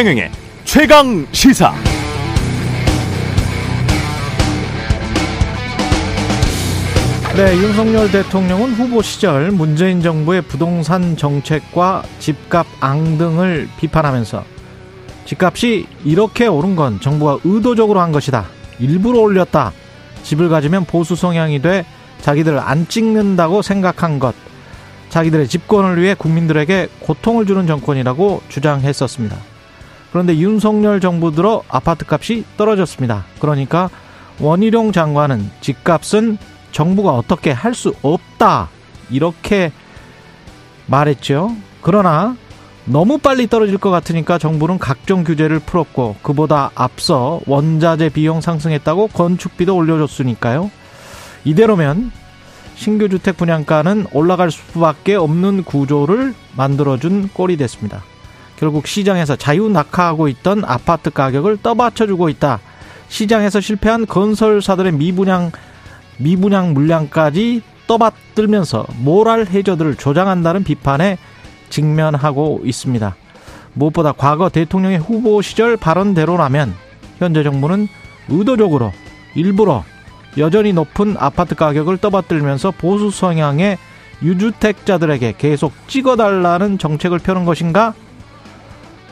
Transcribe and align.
최경영의 0.00 0.30
최강 0.64 1.26
시사. 1.30 1.74
네, 7.36 7.54
윤석열 7.54 8.10
대통령은 8.10 8.72
후보 8.72 9.02
시절 9.02 9.50
문재인 9.50 10.00
정부의 10.00 10.40
부동산 10.40 11.18
정책과 11.18 12.04
집값 12.18 12.66
앙등을 12.80 13.68
비판하면서 13.78 14.42
집값이 15.26 15.86
이렇게 16.06 16.46
오른 16.46 16.76
건 16.76 16.98
정부가 16.98 17.40
의도적으로 17.44 18.00
한 18.00 18.10
것이다. 18.10 18.46
일부러 18.78 19.18
올렸다. 19.20 19.74
집을 20.22 20.48
가지면 20.48 20.86
보수 20.86 21.14
성향이 21.14 21.60
돼 21.60 21.84
자기들 22.22 22.58
안 22.58 22.88
찍는다고 22.88 23.60
생각한 23.60 24.18
것. 24.18 24.34
자기들의 25.10 25.46
집권을 25.46 26.00
위해 26.00 26.14
국민들에게 26.14 26.88
고통을 27.00 27.44
주는 27.44 27.66
정권이라고 27.66 28.40
주장했었습니다. 28.48 29.49
그런데 30.10 30.36
윤석열 30.36 31.00
정부 31.00 31.32
들어 31.32 31.62
아파트 31.68 32.04
값이 32.08 32.44
떨어졌습니다. 32.56 33.24
그러니까 33.38 33.90
원희룡 34.40 34.92
장관은 34.92 35.50
집값은 35.60 36.38
정부가 36.72 37.12
어떻게 37.12 37.50
할 37.50 37.74
수 37.74 37.94
없다. 38.02 38.68
이렇게 39.10 39.72
말했죠. 40.86 41.54
그러나 41.82 42.36
너무 42.84 43.18
빨리 43.18 43.46
떨어질 43.46 43.78
것 43.78 43.90
같으니까 43.90 44.38
정부는 44.38 44.78
각종 44.78 45.22
규제를 45.24 45.60
풀었고 45.60 46.16
그보다 46.22 46.70
앞서 46.74 47.40
원자재 47.46 48.08
비용 48.10 48.40
상승했다고 48.40 49.08
건축비도 49.08 49.74
올려줬으니까요. 49.76 50.70
이대로면 51.44 52.10
신규 52.74 53.08
주택 53.08 53.36
분양가는 53.36 54.06
올라갈 54.12 54.50
수밖에 54.50 55.14
없는 55.14 55.64
구조를 55.64 56.34
만들어준 56.56 57.30
꼴이 57.32 57.56
됐습니다. 57.58 58.02
결국 58.60 58.86
시장에서 58.86 59.36
자유 59.36 59.70
낙하하고 59.70 60.28
있던 60.28 60.64
아파트 60.66 61.08
가격을 61.08 61.62
떠받쳐주고 61.62 62.28
있다. 62.28 62.60
시장에서 63.08 63.58
실패한 63.58 64.04
건설사들의 64.04 64.92
미분양 64.92 65.50
미분양 66.18 66.74
물량까지 66.74 67.62
떠받들면서 67.86 68.86
모랄 68.98 69.46
해저들을 69.46 69.94
조장한다는 69.94 70.62
비판에 70.62 71.16
직면하고 71.70 72.60
있습니다. 72.62 73.16
무엇보다 73.72 74.12
과거 74.12 74.50
대통령의 74.50 74.98
후보 74.98 75.40
시절 75.40 75.78
발언대로라면 75.78 76.74
현재 77.18 77.42
정부는 77.42 77.88
의도적으로 78.28 78.92
일부러 79.34 79.84
여전히 80.36 80.74
높은 80.74 81.16
아파트 81.18 81.54
가격을 81.54 81.96
떠받들면서 81.96 82.72
보수 82.72 83.10
성향의 83.10 83.78
유주택자들에게 84.22 85.36
계속 85.38 85.72
찍어달라는 85.88 86.76
정책을 86.76 87.20
펴는 87.20 87.46
것인가? 87.46 87.94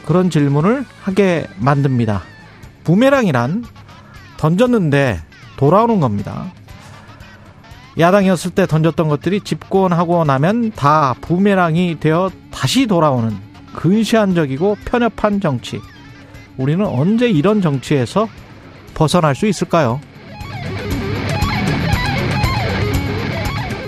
그런 0.09 0.31
질문을 0.31 0.87
하게 1.03 1.47
만듭니다. 1.59 2.23
부메랑이란 2.85 3.63
던졌는데 4.39 5.21
돌아오는 5.59 6.01
겁니다. 6.01 6.51
야당이었을 7.99 8.53
때 8.53 8.67
던졌던 8.67 9.11
것들이 9.11 9.43
집권하고 9.43 10.25
나면 10.25 10.73
다 10.73 11.15
부메랑이 11.21 12.01
되어 12.01 12.31
다시 12.51 12.87
돌아오는 12.87 13.37
근시안적이고 13.75 14.79
편협한 14.87 15.43
정치. 15.43 15.79
우리는 16.57 16.87
언제 16.87 17.29
이런 17.29 17.61
정치에서 17.61 18.31
벗어날 18.95 19.35
수 19.35 19.47
있을까요? 19.47 20.01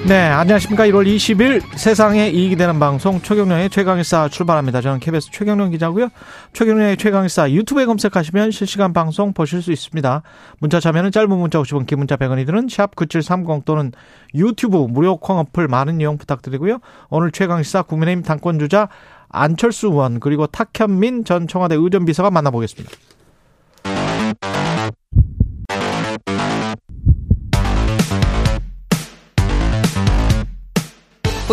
네, 0.06 0.18
안녕하십니까. 0.18 0.86
1월 0.86 1.06
20일 1.06 1.76
세상에 1.76 2.30
이익이 2.30 2.56
되는 2.56 2.80
방송 2.80 3.20
최경련의 3.20 3.68
최강일사 3.68 4.28
출발합니다. 4.28 4.80
저는 4.80 4.98
KBS 4.98 5.30
최경련 5.30 5.70
기자고요. 5.70 6.08
최경련의 6.55 6.96
최강일사 6.96 7.50
유튜브에 7.50 7.84
검색하시면 7.84 8.50
실시간 8.50 8.94
방송 8.94 9.34
보실 9.34 9.60
수 9.60 9.70
있습니다. 9.72 10.22
문자 10.58 10.80
참여는 10.80 11.12
짧은 11.12 11.28
문자 11.28 11.60
50원, 11.60 11.86
긴 11.86 11.98
문자 11.98 12.16
100원이 12.16 12.46
드는 12.46 12.66
샵9730 12.66 13.66
또는 13.66 13.92
유튜브 14.34 14.78
무료 14.78 15.18
콩 15.18 15.39
어플 15.39 15.68
많은 15.68 16.00
이용 16.00 16.16
부탁드리고요. 16.16 16.78
오늘 17.10 17.30
최강시사 17.30 17.83
국민의힘 17.83 18.24
당권주자 18.24 18.89
안철수 19.28 19.89
의원 19.89 20.18
그리고 20.18 20.46
탁현민 20.46 21.24
전 21.24 21.46
청와대 21.46 21.77
의전비서가 21.77 22.30
만나보겠습니다. 22.30 22.90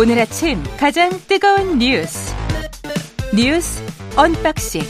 오늘 0.00 0.16
아침 0.20 0.62
가장 0.78 1.10
뜨거운 1.26 1.80
뉴스 1.80 2.32
뉴스 3.34 3.82
unboxing 4.16 4.82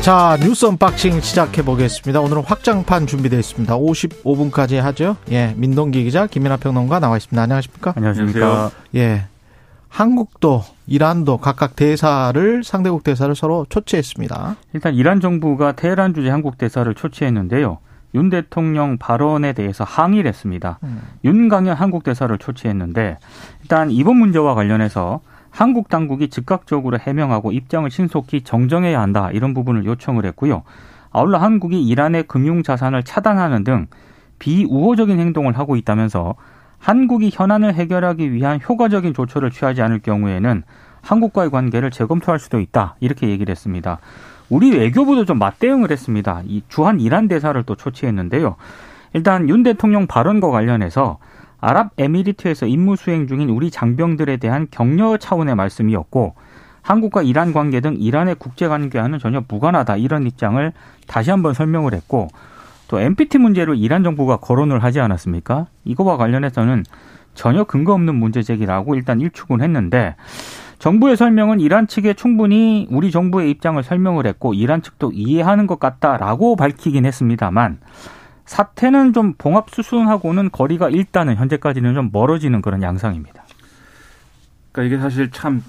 자 0.00 0.38
뉴스 0.40 0.66
unboxing 0.66 1.20
시작해 1.20 1.64
보겠습니다. 1.64 2.20
오늘은 2.20 2.44
확장판 2.44 3.08
준비되어 3.08 3.40
있습니다. 3.40 3.76
55분까지 3.76 4.76
하죠. 4.76 5.16
예, 5.32 5.52
민동기 5.56 6.04
기자 6.04 6.28
김민하 6.28 6.58
평론가 6.58 7.00
나와 7.00 7.16
있습니다. 7.16 7.42
안녕하십니까? 7.42 7.94
안녕하십니까? 7.96 8.70
예, 8.94 9.24
한국도 9.88 10.62
이란도 10.86 11.38
각각 11.38 11.74
대사를 11.74 12.62
상대국 12.62 13.02
대사를 13.02 13.34
서로 13.34 13.66
초치했습니다. 13.68 14.56
일단 14.74 14.94
이란 14.94 15.20
정부가 15.20 15.72
테헤란 15.72 16.14
주재 16.14 16.30
한국 16.30 16.56
대사를 16.56 16.94
초치했는데요. 16.94 17.78
윤 18.14 18.30
대통령 18.30 18.98
발언에 18.98 19.52
대해서 19.52 19.84
항의를 19.84 20.28
했습니다. 20.28 20.78
음. 20.82 21.00
윤강현 21.24 21.76
한국 21.76 22.02
대사를 22.02 22.36
초치했는데 22.36 23.18
일단 23.62 23.90
이번 23.90 24.16
문제와 24.16 24.54
관련해서 24.54 25.20
한국 25.50 25.88
당국이 25.88 26.28
즉각적으로 26.28 26.98
해명하고 26.98 27.52
입장을 27.52 27.90
신속히 27.90 28.42
정정해야 28.42 29.00
한다 29.00 29.30
이런 29.32 29.54
부분을 29.54 29.84
요청을 29.84 30.24
했고요. 30.26 30.62
아울러 31.12 31.38
한국이 31.38 31.82
이란의 31.82 32.24
금융 32.24 32.62
자산을 32.62 33.02
차단하는 33.02 33.64
등 33.64 33.86
비우호적인 34.38 35.18
행동을 35.18 35.58
하고 35.58 35.76
있다면서 35.76 36.34
한국이 36.78 37.30
현안을 37.32 37.74
해결하기 37.74 38.32
위한 38.32 38.58
효과적인 38.66 39.12
조처를 39.12 39.50
취하지 39.50 39.82
않을 39.82 39.98
경우에는 40.00 40.62
한국과의 41.02 41.50
관계를 41.50 41.90
재검토할 41.90 42.38
수도 42.38 42.60
있다 42.60 42.96
이렇게 43.00 43.28
얘기를 43.28 43.50
했습니다. 43.50 43.98
우리 44.50 44.76
외교부도 44.76 45.24
좀 45.24 45.38
맞대응을 45.38 45.90
했습니다. 45.90 46.42
이 46.44 46.62
주한 46.68 47.00
이란 47.00 47.28
대사를 47.28 47.62
또 47.62 47.76
초치했는데요. 47.76 48.56
일단 49.14 49.48
윤 49.48 49.62
대통령 49.62 50.06
발언과 50.06 50.50
관련해서 50.50 51.18
아랍에미리트에서 51.60 52.66
임무 52.66 52.96
수행 52.96 53.26
중인 53.26 53.48
우리 53.48 53.70
장병들에 53.70 54.38
대한 54.38 54.66
격려 54.70 55.16
차원의 55.18 55.54
말씀이었고 55.54 56.34
한국과 56.82 57.22
이란 57.22 57.52
관계 57.52 57.80
등 57.80 57.96
이란의 57.98 58.36
국제 58.38 58.66
관계와는 58.66 59.18
전혀 59.18 59.42
무관하다 59.46 59.96
이런 59.98 60.26
입장을 60.26 60.72
다시 61.06 61.30
한번 61.30 61.54
설명을 61.54 61.94
했고 61.94 62.28
또 62.88 62.98
NPT 62.98 63.38
문제로 63.38 63.74
이란 63.74 64.02
정부가 64.02 64.38
거론을 64.38 64.82
하지 64.82 64.98
않았습니까? 65.00 65.66
이거와 65.84 66.16
관련해서는 66.16 66.84
전혀 67.34 67.62
근거 67.64 67.92
없는 67.92 68.16
문제 68.16 68.42
제기라고 68.42 68.96
일단 68.96 69.20
일축은 69.20 69.60
했는데 69.60 70.16
정부의 70.80 71.18
설명은 71.18 71.60
이란 71.60 71.86
측에 71.86 72.14
충분히 72.14 72.88
우리 72.90 73.10
정부의 73.10 73.50
입장을 73.50 73.80
설명을 73.82 74.26
했고 74.26 74.54
이란 74.54 74.80
측도 74.80 75.12
이해하는 75.12 75.66
것 75.66 75.78
같다라고 75.78 76.56
밝히긴 76.56 77.04
했습니다만 77.04 77.78
사태는 78.46 79.12
좀 79.12 79.34
봉합 79.36 79.68
수순하고는 79.70 80.50
거리가 80.50 80.88
일단은 80.88 81.36
현재까지는 81.36 81.94
좀 81.94 82.08
멀어지는 82.12 82.62
그런 82.62 82.82
양상입니다. 82.82 83.44
그러니까 84.72 84.96
이게 84.96 85.02
사실 85.02 85.30
참 85.30 85.62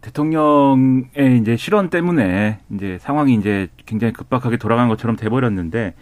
대통령의 0.00 1.40
이제 1.40 1.56
실언 1.56 1.90
때문에 1.90 2.60
이제 2.72 2.98
상황이 3.00 3.34
이제 3.34 3.68
굉장히 3.84 4.12
급박하게 4.12 4.58
돌아간 4.58 4.88
것처럼 4.88 5.16
돼버렸는데 5.16 5.94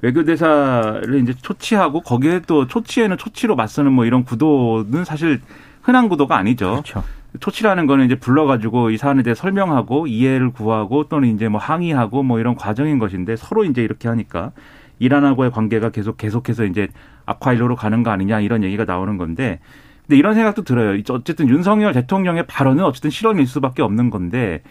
외교대사를 0.00 1.20
이제 1.22 1.34
초치하고 1.34 2.00
거기에 2.00 2.40
또 2.46 2.66
초치에는 2.66 3.18
초치로 3.18 3.56
맞서는 3.56 3.92
뭐 3.92 4.06
이런 4.06 4.24
구도는 4.24 5.04
사실 5.04 5.42
흔한 5.82 6.08
구도가 6.08 6.36
아니죠. 6.36 6.70
그렇죠. 6.82 7.04
초치라는 7.40 7.86
거는 7.86 8.06
이제 8.06 8.14
불러가지고 8.14 8.90
이 8.90 8.96
사안에 8.96 9.22
대해 9.22 9.34
설명하고 9.34 10.06
이해를 10.06 10.50
구하고 10.50 11.08
또는 11.08 11.28
이제 11.28 11.48
뭐 11.48 11.60
항의하고 11.60 12.22
뭐 12.22 12.40
이런 12.40 12.54
과정인 12.54 12.98
것인데 12.98 13.36
서로 13.36 13.64
이제 13.64 13.82
이렇게 13.82 14.08
하니까 14.08 14.52
이란하고의 14.98 15.50
관계가 15.50 15.90
계속 15.90 16.16
계속해서 16.16 16.64
이제 16.64 16.88
악화일로로 17.26 17.76
가는 17.76 18.02
거 18.02 18.10
아니냐 18.10 18.40
이런 18.40 18.64
얘기가 18.64 18.84
나오는 18.84 19.16
건데 19.18 19.60
근데 20.06 20.16
이런 20.16 20.34
생각도 20.34 20.62
들어요. 20.62 20.98
어쨌든 21.10 21.48
윤석열 21.48 21.92
대통령의 21.92 22.46
발언은 22.46 22.82
어쨌든 22.82 23.10
실언일 23.10 23.46
수밖에 23.46 23.82
없는 23.82 24.08
건데 24.08 24.62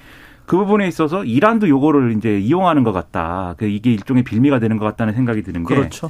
그 0.48 0.58
부분에 0.58 0.88
있어서 0.88 1.24
이란도 1.24 1.70
요거를 1.70 2.14
이제 2.18 2.40
이용하는 2.40 2.84
것 2.84 2.92
같다. 2.92 3.54
그 3.58 3.66
이게 3.66 3.92
일종의 3.92 4.24
빌미가 4.24 4.60
되는 4.60 4.78
것 4.78 4.86
같다는 4.86 5.14
생각이 5.14 5.44
드는 5.44 5.64
게 5.64 5.76
그렇죠. 5.76 6.10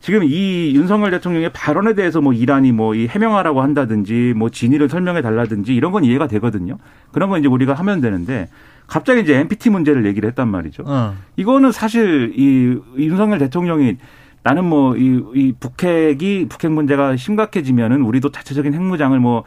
지금 0.00 0.24
이 0.24 0.72
윤석열 0.74 1.10
대통령의 1.10 1.50
발언에 1.52 1.94
대해서 1.94 2.20
뭐 2.20 2.32
이란이 2.32 2.72
뭐 2.72 2.94
이 2.94 3.06
해명하라고 3.06 3.62
한다든지 3.62 4.32
뭐 4.36 4.50
진위를 4.50 4.88
설명해 4.88 5.22
달라든지 5.22 5.74
이런 5.74 5.92
건 5.92 6.04
이해가 6.04 6.26
되거든요. 6.26 6.78
그런 7.12 7.30
건 7.30 7.40
이제 7.40 7.48
우리가 7.48 7.74
하면 7.74 8.00
되는데 8.00 8.48
갑자기 8.86 9.20
이제 9.20 9.36
NPT 9.36 9.70
문제를 9.70 10.06
얘기를 10.06 10.28
했단 10.28 10.48
말이죠. 10.48 10.84
어. 10.86 11.14
이거는 11.36 11.72
사실 11.72 12.32
이 12.36 12.78
윤석열 12.96 13.38
대통령이 13.38 13.96
나는 14.42 14.64
뭐이이 14.64 15.54
북핵이 15.60 16.46
북핵 16.48 16.72
문제가 16.72 17.16
심각해지면은 17.16 18.02
우리도 18.02 18.30
자체적인 18.30 18.72
핵무장을 18.74 19.18
뭐 19.20 19.40
어, 19.40 19.44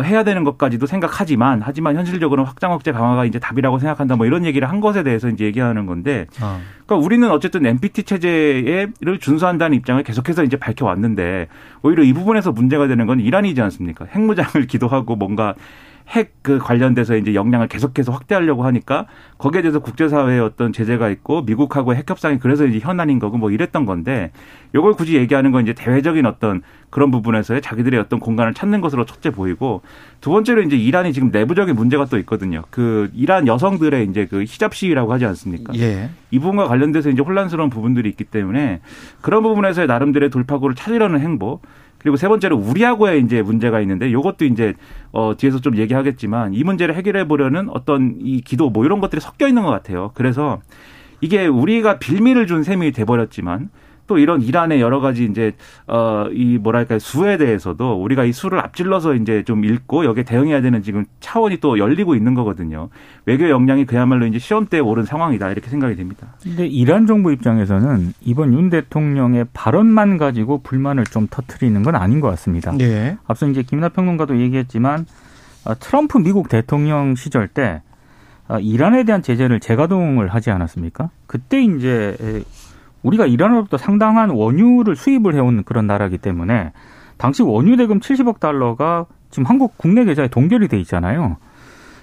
해야 0.00 0.24
되는 0.24 0.44
것까지도 0.44 0.86
생각하지만 0.86 1.60
하지만 1.62 1.96
현실적으로는 1.96 2.48
확장 2.48 2.72
억제 2.72 2.92
강화가 2.92 3.24
이제 3.24 3.38
답이라고 3.38 3.78
생각한다 3.78 4.16
뭐 4.16 4.24
이런 4.26 4.44
얘기를 4.46 4.68
한 4.68 4.80
것에 4.80 5.02
대해서 5.02 5.28
이제 5.28 5.44
얘기하는 5.44 5.86
건데 5.86 6.26
어. 6.40 6.60
그러니까 6.86 7.04
우리는 7.04 7.30
어쨌든 7.30 7.66
NPT 7.66 8.04
체제를 8.04 9.18
준수한다는 9.20 9.76
입장을 9.76 10.02
계속해서 10.02 10.44
이제 10.44 10.56
밝혀왔는데 10.56 11.48
오히려 11.82 12.02
이 12.02 12.12
부분에서 12.12 12.52
문제가 12.52 12.86
되는 12.86 13.06
건 13.06 13.20
이란이지 13.20 13.60
않습니까? 13.60 14.06
핵무장을 14.06 14.52
기도하고 14.66 15.16
뭔가 15.16 15.54
핵 16.08 16.32
그 16.42 16.58
관련돼서 16.58 17.16
이제 17.16 17.34
역량을 17.34 17.68
계속해서 17.68 18.10
확대하려고 18.10 18.64
하니까 18.64 19.06
거기에 19.38 19.62
대해서 19.62 19.78
국제사회에 19.78 20.40
어떤 20.40 20.72
제재가 20.72 21.08
있고 21.08 21.42
미국하고 21.42 21.94
핵 21.94 22.10
협상이 22.10 22.38
그래서 22.40 22.66
이제 22.66 22.80
현안인 22.80 23.20
거고 23.20 23.38
뭐 23.38 23.52
이랬던 23.52 23.86
건데 23.86 24.32
요걸 24.74 24.94
굳이 24.94 25.16
얘기하는 25.16 25.52
건 25.52 25.62
이제 25.62 25.72
대외적인 25.72 26.26
어떤 26.26 26.62
그런 26.90 27.12
부분에서의 27.12 27.62
자기들의 27.62 27.98
어떤 27.98 28.18
공간을 28.18 28.54
찾는 28.54 28.80
것으로 28.80 29.06
첫째 29.06 29.30
보이고 29.30 29.82
두 30.20 30.30
번째로 30.30 30.62
이제 30.62 30.76
이란이 30.76 31.12
지금 31.12 31.30
내부적인 31.30 31.76
문제가 31.76 32.06
또 32.06 32.18
있거든요. 32.18 32.64
그 32.70 33.08
이란 33.14 33.46
여성들의 33.46 34.08
이제 34.08 34.26
그 34.26 34.42
히잡 34.42 34.74
시위라고 34.74 35.12
하지 35.12 35.24
않습니까? 35.26 35.72
예. 35.76 36.10
이 36.32 36.38
부분과 36.40 36.66
관련돼서 36.66 37.10
이제 37.10 37.22
혼란스러운 37.22 37.70
부분들이 37.70 38.08
있기 38.08 38.24
때문에 38.24 38.80
그런 39.20 39.44
부분에서의 39.44 39.86
나름대로의 39.86 40.30
돌파구를 40.30 40.74
찾으려는 40.74 41.20
행보 41.20 41.60
그리고 42.02 42.16
세 42.16 42.28
번째로 42.28 42.56
우리하고의 42.56 43.22
이제 43.22 43.42
문제가 43.42 43.80
있는데 43.80 44.08
이것도 44.08 44.44
이제 44.44 44.74
어 45.12 45.34
뒤에서 45.36 45.60
좀 45.60 45.76
얘기하겠지만 45.76 46.54
이 46.54 46.64
문제를 46.64 46.94
해결해 46.94 47.28
보려는 47.28 47.68
어떤 47.70 48.16
이 48.20 48.40
기도 48.40 48.70
뭐 48.70 48.84
이런 48.84 49.00
것들이 49.00 49.20
섞여 49.20 49.46
있는 49.46 49.62
것 49.62 49.70
같아요. 49.70 50.10
그래서 50.14 50.60
이게 51.20 51.46
우리가 51.46 51.98
빌미를 51.98 52.46
준 52.46 52.64
셈이 52.64 52.92
돼버렸지만 52.92 53.70
또 54.12 54.18
이런 54.18 54.42
이란의 54.42 54.82
여러 54.82 55.00
가지 55.00 55.24
이제 55.24 55.52
어 55.86 56.26
이 56.32 56.58
뭐랄까 56.58 56.98
수에 56.98 57.38
대해서도 57.38 58.02
우리가 58.02 58.24
이 58.24 58.32
수를 58.32 58.58
앞질러서 58.58 59.14
이제 59.14 59.42
좀 59.42 59.64
읽고 59.64 60.04
여기에 60.04 60.24
대응해야 60.24 60.60
되는 60.60 60.82
지금 60.82 61.04
차원이 61.20 61.58
또 61.58 61.78
열리고 61.78 62.14
있는 62.14 62.34
거거든요. 62.34 62.90
외교 63.24 63.48
역량이 63.48 63.86
그야말로 63.86 64.26
이제 64.26 64.38
시험대에 64.38 64.80
오른 64.80 65.04
상황이다 65.04 65.50
이렇게 65.50 65.70
생각이 65.70 65.96
됩니다. 65.96 66.34
근데 66.42 66.66
이란 66.66 67.06
정부 67.06 67.32
입장에서는 67.32 68.12
이번 68.20 68.52
윤 68.52 68.68
대통령의 68.68 69.46
발언만 69.54 70.18
가지고 70.18 70.62
불만을 70.62 71.04
좀 71.04 71.26
터트리는 71.30 71.82
건 71.82 71.94
아닌 71.94 72.20
것 72.20 72.28
같습니다. 72.28 72.72
네. 72.72 73.16
앞서 73.26 73.48
이제 73.48 73.62
김나 73.62 73.88
평론가도 73.88 74.38
얘기했지만 74.40 75.06
어, 75.64 75.78
트럼프 75.78 76.18
미국 76.18 76.50
대통령 76.50 77.14
시절 77.14 77.48
때 77.48 77.80
어, 78.48 78.58
이란에 78.58 79.04
대한 79.04 79.22
제재를 79.22 79.60
재가동을 79.60 80.28
하지 80.28 80.50
않았습니까? 80.50 81.10
그때 81.26 81.62
이제 81.62 82.16
우리가 83.02 83.26
이란으로부터 83.26 83.76
상당한 83.76 84.30
원유를 84.30 84.96
수입을 84.96 85.34
해온 85.34 85.64
그런 85.64 85.86
나라기 85.86 86.18
때문에 86.18 86.72
당시 87.18 87.42
원유 87.42 87.76
대금 87.76 88.00
70억 88.00 88.40
달러가 88.40 89.06
지금 89.30 89.46
한국 89.46 89.76
국내 89.76 90.04
계좌에 90.04 90.28
동결이 90.28 90.68
돼 90.68 90.78
있잖아요. 90.80 91.36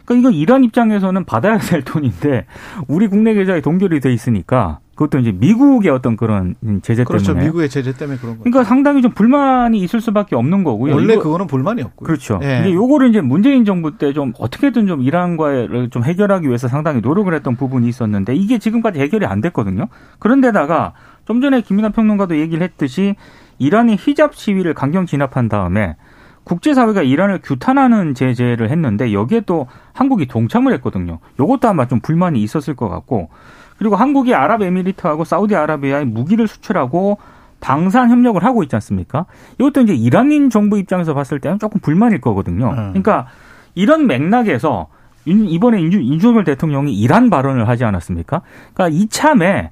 그러니까 0.05 0.29
이거 0.29 0.37
이란 0.37 0.63
입장에서는 0.63 1.23
받아야 1.25 1.57
될 1.59 1.83
돈인데 1.83 2.45
우리 2.87 3.07
국내 3.07 3.33
계좌에 3.33 3.61
동결이 3.61 3.99
돼 3.99 4.11
있으니까 4.11 4.79
그것도 4.99 5.19
이제 5.19 5.31
미국의 5.31 5.91
어떤 5.91 6.17
그런 6.17 6.55
제재 6.81 7.05
그렇죠. 7.05 7.27
때문에 7.27 7.45
미국의 7.45 7.69
제재 7.69 7.93
때문에 7.93 8.17
그런 8.17 8.33
거죠. 8.33 8.43
그러니까 8.43 8.65
상당히 8.65 9.01
좀 9.01 9.13
불만이 9.13 9.79
있을 9.79 10.01
수밖에 10.01 10.35
없는 10.35 10.65
거고요. 10.65 10.93
원래 10.93 11.13
이거, 11.13 11.23
그거는 11.23 11.47
불만이 11.47 11.81
없고요. 11.83 12.05
그렇죠. 12.05 12.37
예. 12.43 12.59
이제 12.59 12.73
요거를 12.73 13.09
이제 13.09 13.21
문재인 13.21 13.63
정부 13.63 13.97
때 13.97 14.11
좀 14.11 14.33
어떻게든 14.39 14.87
좀 14.87 15.01
이란과를 15.01 15.91
좀 15.91 16.03
해결하기 16.03 16.47
위해서 16.47 16.67
상당히 16.67 16.99
노력을 16.99 17.33
했던 17.33 17.55
부분이 17.55 17.87
있었는데 17.87 18.35
이게 18.35 18.57
지금까지 18.57 18.99
해결이 18.99 19.25
안 19.25 19.39
됐거든요. 19.39 19.85
그런데다가 20.17 20.93
좀 21.25 21.39
전에 21.39 21.61
김민환 21.61 21.93
평론가도 21.93 22.37
얘기를 22.37 22.61
했듯이 22.63 23.15
이란이 23.57 23.95
히잡 23.97 24.35
시위를 24.35 24.73
강경 24.73 25.05
진압한 25.05 25.47
다음에 25.47 25.95
국제사회가 26.43 27.03
이란을 27.03 27.39
규탄하는 27.43 28.15
제재를 28.15 28.69
했는데 28.71 29.13
여기에 29.13 29.41
또 29.45 29.67
한국이 29.93 30.25
동참을 30.25 30.73
했거든요. 30.73 31.19
요것도 31.39 31.69
아마 31.69 31.87
좀 31.87 32.01
불만이 32.01 32.41
있었을 32.41 32.75
것 32.75 32.89
같고 32.89 33.29
그리고 33.79 33.95
한국이 33.95 34.35
아랍에미리트하고 34.35 35.23
사우디아라비아에 35.23 36.03
무기를 36.03 36.47
수출하고 36.47 37.17
방산 37.61 38.09
협력을 38.09 38.43
하고 38.43 38.61
있지 38.63 38.75
않습니까? 38.75 39.25
이것도 39.57 39.81
이제 39.81 39.95
이란인 39.95 40.49
정부 40.49 40.77
입장에서 40.77 41.13
봤을 41.13 41.39
때는 41.39 41.59
조금 41.59 41.79
불만일 41.81 42.21
거거든요. 42.21 42.69
음. 42.69 42.75
그러니까 42.89 43.27
이런 43.75 44.05
맥락에서 44.05 44.87
이번에 45.25 45.81
윤석열 45.81 46.43
대통령이 46.43 46.93
이란 46.93 47.29
발언을 47.29 47.67
하지 47.67 47.83
않았습니까? 47.85 48.41
그러니까 48.73 48.97
이참에 48.97 49.71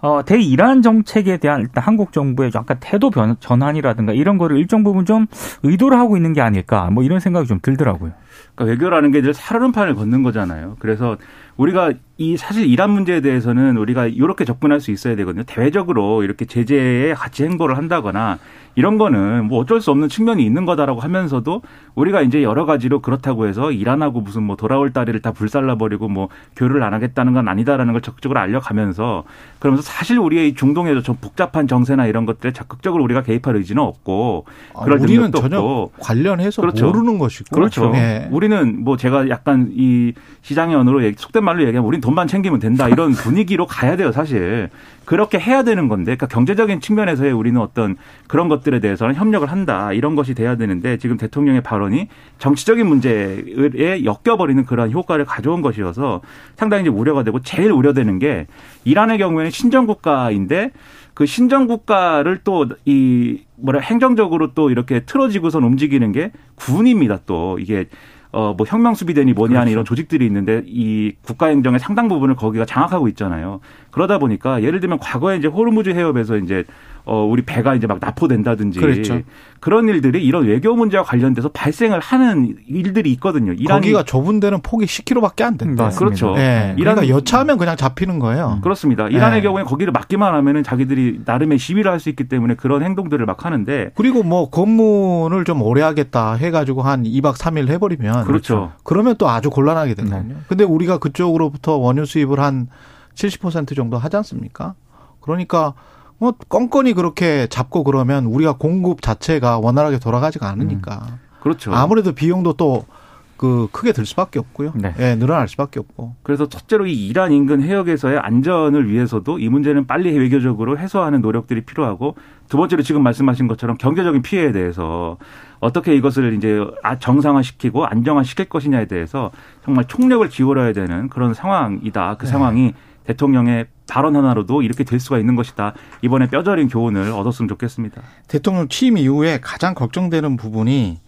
어, 0.00 0.22
대이란 0.24 0.82
정책에 0.82 1.38
대한 1.38 1.62
일단 1.62 1.82
한국 1.82 2.12
정부의 2.12 2.50
약간 2.54 2.76
태도 2.80 3.10
변, 3.10 3.36
전환이라든가 3.40 4.12
이런 4.12 4.38
거를 4.38 4.58
일정 4.58 4.84
부분 4.84 5.04
좀 5.06 5.26
의도를 5.62 5.98
하고 5.98 6.16
있는 6.16 6.32
게 6.32 6.40
아닐까 6.40 6.90
뭐 6.90 7.02
이런 7.02 7.20
생각이 7.20 7.46
좀 7.46 7.58
들더라고요. 7.60 8.12
그러니까 8.54 8.72
외교라는 8.72 9.10
게 9.10 9.22
늘 9.22 9.34
살얼음판을 9.34 9.94
걷는 9.94 10.22
거잖아요. 10.24 10.76
그래서 10.80 11.16
우리가 11.56 11.92
이 12.18 12.36
사실 12.36 12.66
이란 12.66 12.90
문제에 12.90 13.20
대해서는 13.20 13.76
우리가 13.76 14.06
이렇게 14.06 14.44
접근할 14.44 14.80
수 14.80 14.90
있어야 14.90 15.14
되거든요. 15.16 15.44
대외적으로 15.46 16.22
이렇게 16.24 16.44
제재에 16.44 17.14
같이 17.14 17.44
행보를 17.44 17.76
한다거나 17.76 18.38
이런 18.74 18.96
거는 18.96 19.46
뭐 19.46 19.58
어쩔 19.60 19.80
수 19.82 19.90
없는 19.90 20.08
측면이 20.08 20.44
있는 20.44 20.64
거다라고 20.64 21.00
하면서도 21.00 21.60
우리가 21.94 22.22
이제 22.22 22.42
여러 22.42 22.64
가지로 22.64 23.00
그렇다고 23.00 23.46
해서 23.46 23.70
이란하고 23.70 24.22
무슨 24.22 24.44
뭐 24.44 24.56
돌아올 24.56 24.92
다리를 24.94 25.20
다 25.20 25.30
불살라 25.32 25.76
버리고 25.76 26.08
뭐 26.08 26.28
교류를 26.56 26.82
안 26.82 26.94
하겠다는 26.94 27.34
건 27.34 27.48
아니다라는 27.48 27.92
걸 27.92 28.00
적극적으로 28.00 28.40
알려가면서 28.40 29.24
그러면서 29.58 29.82
사실 29.82 30.18
우리의 30.18 30.54
중동에도 30.54 31.02
좀 31.02 31.16
복잡한 31.20 31.68
정세나 31.68 32.06
이런 32.06 32.24
것들에 32.24 32.52
적극적으로 32.52 33.04
우리가 33.04 33.22
개입할 33.22 33.56
의지는 33.56 33.82
없고 33.82 34.46
아, 34.74 34.84
그럴 34.84 34.98
아, 34.98 35.02
우리는 35.02 35.30
전혀 35.32 35.58
없고. 35.58 35.92
관련해서 36.00 36.62
그렇죠. 36.62 36.86
모르는 36.86 37.18
것이고 37.18 37.54
그렇죠. 37.54 37.90
네. 37.90 38.21
우리는 38.30 38.84
뭐 38.84 38.96
제가 38.96 39.28
약간 39.28 39.70
이 39.72 40.12
시장의 40.42 40.76
언어로 40.76 41.00
속된 41.16 41.44
말로 41.44 41.62
얘기하면 41.62 41.86
우리는 41.86 42.00
돈만 42.00 42.26
챙기면 42.28 42.58
된다. 42.60 42.88
이런 42.88 43.12
분위기로 43.12 43.66
가야 43.66 43.96
돼요 43.96 44.12
사실 44.12 44.68
그렇게 45.04 45.38
해야 45.38 45.62
되는 45.62 45.88
건데 45.88 46.16
그러니까 46.16 46.26
경제적인 46.28 46.80
측면에서의 46.80 47.32
우리는 47.32 47.60
어떤 47.60 47.96
그런 48.28 48.48
것들에 48.48 48.80
대해서는 48.80 49.14
협력을 49.14 49.50
한다 49.50 49.92
이런 49.92 50.14
것이 50.14 50.34
돼야 50.34 50.56
되는데 50.56 50.96
지금 50.98 51.16
대통령의 51.16 51.62
발언이 51.62 52.08
정치적인 52.38 52.86
문제에 52.86 54.04
엮여버리는 54.04 54.64
그러한 54.64 54.92
효과를 54.92 55.24
가져온 55.24 55.62
것이어서 55.62 56.20
상당히 56.56 56.82
이제 56.82 56.90
우려가 56.90 57.22
되고 57.22 57.40
제일 57.40 57.72
우려되는 57.72 58.18
게 58.18 58.46
이란의 58.84 59.18
경우에는 59.18 59.50
신정 59.50 59.86
국가인데 59.86 60.70
그 61.14 61.26
신정 61.26 61.66
국가를 61.66 62.38
또 62.44 62.66
이 62.84 63.42
뭐라 63.56 63.80
행정적으로 63.80 64.54
또 64.54 64.70
이렇게 64.70 65.00
틀어지고선 65.00 65.62
움직이는 65.62 66.12
게 66.12 66.32
군입니다 66.56 67.20
또. 67.26 67.58
이게 67.58 67.86
어, 68.32 68.54
뭐 68.56 68.66
혁명수비대니 68.66 69.34
뭐니 69.34 69.54
하는 69.54 69.66
그렇죠. 69.66 69.72
이런 69.72 69.84
조직들이 69.84 70.24
있는데 70.26 70.62
이 70.66 71.12
국가행정의 71.22 71.78
상당 71.78 72.08
부분을 72.08 72.34
거기가 72.34 72.64
장악하고 72.64 73.08
있잖아요. 73.08 73.60
그러다 73.90 74.18
보니까 74.18 74.62
예를 74.62 74.80
들면 74.80 74.98
과거에 74.98 75.36
이제 75.36 75.48
호르무즈 75.48 75.90
해협에서 75.90 76.38
이제 76.38 76.64
어, 77.04 77.24
우리 77.24 77.42
배가 77.42 77.74
이제 77.74 77.86
막 77.86 77.98
납포된다든지 78.00 78.78
그렇죠. 78.78 79.20
그런 79.58 79.88
일들이 79.88 80.24
이런 80.24 80.46
외교 80.46 80.74
문제와 80.74 81.02
관련돼서 81.04 81.48
발생을 81.48 81.98
하는 82.00 82.56
일들이 82.68 83.10
있거든요. 83.12 83.52
이란이 83.52 83.80
거기가 83.80 84.02
좁은 84.04 84.38
데는 84.40 84.60
폭이 84.62 84.86
10km밖에 84.86 85.42
안 85.42 85.56
된다. 85.56 85.88
그렇죠. 85.90 86.34
네. 86.34 86.74
이란 86.78 86.94
그러니까 86.96 87.08
여차하면 87.16 87.58
그냥 87.58 87.76
잡히는 87.76 88.18
거예요. 88.18 88.54
음. 88.56 88.60
그렇습니다. 88.60 89.08
이란의 89.08 89.40
네. 89.40 89.42
경우에 89.46 89.62
거기를 89.64 89.92
막기만 89.92 90.32
하면은 90.34 90.62
자기들이 90.62 91.20
나름의 91.24 91.58
시위를 91.58 91.90
할 91.90 92.02
수 92.02 92.08
있기 92.08 92.24
때문에 92.24 92.54
그런 92.54 92.82
행동들을 92.82 93.24
막 93.26 93.44
하는데 93.44 93.92
그리고 93.94 94.24
뭐 94.24 94.50
검문을 94.50 95.44
좀 95.44 95.62
오래 95.62 95.82
하겠다 95.82 96.34
해가지고 96.34 96.82
한 96.82 97.04
2박 97.04 97.36
3일 97.36 97.68
해버리면 97.68 98.24
그렇죠. 98.24 98.72
그러면 98.82 99.14
또 99.18 99.28
아주 99.28 99.50
곤란하게 99.50 99.94
되거든요. 99.94 100.22
네. 100.26 100.36
근데 100.48 100.64
우리가 100.64 100.98
그쪽으로부터 100.98 101.76
원유 101.76 102.04
수입을 102.06 102.40
한 102.40 102.66
70% 103.14 103.76
정도 103.76 103.98
하지 103.98 104.16
않습니까? 104.16 104.74
그러니까 105.20 105.74
뭐 106.22 106.34
껌껌이 106.48 106.92
그렇게 106.92 107.48
잡고 107.48 107.82
그러면 107.82 108.26
우리가 108.26 108.52
공급 108.52 109.02
자체가 109.02 109.58
원활하게 109.58 109.98
돌아가지가 109.98 110.48
않으니까. 110.48 111.00
음. 111.10 111.18
그렇죠. 111.40 111.74
아무래도 111.74 112.12
비용도 112.12 112.52
또그 112.52 113.70
크게 113.72 113.90
들 113.90 114.06
수밖에 114.06 114.38
없고요. 114.38 114.72
네. 114.76 114.94
예, 115.00 115.16
늘어날 115.16 115.48
수밖에 115.48 115.80
없고. 115.80 116.14
그래서 116.22 116.48
첫째로 116.48 116.86
이 116.86 117.08
이란 117.08 117.32
인근 117.32 117.60
해역에서의 117.60 118.20
안전을 118.20 118.88
위해서도 118.88 119.40
이 119.40 119.48
문제는 119.48 119.88
빨리 119.88 120.16
외교적으로 120.16 120.78
해소하는 120.78 121.22
노력들이 121.22 121.62
필요하고 121.62 122.14
두 122.48 122.56
번째로 122.56 122.84
지금 122.84 123.02
말씀하신 123.02 123.48
것처럼 123.48 123.76
경제적인 123.76 124.22
피해에 124.22 124.52
대해서 124.52 125.16
어떻게 125.58 125.96
이것을 125.96 126.34
이제 126.34 126.64
아, 126.84 127.00
정상화시키고 127.00 127.84
안정화시킬 127.84 128.44
것이냐에 128.44 128.86
대해서 128.86 129.32
정말 129.64 129.86
총력을 129.88 130.28
기울여야 130.28 130.72
되는 130.72 131.08
그런 131.08 131.34
상황이다. 131.34 132.14
그 132.16 132.26
네. 132.26 132.30
상황이 132.30 132.74
대통령의 133.04 133.66
발언 133.88 134.16
하나로도 134.16 134.62
이렇게 134.62 134.84
될 134.84 135.00
수가 135.00 135.18
있는 135.18 135.36
것이다. 135.36 135.74
이번에 136.02 136.28
뼈저린 136.28 136.68
교훈을 136.68 137.10
얻었으면 137.12 137.48
좋겠습니다. 137.48 138.02
대통령 138.28 138.68
취임 138.68 138.96
이후에 138.96 139.40
가장 139.40 139.74
걱정되는 139.74 140.36
부분이 140.36 140.98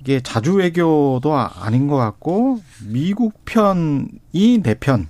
이게 0.00 0.20
자주 0.20 0.54
외교도 0.56 1.34
아닌 1.34 1.86
것 1.86 1.96
같고 1.96 2.60
미국 2.86 3.44
편이 3.44 4.62
내 4.62 4.74
편. 4.74 5.08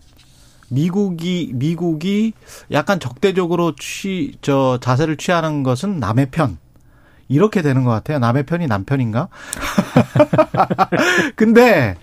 미국이 0.68 1.50
미국이 1.54 2.32
약간 2.70 2.98
적대적으로 2.98 3.74
취 3.76 4.34
저 4.40 4.78
자세를 4.80 5.16
취하는 5.16 5.62
것은 5.62 5.98
남의 5.98 6.30
편. 6.30 6.58
이렇게 7.28 7.62
되는 7.62 7.84
것 7.84 7.90
같아요. 7.90 8.18
남의 8.18 8.44
편이 8.44 8.66
남편인가? 8.66 9.28
근데 11.36 11.96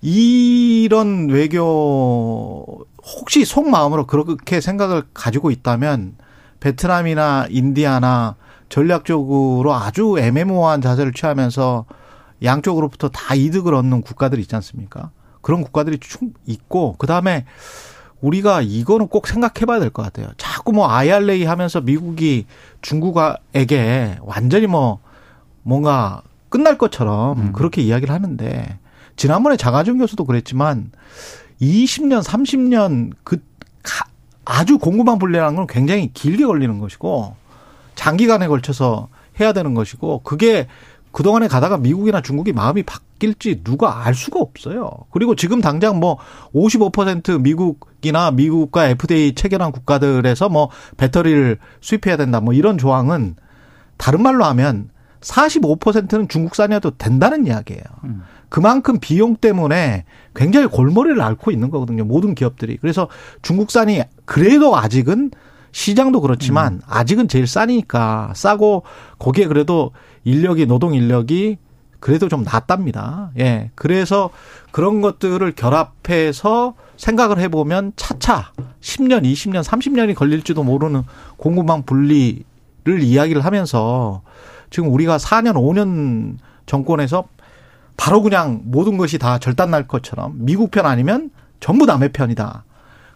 이런 0.00 1.28
외교 1.28 2.86
혹시 3.16 3.44
속마음으로 3.44 4.06
그렇게 4.06 4.60
생각을 4.60 5.04
가지고 5.14 5.50
있다면 5.50 6.16
베트남이나 6.60 7.46
인디아나 7.50 8.36
전략적으로 8.68 9.72
아주 9.74 10.16
애매모호한 10.18 10.82
자세를 10.82 11.12
취하면서 11.12 11.86
양쪽으로부터 12.42 13.08
다 13.08 13.34
이득을 13.34 13.74
얻는 13.74 14.02
국가들이 14.02 14.42
있지 14.42 14.54
않습니까? 14.56 15.10
그런 15.40 15.62
국가들이 15.62 15.98
충 16.00 16.32
있고 16.46 16.96
그다음에 16.98 17.46
우리가 18.20 18.60
이거는 18.62 19.08
꼭 19.08 19.26
생각해 19.28 19.64
봐야 19.66 19.78
될 19.78 19.90
것 19.90 20.02
같아요. 20.02 20.28
자꾸 20.36 20.72
뭐 20.72 20.88
IRA 20.88 21.44
하면서 21.44 21.80
미국이 21.80 22.46
중국에게 22.82 24.18
완전히 24.20 24.66
뭐 24.66 24.98
뭔가 25.62 26.22
끝날 26.48 26.76
것처럼 26.78 27.38
음. 27.38 27.52
그렇게 27.52 27.80
이야기를 27.80 28.12
하는데 28.12 28.78
지난번에 29.16 29.56
장하준 29.56 29.98
교수도 29.98 30.24
그랬지만 30.24 30.90
20년, 31.60 32.22
30년 32.22 33.12
그 33.24 33.42
아주 34.44 34.78
공급망 34.78 35.18
분리라는 35.18 35.56
건 35.56 35.66
굉장히 35.66 36.10
길게 36.12 36.46
걸리는 36.46 36.78
것이고 36.78 37.34
장기간에 37.94 38.48
걸쳐서 38.48 39.08
해야 39.40 39.52
되는 39.52 39.74
것이고 39.74 40.22
그게 40.22 40.66
그동안에 41.12 41.48
가다가 41.48 41.76
미국이나 41.78 42.22
중국이 42.22 42.52
마음이 42.52 42.82
바뀔지 42.82 43.62
누가 43.64 44.04
알 44.04 44.14
수가 44.14 44.40
없어요. 44.40 44.90
그리고 45.10 45.34
지금 45.34 45.60
당장 45.60 46.00
뭐 46.00 46.18
55% 46.54 47.40
미국이나 47.40 48.30
미국과 48.30 48.88
FDA 48.88 49.34
체결한 49.34 49.72
국가들에서 49.72 50.48
뭐 50.48 50.70
배터리를 50.96 51.58
수입해야 51.80 52.16
된다 52.16 52.40
뭐 52.40 52.54
이런 52.54 52.78
조항은 52.78 53.36
다른 53.96 54.22
말로 54.22 54.44
하면 54.44 54.90
45%는 55.20 56.28
중국산이어도 56.28 56.92
된다는 56.96 57.46
이야기예요. 57.46 57.82
음. 58.04 58.22
그만큼 58.48 58.98
비용 59.00 59.36
때문에 59.36 60.04
굉장히 60.34 60.66
골머리를 60.66 61.20
앓고 61.20 61.50
있는 61.50 61.70
거거든요. 61.70 62.04
모든 62.04 62.34
기업들이. 62.34 62.76
그래서 62.78 63.08
중국산이 63.42 64.02
그래도 64.24 64.76
아직은 64.76 65.30
시장도 65.72 66.20
그렇지만 66.20 66.74
음. 66.74 66.80
아직은 66.86 67.28
제일 67.28 67.46
싸니까 67.46 68.32
싸고 68.34 68.84
거기에 69.18 69.46
그래도 69.46 69.92
인력이 70.24 70.66
노동 70.66 70.94
인력이 70.94 71.58
그래도 72.00 72.28
좀 72.28 72.42
낫답니다. 72.42 73.32
예. 73.38 73.70
그래서 73.74 74.30
그런 74.70 75.00
것들을 75.00 75.52
결합해서 75.52 76.74
생각을 76.96 77.38
해보면 77.40 77.92
차차 77.96 78.52
10년, 78.80 79.24
20년, 79.24 79.62
30년이 79.62 80.14
걸릴지도 80.14 80.62
모르는 80.62 81.02
공급망 81.36 81.82
분리를 81.82 82.44
이야기를 82.86 83.44
하면서 83.44 84.22
지금 84.70 84.92
우리가 84.92 85.16
4년, 85.16 85.54
5년 85.54 86.38
정권에서 86.66 87.24
바로 87.98 88.22
그냥 88.22 88.62
모든 88.64 88.96
것이 88.96 89.18
다 89.18 89.38
절단 89.38 89.70
날 89.70 89.86
것처럼 89.86 90.32
미국 90.36 90.70
편 90.70 90.86
아니면 90.86 91.30
전부 91.60 91.84
남의 91.84 92.12
편이다. 92.12 92.64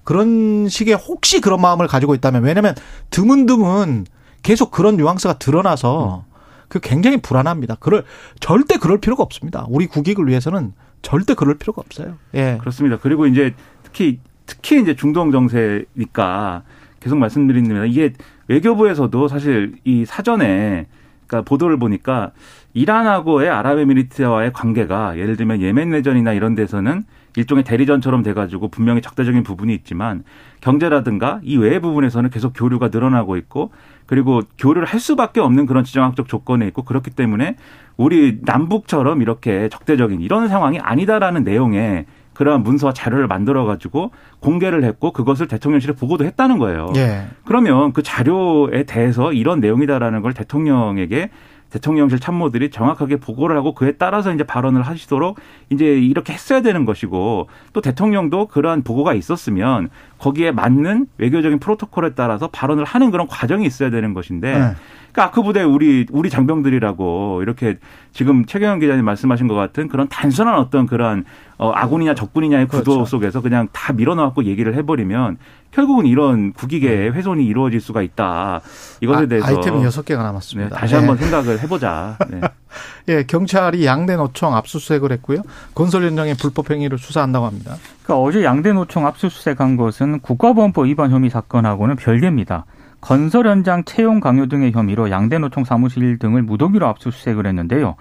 그런 0.04 0.68
식의 0.68 0.96
혹시 0.96 1.40
그런 1.40 1.60
마음을 1.62 1.86
가지고 1.86 2.14
있다면 2.14 2.42
왜냐하면 2.42 2.74
드문드문 3.10 4.06
계속 4.42 4.72
그런 4.72 4.96
뉘앙스가 4.96 5.38
드러나서 5.38 6.24
그 6.68 6.80
굉장히 6.80 7.22
불안합니다. 7.22 7.76
그럴 7.76 8.04
절대 8.40 8.76
그럴 8.76 8.98
필요가 8.98 9.22
없습니다. 9.22 9.66
우리 9.68 9.86
국익을 9.86 10.26
위해서는 10.26 10.72
절대 11.00 11.34
그럴 11.34 11.56
필요가 11.58 11.80
없어요. 11.80 12.16
예. 12.34 12.58
그렇습니다. 12.60 12.98
그리고 13.00 13.26
이제 13.26 13.54
특히 13.84 14.18
특히 14.46 14.82
이제 14.82 14.96
중동 14.96 15.30
정세니까 15.30 16.64
계속 16.98 17.18
말씀드립니다. 17.18 17.84
이게 17.84 18.14
외교부에서도 18.48 19.28
사실 19.28 19.76
이 19.84 20.04
사전에 20.04 20.86
그러니까 21.26 21.48
보도를 21.48 21.78
보니까 21.78 22.32
이란하고의 22.74 23.50
아랍에미리트와의 23.50 24.52
관계가 24.52 25.18
예를 25.18 25.36
들면 25.36 25.60
예멘 25.60 25.90
내전이나 25.90 26.32
이런 26.32 26.54
데서는 26.54 27.04
일종의 27.36 27.64
대리전처럼 27.64 28.22
돼가지고 28.22 28.68
분명히 28.68 29.00
적대적인 29.00 29.42
부분이 29.42 29.74
있지만 29.74 30.22
경제라든가 30.60 31.40
이 31.42 31.56
외의 31.56 31.80
부분에서는 31.80 32.30
계속 32.30 32.52
교류가 32.54 32.88
늘어나고 32.88 33.36
있고 33.36 33.70
그리고 34.06 34.42
교류를 34.58 34.86
할 34.86 35.00
수밖에 35.00 35.40
없는 35.40 35.66
그런 35.66 35.84
지정학적 35.84 36.28
조건에 36.28 36.66
있고 36.68 36.82
그렇기 36.82 37.10
때문에 37.10 37.56
우리 37.96 38.38
남북처럼 38.42 39.22
이렇게 39.22 39.68
적대적인 39.68 40.20
이런 40.20 40.48
상황이 40.48 40.78
아니다라는 40.78 41.44
내용의 41.44 42.06
그러한 42.34 42.62
문서와 42.62 42.92
자료를 42.92 43.26
만들어 43.26 43.64
가지고 43.64 44.10
공개를 44.40 44.84
했고 44.84 45.12
그것을 45.12 45.48
대통령실에 45.48 45.94
보고도 45.94 46.24
했다는 46.24 46.58
거예요. 46.58 46.92
예. 46.96 47.26
그러면 47.44 47.92
그 47.92 48.02
자료에 48.02 48.84
대해서 48.84 49.32
이런 49.32 49.60
내용이다라는 49.60 50.22
걸 50.22 50.32
대통령에게 50.32 51.30
대통령실 51.72 52.20
참모들이 52.20 52.70
정확하게 52.70 53.16
보고를 53.16 53.56
하고 53.56 53.74
그에 53.74 53.92
따라서 53.92 54.32
이제 54.32 54.44
발언을 54.44 54.82
하시도록 54.82 55.38
이제 55.70 55.86
이렇게 55.86 56.34
했어야 56.34 56.60
되는 56.60 56.84
것이고 56.84 57.48
또 57.72 57.80
대통령도 57.80 58.48
그러한 58.48 58.82
보고가 58.82 59.14
있었으면 59.14 59.88
거기에 60.18 60.52
맞는 60.52 61.06
외교적인 61.16 61.60
프로토콜에 61.60 62.10
따라서 62.14 62.48
발언을 62.48 62.84
하는 62.84 63.10
그런 63.10 63.26
과정이 63.26 63.64
있어야 63.64 63.88
되는 63.88 64.12
것인데 64.12 64.52
네. 64.52 64.74
그러니까 65.12 65.24
아크 65.24 65.42
부대 65.42 65.62
우리 65.62 66.06
우리 66.10 66.28
장병들이라고 66.28 67.40
이렇게 67.42 67.78
지금 68.12 68.44
최경영 68.44 68.78
기자님 68.78 69.04
말씀하신 69.04 69.48
것 69.48 69.54
같은 69.54 69.88
그런 69.88 70.08
단순한 70.08 70.56
어떤 70.56 70.86
그런 70.86 71.24
어, 71.62 71.70
아군이냐 71.72 72.14
적군이냐의 72.16 72.66
구도 72.66 72.94
그렇죠. 72.94 73.04
속에서 73.04 73.40
그냥 73.40 73.68
다 73.70 73.92
밀어넣고 73.92 74.44
얘기를 74.44 74.74
해버리면 74.74 75.38
결국은 75.70 76.06
이런 76.06 76.52
국익의 76.52 76.90
네. 76.90 77.08
훼손이 77.10 77.44
이루어질 77.46 77.80
수가 77.80 78.02
있다. 78.02 78.60
이것에 79.00 79.22
아, 79.22 79.26
대해서 79.26 79.46
아이템이 79.46 79.84
여섯 79.84 80.04
개가 80.04 80.24
남았습니다. 80.24 80.74
네, 80.74 80.80
다시 80.80 80.96
한번 80.96 81.16
네. 81.16 81.22
생각을 81.22 81.60
해보자. 81.60 82.18
네. 82.28 82.40
예, 83.08 83.22
경찰이 83.22 83.86
양대 83.86 84.16
노총 84.16 84.56
압수수색을 84.56 85.12
했고요. 85.12 85.42
건설 85.72 86.02
현장의 86.02 86.34
불법 86.34 86.68
행위를 86.68 86.98
수사한다고 86.98 87.46
합니다. 87.46 87.76
그러니까 88.02 88.26
어제 88.26 88.42
양대 88.42 88.72
노총 88.72 89.06
압수수색한 89.06 89.76
것은 89.76 90.18
국가보안법 90.18 90.86
위반 90.86 91.12
혐의 91.12 91.30
사건하고는 91.30 91.94
별개입니다. 91.94 92.66
건설 93.00 93.46
현장 93.46 93.84
채용 93.84 94.18
강요 94.18 94.46
등의 94.46 94.72
혐의로 94.72 95.10
양대 95.10 95.38
노총 95.38 95.62
사무실 95.62 96.18
등을 96.18 96.42
무더기로 96.42 96.88
압수수색을 96.88 97.46
했는데요. 97.46 97.94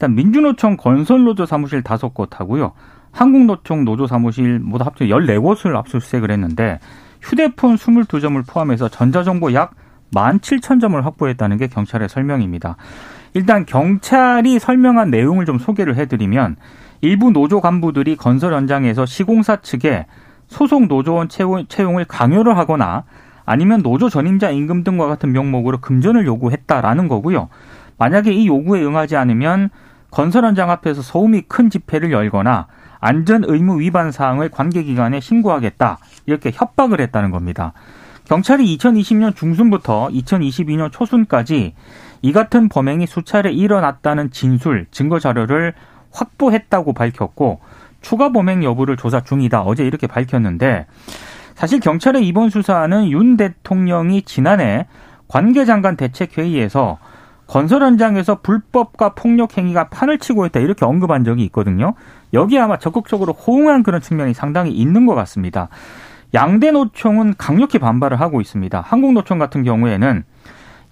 일단 0.00 0.14
민주노총 0.14 0.78
건설노조 0.78 1.44
사무실 1.44 1.82
다섯 1.82 2.14
곳하고요. 2.14 2.72
한국노총 3.12 3.84
노조 3.84 4.06
사무실 4.06 4.58
모두 4.58 4.84
합쳐 4.84 5.04
14곳을 5.06 5.76
압수수색을 5.76 6.30
했는데 6.30 6.78
휴대폰 7.20 7.76
22점을 7.76 8.42
포함해서 8.46 8.88
전자정보 8.88 9.52
약 9.54 9.74
17,000점을 10.12 11.00
확보했다는 11.02 11.56
게 11.58 11.68
경찰의 11.68 12.08
설명입니다. 12.08 12.76
일단 13.34 13.64
경찰이 13.64 14.58
설명한 14.58 15.10
내용을 15.10 15.44
좀 15.46 15.58
소개를 15.58 15.96
해드리면 15.96 16.56
일부 17.00 17.30
노조 17.30 17.60
간부들이 17.60 18.16
건설 18.16 18.54
현장에서 18.54 19.06
시공사 19.06 19.56
측에 19.56 20.06
소속 20.48 20.88
노조원 20.88 21.28
채용을 21.28 22.04
강요를 22.06 22.56
하거나 22.56 23.04
아니면 23.46 23.82
노조 23.82 24.08
전임자 24.08 24.50
임금 24.50 24.84
등과 24.84 25.06
같은 25.06 25.32
명목으로 25.32 25.78
금전을 25.78 26.26
요구했다라는 26.26 27.08
거고요. 27.08 27.48
만약에 27.98 28.32
이 28.32 28.46
요구에 28.48 28.82
응하지 28.82 29.16
않으면 29.16 29.70
건설 30.10 30.44
현장 30.44 30.70
앞에서 30.70 31.02
소음이 31.02 31.42
큰 31.42 31.70
집회를 31.70 32.10
열거나 32.10 32.66
안전 33.00 33.44
의무 33.46 33.80
위반 33.80 34.12
사항을 34.12 34.50
관계기관에 34.50 35.20
신고하겠다 35.20 35.98
이렇게 36.26 36.50
협박을 36.52 37.00
했다는 37.00 37.30
겁니다. 37.30 37.72
경찰이 38.24 38.76
2020년 38.76 39.34
중순부터 39.34 40.08
2022년 40.12 40.92
초순까지 40.92 41.74
이 42.22 42.32
같은 42.32 42.68
범행이 42.68 43.06
수차례 43.06 43.50
일어났다는 43.50 44.30
진술, 44.30 44.86
증거 44.90 45.18
자료를 45.18 45.74
확보했다고 46.12 46.92
밝혔고 46.92 47.60
추가 48.02 48.30
범행 48.30 48.62
여부를 48.62 48.96
조사 48.96 49.20
중이다. 49.20 49.62
어제 49.62 49.84
이렇게 49.84 50.06
밝혔는데 50.06 50.86
사실 51.54 51.80
경찰의 51.80 52.26
이번 52.26 52.50
수사는 52.50 53.10
윤 53.10 53.36
대통령이 53.36 54.22
지난해 54.22 54.86
관계장관 55.28 55.96
대책회의에서 55.96 56.98
건설 57.46 57.82
현장에서 57.82 58.40
불법과 58.42 59.14
폭력 59.14 59.58
행위가 59.58 59.88
판을 59.88 60.18
치고 60.18 60.46
있다 60.46 60.60
이렇게 60.60 60.84
언급한 60.84 61.24
적이 61.24 61.44
있거든요. 61.46 61.94
여기에 62.32 62.60
아마 62.60 62.78
적극적으로 62.78 63.32
호응한 63.32 63.82
그런 63.82 64.00
측면이 64.00 64.34
상당히 64.34 64.72
있는 64.72 65.06
것 65.06 65.14
같습니다. 65.14 65.68
양대 66.32 66.70
노총은 66.70 67.34
강력히 67.38 67.78
반발을 67.78 68.20
하고 68.20 68.40
있습니다. 68.40 68.80
한국노총 68.80 69.38
같은 69.38 69.64
경우에는 69.64 70.24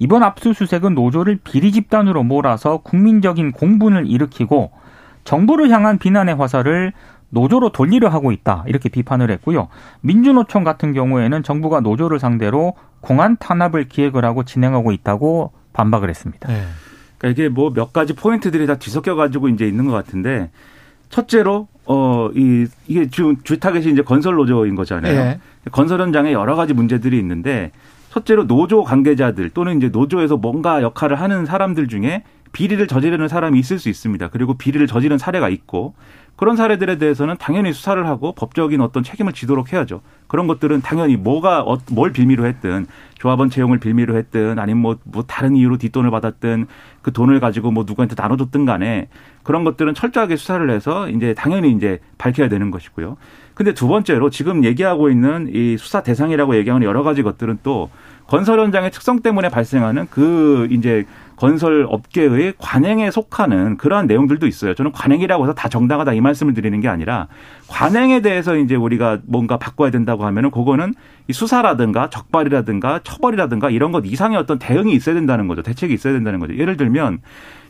이번 0.00 0.22
압수수색은 0.22 0.94
노조를 0.94 1.38
비리 1.42 1.72
집단으로 1.72 2.22
몰아서 2.22 2.78
국민적인 2.78 3.52
공분을 3.52 4.06
일으키고 4.06 4.70
정부를 5.24 5.70
향한 5.70 5.98
비난의 5.98 6.36
화살을 6.36 6.92
노조로 7.30 7.70
돌리려 7.70 8.08
하고 8.08 8.32
있다 8.32 8.64
이렇게 8.66 8.88
비판을 8.88 9.30
했고요. 9.32 9.68
민주노총 10.00 10.64
같은 10.64 10.92
경우에는 10.94 11.42
정부가 11.42 11.80
노조를 11.80 12.18
상대로 12.18 12.74
공안 13.00 13.36
탄압을 13.36 13.84
기획을 13.88 14.24
하고 14.24 14.44
진행하고 14.44 14.92
있다고 14.92 15.52
반박을 15.72 16.08
했습니다. 16.08 16.48
네. 16.48 16.62
그러니까 17.18 17.42
이게 17.42 17.48
뭐 17.48 17.70
몇 17.70 17.92
가지 17.92 18.14
포인트들이 18.14 18.66
다 18.66 18.76
뒤섞여 18.76 19.14
가지고 19.14 19.48
이제 19.48 19.66
있는 19.68 19.86
것 19.86 19.92
같은데 19.92 20.50
첫째로 21.10 21.68
어 21.86 22.30
이 22.34 22.66
이게 22.86 23.08
지금 23.08 23.36
주타겟이 23.42 23.92
이제 23.92 24.02
건설 24.02 24.34
노조인 24.34 24.74
거잖아요. 24.74 25.14
네. 25.14 25.40
건설 25.72 26.00
현장에 26.00 26.32
여러 26.32 26.54
가지 26.56 26.74
문제들이 26.74 27.18
있는데 27.18 27.72
첫째로 28.10 28.46
노조 28.46 28.84
관계자들 28.84 29.50
또는 29.50 29.78
이제 29.78 29.88
노조에서 29.88 30.36
뭔가 30.36 30.82
역할을 30.82 31.20
하는 31.20 31.46
사람들 31.46 31.88
중에 31.88 32.24
비리를 32.52 32.86
저지르는 32.86 33.28
사람이 33.28 33.58
있을 33.58 33.78
수 33.78 33.88
있습니다. 33.88 34.28
그리고 34.28 34.54
비리를 34.54 34.86
저지른 34.86 35.18
사례가 35.18 35.48
있고 35.50 35.94
그런 36.38 36.54
사례들에 36.54 36.98
대해서는 36.98 37.34
당연히 37.36 37.72
수사를 37.72 38.06
하고 38.06 38.32
법적인 38.32 38.80
어떤 38.80 39.02
책임을 39.02 39.32
지도록 39.32 39.72
해야죠. 39.72 40.02
그런 40.28 40.46
것들은 40.46 40.82
당연히 40.82 41.16
뭐가 41.16 41.62
어, 41.62 41.78
뭘 41.90 42.12
빌미로 42.12 42.46
했든 42.46 42.86
조합원 43.18 43.50
채용을 43.50 43.80
빌미로 43.80 44.16
했든 44.16 44.56
아니면 44.60 44.80
뭐, 44.80 44.96
뭐 45.02 45.24
다른 45.26 45.56
이유로 45.56 45.78
뒷돈을 45.78 46.12
받았든 46.12 46.68
그 47.02 47.12
돈을 47.12 47.40
가지고 47.40 47.72
뭐 47.72 47.82
누구한테 47.84 48.14
나눠줬든 48.16 48.66
간에 48.66 49.08
그런 49.42 49.64
것들은 49.64 49.94
철저하게 49.94 50.36
수사를 50.36 50.70
해서 50.70 51.08
이제 51.08 51.34
당연히 51.34 51.72
이제 51.72 51.98
밝혀야 52.18 52.48
되는 52.48 52.70
것이고요. 52.70 53.16
근데 53.54 53.74
두 53.74 53.88
번째로 53.88 54.30
지금 54.30 54.62
얘기하고 54.62 55.10
있는 55.10 55.50
이 55.52 55.76
수사 55.76 56.04
대상이라고 56.04 56.54
얘기하는 56.54 56.86
여러 56.86 57.02
가지 57.02 57.24
것들은 57.24 57.58
또 57.64 57.90
건설 58.28 58.60
현장의 58.60 58.92
특성 58.92 59.22
때문에 59.22 59.48
발생하는 59.48 60.06
그 60.08 60.68
이제 60.70 61.04
건설 61.38 61.86
업계의 61.88 62.54
관행에 62.58 63.12
속하는 63.12 63.76
그러한 63.76 64.08
내용들도 64.08 64.46
있어요. 64.46 64.74
저는 64.74 64.90
관행이라고 64.90 65.44
해서 65.44 65.54
다 65.54 65.68
정당하다 65.68 66.14
이 66.14 66.20
말씀을 66.20 66.52
드리는 66.52 66.80
게 66.80 66.88
아니라 66.88 67.28
관행에 67.68 68.20
대해서 68.22 68.56
이제 68.56 68.74
우리가 68.74 69.18
뭔가 69.24 69.56
바꿔야 69.56 69.90
된다고 69.90 70.24
하면은 70.26 70.50
그거는 70.50 70.94
이 71.28 71.32
수사라든가 71.32 72.10
적발이라든가 72.10 73.00
처벌이라든가 73.04 73.70
이런 73.70 73.92
것 73.92 74.04
이상의 74.04 74.36
어떤 74.36 74.58
대응이 74.58 74.92
있어야 74.92 75.14
된다는 75.14 75.46
거죠. 75.46 75.62
대책이 75.62 75.94
있어야 75.94 76.12
된다는 76.12 76.40
거죠. 76.40 76.56
예를 76.56 76.76
들면 76.76 77.20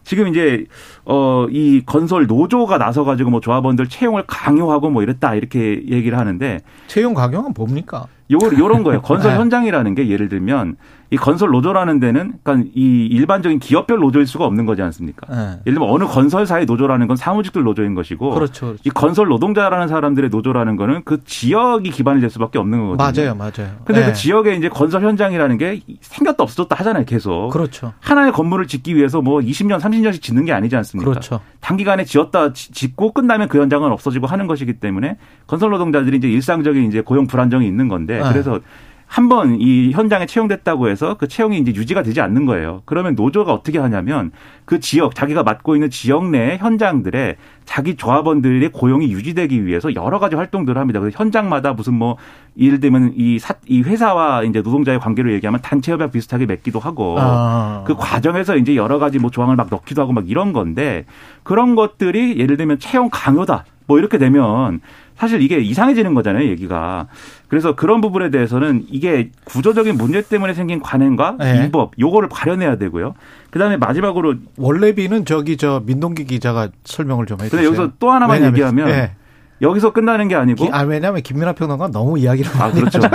지금 0.05 0.29
이제 0.29 0.65
어 1.05 1.47
이 1.51 1.83
건설 1.85 2.27
노조가 2.27 2.79
나서 2.79 3.05
가지고 3.05 3.31
뭐 3.31 3.41
조합원들 3.41 3.89
채용을 3.89 4.25
강요하고 4.27 4.91
뭐 4.91 5.03
이랬다 5.03 5.35
이렇게 5.35 5.83
얘기를 5.89 6.19
하는데 6.19 6.61
채용 6.87 7.15
강요는 7.15 7.53
뭡니까? 7.55 8.07
요, 8.31 8.39
요런 8.59 8.83
거예요. 8.83 9.01
건설 9.03 9.33
네. 9.33 9.39
현장이라는 9.39 9.95
게 9.95 10.09
예를 10.09 10.29
들면 10.29 10.77
이 11.11 11.17
건설 11.17 11.49
노조라는 11.51 12.01
데는 12.01 12.35
그러니까 12.43 12.69
이 12.75 13.07
일반적인 13.07 13.61
기업별 13.61 13.99
노조일 13.99 14.27
수가 14.27 14.45
없는 14.45 14.67
거지 14.67 14.83
않습니까? 14.83 15.27
네. 15.35 15.37
예를 15.67 15.79
들면 15.79 15.89
어느 15.89 16.05
건설사의 16.05 16.67
노조라는 16.67 17.07
건 17.07 17.17
사무직들 17.17 17.63
노조인 17.63 17.95
것이고 17.95 18.31
그렇죠. 18.31 18.67
그렇죠. 18.67 18.83
이 18.85 18.91
건설 18.91 19.29
노동자라는 19.29 19.89
사람들의 19.89 20.29
노조라는 20.29 20.77
거는 20.77 21.03
그 21.05 21.25
지역이 21.25 21.91
기반이 21.91 22.21
될 22.21 22.29
수밖에 22.29 22.59
없는 22.59 22.79
거거든요. 22.97 23.25
맞아요, 23.25 23.35
맞아요. 23.35 23.73
근데 23.85 24.01
네. 24.03 24.07
그 24.09 24.13
지역에 24.13 24.55
이제 24.57 24.69
건설 24.69 25.03
현장이라는 25.03 25.57
게 25.57 25.81
생겼다 26.03 26.43
없어졌다 26.43 26.75
하잖아요, 26.77 27.05
계속. 27.07 27.49
그렇죠. 27.51 27.95
하나의 28.01 28.33
건물을 28.33 28.67
짓기 28.67 28.95
위해서 28.95 29.23
뭐 29.23 29.41
20년, 29.41 29.81
30년씩 29.81 30.21
짓는 30.21 30.45
게 30.45 30.53
아니지 30.53 30.77
않습니까? 30.77 31.11
그렇죠. 31.11 31.41
단기간에 31.61 32.05
지었다 32.05 32.53
지- 32.53 32.71
짓고 32.73 33.13
끝나면 33.13 33.49
그 33.49 33.59
현장은 33.59 33.91
없어지고 33.93 34.27
하는 34.27 34.47
것이기 34.47 34.75
때문에 34.75 35.17
건설 35.47 35.71
노동자들이 35.71 36.19
이제 36.19 36.29
일상적인 36.29 36.85
이제 36.85 37.01
고용 37.01 37.27
불안정이 37.27 37.67
있는 37.67 37.89
건데 37.89 38.21
네. 38.23 38.29
그래서 38.31 38.61
한 39.09 39.29
번 39.29 39.57
이 39.61 39.91
현장에 39.93 40.27
채용됐다고 40.27 40.89
해서 40.89 41.17
그 41.19 41.27
채용이 41.29 41.59
이제 41.59 41.75
유지가 41.75 42.03
되지 42.03 42.21
않는 42.21 42.47
거예요. 42.47 42.83
그러면 42.85 43.15
노조가 43.15 43.53
어떻게 43.53 43.79
하냐면 43.79 44.31
그 44.65 44.81
지역 44.81 45.15
자기가 45.15 45.43
맡고 45.43 45.75
있는 45.77 45.91
지역 45.91 46.29
내 46.29 46.57
현장들에 46.59 47.37
자기 47.65 47.97
조합원들의 47.97 48.69
고용이 48.71 49.11
유지되기 49.11 49.67
위해서 49.67 49.95
여러 49.95 50.19
가지 50.19 50.37
활동들을 50.37 50.79
합니다. 50.81 51.01
그래서 51.01 51.19
현장마다 51.19 51.73
무슨 51.73 51.95
뭐 51.95 52.17
예를 52.59 52.81
들면 52.81 53.15
이, 53.17 53.39
사, 53.39 53.55
이 53.67 53.83
회사와 53.83 54.45
이제 54.45 54.61
노동자의 54.61 55.01
관계로 55.01 55.33
얘기하면 55.33 55.61
단체 55.63 55.93
협약 55.93 56.13
비슷하게 56.13 56.47
맺기도 56.47 56.79
하고 56.79 57.17
아. 57.19 57.85
그 57.87 57.95
과정에서 57.97 58.57
이제 58.57 58.77
여러 58.77 58.99
가지 58.99 59.19
뭐 59.19 59.31
조항을 59.31 59.57
막 59.57 59.69
넣기도 59.71 60.03
하고 60.03 60.13
막 60.13 60.29
이런 60.29 60.53
건데 60.53 61.05
그런 61.43 61.75
것들이 61.75 62.39
예를 62.39 62.57
들면 62.57 62.79
채용 62.79 63.09
강요다 63.11 63.65
뭐 63.89 63.99
이렇게 63.99 64.19
되면 64.19 64.81
사실 65.17 65.43
이게 65.43 65.59
이상해지는 65.59 66.15
거잖아요 66.15 66.47
얘기가 66.51 67.09
그래서 67.49 67.75
그런 67.75 68.01
부분에 68.01 68.31
대해서는 68.31 68.85
이게 68.89 69.31
구조적인 69.45 69.97
문제 69.97 70.21
때문에 70.23 70.55
생긴 70.55 70.79
관행과 70.81 71.37
네. 71.41 71.65
위법 71.65 71.93
요거를 71.99 72.29
가려내야 72.29 72.77
되고요 72.77 73.15
그다음에 73.51 73.77
마지막으로 73.79 74.35
원래비는 74.59 75.25
저기 75.25 75.57
저 75.57 75.83
민동기 75.87 76.25
기자가 76.27 76.69
설명을 76.85 77.25
좀 77.27 77.39
해주세요. 77.41 77.51
근데 77.63 77.65
여기서 77.67 77.93
또 77.99 78.11
하나만 78.13 78.37
왜냐면- 78.37 78.53
얘기하면 78.55 78.89
예. 78.91 79.13
여기서 79.61 79.93
끝나는 79.93 80.29
게 80.29 80.37
아니고 80.37 80.67
기- 80.67 80.71
아 80.73 80.83
왜냐하면 80.83 81.23
김민하 81.23 81.53
평론가 81.53 81.89
너무 81.89 82.17
이야기를 82.19 82.51
아 82.63 82.71
그렇죠 82.71 83.01
네. 83.01 83.09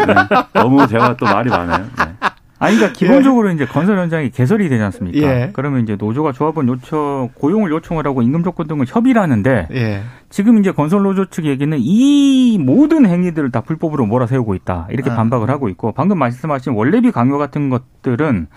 너무 0.54 0.86
제가 0.88 1.16
또 1.16 1.26
말이 1.26 1.50
많아요 1.50 1.86
네. 2.00 2.28
아니, 2.64 2.78
그러니까 2.78 2.98
기본적으로 2.98 3.52
이제 3.52 3.66
건설 3.66 3.98
현장이 3.98 4.32
개설이 4.32 4.70
되지 4.70 4.82
않습니까? 4.84 5.20
예. 5.20 5.50
그러면 5.54 5.82
이제 5.82 5.96
노조가 5.98 6.32
조합원 6.32 6.68
요청, 6.68 7.30
고용을 7.34 7.72
요청을 7.72 8.08
하고 8.08 8.22
임금 8.22 8.44
조건 8.44 8.68
등을 8.68 8.86
협의를 8.88 9.22
하는데 9.22 9.68
예. 9.72 10.02
지금 10.30 10.58
이제 10.60 10.72
건설 10.72 11.04
노조 11.04 11.26
측 11.26 11.46
얘기는 11.46 11.78
이 11.80 12.58
모든 12.60 13.06
행위들을 13.06 13.52
다 13.52 13.62
불법으로 13.62 14.06
몰아세우고 14.06 14.56
있다. 14.56 14.88
이렇게 14.92 15.12
아. 15.12 15.16
반박을 15.16 15.50
하고 15.50 15.68
있고 15.70 15.92
방금 15.92 16.18
말씀하신 16.18 16.74
월례비 16.74 17.12
강요 17.12 17.38
같은 17.38 17.70
것들은 17.70 18.48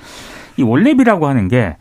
이 0.56 0.62
월례비라고 0.62 1.26
하는 1.26 1.48
게 1.48 1.76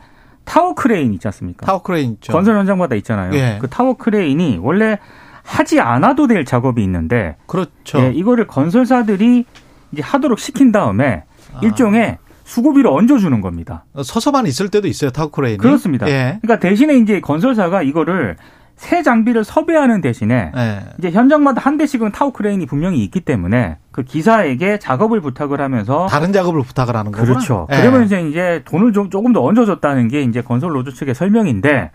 타워 0.45 0.73
크레인 0.73 1.13
있지 1.13 1.27
않습니까? 1.27 1.65
타워 1.65 1.81
크레인 1.81 2.13
있죠. 2.13 2.33
건설 2.33 2.57
현장마다 2.57 2.95
있잖아요. 2.95 3.33
예. 3.35 3.57
그 3.61 3.69
타워 3.69 3.95
크레인이 3.97 4.59
원래 4.61 4.99
하지 5.43 5.79
않아도 5.79 6.27
될 6.27 6.43
작업이 6.43 6.83
있는데 6.83 7.35
그렇죠. 7.45 7.99
예, 7.99 8.11
이거를 8.13 8.47
건설사들이 8.47 9.45
이제 9.91 10.01
하도록 10.01 10.39
시킨 10.39 10.71
다음에 10.71 11.23
아. 11.55 11.59
일종의 11.61 12.17
수고비를 12.43 12.89
얹어주는 12.89 13.41
겁니다. 13.41 13.85
서서만 14.03 14.45
있을 14.45 14.69
때도 14.69 14.87
있어요 14.87 15.09
타워 15.11 15.29
크레인이. 15.29 15.57
그렇습니다. 15.57 16.07
예. 16.07 16.37
그러니까 16.41 16.59
대신에 16.59 16.95
이제 16.95 17.19
건설사가 17.19 17.81
이거를 17.81 18.37
새 18.75 19.03
장비를 19.03 19.43
섭외하는 19.43 20.01
대신에 20.01 20.51
예. 20.55 20.79
이제 20.99 21.09
현장마다 21.09 21.61
한 21.61 21.77
대씩은 21.77 22.11
타워 22.11 22.31
크레인이 22.31 22.65
분명히 22.65 23.03
있기 23.05 23.21
때문에 23.21 23.77
그 23.91 24.03
기사에게 24.03 24.79
작업을 24.79 25.21
부탁을 25.21 25.59
하면서 25.61 26.07
다른 26.07 26.33
작업을 26.33 26.61
부탁을 26.61 26.95
하는 26.95 27.11
거구나. 27.11 27.33
그렇죠. 27.33 27.67
예. 27.71 27.77
그러면서 27.77 28.19
이제 28.19 28.61
돈을 28.65 28.93
좀 28.93 29.09
조금 29.09 29.33
더 29.33 29.41
얹어줬다는 29.43 30.09
게 30.09 30.21
이제 30.21 30.41
건설 30.41 30.73
노조 30.73 30.93
측의 30.93 31.15
설명인데 31.15 31.91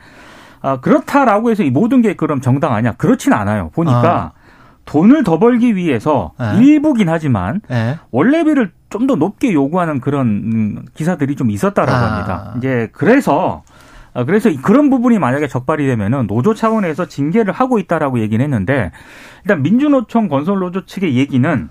아, 0.63 0.81
그렇다라고 0.81 1.51
해서 1.51 1.63
이 1.63 1.71
모든 1.71 2.03
게 2.03 2.15
그럼 2.15 2.41
정당하냐? 2.41 2.93
그렇진 2.93 3.33
않아요. 3.33 3.71
보니까 3.73 4.33
돈을 4.85 5.23
더 5.23 5.39
벌기 5.39 5.77
위해서 5.77 6.33
네. 6.39 6.59
일부긴 6.59 7.09
하지만 7.09 7.61
예. 7.71 7.99
월례비를 8.11 8.73
좀 8.91 9.07
더 9.07 9.15
높게 9.15 9.53
요구하는 9.53 10.01
그런 10.01 10.27
음, 10.27 10.85
기사들이 10.95 11.37
좀 11.37 11.51
있었다라고 11.51 11.93
아. 11.97 12.11
합니다. 12.13 12.55
이제 12.59 12.91
그래서 12.93 13.63
아, 14.13 14.25
그래서 14.25 14.51
그런 14.63 14.91
부분이 14.91 15.19
만약에 15.19 15.47
적발이 15.47 15.87
되면은 15.87 16.27
노조 16.27 16.55
차원에서 16.55 17.07
징계를 17.07 17.53
하고 17.53 17.79
있다라고 17.79 18.21
얘기는 18.21 18.43
했는데 18.43 18.91
일단 19.45 19.63
민주노총 19.63 20.29
건설노조 20.29 20.85
측의 20.87 21.17
얘기는 21.17 21.69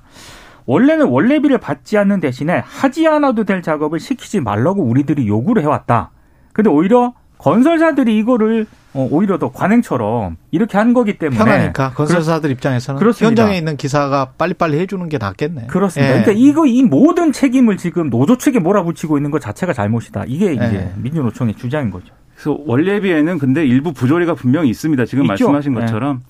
원래는 0.66 1.08
원래비를 1.08 1.58
받지 1.58 1.98
않는 1.98 2.20
대신에 2.20 2.64
하지 2.66 3.08
않아도 3.08 3.44
될 3.44 3.62
작업을 3.62 4.00
시키지 4.00 4.40
말라고 4.40 4.84
우리들이 4.84 5.28
요구를 5.28 5.64
해왔다. 5.64 6.12
근데 6.54 6.70
오히려 6.70 7.14
건설사들이 7.40 8.18
이거를 8.20 8.68
어, 8.94 9.08
오히려 9.12 9.38
더 9.38 9.52
관행처럼 9.52 10.38
이렇게 10.52 10.78
한 10.78 10.94
거기 10.94 11.18
때문에 11.18 11.38
편하니까 11.38 11.92
건설사들 11.92 12.52
입장에서는 12.52 13.00
그렇습니다. 13.00 13.28
현장에 13.44 13.58
있는 13.58 13.78
기사가 13.78 14.34
빨리빨리 14.38 14.78
해주는 14.80 15.08
게 15.10 15.18
낫겠네. 15.18 15.68
그렇습니다. 15.68 16.10
예. 16.18 16.22
그러니까 16.22 16.32
이거 16.36 16.66
이 16.66 16.84
모든 16.84 17.32
책임을 17.32 17.78
지금 17.78 18.10
노조 18.10 18.38
측에 18.38 18.60
몰아붙이고 18.60 19.18
있는 19.18 19.32
것 19.32 19.40
자체가 19.40 19.74
잘못이다. 19.74 20.26
이게 20.28 20.54
이제 20.54 20.64
예. 20.64 20.94
민주노총의 20.98 21.56
주장인 21.56 21.92
거죠. 21.92 22.14
그래서 22.36 22.58
월례비에는 22.66 23.38
근데 23.38 23.66
일부 23.66 23.94
부조리가 23.94 24.34
분명히 24.34 24.70
있습니다. 24.70 25.06
지금 25.06 25.24
있죠. 25.26 25.50
말씀하신 25.50 25.74
네. 25.74 25.82
것처럼. 25.82 26.24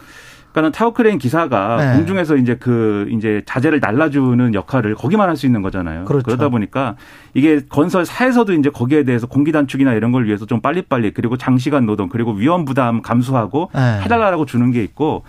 그러니까는 0.51 0.71
타워크레인 0.71 1.17
기사가 1.17 1.77
네. 1.77 1.97
공중에서 1.97 2.35
이제 2.35 2.55
그 2.55 3.07
이제 3.11 3.41
자재를 3.45 3.79
날라주는 3.79 4.53
역할을 4.53 4.95
거기만 4.95 5.29
할 5.29 5.39
수 5.39 5.45
있는 5.45 5.61
거잖아요. 5.61 6.03
그렇죠. 6.03 6.31
러다 6.31 6.49
보니까 6.49 6.95
이게 7.33 7.61
건설사에서도 7.69 8.51
이제 8.53 8.69
거기에 8.69 9.03
대해서 9.03 9.25
공기 9.25 9.53
단축이나 9.53 9.93
이런 9.93 10.11
걸 10.11 10.25
위해서 10.25 10.45
좀 10.45 10.59
빨리빨리 10.59 11.11
그리고 11.11 11.37
장시간 11.37 11.85
노동 11.85 12.09
그리고 12.09 12.33
위험 12.33 12.65
부담 12.65 13.01
감수하고 13.01 13.69
네. 13.73 14.01
해달라고 14.01 14.45
주는 14.45 14.71
게 14.71 14.83
있고 14.83 15.23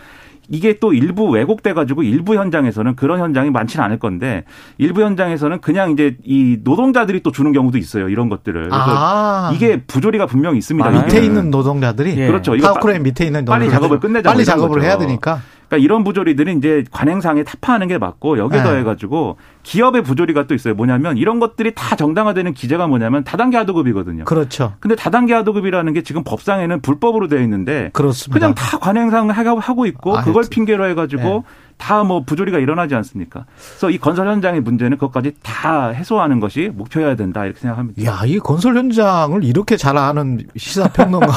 이게 0.50 0.78
또 0.80 0.92
일부 0.92 1.30
왜곡돼 1.30 1.72
가지고 1.72 2.02
일부 2.02 2.34
현장에서는 2.34 2.96
그런 2.96 3.20
현장이 3.20 3.50
많지는 3.50 3.84
않을 3.84 3.98
건데 3.98 4.44
일부 4.78 5.02
현장에서는 5.02 5.60
그냥 5.60 5.92
이제 5.92 6.16
이 6.24 6.58
노동자들이 6.62 7.22
또 7.22 7.30
주는 7.30 7.52
경우도 7.52 7.78
있어요. 7.78 8.08
이런 8.08 8.28
것들을. 8.28 8.62
그래서 8.64 8.76
아. 8.76 9.52
이게 9.54 9.82
부조리가 9.86 10.26
분명히 10.26 10.58
있습니다. 10.58 10.84
많아요. 10.88 11.06
밑에. 11.06 11.20
있는 11.24 11.50
노동자들이 11.50 12.16
예. 12.16 12.26
그렇죠. 12.26 12.56
이거 12.56 12.68
타워크레인 12.68 13.02
밑에 13.04 13.24
있는 13.26 13.44
빨리 13.44 13.66
노동자들이 13.66 13.70
작업을 13.70 14.00
끝내자 14.00 14.30
빨리 14.30 14.38
뭐 14.38 14.44
작업을 14.44 14.68
거죠. 14.78 14.86
해야 14.86 14.98
되니까 14.98 15.40
그러니까 15.68 15.84
이런 15.84 16.02
부조리들이 16.02 16.54
이제 16.56 16.84
관행상에 16.90 17.44
타파하는 17.44 17.86
게 17.86 17.98
맞고 17.98 18.38
여기에 18.38 18.58
네. 18.58 18.64
더해가지고 18.64 19.36
기업의 19.70 20.02
부조리가 20.02 20.48
또 20.48 20.54
있어요. 20.56 20.74
뭐냐면 20.74 21.16
이런 21.16 21.38
것들이 21.38 21.72
다 21.76 21.94
정당화되는 21.94 22.54
기제가 22.54 22.88
뭐냐면 22.88 23.22
다단계 23.22 23.56
하도급이거든요. 23.59 24.24
그렇죠. 24.24 24.74
근데 24.80 24.96
다단계 24.96 25.33
하도급이라는 25.33 25.92
게 25.92 26.02
지금 26.02 26.24
법상에는 26.24 26.80
불법으로 26.80 27.28
되어 27.28 27.40
있는데 27.42 27.90
그렇습니다. 27.92 28.37
그냥 28.37 28.54
다 28.56 28.78
관행상 28.80 29.30
하고 29.30 29.61
하고 29.61 29.87
있고 29.87 30.18
아, 30.18 30.22
그걸. 30.22 30.42
핑계로 30.50 30.88
해 30.88 30.94
가지고 30.94 31.22
네. 31.22 31.42
다뭐 31.76 32.24
부조리가 32.24 32.59
일어나지 32.59 32.96
않습니까? 32.96 33.44
그래서 33.54 33.90
이 33.90 33.98
건설 33.98 34.26
현장의 34.26 34.61
문제는 34.62 34.98
그것까지 34.98 35.35
다 35.40 35.90
해소하는 35.90 36.40
것이 36.40 36.72
목표여야 36.74 37.14
된다 37.14 37.44
이렇게 37.44 37.61
생각합니다. 37.61 38.04
야, 38.04 38.22
이 38.24 38.40
건설 38.40 38.76
현장을 38.76 39.44
이렇게 39.44 39.76
잘 39.76 39.96
아는 39.96 40.40
시사 40.56 40.88
평론가. 40.88 41.28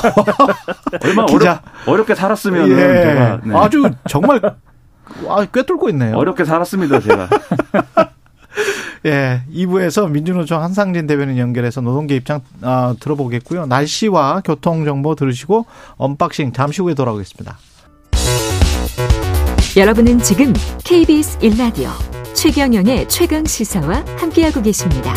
얼마나 1.05 1.27
기자. 1.27 1.61
어렵, 1.85 1.87
어렵게 1.87 2.15
살았으면 2.15 2.67
예. 2.69 2.75
제가 2.75 3.41
네. 3.43 3.55
아주 3.55 3.91
정말 4.09 4.41
아, 5.29 5.45
꿰뚫고 5.45 5.89
있네요. 5.89 6.17
어렵게 6.17 6.45
살았습니다 6.45 6.99
제가. 6.99 7.29
예, 9.05 9.41
2부에서 9.53 10.09
민주노총 10.09 10.61
한상진 10.61 11.07
대변인 11.07 11.37
연결해서 11.37 11.81
노동계 11.81 12.15
입장 12.15 12.41
어, 12.61 12.95
들어보겠고요. 12.99 13.65
날씨와 13.65 14.41
교통 14.45 14.85
정보 14.85 15.15
들으시고 15.15 15.65
unboxing 15.97 16.53
잠시 16.53 16.81
후에 16.81 16.93
돌아오겠습니다. 16.93 17.57
여러분은 19.75 20.19
지금 20.19 20.53
KBS 20.83 21.39
1라디오 21.39 21.89
최경영의 22.35 23.09
최강 23.09 23.43
시사와 23.45 24.03
함께하고 24.17 24.61
계십니다. 24.61 25.13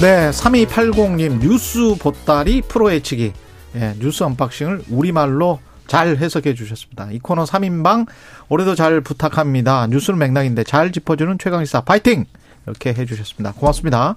네, 0.00 0.30
3280님 0.30 1.40
뉴스 1.40 1.96
보따리 1.98 2.60
풀어헤치기. 2.60 3.32
예, 3.76 3.94
뉴스 3.98 4.22
unboxing을 4.22 4.82
우리말로 4.90 5.60
잘 5.86 6.16
해석해 6.16 6.54
주셨습니다. 6.54 7.08
이 7.12 7.18
코너 7.18 7.44
3인방 7.44 8.06
올해도 8.48 8.74
잘 8.74 9.00
부탁합니다. 9.00 9.86
뉴스는 9.88 10.18
맥락인데 10.18 10.64
잘 10.64 10.92
짚어주는 10.92 11.38
최강시사 11.38 11.82
파이팅! 11.82 12.24
이렇게 12.66 12.92
해 12.92 13.06
주셨습니다. 13.06 13.52
고맙습니다. 13.52 14.16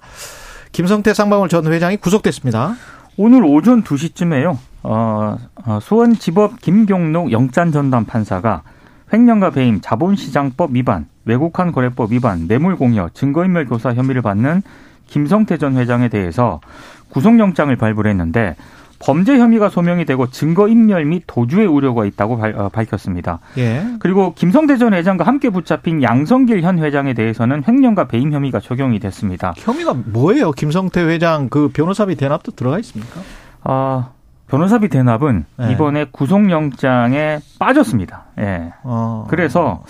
김성태 0.72 1.14
쌍방울 1.14 1.48
전 1.48 1.72
회장이 1.72 1.96
구속됐습니다. 1.98 2.74
오늘 3.16 3.44
오전 3.44 3.82
2시쯤에요. 3.82 4.56
어, 4.82 5.36
어, 5.66 5.78
수원지법 5.80 6.60
김경록 6.60 7.32
영장 7.32 7.70
전담 7.70 8.04
판사가 8.04 8.62
횡령과 9.12 9.50
배임, 9.50 9.80
자본시장법 9.80 10.70
위반, 10.72 11.06
외국환 11.24 11.72
거래법 11.72 12.12
위반, 12.12 12.46
뇌물공여, 12.46 13.10
증거인멸 13.14 13.66
교사 13.66 13.92
혐의를 13.92 14.22
받는 14.22 14.62
김성태 15.08 15.58
전 15.58 15.76
회장에 15.76 16.08
대해서 16.08 16.60
구속영장을 17.10 17.74
발부를 17.76 18.10
했는데 18.12 18.56
범죄 19.00 19.38
혐의가 19.38 19.70
소명이 19.70 20.04
되고 20.04 20.28
증거 20.28 20.68
인멸 20.68 21.06
및 21.06 21.24
도주의 21.26 21.66
우려가 21.66 22.04
있다고 22.04 22.36
발, 22.36 22.54
어, 22.54 22.68
밝혔습니다. 22.68 23.40
예. 23.58 23.82
그리고 23.98 24.34
김성태 24.34 24.76
전 24.76 24.94
회장과 24.94 25.26
함께 25.26 25.50
붙잡힌 25.50 26.02
양성길 26.02 26.62
현 26.62 26.78
회장에 26.78 27.14
대해서는 27.14 27.64
횡령과 27.66 28.06
배임 28.06 28.32
혐의가 28.32 28.60
적용이 28.60 29.00
됐습니다. 29.00 29.54
혐의가 29.56 29.94
뭐예요? 29.94 30.52
김성태 30.52 31.02
회장 31.02 31.48
그 31.48 31.68
변호사비 31.68 32.14
대납도 32.16 32.52
들어가 32.52 32.78
있습니까? 32.78 33.20
아, 33.64 34.10
변호사비 34.50 34.88
대납은 34.88 35.44
네. 35.58 35.72
이번에 35.72 36.06
구속영장에 36.10 37.38
빠졌습니다. 37.58 38.24
예. 38.40 38.72
어. 38.82 39.26
그래서 39.28 39.84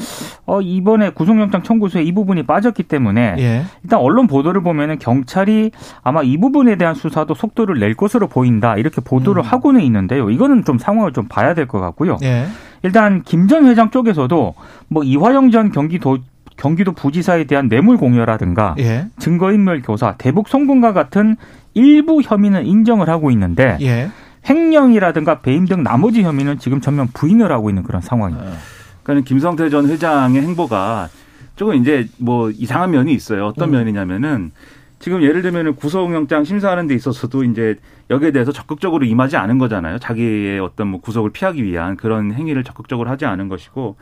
어 0.44 0.60
이번에 0.60 1.10
구속영장 1.10 1.62
청구서에 1.62 2.02
이 2.02 2.12
부분이 2.12 2.42
빠졌기 2.42 2.82
때문에 2.82 3.36
예. 3.38 3.62
일단 3.82 4.00
언론 4.00 4.26
보도를 4.26 4.62
보면은 4.62 4.98
경찰이 4.98 5.70
아마 6.02 6.22
이 6.22 6.36
부분에 6.36 6.76
대한 6.76 6.94
수사도 6.94 7.34
속도를 7.34 7.78
낼 7.80 7.94
것으로 7.94 8.26
보인다 8.26 8.76
이렇게 8.76 9.00
보도를 9.00 9.42
음. 9.42 9.46
하고는 9.46 9.80
있는데요. 9.80 10.28
이거는 10.30 10.64
좀 10.64 10.78
상황을 10.78 11.12
좀 11.12 11.26
봐야 11.26 11.54
될 11.54 11.66
것 11.66 11.80
같고요. 11.80 12.18
예. 12.22 12.46
일단 12.82 13.22
김 13.22 13.48
전 13.48 13.66
회장 13.66 13.90
쪽에서도 13.90 14.54
뭐 14.88 15.02
이화영 15.02 15.50
전 15.50 15.70
경기도 15.72 16.18
경기도 16.56 16.92
부지사에 16.92 17.44
대한 17.44 17.68
뇌물 17.70 17.96
공여라든가 17.96 18.74
예. 18.78 19.06
증거인멸 19.18 19.80
교사, 19.82 20.14
대북 20.18 20.48
송금과 20.48 20.92
같은 20.92 21.36
일부 21.72 22.20
혐의는 22.22 22.66
인정을 22.66 23.08
하고 23.08 23.30
있는데 23.30 23.78
예. 23.80 24.10
횡령이라든가 24.48 25.40
배임 25.40 25.66
등 25.66 25.82
나머지 25.82 26.22
혐의는 26.22 26.58
지금 26.58 26.80
전면 26.80 27.08
부인을 27.12 27.52
하고 27.52 27.70
있는 27.70 27.82
그런 27.82 28.00
상황입니다. 28.00 28.52
그러니까 29.02 29.28
김성태 29.28 29.70
전 29.70 29.88
회장의 29.88 30.42
행보가 30.42 31.08
조금 31.56 31.74
이제 31.74 32.08
뭐 32.18 32.50
이상한 32.50 32.90
면이 32.90 33.12
있어요. 33.12 33.46
어떤 33.46 33.68
음. 33.68 33.72
면이냐면은 33.72 34.52
지금 34.98 35.22
예를 35.22 35.42
들면은 35.42 35.76
구속영장 35.76 36.44
심사하는 36.44 36.86
데 36.86 36.94
있어서도 36.94 37.44
이제 37.44 37.76
여기에 38.10 38.32
대해서 38.32 38.52
적극적으로 38.52 39.06
임하지 39.06 39.36
않은 39.36 39.58
거잖아요. 39.58 39.98
자기의 39.98 40.60
어떤 40.60 40.88
뭐 40.88 41.00
구속을 41.00 41.30
피하기 41.30 41.64
위한 41.64 41.96
그런 41.96 42.32
행위를 42.32 42.64
적극적으로 42.64 43.08
하지 43.08 43.24
않은 43.24 43.48
것이고 43.48 43.96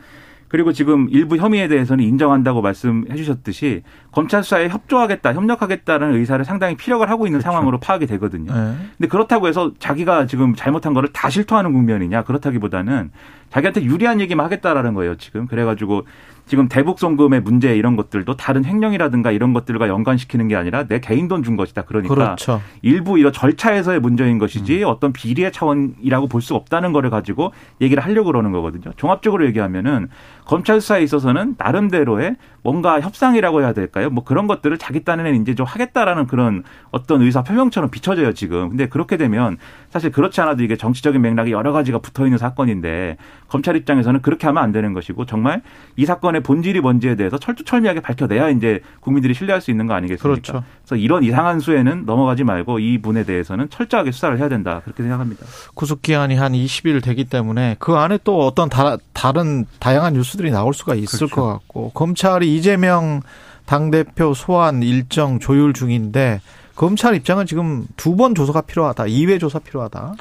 그리고 0.49 0.73
지금 0.73 1.07
일부 1.11 1.37
혐의에 1.37 1.67
대해서는 1.67 2.03
인정한다고 2.03 2.61
말씀해 2.61 3.15
주셨듯이 3.15 3.83
검찰 4.11 4.43
수사에 4.43 4.67
협조하겠다, 4.67 5.33
협력하겠다는 5.33 6.15
의사를 6.15 6.43
상당히 6.43 6.75
피력을 6.75 7.07
하고 7.09 7.27
있는 7.27 7.39
상황으로 7.39 7.79
파악이 7.79 8.07
되거든요. 8.07 8.51
예. 8.51 8.75
근데 8.97 9.07
그렇다고 9.07 9.47
해서 9.47 9.71
자기가 9.77 10.25
지금 10.25 10.55
잘못한 10.55 10.93
거를 10.93 11.09
다 11.13 11.29
실토하는 11.29 11.71
국면이냐 11.71 12.23
그렇다기보다는 12.23 13.11
자기한테 13.51 13.83
유리한 13.83 14.19
얘기만 14.21 14.45
하겠다라는 14.45 14.93
거예요 14.93 15.15
지금 15.15 15.47
그래 15.47 15.63
가지고 15.65 16.03
지금 16.49 16.67
대북 16.67 16.97
송금의 16.97 17.41
문제 17.41 17.77
이런 17.77 17.95
것들도 17.95 18.35
다른 18.35 18.65
횡령이라든가 18.65 19.29
이런 19.31 19.53
것들과 19.53 19.87
연관시키는 19.87 20.47
게 20.47 20.55
아니라 20.55 20.87
내 20.87 20.99
개인 20.99 21.27
돈 21.27 21.43
준 21.43 21.55
것이다 21.55 21.83
그러니까 21.83 22.13
그렇죠. 22.15 22.59
일부 22.81 23.19
이런 23.19 23.31
절차에서의 23.31 23.99
문제인 23.99 24.39
것이지 24.39 24.83
어떤 24.83 25.13
비리의 25.13 25.51
차원이라고 25.51 26.27
볼 26.27 26.41
수 26.41 26.55
없다는 26.55 26.91
거를 26.91 27.09
가지고 27.11 27.51
얘기를 27.81 28.03
하려고 28.03 28.25
그러는 28.27 28.51
거거든요. 28.51 28.91
종합적으로 28.97 29.45
얘기하면은 29.45 30.09
검찰 30.45 30.81
수사에 30.81 31.03
있어서는 31.03 31.55
나름대로의 31.59 32.35
뭔가 32.63 32.99
협상이라고 32.99 33.61
해야 33.61 33.71
될까요? 33.73 34.09
뭐 34.09 34.23
그런 34.23 34.47
것들을 34.47 34.75
자기 34.79 35.03
딴에는 35.03 35.41
이제 35.41 35.53
좀 35.53 35.65
하겠다라는 35.67 36.25
그런 36.27 36.63
어떤 36.91 37.21
의사 37.21 37.43
표명처럼 37.43 37.91
비춰져요 37.91 38.33
지금. 38.33 38.69
근데 38.69 38.87
그렇게 38.87 39.15
되면 39.17 39.57
사실 39.91 40.11
그렇지 40.11 40.41
않아도 40.41 40.63
이게 40.63 40.75
정치적인 40.75 41.21
맥락이 41.21 41.51
여러 41.51 41.71
가지가 41.71 41.99
붙어 41.99 42.25
있는 42.25 42.37
사건인데 42.39 43.17
검찰 43.47 43.75
입장에서는 43.75 44.21
그렇게 44.21 44.47
하면 44.47 44.63
안 44.63 44.71
되는 44.71 44.93
것이고 44.93 45.25
정말 45.25 45.61
이 45.95 46.05
사건의 46.05 46.38
본질이 46.39 46.81
뭔지에 46.81 47.15
대해서 47.15 47.37
철두철미하게 47.37 47.99
밝혀내야 48.01 48.49
이제 48.49 48.79
국민들이 48.99 49.33
신뢰할 49.33 49.61
수 49.61 49.71
있는 49.71 49.87
거 49.87 49.93
아니겠습니까? 49.93 50.23
그렇죠. 50.23 50.63
그래서 50.85 50.95
이런 50.95 51.23
이상한 51.23 51.59
수에는 51.59 52.05
넘어가지 52.05 52.43
말고 52.43 52.79
이 52.79 52.97
분에 52.99 53.23
대해서는 53.23 53.69
철저하게 53.69 54.11
수사를 54.11 54.37
해야 54.39 54.49
된다 54.49 54.81
그렇게 54.83 55.03
생각합니다. 55.03 55.45
구속 55.75 56.01
기한이 56.01 56.35
한 56.35 56.53
20일 56.53 57.03
되기 57.03 57.25
때문에 57.25 57.75
그 57.79 57.93
안에 57.95 58.19
또 58.23 58.45
어떤 58.45 58.69
다, 58.69 58.97
다른 59.13 59.65
다양한 59.79 60.13
뉴스들이 60.13 60.51
나올 60.51 60.73
수가 60.73 60.95
있을 60.95 61.19
그렇죠. 61.27 61.35
것 61.35 61.45
같고 61.47 61.91
검찰이 61.93 62.55
이재명 62.55 63.21
당 63.65 63.91
대표 63.91 64.33
소환 64.33 64.81
일정 64.83 65.39
조율 65.39 65.73
중인데 65.73 66.41
검찰 66.75 67.13
입장은 67.15 67.45
지금 67.45 67.85
두 67.97 68.15
번 68.15 68.33
조사가 68.35 68.61
필요하다. 68.61 69.03
2회 69.05 69.39
조사 69.39 69.59
필요하다. 69.59 70.13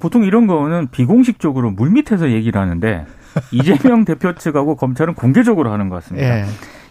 보통 0.00 0.24
이런 0.24 0.46
거는 0.46 0.88
비공식적으로 0.90 1.70
물 1.70 1.90
밑에서 1.90 2.30
얘기를 2.30 2.60
하는데 2.60 3.06
이재명 3.52 4.04
대표 4.04 4.34
측하고 4.34 4.76
검찰은 4.76 5.14
공개적으로 5.14 5.72
하는 5.72 5.88
것 5.88 5.96
같습니다. 5.96 6.40
예. 6.40 6.44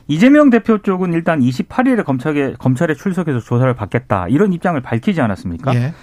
이재명 0.08 0.50
대표 0.50 0.80
쪽은 0.80 1.14
일단 1.14 1.40
28일에 1.40 2.04
검찰에 2.04 2.54
검찰에 2.58 2.96
출석해서 2.96 3.40
조사를 3.40 3.74
받겠다 3.74 4.28
이런 4.28 4.52
입장을 4.52 4.80
밝히지 4.82 5.22
않았습니까? 5.22 5.74
예. 5.76 5.94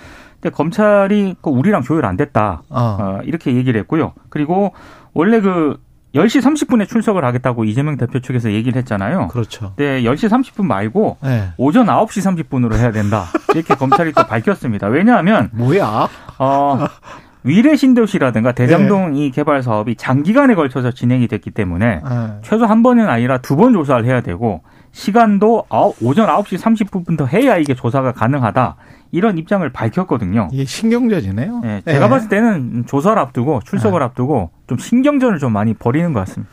근데 0.40 0.54
검찰이 0.54 1.36
그 1.42 1.50
우리랑 1.50 1.82
조율 1.82 2.04
안 2.04 2.16
됐다 2.16 2.62
어. 2.70 2.96
어, 3.00 3.20
이렇게 3.24 3.54
얘기를 3.54 3.78
했고요. 3.80 4.12
그리고 4.30 4.72
원래 5.12 5.40
그 5.40 5.78
10시 6.14 6.40
30분에 6.40 6.88
출석을 6.88 7.24
하겠다고 7.24 7.64
이재명 7.64 7.96
대표 7.96 8.20
측에서 8.20 8.52
얘기를 8.52 8.78
했잖아요. 8.78 9.28
그렇죠. 9.28 9.74
근데 9.76 10.02
10시 10.02 10.28
30분 10.30 10.64
말고 10.64 11.18
예. 11.24 11.52
오전 11.58 11.86
9시 11.86 12.46
30분으로 12.48 12.76
해야 12.76 12.92
된다. 12.92 13.26
이렇게 13.54 13.74
검찰이 13.74 14.12
또 14.12 14.24
밝혔습니다. 14.26 14.86
왜냐하면 14.86 15.50
뭐야? 15.52 16.08
어, 16.38 16.86
위례 17.44 17.76
신도시라든가 17.76 18.52
대장동 18.52 19.14
이 19.16 19.30
개발 19.30 19.62
사업이 19.62 19.96
장기간에 19.96 20.54
걸쳐서 20.54 20.90
진행이 20.90 21.28
됐기 21.28 21.50
때문에 21.52 22.00
예. 22.04 22.28
최소 22.42 22.66
한 22.66 22.82
번은 22.82 23.08
아니라 23.08 23.38
두 23.38 23.56
번 23.56 23.72
조사를 23.72 24.04
해야 24.04 24.20
되고 24.20 24.62
시간도 24.92 25.64
오전 26.00 26.28
9시 26.28 26.58
30분부터 26.58 27.26
해야 27.32 27.56
이게 27.56 27.74
조사가 27.74 28.12
가능하다. 28.12 28.76
이런 29.10 29.38
입장을 29.38 29.68
밝혔거든요. 29.72 30.48
이게 30.52 30.64
신경전이네요. 30.64 31.62
예, 31.64 31.82
제가 31.86 32.06
예. 32.06 32.08
봤을 32.08 32.28
때는 32.28 32.84
조사를 32.86 33.18
앞두고 33.18 33.60
출석을 33.64 34.02
앞두고 34.02 34.50
좀 34.66 34.78
신경전을 34.78 35.38
좀 35.38 35.52
많이 35.52 35.74
벌이는 35.74 36.12
것 36.12 36.20
같습니다. 36.20 36.52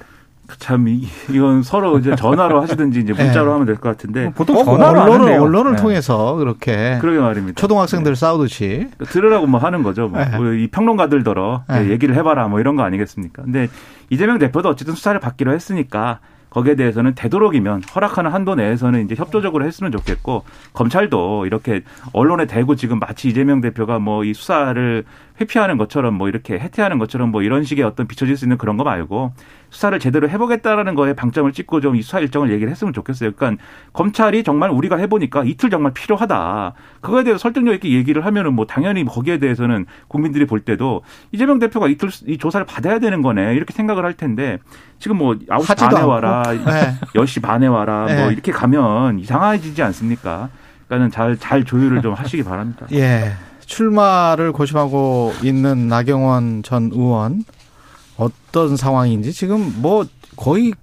참 0.59 0.87
이- 0.87 1.07
이건 1.29 1.63
서로 1.63 1.97
이제 1.99 2.15
전화로 2.15 2.61
하시든지 2.61 2.99
이제 2.99 3.13
문자로 3.13 3.53
하면 3.53 3.65
될 3.65 3.75
것 3.75 3.89
같은데 3.89 4.31
보통 4.35 4.55
꼭 4.55 4.65
전화로 4.65 5.01
언론을, 5.01 5.11
하는데요. 5.13 5.41
언론을 5.43 5.71
예. 5.73 5.75
통해서 5.77 6.35
그렇게 6.35 6.97
그러게 7.01 7.19
말입니다. 7.19 7.59
초등학생들 7.59 8.15
싸우듯이 8.15 8.87
네. 8.97 9.05
들으라고 9.05 9.47
뭐 9.47 9.59
하는 9.59 9.83
거죠. 9.83 10.07
뭐. 10.07 10.23
네. 10.23 10.37
뭐이 10.37 10.67
평론가들더러 10.67 11.63
네. 11.69 11.89
얘기를 11.89 12.15
해봐라 12.15 12.47
뭐 12.47 12.59
이런 12.59 12.75
거 12.75 12.83
아니겠습니까? 12.83 13.43
근데 13.43 13.67
이재명 14.09 14.37
대표도 14.37 14.69
어쨌든 14.69 14.93
수사를 14.95 15.19
받기로 15.19 15.51
했으니까 15.53 16.19
거기에 16.51 16.75
대해서는 16.75 17.15
되도록이면 17.15 17.81
허락하는 17.93 18.31
한도 18.31 18.55
내에서는 18.55 19.03
이제 19.03 19.13
협조적으로 19.15 19.65
했으면 19.65 19.91
좋겠고 19.91 20.45
검찰도 20.71 21.45
이렇게 21.47 21.81
언론에 22.13 22.45
대고 22.45 22.75
지금 22.77 22.99
마치 22.99 23.27
이재명 23.27 23.59
대표가 23.59 23.99
뭐 23.99 24.23
이 24.23 24.33
수사를 24.33 25.03
회피하는 25.41 25.77
것처럼 25.77 26.13
뭐 26.13 26.29
이렇게 26.29 26.57
해태하는 26.57 26.97
것처럼 26.97 27.31
뭐 27.31 27.41
이런 27.41 27.65
식의 27.65 27.83
어떤 27.83 28.07
비춰질 28.07 28.37
수 28.37 28.45
있는 28.45 28.57
그런 28.57 28.77
거 28.77 28.85
말고 28.85 29.33
수사를 29.75 29.99
제대로 29.99 30.29
해보겠다라는 30.29 30.95
거에 30.95 31.13
방점을 31.13 31.51
찍고 31.51 31.81
좀 31.81 31.95
이 31.95 32.01
수사 32.01 32.19
일정을 32.19 32.51
얘기를 32.51 32.71
했으면 32.71 32.93
좋겠어요. 32.93 33.31
그러니까 33.33 33.61
검찰이 33.93 34.43
정말 34.43 34.69
우리가 34.69 34.95
해보니까 34.97 35.43
이틀 35.45 35.69
정말 35.69 35.93
필요하다. 35.93 36.73
그거에 37.01 37.23
대해서 37.23 37.37
설득력 37.37 37.73
있게 37.73 37.91
얘기를 37.91 38.25
하면은 38.25 38.53
뭐 38.53 38.65
당연히 38.65 39.03
거기에 39.05 39.37
대해서는 39.37 39.85
국민들이 40.07 40.45
볼 40.45 40.61
때도 40.61 41.01
이재명 41.33 41.59
대표가 41.59 41.87
이틀 41.89 42.09
이 42.27 42.37
조사를 42.37 42.65
받아야 42.65 42.99
되는 42.99 43.21
거네 43.21 43.53
이렇게 43.55 43.73
생각을 43.73 44.03
할 44.05 44.13
텐데 44.13 44.59
지금 44.99 45.17
뭐 45.17 45.35
9시 45.35 45.67
하지도 45.67 45.87
반에 45.89 45.97
않고. 45.99 46.09
와라, 46.09 46.43
네. 46.53 46.95
10시 47.15 47.41
반에 47.41 47.67
와라 47.67 48.05
네. 48.07 48.21
뭐 48.21 48.31
이렇게 48.31 48.51
가면 48.53 49.19
이상해지지 49.19 49.81
않습니까? 49.83 50.49
그러니까는 50.87 51.11
잘, 51.11 51.37
잘 51.37 51.63
조율을 51.65 52.01
좀 52.01 52.13
하시기 52.13 52.43
바랍니다. 52.43 52.85
예. 52.93 53.31
출마를 53.65 54.51
고심하고 54.51 55.33
있는 55.43 55.87
나경원 55.87 56.63
전 56.63 56.89
의원 56.93 57.43
어떤 58.17 58.77
상황인지 58.77 59.33
지금 59.33 59.73
뭐 59.81 60.05
거의 60.35 60.73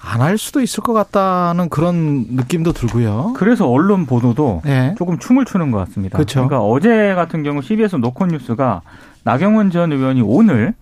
안 0.00 0.20
할 0.20 0.38
수도 0.38 0.60
있을 0.62 0.82
것 0.82 0.92
같다는 0.92 1.68
그런 1.68 2.24
느낌도 2.30 2.72
들고요. 2.72 3.34
그래서 3.36 3.68
언론 3.68 4.06
보도도 4.06 4.62
예. 4.66 4.94
조금 4.96 5.18
춤을 5.18 5.44
추는 5.44 5.70
것 5.70 5.78
같습니다. 5.78 6.16
그렇죠. 6.16 6.46
그러니까 6.46 6.60
어제 6.62 7.14
같은 7.14 7.42
경우 7.42 7.60
CBS 7.60 7.96
노컷 7.96 8.28
뉴스가 8.28 8.80
나경원 9.24 9.70
전 9.70 9.92
의원이 9.92 10.22
오늘 10.22 10.74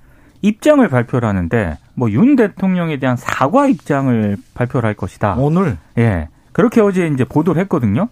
입장을 0.43 0.87
발표를 0.89 1.29
하는데 1.29 1.79
뭐 1.95 2.11
윤 2.11 2.37
대통령에 2.37 2.99
대한 2.99 3.17
사과 3.17 3.67
입장을 3.67 4.37
발표를 4.55 4.87
할 4.87 4.95
것이다. 4.95 5.35
오늘 5.39 5.79
예. 5.99 6.29
그렇게 6.53 6.81
어제 6.81 7.07
이제 7.09 7.25
보도를 7.25 7.61
했거든요. 7.63 8.09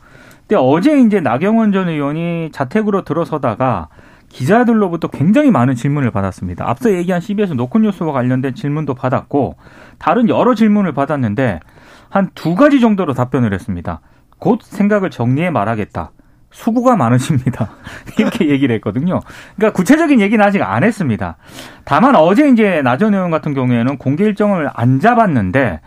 근데 0.48 0.56
어제 0.58 1.00
이제 1.00 1.20
나경원 1.20 1.72
전 1.72 1.88
의원이 1.88 2.50
자택으로 2.52 3.04
들어서다가 3.04 3.88
기자들로부터 4.34 5.08
굉장히 5.08 5.52
많은 5.52 5.76
질문을 5.76 6.10
받았습니다. 6.10 6.68
앞서 6.68 6.92
얘기한 6.92 7.20
CBS 7.20 7.52
노컷뉴스와 7.52 8.12
관련된 8.12 8.54
질문도 8.54 8.94
받았고 8.94 9.56
다른 9.98 10.28
여러 10.28 10.54
질문을 10.54 10.92
받았는데 10.92 11.60
한 12.10 12.30
두 12.34 12.54
가지 12.56 12.80
정도로 12.80 13.14
답변을 13.14 13.52
했습니다. 13.54 14.00
곧 14.38 14.60
생각을 14.62 15.10
정리해 15.10 15.50
말하겠다. 15.50 16.10
수고가 16.50 16.96
많으십니다. 16.96 17.70
이렇게 18.18 18.48
얘기를 18.48 18.74
했거든요. 18.76 19.20
그러니까 19.56 19.76
구체적인 19.76 20.20
얘기는 20.20 20.44
아직 20.44 20.62
안 20.62 20.82
했습니다. 20.84 21.36
다만 21.84 22.14
어제 22.16 22.48
이제 22.48 22.82
나전 22.82 23.14
의원 23.14 23.30
같은 23.30 23.54
경우에는 23.54 23.98
공개 23.98 24.24
일정을 24.24 24.68
안 24.74 25.00
잡았는데 25.00 25.80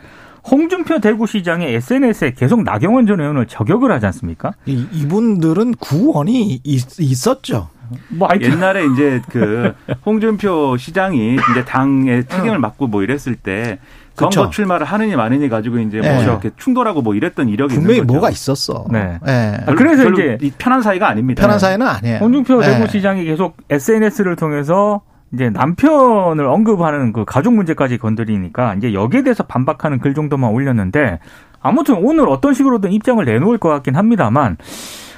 홍준표 0.49 0.99
대구시장의 0.99 1.75
SNS에 1.75 2.31
계속 2.31 2.63
나경원 2.63 3.05
전 3.05 3.19
의원을 3.19 3.47
저격을 3.47 3.91
하지 3.91 4.05
않습니까? 4.07 4.53
이, 4.65 4.87
이분들은 4.93 5.75
구원이 5.75 6.61
있, 6.63 6.99
있었죠. 6.99 7.69
뭐 8.09 8.27
옛날에 8.41 8.85
이제 8.85 9.21
그 9.29 9.73
홍준표 10.05 10.77
시장이 10.77 11.35
이제 11.35 11.65
당의 11.65 12.25
책임을 12.27 12.59
맡고 12.59 12.87
뭐 12.87 13.03
이랬을 13.03 13.35
때 13.41 13.79
선거 14.13 14.29
그쵸. 14.29 14.49
출마를 14.49 14.85
하느니 14.85 15.15
마느니 15.15 15.47
가지고 15.47 15.77
이제 15.79 15.99
뭐 15.99 16.09
예. 16.09 16.23
이렇게 16.23 16.49
충돌하고 16.57 17.01
뭐 17.01 17.13
이랬던 17.13 17.49
이력이 17.49 17.75
분명히 17.75 17.95
있는 17.97 18.07
거죠. 18.07 18.13
뭐가 18.13 18.29
있었어. 18.31 18.85
네. 18.91 19.19
예. 19.27 19.57
아, 19.65 19.75
그래서 19.75 20.09
이제 20.09 20.37
이 20.41 20.51
편한 20.57 20.81
사이가 20.81 21.07
아닙니다. 21.07 21.41
편한 21.41 21.59
사이는 21.59 21.85
아니에요. 21.87 22.17
홍준표 22.17 22.61
예. 22.63 22.67
대구시장이 22.67 23.23
계속 23.25 23.57
SNS를 23.69 24.35
통해서 24.35 25.01
이제 25.33 25.49
남편을 25.49 26.45
언급하는 26.45 27.11
그 27.11 27.25
가족 27.25 27.53
문제까지 27.53 27.97
건드리니까 27.97 28.75
이제 28.75 28.93
여기에 28.93 29.23
대해서 29.23 29.43
반박하는 29.43 29.99
글 29.99 30.13
정도만 30.13 30.51
올렸는데 30.51 31.19
아무튼 31.59 31.95
오늘 31.95 32.29
어떤 32.29 32.53
식으로든 32.53 32.91
입장을 32.91 33.23
내놓을 33.23 33.57
것 33.57 33.69
같긴 33.69 33.95
합니다만 33.95 34.57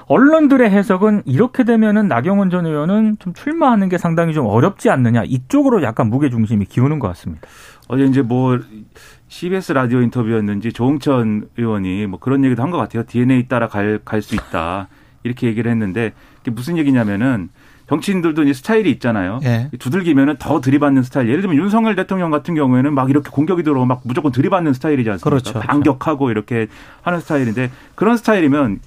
언론들의 0.07 0.67
해석은 0.71 1.21
이렇게 1.25 1.63
되면은 1.63 2.07
나경원 2.07 2.49
전 2.49 2.65
의원은 2.65 3.17
좀 3.19 3.33
출마하는 3.33 3.89
게 3.89 3.99
상당히 3.99 4.33
좀 4.33 4.47
어렵지 4.47 4.89
않느냐 4.89 5.23
이쪽으로 5.25 5.83
약간 5.83 6.09
무게 6.09 6.31
중심이 6.31 6.65
기우는 6.65 6.97
것 6.97 7.07
같습니다. 7.09 7.47
어제 7.87 8.05
이제 8.05 8.23
뭐 8.23 8.57
CBS 9.27 9.73
라디오 9.73 10.01
인터뷰였는지 10.01 10.73
조홍천 10.73 11.49
의원이 11.57 12.07
뭐 12.07 12.19
그런 12.19 12.43
얘기도 12.43 12.63
한 12.63 12.71
것 12.71 12.77
같아요. 12.77 13.03
DNA 13.05 13.47
따라 13.47 13.67
갈 13.67 13.99
갈 14.03 14.23
수 14.23 14.33
있다 14.33 14.87
이렇게 15.21 15.45
얘기를 15.45 15.69
했는데 15.69 16.13
그게 16.37 16.49
무슨 16.49 16.77
얘기냐면은 16.79 17.49
정치인들도 17.89 18.43
이제 18.43 18.53
스타일이 18.53 18.91
있잖아요. 18.91 19.39
예. 19.43 19.69
두들기면은 19.79 20.35
더 20.37 20.61
들이받는 20.61 21.03
스타일. 21.03 21.29
예를 21.29 21.41
들면 21.41 21.57
윤석열 21.57 21.95
대통령 21.95 22.29
같은 22.31 22.53
경우에는 22.55 22.93
막 22.93 23.09
이렇게 23.09 23.29
공격이 23.31 23.63
들어오면 23.63 23.87
막 23.87 24.01
무조건 24.03 24.31
들이받는 24.31 24.73
스타일이지 24.73 25.09
않습니까? 25.09 25.29
그렇죠. 25.29 25.59
반격하고 25.59 26.29
이렇게 26.29 26.67
하는 27.01 27.19
스타일인데 27.19 27.71
그런 27.95 28.15
스타일이면 28.17 28.79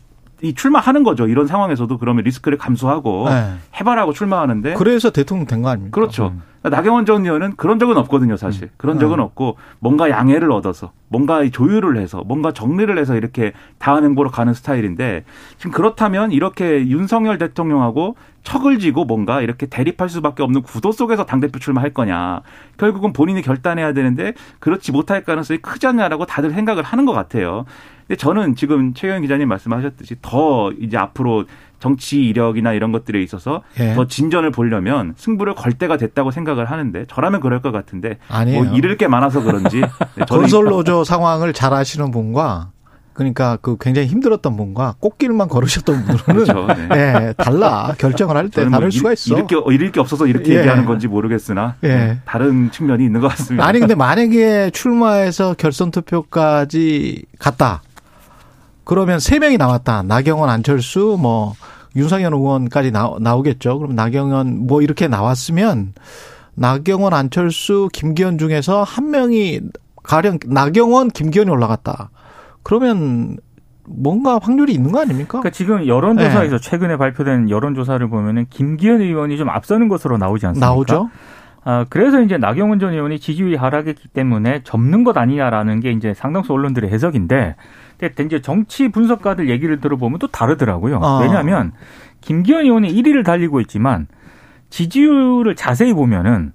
이 0.43 0.55
출마하는 0.55 1.03
거죠. 1.03 1.29
이런 1.29 1.47
상황에서도 1.47 1.99
그러면 1.99 2.25
리스크를 2.25 2.59
감수하고 2.59 3.27
예. 3.29 3.55
해바라고 3.79 4.13
출마하는데 4.13 4.75
그래서 4.75 5.11
대통령 5.11 5.47
된 5.47 5.63
거 5.63 5.69
아닙니까? 5.69 5.95
그렇죠. 5.95 6.35
나경원 6.63 7.07
전 7.07 7.25
의원은 7.25 7.57
그런 7.57 7.79
적은 7.79 7.97
없거든요, 7.97 8.37
사실. 8.37 8.71
그런 8.77 8.99
적은 8.99 9.19
음. 9.19 9.25
없고 9.25 9.57
뭔가 9.81 10.11
양해를 10.11 10.53
얻어서 10.53 10.93
뭔가 11.09 11.43
이 11.43 11.51
조율을 11.51 11.97
해서 11.97 12.23
뭔가 12.25 12.53
정리를 12.53 12.97
해서 12.97 13.17
이렇게 13.17 13.53
다음 13.79 14.05
행보로 14.05 14.31
가는 14.31 14.55
스타일인데 14.55 15.25
지금 15.59 15.73
그렇다면 15.73 16.33
이렇게 16.33 16.87
윤석열 16.87 17.39
대통령하고 17.39 18.17
척을 18.45 18.79
지고 18.79 19.05
뭔가 19.05 19.41
이렇게 19.41 19.67
대립할 19.67 20.09
수밖에 20.09 20.43
없는 20.43 20.63
구도 20.63 20.93
속에서 20.93 21.27
당대표 21.27 21.59
출마할 21.59 21.91
거냐. 21.91 22.43
결국은 22.77 23.13
본인이 23.13 23.43
결단해야 23.43 23.93
되는데 23.93 24.35
그렇지 24.59 24.93
못할 24.93 25.25
가능성이 25.25 25.59
크지 25.59 25.87
않냐라고 25.87 26.27
다들 26.27 26.51
생각을 26.51 26.83
하는 26.83 27.07
것 27.07 27.13
같아요. 27.13 27.65
근데 28.07 28.17
저는 28.17 28.57
지금 28.57 28.95
최경영 28.95 29.23
기자님 29.23 29.49
말씀하셨듯이 29.49 30.17
더 30.23 30.73
이제 30.73 30.97
앞으로 30.97 31.45
정치 31.83 32.23
이력이나 32.23 32.73
이런 32.75 32.93
것들에 32.93 33.21
있어서 33.25 33.63
예. 33.81 33.95
더 33.95 34.07
진전을 34.07 34.53
보려면 34.53 35.15
승부를 35.17 35.57
걸 35.57 35.73
때가 35.73 35.97
됐다고 35.97 36.31
생각을 36.31 36.71
하는데 36.71 37.05
저라면 37.09 37.41
그럴 37.41 37.61
것 37.61 37.73
같은데 37.73 38.19
아니에요. 38.29 38.63
뭐 38.63 38.75
잃을 38.77 38.97
게 38.97 39.09
많아서 39.09 39.43
그런지 39.43 39.81
네, 40.15 40.25
저는 40.29 40.43
건설 40.43 40.67
노조 40.67 41.03
상황을 41.03 41.53
잘 41.53 41.75
아시는 41.75 42.13
분과 42.13 42.71
그러니까 43.15 43.59
그 43.61 43.77
굉장히 43.81 44.07
힘들었던 44.07 44.57
분과 44.57 44.95
꽃길만 45.01 45.49
걸으셨던 45.49 46.05
분들은 46.07 46.45
그렇죠. 46.45 46.67
네. 46.69 46.89
예, 47.29 47.35
달라 47.37 47.95
결정을 47.99 48.37
할때 48.37 48.53
저는 48.63 48.71
뭐 48.71 48.79
다를 48.79 48.93
수가 48.93 49.11
잃- 49.11 49.13
있어. 49.15 49.35
잃을 49.35 49.47
게, 49.49 49.57
잃을 49.75 49.93
게 49.93 49.99
없어서 50.01 50.27
이렇게 50.29 50.55
예. 50.55 50.59
얘기하는 50.61 50.87
건지 50.87 51.09
모르겠으나 51.09 51.75
예. 51.83 51.89
네, 51.89 52.19
다른 52.25 52.71
측면이 52.71 53.05
있는 53.05 53.21
것 53.21 53.27
같습니다. 53.29 53.67
아니 53.67 53.81
근데 53.81 53.95
만약에 53.97 54.71
출마해서 54.71 55.57
결선 55.59 55.91
투표까지 55.91 57.25
갔다. 57.41 57.83
그러면 58.85 59.21
세 59.21 59.39
명이 59.39 59.59
나왔다. 59.59 60.03
나경원, 60.03 60.51
안철수, 60.51 61.17
뭐 61.21 61.55
윤상현 61.97 62.33
의원까지 62.33 62.91
나, 62.91 63.11
나오겠죠. 63.21 63.79
그럼 63.79 63.95
나경원 63.95 64.67
뭐 64.67 64.83
이렇게 64.83 65.09
나왔으면 65.09 65.93
나경원, 66.55 67.15
안철수, 67.15 67.89
김기현 67.93 68.39
중에서 68.39 68.83
한 68.83 69.11
명이 69.11 69.61
가령 70.03 70.39
나경원, 70.47 71.09
김기현이 71.09 71.51
올라갔다. 71.51 72.11
그러면 72.63 73.37
뭔가 73.87 74.39
확률이 74.41 74.73
있는 74.73 74.93
거 74.93 75.01
아닙니까? 75.01 75.41
그러니까 75.41 75.51
지금 75.51 75.87
여론조사에서 75.87 76.59
최근에 76.59 76.97
발표된 76.97 77.51
여론조사를 77.51 78.07
보면은 78.09 78.47
김기현 78.49 79.01
의원이 79.01 79.37
좀 79.39 79.49
앞서는 79.49 79.89
것으로 79.89 80.19
나오지 80.19 80.47
않습니까? 80.47 80.67
나오죠. 80.67 81.11
아, 81.65 81.85
그래서 81.89 82.21
이제 82.21 82.39
나경원 82.39 82.81
전 82.81 82.93
의원이 82.93 83.21
지지율이 83.21 83.57
하락했기 83.57 84.09
때문에 84.09 84.63
접는 84.65 85.05
것 85.05 85.17
아니냐라는 85.17 85.81
게 85.81 85.93
이제 85.93 86.13
상당수 86.13 86.53
언론들의 86.53 86.91
해석인데, 86.91 87.55
근데 87.99 88.25
이제 88.25 88.41
정치 88.41 88.89
분석가들 88.89 89.49
얘기를 89.49 89.81
들어보면 89.81 90.19
또 90.19 90.27
다르더라고요. 90.27 91.01
아. 91.03 91.21
왜냐하면 91.23 91.73
김기현 92.21 92.65
의원이 92.65 92.93
1위를 92.95 93.25
달리고 93.25 93.61
있지만 93.61 94.07
지지율을 94.71 95.55
자세히 95.55 95.93
보면은 95.93 96.53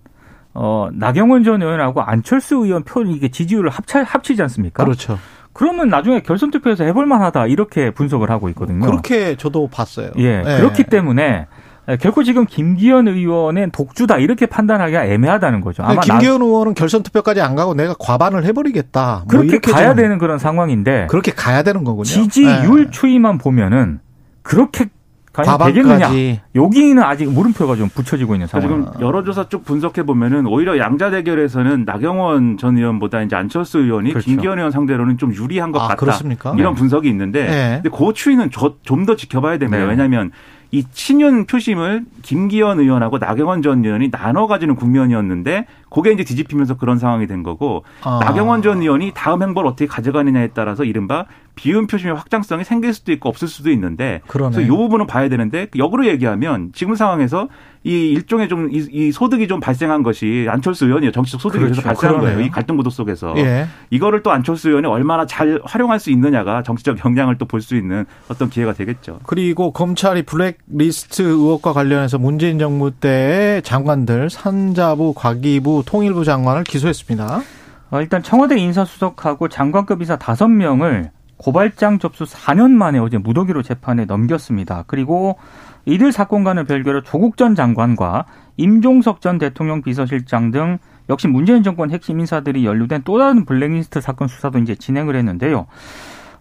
어, 0.54 0.89
나경원 0.91 1.43
전 1.43 1.62
의원하고 1.62 2.02
안철수 2.02 2.56
의원 2.56 2.84
표 2.84 3.04
이게 3.04 3.30
지지율을 3.30 3.69
합차, 3.69 4.02
합치지 4.04 4.41
않습니까? 4.41 4.84
그렇죠. 4.84 5.19
그러면 5.54 5.89
나중에 5.89 6.21
결선 6.21 6.52
투표에서 6.52 6.84
해볼 6.84 7.06
만하다 7.06 7.47
이렇게 7.47 7.91
분석을 7.91 8.30
하고 8.30 8.50
있거든요. 8.50 8.86
그렇게 8.86 9.36
저도 9.36 9.67
봤어요. 9.67 10.12
예, 10.17 10.41
그렇기 10.43 10.84
때문에 10.84 11.47
결코 11.95 12.23
지금 12.23 12.45
김기현 12.45 13.08
의원의 13.08 13.69
독주다 13.71 14.17
이렇게 14.17 14.45
판단하기가 14.45 15.06
애매하다는 15.06 15.62
거죠. 15.62 15.84
아마 15.84 15.95
나- 15.95 16.02
김기현 16.02 16.41
의원은 16.41 16.73
결선 16.73 17.02
투표까지 17.02 17.39
안 17.39 17.56
가고 17.56 17.73
내가 17.76 17.93
과반을 17.97 18.43
해버리겠다. 18.43 19.23
뭐 19.32 19.41
그렇게 19.41 19.60
가야 19.60 19.89
좀 19.89 19.95
되는 19.95 20.17
그런 20.17 20.38
상황인데 20.38 21.08
그렇게 21.10 21.32
가야 21.32 21.63
되는 21.63 21.86
거군요. 21.86 22.04
지지율 22.04 22.86
네. 22.86 22.91
추이만 22.91 23.38
보면은 23.38 24.00
그렇게 24.41 24.88
과연 25.32 25.58
되겠느냐? 25.60 25.97
과반까지 26.00 26.41
여기는 26.56 27.04
아직 27.04 27.32
물음표가 27.32 27.76
좀 27.76 27.89
붙여지고 27.89 28.34
있는 28.34 28.47
상황. 28.47 28.67
지금 28.67 28.86
여론조사 29.00 29.50
쭉 29.50 29.63
분석해 29.63 30.04
보면은 30.04 30.47
오히려 30.47 30.80
양자 30.80 31.12
대결에서는 31.12 31.86
나경원 31.86 32.58
전 32.58 32.76
의원보다 32.76 33.21
이제 33.21 33.36
안철수 33.36 33.80
의원이 33.80 34.10
그렇죠. 34.10 34.26
김기현 34.26 34.58
의원 34.58 34.71
상대로는 34.71 35.17
좀 35.19 35.34
유리한 35.34 35.71
것 35.71 35.80
아, 35.80 35.84
같다. 35.89 35.95
그렇습니까? 35.97 36.54
이런 36.58 36.73
네. 36.73 36.80
분석이 36.80 37.08
있는데, 37.10 37.45
네. 37.45 37.80
근데 37.84 37.95
그 37.95 38.13
추이는 38.13 38.50
좀더 38.82 39.15
지켜봐야 39.15 39.60
됩니다. 39.60 39.78
네. 39.84 39.89
왜냐하면 39.89 40.32
이 40.71 40.84
친윤 40.91 41.45
표심을 41.45 42.06
김기현 42.21 42.80
의원하고 42.80 43.17
나경원 43.17 43.62
전 43.62 43.86
의원이 43.86 44.12
나눠 44.12 44.47
가지는 44.47 44.75
국면이었는데, 44.75 45.65
그게 45.89 46.12
이제 46.12 46.23
뒤집히면서 46.23 46.78
그런 46.78 46.97
상황이 47.00 47.28
된 47.28 47.43
거고, 47.43 47.84
아. 48.04 48.19
나경원 48.23 48.62
전 48.62 48.82
의원이 48.82 49.12
다음 49.15 49.41
행보를 49.41 49.69
어떻게 49.69 49.88
가져가느냐에 49.88 50.50
따라서 50.54 50.84
이른바 50.84 51.26
비윤 51.56 51.88
표심의 51.88 52.15
확장성이 52.15 52.63
생길 52.63 52.93
수도 52.93 53.12
있고 53.12 53.30
없을 53.30 53.47
수도 53.47 53.71
있는데, 53.71 54.21
그러네. 54.28 54.56
그래서 54.56 54.67
이 54.73 54.76
부분은 54.76 55.08
봐야 55.08 55.28
되는데 55.30 55.67
역으로 55.76 56.06
얘기하면 56.08 56.71
지금 56.73 56.95
상황에서 56.95 57.47
이 57.84 58.10
일종의 58.10 58.50
좀이 58.50 59.12
소득이 59.13 59.47
좀 59.47 59.60
발생한 59.62 60.04
것이 60.04 60.45
안철수 60.50 60.86
의원이요 60.86 61.12
정치적 61.12 61.39
소득이 61.39 61.63
그렇죠. 61.63 61.82
발생한 61.82 62.17
그러네요. 62.17 62.36
거예요 62.36 62.45
이 62.45 62.50
갈등 62.52 62.76
구도 62.76 62.89
속에서 62.89 63.34
예. 63.38 63.67
이거를 63.91 64.23
또 64.23 64.32
안철수 64.32 64.67
의원이 64.69 64.88
얼마나 64.88 65.26
잘 65.26 65.62
활용할 65.63 66.00
수 66.00 66.12
있느냐가 66.12 66.63
정치적 66.63 67.06
영향을 67.06 67.38
또 67.38 67.45
볼 67.47 67.62
수 67.62 67.76
있는 67.78 68.06
어떤 68.28 68.50
기회가 68.50 68.73
되겠죠. 68.73 69.19
그리고 69.26 69.71
검찰이 69.71 70.23
블랙리스트 70.23 71.21
의혹과 71.21 71.71
관련해서 71.73 72.17
문재인 72.17 72.60
정부 72.60 72.91
때의 72.91 73.62
장관들 73.62 74.30
산자부, 74.30 75.13
과기부, 75.15 75.76
통일부 75.83 76.23
장관을 76.23 76.63
기소했습니다. 76.63 77.41
어, 77.89 78.01
일단 78.01 78.21
청와대 78.21 78.57
인사수석하고 78.57 79.47
장관급 79.47 80.01
이사 80.01 80.17
5명을 80.17 81.09
고발장 81.37 81.99
접수 81.99 82.25
4년 82.25 82.71
만에 82.71 82.99
어제 82.99 83.17
무더기로 83.17 83.63
재판에 83.63 84.05
넘겼습니다. 84.05 84.83
그리고 84.87 85.37
이들 85.85 86.11
사건과는 86.11 86.65
별개로 86.65 87.03
조국 87.03 87.37
전 87.37 87.55
장관과 87.55 88.25
임종석 88.57 89.21
전 89.21 89.37
대통령 89.37 89.81
비서실장 89.81 90.51
등 90.51 90.79
역시 91.09 91.27
문재인 91.27 91.63
정권 91.63 91.91
핵심 91.91 92.19
인사들이 92.19 92.65
연루된 92.65 93.03
또 93.05 93.17
다른 93.17 93.45
블랙리스트 93.45 94.01
사건 94.01 94.27
수사도 94.27 94.59
이제 94.59 94.75
진행을 94.75 95.15
했는데요. 95.15 95.67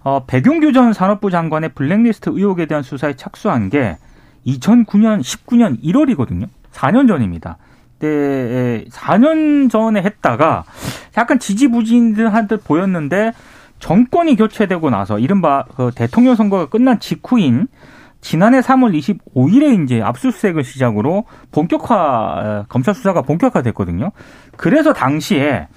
어, 0.03 0.25
백용규 0.27 0.72
전 0.72 0.92
산업부 0.92 1.31
장관의 1.31 1.70
블랙리스트 1.75 2.31
의혹에 2.33 2.66
대한 2.66 2.83
수사에 2.83 3.14
착수한 3.14 3.68
게 3.68 3.99
2009년, 4.46 5.20
19년 5.20 5.83
1월이거든요. 5.83 6.49
4년 6.72 7.09
전입니다. 7.09 7.59
때 7.99 8.85
4년 8.91 9.71
전에 9.71 10.03
했다가 10.03 10.65
약간 11.17 11.39
지지부진한 11.39 12.49
듯 12.49 12.65
보였는데 12.65 13.33
정권이 13.79 14.37
교체되고 14.37 14.91
나서 14.91 15.19
이른바 15.19 15.65
그 15.77 15.91
대통령 15.95 16.35
선거가 16.35 16.67
끝난 16.67 16.99
직후인 17.01 17.69
지난해 18.21 18.61
3월 18.61 18.99
25일에 18.99 19.85
이제 19.85 20.03
압수수색을 20.03 20.65
시작으로 20.65 21.25
본격화 21.53 22.65
검찰 22.69 22.95
수사가 22.95 23.23
본격화됐거든요. 23.23 24.11
그래서 24.57 24.93
당시에 24.93 25.69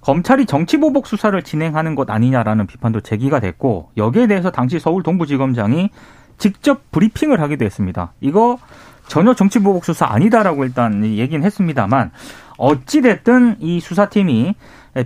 검찰이 0.00 0.44
정치보복 0.44 1.06
수사를 1.06 1.40
진행하는 1.42 1.94
것 1.94 2.10
아니냐라는 2.10 2.66
비판도 2.66 3.00
제기가 3.00 3.40
됐고 3.40 3.90
여기에 3.96 4.26
대해서 4.26 4.50
당시 4.50 4.78
서울 4.78 5.02
동부지검장이 5.02 5.88
직접 6.36 6.90
브리핑을 6.90 7.40
하기도 7.40 7.64
했습니다. 7.64 8.12
이거 8.20 8.58
전혀 9.06 9.34
정치보복 9.34 9.84
수사 9.84 10.06
아니다라고 10.06 10.64
일단 10.64 11.04
얘기는 11.04 11.44
했습니다만 11.44 12.10
어찌 12.56 13.00
됐든 13.02 13.56
이 13.60 13.80
수사팀이 13.80 14.54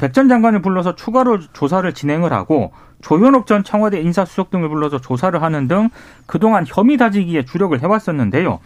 백 0.01 0.13
전 0.13 0.29
장관을 0.29 0.61
불러서 0.63 0.95
추가로 0.95 1.41
조사를 1.53 1.91
진행을 1.95 2.33
하고 2.33 2.73
조현옥 3.01 3.47
전 3.47 3.65
청와대 3.65 4.01
인사수석 4.01 4.51
등을 4.51 4.69
불러서 4.69 5.01
조사를 5.01 5.41
하는 5.41 5.67
등 5.69 5.89
그동안 6.27 6.65
혐의 6.67 6.97
다지기에 6.97 7.45
주력을 7.45 7.81
해왔었는데요. 7.81 8.59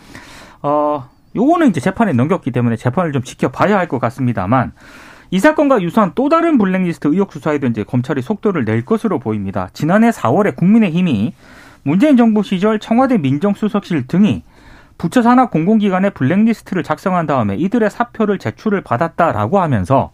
어, 0.63 1.09
요거는 1.37 1.69
이제 1.69 1.81
재판에 1.81 2.13
넘겼기 2.13 2.51
때문에 2.51 2.77
재판을 2.77 3.13
좀 3.13 3.23
지켜봐야 3.23 3.79
할 3.79 3.87
것 3.89 4.01
같습니다만 4.01 4.73
이 5.31 5.39
사건과 5.39 5.81
유사한 5.83 6.13
또 6.15 6.29
다른 6.29 6.59
블랙리스트 6.59 7.09
의혹 7.09 7.33
수사에도 7.33 7.67
이제 7.67 7.85
검찰이 7.85 8.21
속도를 8.21 8.65
낼 8.65 8.85
것으로 8.85 9.19
보입니다. 9.19 9.69
지난해 9.73 10.11
4월에 10.11 10.57
국민의힘이 10.57 11.33
문재인 11.85 12.17
정부 12.17 12.43
시절 12.43 12.79
청와대 12.79 13.17
민정수석실 13.19 14.07
등이 14.09 14.43
부처 15.03 15.21
산하 15.21 15.47
공공기관의 15.47 16.13
블랙리스트를 16.13 16.85
작성한 16.85 17.27
다음에 17.27 17.57
이들의 17.57 17.91
사표를 17.91 18.39
제출을 18.39 18.83
받았다라고 18.83 19.59
하면서 19.59 20.13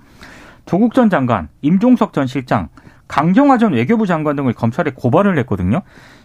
조국 0.65 0.95
전 0.95 1.11
장관, 1.11 1.51
임종석 1.61 2.15
전 2.15 2.27
실장, 2.27 2.71
강경화 3.07 3.59
전 3.59 3.75
외교부 3.75 4.07
장관 4.07 4.35
등을 4.35 4.55
검찰에 4.55 4.93
고발을 4.95 5.37
했거든요. 5.41 5.83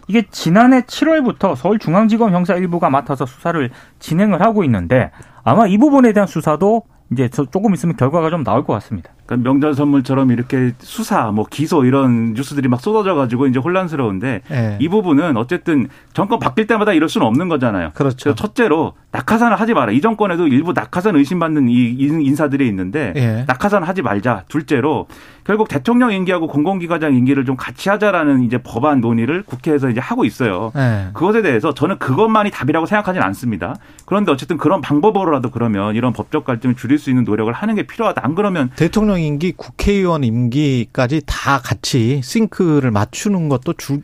이게 0.08 0.22
지난해 0.30 0.80
7월부터 0.80 1.56
서울중앙지검 1.56 2.32
형사 2.32 2.54
일부가 2.54 2.88
맡아서 2.88 3.26
수사를 3.26 3.68
진행을 3.98 4.40
하고 4.40 4.64
있는데 4.64 5.10
아마 5.42 5.66
이 5.66 5.76
부분에 5.76 6.14
대한 6.14 6.26
수사도 6.26 6.84
이제 7.12 7.28
조금 7.28 7.74
있으면 7.74 7.96
결과가 7.96 8.30
좀 8.30 8.44
나올 8.44 8.64
것 8.64 8.72
같습니다. 8.72 9.10
그러니까 9.26 9.48
명절 9.48 9.74
선물처럼 9.74 10.30
이렇게 10.30 10.72
수사, 10.80 11.30
뭐 11.30 11.46
기소 11.48 11.84
이런 11.84 12.34
뉴스들이 12.34 12.68
막 12.68 12.80
쏟아져 12.80 13.14
가지고 13.14 13.46
이제 13.46 13.58
혼란스러운데 13.58 14.42
네. 14.48 14.76
이 14.80 14.88
부분은 14.88 15.36
어쨌든 15.36 15.88
정권 16.12 16.38
바뀔 16.38 16.66
때마다 16.66 16.92
이럴 16.92 17.08
수는 17.08 17.26
없는 17.26 17.48
거잖아요. 17.48 17.90
그렇죠. 17.94 18.34
첫째로 18.34 18.94
낙하산을 19.12 19.58
하지 19.58 19.74
마라. 19.74 19.92
이 19.92 20.00
정권에도 20.00 20.46
일부 20.46 20.72
낙하산 20.72 21.16
의심받는 21.16 21.68
이 21.68 21.96
인사들이 21.98 22.66
있는데 22.68 23.12
네. 23.14 23.44
낙하산 23.46 23.82
하지 23.82 24.02
말자. 24.02 24.44
둘째로 24.48 25.06
결국 25.44 25.68
대통령 25.68 26.12
임기하고 26.12 26.46
공공기관장 26.46 27.14
임기를 27.14 27.44
좀 27.44 27.56
같이 27.56 27.88
하자라는 27.90 28.42
이제 28.42 28.58
법안 28.58 29.00
논의를 29.00 29.42
국회에서 29.42 29.90
이제 29.90 30.00
하고 30.00 30.24
있어요. 30.24 30.72
네. 30.74 31.08
그것에 31.12 31.42
대해서 31.42 31.72
저는 31.72 31.98
그것만이 31.98 32.50
답이라고 32.50 32.86
생각하지는 32.86 33.26
않습니다. 33.28 33.76
그런데 34.04 34.32
어쨌든 34.32 34.56
그런 34.56 34.80
방법으로라도 34.80 35.50
그러면 35.50 35.94
이런 35.94 36.12
법적 36.12 36.44
갈등을 36.44 36.76
줄일 36.76 36.98
수 36.98 37.10
있는 37.10 37.24
노력을 37.24 37.52
하는 37.52 37.74
게 37.74 37.84
필요하다. 37.86 38.22
안 38.24 38.34
그러면 38.34 38.70
대통령 38.74 39.13
임기, 39.20 39.52
국회의원 39.52 40.24
임기까지 40.24 41.22
다 41.26 41.58
같이 41.58 42.20
싱크를 42.22 42.90
맞추는 42.90 43.48
것도 43.48 43.74
주, 43.74 44.00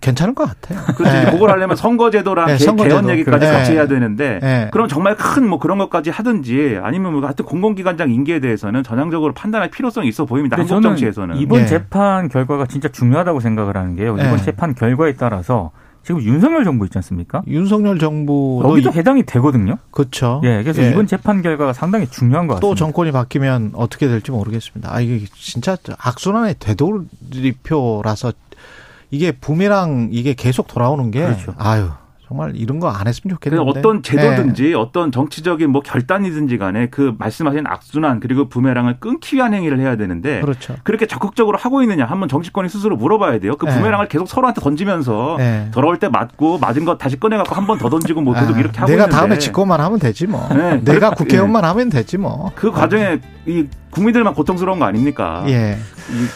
괜찮을 0.00 0.34
것 0.34 0.48
같아요. 0.48 0.82
그렇죠. 0.96 1.12
네. 1.14 1.30
그걸 1.30 1.50
하려면 1.50 1.76
선거제도랑 1.76 2.46
네, 2.46 2.56
선거제도. 2.58 2.96
개헌 3.02 3.10
얘기까지 3.10 3.44
네. 3.46 3.52
같이 3.52 3.72
해야 3.72 3.86
되는데 3.86 4.38
네. 4.42 4.68
그럼 4.72 4.88
정말 4.88 5.14
큰 5.16 5.46
뭐 5.46 5.58
그런 5.58 5.76
것까지 5.78 6.08
하든지 6.10 6.78
아니면 6.82 7.12
뭐 7.12 7.22
하여튼 7.22 7.44
공공기관장 7.44 8.10
임기에 8.10 8.40
대해서는 8.40 8.82
전향적으로 8.82 9.34
판단할 9.34 9.68
필요성이 9.70 10.08
있어 10.08 10.24
보입니다. 10.24 10.56
한국 10.56 10.80
정치에서는. 10.80 11.36
이번 11.36 11.60
네. 11.60 11.66
재판 11.66 12.28
결과가 12.28 12.66
진짜 12.66 12.88
중요하다고 12.88 13.40
생각을 13.40 13.76
하는 13.76 13.94
게요. 13.96 14.14
이번 14.14 14.36
네. 14.36 14.42
재판 14.42 14.74
결과에 14.74 15.14
따라서 15.14 15.70
지금 16.02 16.22
윤석열 16.22 16.64
정부 16.64 16.84
있지 16.86 16.96
않습니까? 16.98 17.42
윤석열 17.46 17.98
정부 17.98 18.62
여기도 18.64 18.92
해당이 18.92 19.24
되거든요. 19.24 19.76
그렇죠. 19.90 20.40
예, 20.44 20.62
그래서 20.62 20.82
예. 20.82 20.90
이번 20.90 21.06
재판 21.06 21.42
결과가 21.42 21.72
상당히 21.72 22.06
중요한 22.06 22.46
것 22.46 22.54
같습니다. 22.54 22.66
또 22.66 22.74
정권이 22.74 23.12
바뀌면 23.12 23.72
어떻게 23.74 24.08
될지 24.08 24.30
모르겠습니다. 24.30 24.94
아 24.94 25.00
이게 25.00 25.26
진짜 25.34 25.76
악순환의 25.98 26.56
되돌이표라서 26.58 28.32
이게 29.10 29.32
부메랑 29.32 30.08
이게 30.12 30.34
계속 30.34 30.66
돌아오는 30.68 31.10
게 31.10 31.24
그렇죠. 31.24 31.54
아유 31.58 31.90
정말 32.30 32.52
이런 32.54 32.78
거 32.78 32.88
안 32.90 33.08
했으면 33.08 33.34
좋겠는데. 33.36 33.68
어떤 33.68 34.02
제도든지 34.04 34.62
네. 34.68 34.74
어떤 34.74 35.10
정치적인 35.10 35.68
뭐 35.70 35.80
결단이든지 35.82 36.58
간에 36.58 36.86
그 36.88 37.14
말씀하신 37.18 37.66
악순환 37.66 38.20
그리고 38.20 38.48
부메랑을 38.48 38.98
끊기 39.00 39.34
위한 39.36 39.52
행위를 39.52 39.80
해야 39.80 39.96
되는데 39.96 40.40
그렇죠. 40.40 40.76
그렇게 40.84 41.06
적극적으로 41.06 41.58
하고 41.58 41.82
있느냐 41.82 42.04
한번 42.04 42.28
정치권이 42.28 42.68
스스로 42.68 42.96
물어봐야 42.96 43.40
돼요. 43.40 43.56
그 43.56 43.66
네. 43.66 43.74
부메랑을 43.76 44.06
계속 44.08 44.28
서로한테 44.28 44.60
던지면서 44.60 45.36
네. 45.38 45.68
더러울 45.72 45.98
때 45.98 46.08
맞고 46.08 46.58
맞은 46.58 46.84
거 46.84 46.96
다시 46.98 47.18
꺼내 47.18 47.36
갖고 47.36 47.54
한 47.56 47.66
번 47.66 47.78
더 47.78 47.88
던지고 47.88 48.20
뭐 48.20 48.34
계속 48.34 48.54
아, 48.56 48.60
이렇게 48.60 48.78
하고 48.78 48.90
내가 48.92 49.04
있는데. 49.04 49.16
다음에 49.16 49.38
직권만 49.38 49.80
하면 49.80 49.98
되지 49.98 50.26
뭐. 50.28 50.46
네. 50.54 50.80
내가 50.84 51.10
국회의원만 51.10 51.64
하면 51.64 51.88
되지 51.88 52.16
뭐. 52.18 52.52
그 52.54 52.70
과정에 52.70 53.18
이 53.46 53.66
국민들만 53.90 54.34
고통스러운 54.34 54.78
거 54.78 54.84
아닙니까? 54.84 55.44
예. 55.48 55.76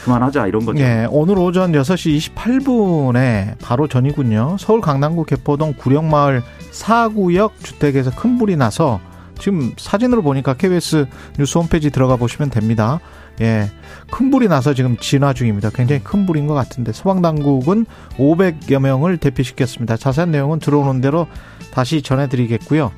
그만하자 0.04 0.46
이런 0.46 0.64
거죠. 0.64 0.80
예. 0.80 1.06
오늘 1.10 1.38
오전 1.38 1.72
6시 1.72 2.34
28분에 2.34 3.58
바로 3.60 3.88
전이군요. 3.88 4.56
서울 4.58 4.80
강남구 4.80 5.24
개포동 5.24 5.74
구령마을 5.76 6.42
4구역 6.72 7.52
주택에서 7.62 8.10
큰 8.10 8.38
불이 8.38 8.56
나서 8.56 9.00
지금 9.38 9.72
사진으로 9.76 10.22
보니까 10.22 10.54
KBS 10.54 11.06
뉴스 11.38 11.58
홈페이지 11.58 11.90
들어가 11.90 12.16
보시면 12.16 12.50
됩니다. 12.50 13.00
예. 13.40 13.70
큰 14.10 14.30
불이 14.30 14.48
나서 14.48 14.74
지금 14.74 14.96
진화 14.96 15.32
중입니다. 15.32 15.70
굉장히 15.70 16.02
큰 16.02 16.24
불인 16.24 16.46
것 16.46 16.54
같은데 16.54 16.92
소방당국은 16.92 17.86
500여 18.16 18.78
명을 18.78 19.18
대피시켰습니다. 19.18 19.96
자세한 19.96 20.30
내용은 20.30 20.60
들어오는 20.60 21.00
대로 21.00 21.26
다시 21.72 22.00
전해드리겠고요. 22.00 22.92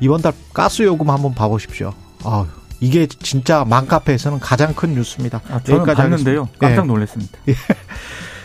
이번 0.00 0.22
달 0.22 0.32
가스 0.52 0.82
요금 0.82 1.10
한번 1.10 1.34
봐보십시오. 1.34 1.92
아 2.24 2.46
이게 2.82 3.06
진짜 3.06 3.64
맘카페에서는 3.64 4.40
가장 4.40 4.74
큰 4.74 4.94
뉴스입니다. 4.94 5.40
아, 5.48 5.60
저는 5.62 5.84
봤는데요. 5.94 6.48
깜짝 6.58 6.84
놀랐습니다. 6.86 7.38
예. 7.48 7.54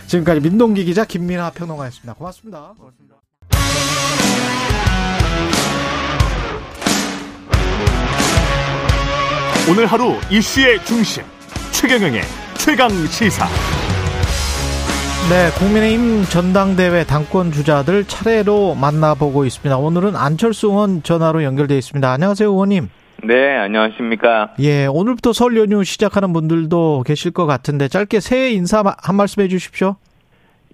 지금까지 0.06 0.41
민동기 0.41 0.86
기자 0.86 1.06
김민아 1.06 1.50
평론가였습니다. 1.50 2.13
고맙습니다. 2.13 2.73
고맙습니다. 2.78 3.15
오늘 9.69 9.88
하루 9.88 10.13
이슈의 10.30 10.86
중심 10.86 11.23
최경영의 11.71 12.21
최강 12.60 12.89
시사. 13.08 13.47
네, 15.30 15.50
국민의힘 15.58 16.26
전당대회 16.26 17.06
당권 17.06 17.52
주자들 17.52 18.06
차례로 18.06 18.76
만나보고 18.76 19.45
있습니다. 19.45 19.78
오늘은 19.78 20.15
안철수 20.15 20.67
의원 20.67 21.02
전화로 21.02 21.43
연결돼 21.43 21.76
있습니다. 21.76 22.10
안녕하세요, 22.10 22.50
의원님. 22.50 22.89
네, 23.23 23.56
안녕하십니까. 23.58 24.53
예, 24.60 24.86
오늘부터 24.86 25.34
설 25.34 25.58
연휴 25.58 25.84
시작하는 25.84 26.34
분들도 26.34 27.03
계실 27.06 27.32
것 27.32 27.45
같은데 27.45 27.88
짧게 27.88 28.19
새해 28.19 28.51
인사 28.51 28.84
한 29.03 29.15
말씀 29.15 29.41
해 29.41 29.47
주십시오. 29.47 29.95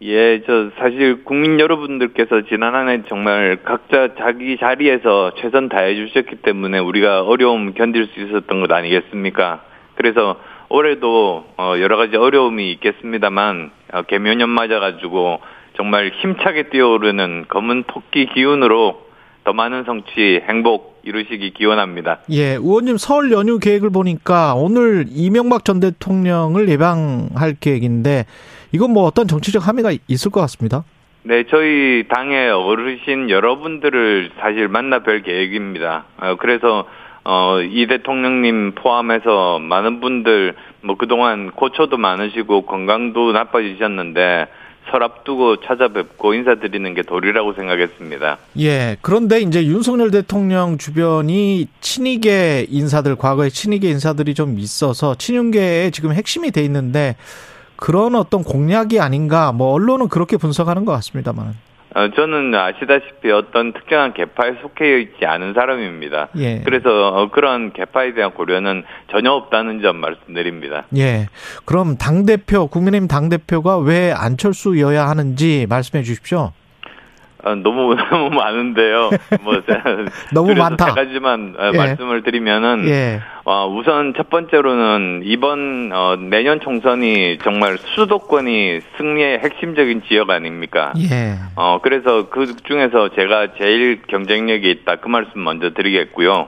예, 0.01 0.41
저 0.45 0.69
사실 0.77 1.23
국민 1.23 1.59
여러분들께서 1.59 2.41
지난 2.49 2.75
한 2.75 2.89
해 2.89 3.01
정말 3.07 3.59
각자 3.63 4.09
자기 4.19 4.57
자리에서 4.57 5.33
최선 5.39 5.69
다해 5.69 5.95
주셨기 5.95 6.37
때문에 6.37 6.79
우리가 6.79 7.21
어려움 7.21 7.73
견딜 7.73 8.07
수 8.07 8.19
있었던 8.19 8.59
것 8.59 8.71
아니겠습니까? 8.71 9.61
그래서 9.95 10.37
올해도 10.67 11.45
어 11.57 11.75
여러 11.79 11.95
가지 11.95 12.17
어려움이 12.17 12.71
있겠습니다만 12.73 13.71
어 13.93 14.01
개묘년 14.01 14.49
맞아가지고 14.49 15.39
정말 15.77 16.11
힘차게 16.21 16.69
뛰어오르는 16.69 17.45
검은 17.47 17.85
토끼 17.87 18.25
기운으로 18.25 19.01
더 19.45 19.53
많은 19.53 19.85
성취, 19.85 20.41
행복 20.47 20.92
이루시기 21.03 21.51
기원합니다. 21.51 22.19
예, 22.31 22.53
의원님 22.53 22.97
설 22.97 23.31
연휴 23.31 23.59
계획을 23.59 23.89
보니까 23.91 24.55
오늘 24.55 25.05
이명박 25.09 25.65
전 25.65 25.79
대통령을 25.79 26.69
예방할 26.69 27.55
계획인데 27.59 28.25
이건 28.71 28.91
뭐 28.91 29.03
어떤 29.03 29.27
정치적 29.27 29.67
함의가 29.67 29.91
있을 30.07 30.31
것 30.31 30.41
같습니다. 30.41 30.83
네, 31.23 31.45
저희 31.49 32.05
당의 32.09 32.49
어르신 32.49 33.29
여러분들을 33.29 34.31
사실 34.39 34.67
만나 34.67 35.03
뵐 35.03 35.23
계획입니다. 35.23 36.05
어, 36.17 36.35
그래서 36.37 36.85
어, 37.23 37.61
이 37.61 37.87
대통령님 37.87 38.73
포함해서 38.75 39.59
많은 39.59 40.01
분들 40.01 40.55
뭐 40.81 40.97
그동안 40.97 41.51
고초도 41.51 41.97
많으시고 41.97 42.65
건강도 42.65 43.31
나빠지셨는데 43.31 44.47
설 44.89 45.03
앞두고 45.03 45.61
찾아뵙고 45.61 46.33
인사드리는 46.33 46.93
게 46.93 47.01
도리라고 47.01 47.53
생각했습니다. 47.53 48.37
예. 48.59 48.97
그런데 49.01 49.41
이제 49.41 49.65
윤석열 49.65 50.11
대통령 50.11 50.77
주변이 50.77 51.67
친이계 51.81 52.67
인사들, 52.69 53.15
과거에 53.15 53.49
친이계 53.49 53.89
인사들이 53.89 54.33
좀 54.33 54.59
있어서 54.59 55.15
친윤계에 55.15 55.91
지금 55.91 56.13
핵심이 56.13 56.51
돼 56.51 56.63
있는데 56.65 57.15
그런 57.75 58.15
어떤 58.15 58.43
공약이 58.43 58.99
아닌가, 58.99 59.51
뭐, 59.51 59.73
언론은 59.73 60.07
그렇게 60.07 60.37
분석하는 60.37 60.85
것 60.85 60.91
같습니다만. 60.93 61.53
어, 61.95 62.09
저는 62.15 62.53
아시다시피 62.55 63.31
어떤 63.31 63.73
특정한 63.73 64.13
개파에 64.13 64.55
속해 64.61 65.01
있지 65.01 65.25
않은 65.25 65.53
사람입니다. 65.53 66.29
예. 66.37 66.61
그래서 66.65 66.89
어, 66.89 67.29
그런 67.29 67.71
개파에 67.73 68.13
대한 68.13 68.31
고려는 68.31 68.83
전혀 69.11 69.31
없다는 69.31 69.81
점 69.81 69.97
말씀드립니다. 69.97 70.85
예. 70.97 71.27
그럼 71.65 71.97
당대표, 71.97 72.67
국민의힘 72.67 73.07
당대표가 73.07 73.77
왜 73.77 74.11
안철수여야 74.11 75.07
하는지 75.07 75.67
말씀해 75.69 76.03
주십시오. 76.03 76.51
어, 77.43 77.55
너무 77.55 77.95
너무 78.09 78.29
많은데요. 78.29 79.09
뭐 79.41 79.61
너무 80.33 80.55
많다. 80.55 80.85
세 80.85 80.91
가지만 80.91 81.55
어, 81.57 81.71
예. 81.73 81.77
말씀을 81.77 82.23
드리면은 82.23 82.87
예. 82.87 83.21
어, 83.43 83.67
우선 83.67 84.13
첫 84.15 84.29
번째로는 84.29 85.21
이번 85.25 85.91
어, 85.93 86.15
내년 86.17 86.61
총선이 86.61 87.39
정말 87.43 87.77
수도권이 87.77 88.79
승리의 88.97 89.39
핵심적인 89.39 90.03
지역 90.07 90.29
아닙니까? 90.29 90.93
예. 90.97 91.35
어, 91.55 91.79
그래서 91.83 92.29
그 92.29 92.55
중에서 92.63 93.09
제가 93.09 93.53
제일 93.57 94.01
경쟁력이 94.07 94.69
있다. 94.71 94.95
그 94.97 95.09
말씀 95.09 95.43
먼저 95.43 95.71
드리겠고요. 95.73 96.47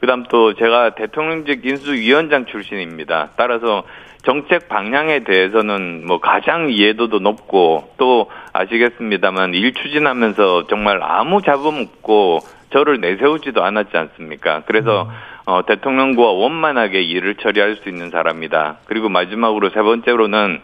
그 0.00 0.06
다음 0.06 0.24
또 0.30 0.54
제가 0.54 0.96
대통령직 0.96 1.64
인수위원장 1.64 2.46
출신입니다. 2.46 3.28
따라서 3.36 3.84
정책 4.24 4.68
방향에 4.68 5.24
대해서는 5.24 6.06
뭐 6.06 6.20
가장 6.20 6.70
이해도도 6.70 7.18
높고 7.18 7.92
또 7.98 8.30
아시겠습니다만 8.52 9.54
일 9.54 9.74
추진하면서 9.74 10.68
정말 10.68 11.02
아무 11.02 11.42
잡음 11.42 11.80
없고 11.80 12.40
저를 12.70 13.00
내세우지도 13.00 13.62
않았지 13.62 13.96
않습니까? 13.96 14.62
그래서 14.66 15.10
어, 15.44 15.66
대통령과 15.66 16.22
원만하게 16.22 17.02
일을 17.02 17.34
처리할 17.36 17.76
수 17.76 17.88
있는 17.88 18.10
사람이다. 18.10 18.76
그리고 18.86 19.08
마지막으로 19.08 19.70
세 19.70 19.82
번째로는 19.82 20.62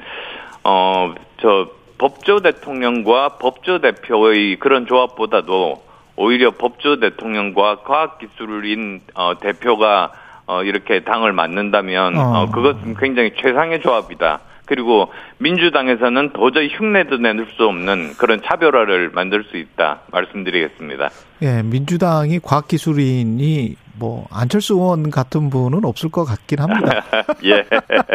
어, 0.64 1.14
저 1.40 1.68
법조 1.98 2.40
대통령과 2.40 3.38
법조 3.38 3.80
대표의 3.80 4.56
그런 4.56 4.86
조합보다도 4.86 5.82
오히려 6.14 6.52
법조 6.52 7.00
대통령과 7.00 7.80
과학기술인 7.82 9.00
어, 9.14 9.38
대표가 9.38 10.12
어, 10.48 10.62
이렇게 10.64 11.00
당을 11.04 11.32
맡는다면 11.32 12.16
어. 12.16 12.22
어, 12.42 12.50
그것은 12.50 12.96
굉장히 12.96 13.32
최상의 13.40 13.80
조합이다. 13.82 14.40
그리고 14.64 15.10
민주당에서는 15.38 16.32
도저히 16.32 16.68
흉내도 16.68 17.18
낼수 17.18 17.64
없는 17.64 18.14
그런 18.18 18.42
차별화를 18.44 19.10
만들 19.14 19.44
수 19.44 19.56
있다 19.56 20.00
말씀드리겠습니다. 20.10 21.10
예, 21.42 21.62
민주당이 21.62 22.40
과학기술인이 22.40 23.76
뭐 23.98 24.26
안철수 24.30 24.74
의원 24.74 25.10
같은 25.10 25.50
분은 25.50 25.84
없을 25.84 26.10
것 26.10 26.24
같긴 26.24 26.60
합니다. 26.60 27.02
예. 27.44 27.64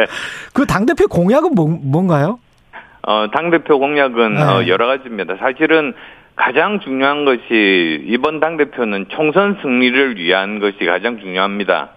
그 0.52 0.64
당 0.66 0.86
대표 0.86 1.06
공약은 1.08 1.54
뭐, 1.54 1.66
뭔가요? 1.68 2.38
어, 3.06 3.26
당 3.32 3.50
대표 3.50 3.78
공약은 3.78 4.34
네. 4.34 4.42
어, 4.42 4.66
여러 4.66 4.86
가지입니다. 4.86 5.36
사실은 5.36 5.92
가장 6.36 6.80
중요한 6.80 7.24
것이 7.24 8.02
이번 8.06 8.40
당 8.40 8.56
대표는 8.56 9.06
총선 9.10 9.58
승리를 9.62 10.16
위한 10.18 10.58
것이 10.58 10.84
가장 10.84 11.18
중요합니다. 11.20 11.90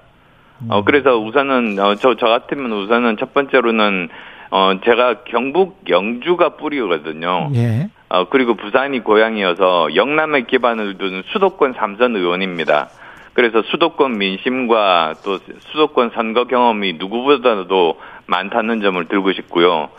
어, 0.70 0.84
그래서 0.84 1.18
우선은, 1.18 1.80
어, 1.80 1.96
저, 1.96 2.16
저 2.16 2.28
같으면 2.28 2.72
우선은 2.72 3.18
첫 3.18 3.34
번째로는, 3.34 4.10
어, 4.50 4.80
제가 4.84 5.24
경북 5.26 5.84
영주가 5.90 6.58
뿌리거든요. 6.58 7.52
예. 7.56 7.90
어, 8.10 8.30
그리고 8.30 8.56
부산이 8.56 9.02
고향이어서 9.02 9.96
영남에 9.96 10.44
기반을 10.44 10.98
둔 10.98 11.24
수도권 11.28 11.74
삼선 11.74 12.16
의원입니다. 12.16 12.90
그래서 13.34 13.62
수도권 13.64 14.18
민심과 14.18 15.16
또 15.24 15.38
수도권 15.60 16.12
선거 16.16 16.46
경험이 16.46 16.94
누구보다도 16.94 18.00
많다는 18.26 18.82
점을 18.82 19.04
들고 19.06 19.34
싶고요. 19.34 19.90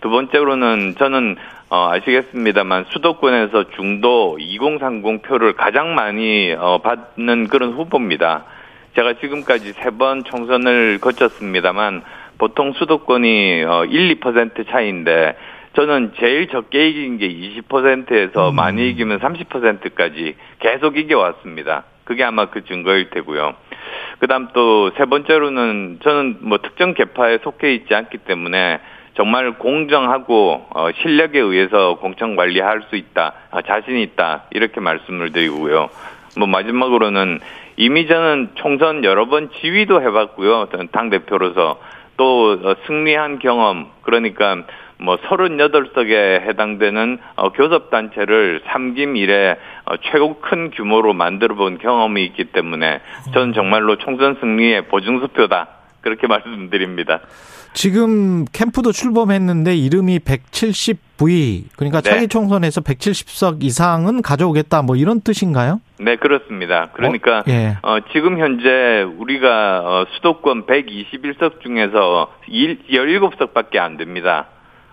두 0.00 0.10
번째로는 0.10 0.94
저는 0.96 1.36
어, 1.68 1.90
아시겠습니다만 1.90 2.86
수도권에서 2.90 3.70
중도 3.70 4.38
2030 4.38 5.22
표를 5.22 5.54
가장 5.54 5.94
많이 5.94 6.54
어, 6.56 6.78
받는 6.78 7.48
그런 7.48 7.72
후보입니다. 7.72 8.44
제가 8.96 9.14
지금까지 9.20 9.72
세 9.74 9.90
번 9.90 10.24
총선을 10.24 10.98
거쳤습니다만 11.00 12.02
보통 12.38 12.72
수도권이 12.72 13.64
어, 13.64 13.84
1, 13.84 14.18
2% 14.20 14.68
차이인데 14.70 15.36
저는 15.74 16.12
제일 16.18 16.48
적게 16.48 16.88
이긴 16.88 17.18
게 17.18 17.28
20%에서 17.28 18.52
많이 18.52 18.88
이기면 18.90 19.20
30%까지 19.20 20.36
계속 20.58 20.96
이겨왔습니다. 20.96 21.84
그게 22.04 22.24
아마 22.24 22.46
그 22.46 22.64
증거일 22.64 23.10
테고요. 23.10 23.54
그다음 24.18 24.48
또 24.54 24.90
세 24.96 25.04
번째로는 25.04 25.98
저는 26.02 26.38
뭐 26.40 26.58
특정 26.58 26.94
계파에 26.94 27.38
속해 27.42 27.74
있지 27.74 27.94
않기 27.94 28.18
때문에 28.18 28.80
정말 29.14 29.52
공정하고 29.58 30.66
어, 30.70 30.88
실력에 31.02 31.38
의해서 31.38 31.96
공천 32.00 32.34
관리할 32.36 32.82
수 32.88 32.96
있다, 32.96 33.32
아, 33.50 33.60
자신 33.62 33.98
있다 33.98 34.44
이렇게 34.52 34.80
말씀을 34.80 35.32
드리고요. 35.32 35.90
뭐 36.38 36.46
마지막으로는 36.46 37.40
이미 37.76 38.06
저는 38.06 38.50
총선 38.54 39.04
여러 39.04 39.26
번 39.26 39.50
지휘도 39.50 40.00
해봤고요. 40.00 40.68
당 40.92 41.10
대표로서 41.10 41.78
또 42.16 42.58
어, 42.62 42.74
승리한 42.86 43.38
경험 43.38 43.90
그러니까 44.02 44.62
뭐 44.98 45.16
38석에 45.16 46.40
해당되는 46.48 47.18
어, 47.36 47.52
교섭단체를 47.52 48.62
삼김 48.66 49.16
이래 49.16 49.58
어, 49.84 49.96
최고 49.98 50.40
큰 50.40 50.70
규모로 50.70 51.12
만들어 51.12 51.54
본 51.54 51.78
경험이 51.78 52.24
있기 52.24 52.46
때문에 52.46 53.00
저는 53.34 53.52
정말로 53.52 53.96
총선 53.96 54.36
승리의 54.40 54.88
보증수표다. 54.88 55.68
그렇게 56.00 56.26
말씀드립니다. 56.26 57.20
지금 57.76 58.46
캠프도 58.54 58.90
출범했는데 58.90 59.76
이름이 59.76 60.20
170V 60.20 61.64
그러니까 61.76 62.00
네. 62.00 62.08
차기 62.08 62.26
총선에서 62.26 62.80
170석 62.80 63.62
이상은 63.62 64.22
가져오겠다 64.22 64.80
뭐 64.80 64.96
이런 64.96 65.20
뜻인가요? 65.20 65.82
네, 65.98 66.16
그렇습니다. 66.16 66.88
그러니까 66.94 67.40
어? 67.40 67.44
예. 67.48 67.76
어, 67.82 67.98
지금 68.12 68.38
현재 68.38 69.02
우리가 69.18 69.82
어, 69.84 70.06
수도권 70.14 70.64
121석 70.64 71.60
중에서 71.60 72.32
1, 72.48 72.86
17석밖에 72.88 73.76
안 73.76 73.98
됩니다. 73.98 74.46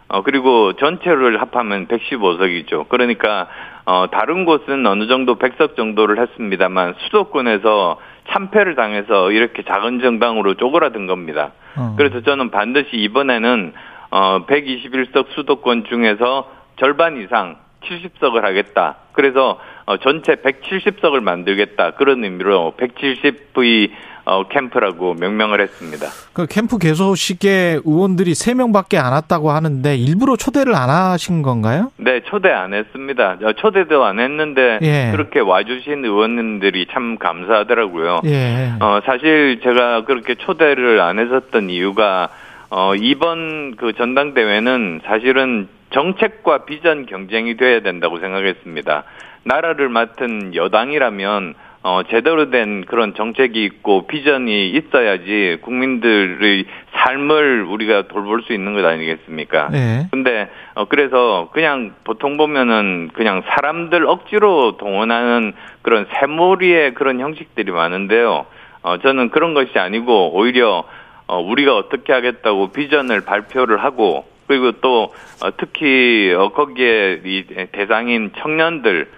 어, 0.09 0.21
그리고 0.21 0.73
전체를 0.73 1.41
합하면 1.41 1.87
115석이죠. 1.87 2.89
그러니까 2.89 3.47
어, 3.85 4.07
다른 4.11 4.43
곳은 4.43 4.85
어느 4.85 5.07
정도 5.07 5.39
100석 5.39 5.77
정도를 5.77 6.19
했습니다만 6.19 6.95
수도권에서 7.05 7.97
참패를 8.29 8.75
당해서 8.75 9.31
이렇게 9.31 9.63
작은 9.63 9.99
정당으로 10.01 10.55
쪼그라든 10.55 11.07
겁니다. 11.07 11.51
어. 11.75 11.95
그래서 11.97 12.21
저는 12.21 12.51
반드시 12.51 12.89
이번에는 12.93 13.73
어 14.11 14.45
121석 14.45 15.27
수도권 15.35 15.85
중에서 15.85 16.51
절반 16.77 17.17
이상 17.17 17.57
70석을 17.83 18.41
하겠다. 18.41 18.97
그래서 19.13 19.59
어 19.85 19.97
전체 19.97 20.35
170석을 20.35 21.21
만들겠다. 21.21 21.91
그런 21.91 22.23
의미로 22.23 22.73
170V 22.77 23.91
어 24.25 24.47
캠프라고 24.47 25.13
명명을 25.15 25.59
했습니다. 25.59 26.07
그 26.31 26.47
캠프 26.47 26.77
개소식에 26.77 27.81
의원들이 27.83 28.31
3명밖에 28.31 28.95
안 28.95 29.11
왔다고 29.11 29.51
하는데 29.51 29.95
일부러 29.95 30.37
초대를 30.37 30.75
안 30.75 30.89
하신 30.89 31.41
건가요? 31.41 31.91
네, 31.97 32.21
초대 32.29 32.49
안 32.49 32.73
했습니다. 32.73 33.37
어, 33.43 33.53
초대도 33.53 34.03
안 34.05 34.19
했는데 34.19 34.79
예. 34.81 35.11
그렇게 35.11 35.39
와주신 35.39 36.05
의원님들이 36.05 36.87
참 36.91 37.17
감사하더라고요. 37.17 38.21
예. 38.25 38.73
어, 38.79 39.01
사실 39.05 39.59
제가 39.61 40.05
그렇게 40.05 40.35
초대를 40.35 41.01
안 41.01 41.19
했었던 41.19 41.69
이유가, 41.69 42.29
어, 42.69 42.95
이번 42.95 43.75
그 43.75 43.93
전당대회는 43.93 45.01
사실은 45.05 45.67
정책과 45.91 46.65
비전 46.65 47.05
경쟁이 47.05 47.55
돼야 47.57 47.81
된다고 47.81 48.19
생각했습니다. 48.19 49.03
나라를 49.43 49.89
맡은 49.89 50.55
여당이라면, 50.55 51.55
어, 51.85 52.01
제대로 52.09 52.49
된 52.49 52.85
그런 52.85 53.13
정책이 53.13 53.61
있고 53.65 54.07
비전이 54.07 54.69
있어야지 54.69 55.57
국민들의 55.61 56.63
삶을 56.93 57.63
우리가 57.63 58.07
돌볼 58.07 58.43
수 58.43 58.53
있는 58.53 58.73
것 58.73 58.85
아니겠습니까? 58.85 59.69
예. 59.73 60.07
근데 60.11 60.49
어 60.75 60.85
그래서 60.85 61.49
그냥 61.51 61.93
보통 62.05 62.37
보면은 62.37 63.09
그냥 63.13 63.43
사람들 63.45 64.07
억지로 64.07 64.77
동원하는 64.77 65.51
그런 65.81 66.07
새몰이의 66.13 66.93
그런 66.93 67.19
형식들이 67.19 67.69
많은데요. 67.71 68.45
어 68.83 68.97
저는 68.99 69.29
그런 69.29 69.53
것이 69.53 69.77
아니고 69.77 70.37
오히려 70.37 70.85
어 71.27 71.41
우리가 71.41 71.75
어떻게 71.75 72.13
하겠다고 72.13 72.71
비전을 72.71 73.25
발표를 73.25 73.83
하고 73.83 74.25
그리고 74.47 74.71
또 74.79 75.13
어, 75.43 75.57
특히 75.57 76.33
어 76.33 76.49
거기에 76.49 77.21
이 77.25 77.43
대상인 77.73 78.31
청년들 78.37 79.09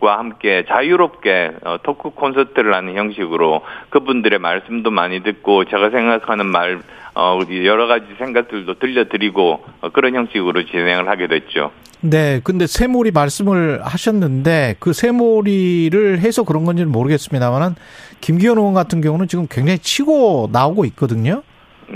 과 0.00 0.18
함께 0.18 0.64
자유롭게 0.66 1.50
어, 1.64 1.76
토크 1.82 2.10
콘서트를 2.10 2.74
하는 2.74 2.96
형식으로 2.96 3.62
그분들의 3.90 4.38
말씀도 4.38 4.90
많이 4.90 5.22
듣고 5.22 5.64
제가 5.66 5.90
생각하는 5.90 6.46
말 6.46 6.80
어, 7.14 7.38
여러 7.64 7.86
가지 7.86 8.06
생각들도 8.18 8.78
들려드리고 8.78 9.64
어, 9.82 9.88
그런 9.90 10.14
형식으로 10.14 10.64
진행을 10.64 11.08
하게 11.08 11.26
됐죠. 11.26 11.70
네, 12.00 12.40
근데 12.44 12.66
새몰이 12.66 13.10
말씀을 13.10 13.80
하셨는데 13.84 14.76
그 14.78 14.92
새몰이를 14.92 16.20
해서 16.20 16.44
그런 16.44 16.64
건지는 16.64 16.92
모르겠습니다만은 16.92 17.74
김기현 18.20 18.56
의원 18.56 18.72
같은 18.72 19.00
경우는 19.00 19.26
지금 19.26 19.46
굉장히 19.50 19.80
치고 19.80 20.50
나오고 20.52 20.84
있거든요. 20.86 21.42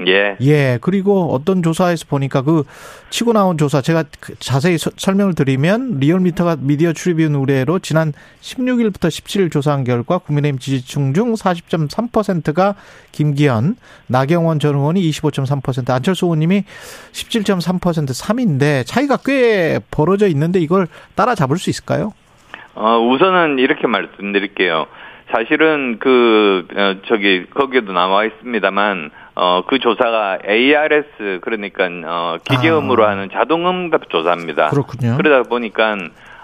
예. 0.06 0.36
예, 0.40 0.78
그리고 0.80 1.32
어떤 1.32 1.62
조사에서 1.62 2.06
보니까 2.08 2.42
그 2.42 2.64
치고 3.10 3.32
나온 3.32 3.58
조사 3.58 3.82
제가 3.82 4.04
그 4.20 4.34
자세히 4.38 4.78
서, 4.78 4.90
설명을 4.96 5.34
드리면 5.34 5.98
리얼미터가 6.00 6.56
미디어 6.60 6.92
출입위원 6.92 7.34
의뢰로 7.34 7.78
지난 7.78 8.12
16일부터 8.40 9.08
17일 9.08 9.52
조사한 9.52 9.84
결과 9.84 10.18
국민의힘 10.18 10.58
지지층 10.58 11.12
중 11.12 11.34
40.3%가 11.34 12.74
김기현, 13.12 13.76
나경원 14.06 14.58
전 14.58 14.76
의원이 14.76 15.02
25.3%, 15.10 15.90
안철수 15.90 16.26
의원님이 16.26 16.64
17.3% 17.12 17.80
3인데 18.08 18.86
차이가 18.86 19.18
꽤 19.24 19.78
벌어져 19.90 20.26
있는데 20.28 20.58
이걸 20.60 20.86
따라잡을 21.14 21.58
수 21.58 21.68
있을까요? 21.68 22.12
어, 22.74 22.98
우선은 22.98 23.58
이렇게 23.58 23.86
말씀드릴게요. 23.86 24.86
사실은 25.30 25.98
그 25.98 26.66
어, 26.74 26.96
저기 27.06 27.46
거기에도 27.46 27.92
나와 27.92 28.24
있습니다만 28.24 29.10
어, 29.34 29.62
그 29.66 29.78
조사가 29.78 30.40
ARS 30.48 31.40
그러니까 31.40 31.88
어, 32.04 32.38
기계음으로 32.44 33.06
아. 33.06 33.10
하는 33.10 33.30
자동응답 33.32 34.10
조사입니다. 34.10 34.68
그렇군요. 34.68 35.16
그러다 35.16 35.48
보니까 35.48 35.96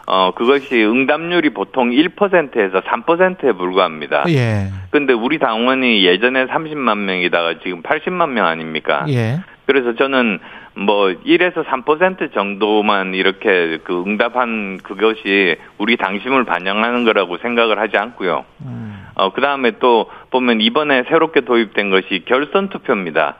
어, 0.07 0.33
그것이 0.35 0.83
응답률이 0.83 1.51
보통 1.51 1.91
1%에서 1.91 2.81
3%에 2.81 3.53
불과합니다. 3.53 4.25
예, 4.29 4.71
근데 4.91 5.13
우리 5.13 5.39
당원이 5.39 6.03
예전에 6.03 6.47
30만 6.47 6.97
명이다가 6.97 7.59
지금 7.63 7.83
80만 7.83 8.31
명 8.31 8.47
아닙니까? 8.47 9.05
예, 9.09 9.41
그래서 9.67 9.95
저는 9.95 10.39
뭐 10.79 11.09
1에서 11.09 11.65
3% 11.65 12.33
정도만 12.33 13.15
이렇게 13.15 13.79
그 13.83 14.03
응답한 14.07 14.79
그것이 14.79 15.57
우리 15.77 15.97
당심을 15.97 16.45
반영하는 16.45 17.05
거라고 17.05 17.39
생각을 17.39 17.79
하지 17.81 17.97
않고요. 17.97 18.45
음. 18.63 19.07
어, 19.15 19.33
그 19.33 19.41
다음에 19.41 19.73
또 19.81 20.09
보면 20.31 20.61
이번에 20.61 21.05
새롭게 21.09 21.41
도입된 21.41 21.91
것이 21.91 22.25
결선 22.27 22.69
투표입니다. 22.69 23.37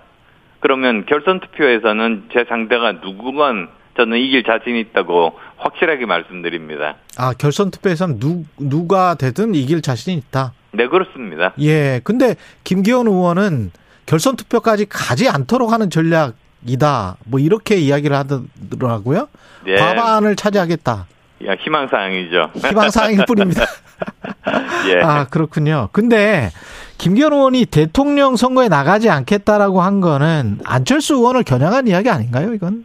그러면 0.61 1.07
결선 1.07 1.39
투표에서는 1.39 2.25
제 2.33 2.45
상대가 2.49 2.93
누구건 2.93 3.69
저는 3.97 4.19
이길 4.19 4.43
자신 4.43 4.77
있다고 4.77 5.39
확실하게 5.57 6.07
말씀드립니다. 6.07 6.97
아 7.17 7.33
결선 7.39 7.71
투표에서는 7.71 8.19
누 8.19 8.45
누가 8.59 9.15
되든 9.15 9.55
이길 9.55 9.83
자신이 9.83 10.17
있다. 10.17 10.53
네, 10.73 10.89
그렇습니다. 10.89 11.53
예. 11.61 12.01
근데 12.03 12.35
김기현 12.65 13.07
의원은 13.07 13.71
결선 14.07 14.37
투표까지 14.37 14.87
가지 14.89 15.29
않도록 15.29 15.73
하는 15.73 15.91
전략 15.91 16.35
이다. 16.67 17.17
뭐 17.25 17.41
이렇게 17.41 17.77
이야기를 17.77 18.17
하더라고요. 18.17 19.29
예. 19.67 19.77
과반을 19.77 20.37
차지하겠다. 20.37 21.07
야, 21.47 21.55
희망사항이죠. 21.55 22.51
희망사항일 22.57 23.25
뿐입니다. 23.27 23.63
예. 24.89 25.01
아, 25.03 25.27
그렇군요. 25.27 25.89
근데 25.93 26.51
김기현 26.99 27.33
의원이 27.33 27.67
대통령 27.67 28.37
선거에 28.37 28.69
나가지 28.69 29.09
않겠다라고 29.09 29.81
한 29.83 30.01
거는 30.01 30.61
안철수 30.65 31.15
의원을 31.15 31.45
겨냥한 31.45 31.87
이야기 31.87 32.11
아닌가요, 32.11 32.53
이건? 32.55 32.85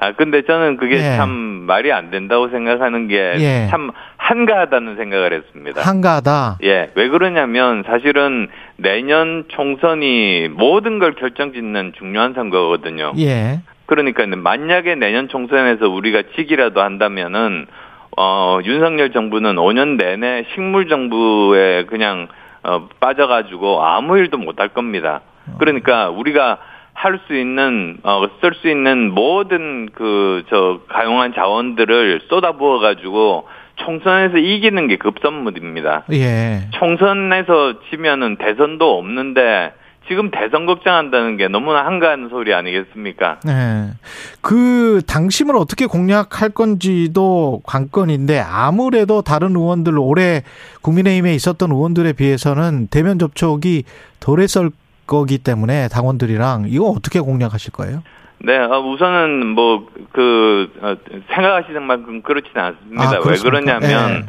아, 0.00 0.12
근데 0.12 0.42
저는 0.42 0.76
그게 0.76 0.96
예. 0.96 1.16
참 1.16 1.28
말이 1.66 1.92
안 1.92 2.10
된다고 2.10 2.48
생각하는 2.48 3.08
게 3.08 3.34
예. 3.38 3.66
참 3.68 3.90
한가하다는 4.16 4.96
생각을 4.96 5.32
했습니다. 5.32 5.82
한가하다. 5.82 6.58
예, 6.62 6.90
왜 6.94 7.08
그러냐면 7.08 7.82
사실은 7.84 8.48
내년 8.76 9.44
총선이 9.48 10.50
모든 10.52 11.00
걸 11.00 11.14
결정짓는 11.14 11.94
중요한 11.98 12.32
선거거든요. 12.34 13.12
예. 13.18 13.60
그러니까 13.86 14.24
만약에 14.26 14.94
내년 14.94 15.28
총선에서 15.28 15.88
우리가 15.88 16.22
지기라도 16.36 16.80
한다면은 16.80 17.66
어 18.16 18.58
윤석열 18.64 19.10
정부는 19.10 19.56
5년 19.56 19.96
내내 19.96 20.44
식물 20.54 20.88
정부에 20.88 21.84
그냥 21.86 22.28
어 22.62 22.88
빠져가지고 23.00 23.82
아무 23.84 24.18
일도 24.18 24.38
못 24.38 24.60
할 24.60 24.68
겁니다. 24.68 25.22
그러니까 25.58 26.10
우리가 26.10 26.58
할 27.00 27.20
수 27.26 27.34
있는 27.36 27.98
어 28.02 28.26
쓸 28.40 28.54
수 28.60 28.68
있는 28.68 29.10
모든 29.12 29.88
그 29.94 30.42
저 30.50 30.80
가용한 30.88 31.32
자원들을 31.34 32.22
쏟아부어 32.28 32.78
가지고 32.80 33.46
총선에서 33.76 34.38
이기는 34.38 34.88
게 34.88 34.96
급선무입니다. 34.96 36.04
예. 36.12 36.68
총선에서 36.72 37.74
지면은 37.90 38.36
대선도 38.36 38.98
없는데 38.98 39.72
지금 40.08 40.30
대선 40.30 40.64
걱정한다는 40.66 41.36
게 41.36 41.48
너무나 41.48 41.84
한가한 41.84 42.30
소리 42.30 42.52
아니겠습니까? 42.54 43.40
네. 43.44 43.90
그 44.40 45.02
당심을 45.06 45.54
어떻게 45.54 45.84
공략할 45.86 46.48
건지도 46.54 47.60
관건인데 47.64 48.40
아무래도 48.40 49.20
다른 49.22 49.54
의원들 49.54 49.98
올해 49.98 50.42
국민의힘에 50.82 51.34
있었던 51.34 51.70
의원들에 51.70 52.14
비해서는 52.14 52.88
대면 52.90 53.18
접촉이 53.18 53.84
덜했을 54.18 54.70
거기 55.08 55.38
때문에 55.38 55.88
당원들이랑 55.88 56.66
이거 56.68 56.84
어떻게 56.86 57.18
공략하실 57.18 57.72
거예요? 57.72 58.02
네, 58.40 58.56
어, 58.56 58.78
우선은 58.78 59.46
뭐 59.48 59.88
그 60.12 60.72
생각하시는 61.34 61.82
만큼 61.82 62.22
그렇지는 62.22 62.64
않습니다. 62.64 63.02
아, 63.04 63.20
왜? 63.24 63.36
그러냐면 63.42 63.90
예. 63.90 64.24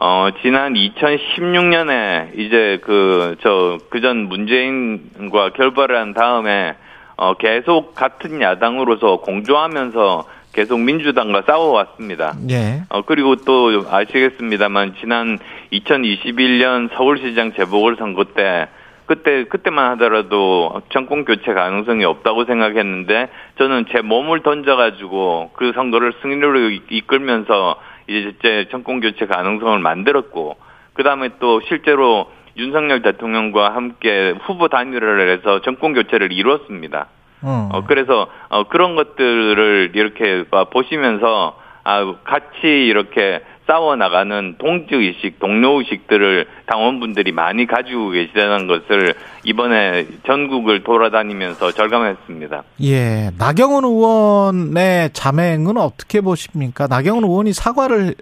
어 0.00 0.28
지난 0.42 0.74
2016년에 0.74 2.38
이제 2.38 2.80
그 2.82 3.36
저 3.42 3.78
그전 3.90 4.28
문재인과 4.28 5.50
결별을 5.50 5.96
한 5.96 6.14
다음에 6.14 6.74
어 7.16 7.34
계속 7.34 7.94
같은 7.94 8.40
야당으로서 8.40 9.18
공조하면서 9.18 10.24
계속 10.52 10.78
민주당과 10.80 11.42
싸워왔습니다. 11.46 12.34
예. 12.50 12.82
어, 12.88 13.02
그리고 13.02 13.36
또 13.36 13.84
아시겠습니다만 13.90 14.94
지난 15.00 15.38
2021년 15.72 16.88
서울시장 16.96 17.52
재보궐선거 17.54 18.24
때 18.36 18.68
그때 19.06 19.44
그때만 19.44 19.90
하더라도 19.92 20.82
정권 20.92 21.24
교체 21.24 21.52
가능성이 21.52 22.04
없다고 22.04 22.44
생각했는데 22.46 23.28
저는 23.58 23.86
제 23.92 24.00
몸을 24.00 24.40
던져가지고 24.42 25.50
그 25.54 25.72
선거를 25.74 26.12
승리로 26.22 26.70
이- 26.70 26.82
이끌면서 26.90 27.76
이제 28.06 28.34
제 28.42 28.68
정권 28.70 29.00
교체 29.00 29.26
가능성을 29.26 29.78
만들었고 29.78 30.56
그 30.94 31.02
다음에 31.02 31.30
또 31.40 31.60
실제로 31.68 32.30
윤석열 32.56 33.02
대통령과 33.02 33.74
함께 33.74 34.32
후보 34.44 34.68
단일화를 34.68 35.28
해서 35.38 35.60
정권 35.62 35.92
교체를 35.92 36.32
이루었습니다. 36.32 37.08
어. 37.42 37.68
어, 37.72 37.84
그래서, 37.86 38.28
어, 38.48 38.64
그런 38.68 38.94
것들을 38.94 39.90
이렇게 39.94 40.44
봐- 40.48 40.64
보시면서, 40.64 41.58
아, 41.82 42.14
같이 42.24 42.62
이렇게 42.86 43.40
싸워나가는 43.66 44.56
동지의식, 44.58 45.38
동료의식들을 45.38 46.46
당원분들이 46.66 47.32
많이 47.32 47.66
가지고 47.66 48.10
계시다는 48.10 48.66
것을 48.66 49.14
이번에 49.44 50.06
전국을 50.26 50.82
돌아다니면서 50.82 51.72
절감했습니다. 51.72 52.62
예. 52.82 53.30
나경원 53.38 53.84
의원의 53.84 55.10
자맹은 55.12 55.76
어떻게 55.76 56.20
보십니까? 56.20 56.86
나경원 56.86 57.24
의원이 57.24 57.52
사과를 57.52 58.14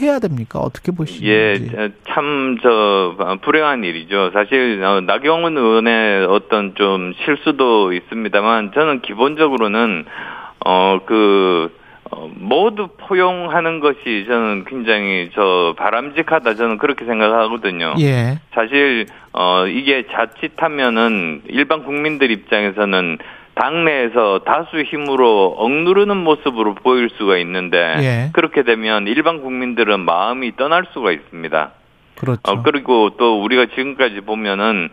해야 0.00 0.18
됩니까? 0.18 0.58
어떻게 0.58 0.90
보시는지? 0.90 1.28
예, 1.28 1.90
참, 2.08 2.58
저, 2.62 3.38
불행한 3.42 3.84
일이죠. 3.84 4.30
사실, 4.32 4.82
어, 4.82 5.00
나경원 5.02 5.56
의원의 5.56 6.26
어떤 6.26 6.74
좀 6.74 7.12
실수도 7.24 7.92
있습니다만, 7.92 8.72
저는 8.74 9.02
기본적으로는, 9.02 10.04
어, 10.66 10.98
그, 11.06 11.77
어, 12.10 12.30
모두 12.34 12.88
포용하는 12.96 13.80
것이 13.80 14.24
저는 14.26 14.64
굉장히 14.64 15.30
저 15.34 15.74
바람직하다 15.76 16.54
저는 16.54 16.78
그렇게 16.78 17.04
생각하거든요. 17.04 17.94
예. 18.00 18.38
사실 18.54 19.06
어 19.32 19.66
이게 19.66 20.06
자칫하면은 20.10 21.42
일반 21.48 21.84
국민들 21.84 22.30
입장에서는 22.30 23.18
당내에서 23.54 24.40
다수 24.44 24.82
힘으로 24.82 25.54
억누르는 25.58 26.16
모습으로 26.16 26.74
보일 26.76 27.10
수가 27.18 27.38
있는데 27.38 27.96
예. 28.00 28.30
그렇게 28.32 28.62
되면 28.62 29.06
일반 29.06 29.42
국민들은 29.42 30.00
마음이 30.00 30.56
떠날 30.56 30.86
수가 30.92 31.12
있습니다. 31.12 31.70
그렇죠. 32.16 32.40
어 32.44 32.62
그리고 32.62 33.10
또 33.18 33.42
우리가 33.42 33.66
지금까지 33.66 34.20
보면은 34.22 34.88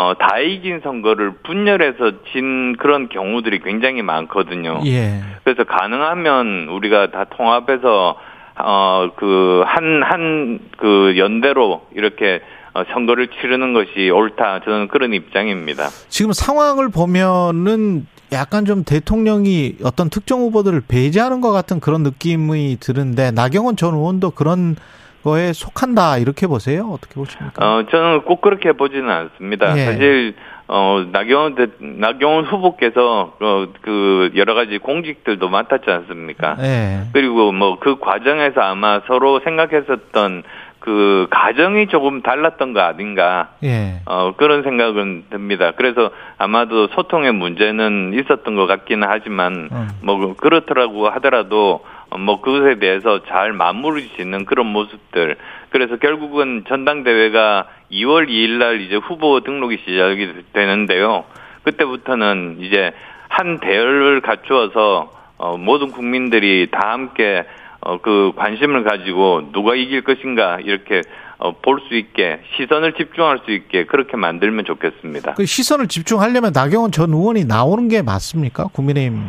어 0.00 0.14
다 0.14 0.38
이긴 0.38 0.80
선거를 0.84 1.32
분열해서 1.44 2.22
진 2.32 2.76
그런 2.76 3.08
경우들이 3.08 3.58
굉장히 3.64 4.00
많거든요. 4.02 4.80
예. 4.86 5.20
그래서 5.42 5.64
가능하면 5.64 6.68
우리가 6.68 7.10
다 7.10 7.24
통합해서 7.36 8.16
어 8.60 9.10
그 9.16 9.64
한 9.66 10.02
한 10.04 10.60
그 10.78 11.14
연대로 11.18 11.82
이렇게 11.96 12.40
어, 12.74 12.84
선거를 12.92 13.28
치르는 13.28 13.72
것이 13.72 14.10
옳다 14.10 14.60
저는 14.64 14.86
그런 14.88 15.12
입장입니다. 15.14 15.88
지금 16.08 16.32
상황을 16.32 16.90
보면은 16.90 18.06
약간 18.30 18.64
좀 18.66 18.84
대통령이 18.84 19.76
어떤 19.82 20.10
특정 20.10 20.40
후보들을 20.40 20.82
배제하는 20.86 21.40
것 21.40 21.50
같은 21.50 21.80
그런 21.80 22.02
느낌이 22.04 22.76
드는데 22.78 23.30
나경원 23.32 23.74
전 23.76 23.94
의원도 23.94 24.30
그런 24.32 24.76
거에 25.24 25.52
속한다 25.52 26.18
이렇게 26.18 26.46
보세요? 26.46 26.90
어떻게 26.92 27.14
보십니까? 27.14 27.64
어, 27.64 27.84
저는 27.90 28.22
꼭 28.22 28.40
그렇게 28.40 28.72
보지는 28.72 29.08
않습니다. 29.10 29.76
예. 29.76 29.84
사실 29.84 30.34
어, 30.68 31.04
나경원 31.12 31.54
대, 31.54 31.66
나경원 31.78 32.44
후보께서 32.44 33.34
어, 33.40 33.66
그 33.80 34.30
여러 34.36 34.54
가지 34.54 34.78
공직들도 34.78 35.48
맡았지 35.48 35.90
않습니까? 35.90 36.56
예. 36.60 37.00
그리고 37.12 37.52
뭐 37.52 37.78
그 37.80 37.98
과정에서 37.98 38.60
아마 38.60 39.00
서로 39.06 39.40
생각했었던 39.44 40.42
그 40.80 41.26
가정이 41.30 41.88
조금 41.88 42.22
달랐던 42.22 42.72
거 42.72 42.80
아닌가 42.80 43.50
예. 43.64 44.00
어, 44.06 44.32
그런 44.36 44.62
생각은 44.62 45.24
듭니다. 45.30 45.72
그래서 45.76 46.10
아마도 46.38 46.86
소통의 46.88 47.32
문제는 47.32 48.12
있었던 48.14 48.54
것 48.54 48.66
같기는 48.66 49.06
하지만, 49.10 49.68
음. 49.72 49.88
뭐, 50.02 50.34
그렇더라고 50.36 51.08
하더라도, 51.10 51.84
어, 51.84 51.97
뭐, 52.16 52.40
그것에 52.40 52.78
대해서 52.78 53.22
잘 53.24 53.52
마무리 53.52 54.08
짓는 54.16 54.44
그런 54.44 54.66
모습들. 54.66 55.36
그래서 55.70 55.96
결국은 55.96 56.64
전당대회가 56.68 57.66
2월 57.92 58.28
2일 58.28 58.58
날 58.58 58.80
이제 58.80 58.96
후보 58.96 59.40
등록이 59.40 59.78
시작이 59.86 60.32
되는데요. 60.52 61.24
그때부터는 61.64 62.58
이제 62.60 62.92
한 63.28 63.58
대열을 63.60 64.20
갖추어서, 64.22 65.10
어, 65.36 65.56
모든 65.56 65.90
국민들이 65.92 66.68
다 66.70 66.92
함께 66.92 67.44
어, 67.80 67.98
그 68.00 68.32
관심을 68.36 68.82
가지고 68.82 69.50
누가 69.52 69.74
이길 69.76 70.02
것인가 70.02 70.58
이렇게 70.60 71.02
어, 71.38 71.52
볼 71.60 71.78
수 71.88 71.94
있게 71.94 72.40
시선을 72.56 72.94
집중할 72.94 73.38
수 73.44 73.52
있게 73.52 73.84
그렇게 73.84 74.16
만들면 74.16 74.64
좋겠습니다. 74.64 75.34
그 75.34 75.46
시선을 75.46 75.86
집중하려면 75.86 76.50
나경원 76.52 76.90
전 76.90 77.10
의원이 77.10 77.44
나오는 77.44 77.86
게 77.88 78.02
맞습니까? 78.02 78.64
국민의힘 78.72 79.22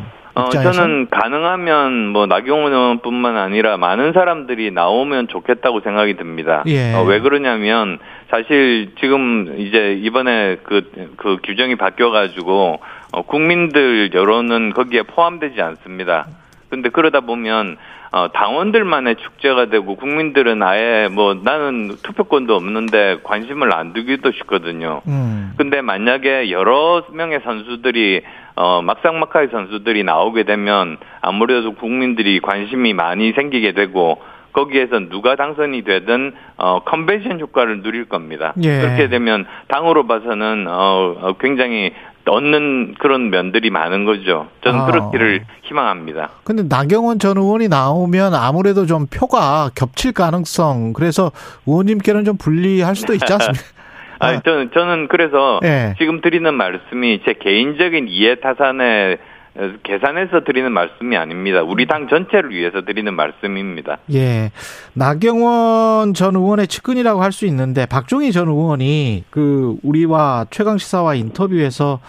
어. 0.45 0.49
저는 0.49 1.07
가능하면 1.09 2.07
뭐 2.07 2.25
나경원 2.25 2.71
의원뿐만 2.71 3.37
아니라 3.37 3.77
많은 3.77 4.13
사람들이 4.13 4.71
나오면 4.71 5.27
좋겠다고 5.27 5.81
생각이 5.81 6.15
듭니다. 6.15 6.63
예. 6.67 6.93
어, 6.93 7.03
왜 7.03 7.19
그러냐면 7.19 7.99
사실 8.29 8.91
지금 8.99 9.55
이제 9.57 9.97
이번에 10.01 10.57
그, 10.63 10.91
그 11.17 11.37
규정이 11.43 11.75
바뀌어가지고 11.75 12.79
어, 13.11 13.21
국민들 13.23 14.13
여론은 14.13 14.73
거기에 14.73 15.03
포함되지 15.03 15.61
않습니다. 15.61 16.27
근데 16.69 16.89
그러다 16.89 17.21
보면 17.21 17.77
어, 18.11 18.31
당원들만의 18.33 19.17
축제가 19.17 19.67
되고 19.67 19.95
국민들은 19.95 20.63
아예 20.63 21.07
뭐 21.11 21.35
나는 21.35 21.95
투표권도 22.01 22.55
없는데 22.55 23.19
관심을 23.23 23.73
안 23.73 23.93
두기도 23.93 24.31
쉽거든요. 24.31 25.01
음. 25.07 25.53
근데 25.57 25.81
만약에 25.81 26.49
여러 26.49 27.03
명의 27.13 27.39
선수들이 27.43 28.21
어 28.61 28.81
막상막하의 28.81 29.47
선수들이 29.53 30.03
나오게 30.03 30.43
되면 30.43 30.97
아무래도 31.21 31.73
국민들이 31.75 32.41
관심이 32.41 32.93
많이 32.93 33.31
생기게 33.31 33.71
되고 33.71 34.19
거기에서 34.51 34.99
누가 35.07 35.37
당선이 35.37 35.83
되든 35.83 36.33
어 36.57 36.81
컨벤션 36.83 37.39
효과를 37.39 37.83
누릴 37.83 38.09
겁니다. 38.09 38.53
예. 38.61 38.81
그렇게 38.81 39.07
되면 39.07 39.45
당으로 39.69 40.07
봐서는 40.07 40.65
어 40.67 41.15
어, 41.21 41.33
굉장히 41.39 41.93
얻는 42.27 42.95
그런 42.99 43.29
면들이 43.29 43.69
많은 43.69 44.03
거죠. 44.03 44.47
저는 44.61 44.81
아. 44.81 44.85
그렇기를 44.87 45.45
희망합니다. 45.63 46.29
근데 46.43 46.63
나경원 46.63 47.19
전 47.19 47.37
의원이 47.37 47.69
나오면 47.69 48.35
아무래도 48.35 48.85
좀 48.85 49.07
표가 49.07 49.69
겹칠 49.73 50.11
가능성 50.11 50.91
그래서 50.91 51.31
의원님께는 51.65 52.25
좀 52.25 52.35
불리할 52.35 52.97
수도 52.97 53.13
있지 53.13 53.23
않습니까? 53.31 53.78
아니, 54.19 54.41
저는, 54.43 54.71
저는 54.73 55.07
그래서 55.07 55.59
예. 55.63 55.95
지금 55.97 56.21
드리는 56.21 56.53
말씀이 56.53 57.21
제 57.25 57.33
개인적인 57.33 58.07
이해 58.09 58.35
타산에 58.39 59.17
어, 59.55 59.71
계산해서 59.83 60.43
드리는 60.45 60.71
말씀이 60.71 61.17
아닙니다. 61.17 61.63
우리 61.63 61.87
당 61.87 62.07
전체를 62.07 62.51
위해서 62.51 62.81
드리는 62.81 63.11
말씀입니다. 63.13 63.97
예. 64.13 64.51
나경원 64.93 66.13
전 66.13 66.35
의원의 66.35 66.67
측근이라고 66.67 67.21
할 67.23 67.31
수 67.31 67.45
있는데 67.47 67.85
박종희 67.85 68.31
전 68.31 68.47
의원이 68.47 69.23
그 69.29 69.75
우리와 69.83 70.45
최강 70.51 70.77
시사와 70.77 71.15
인터뷰에서 71.15 71.99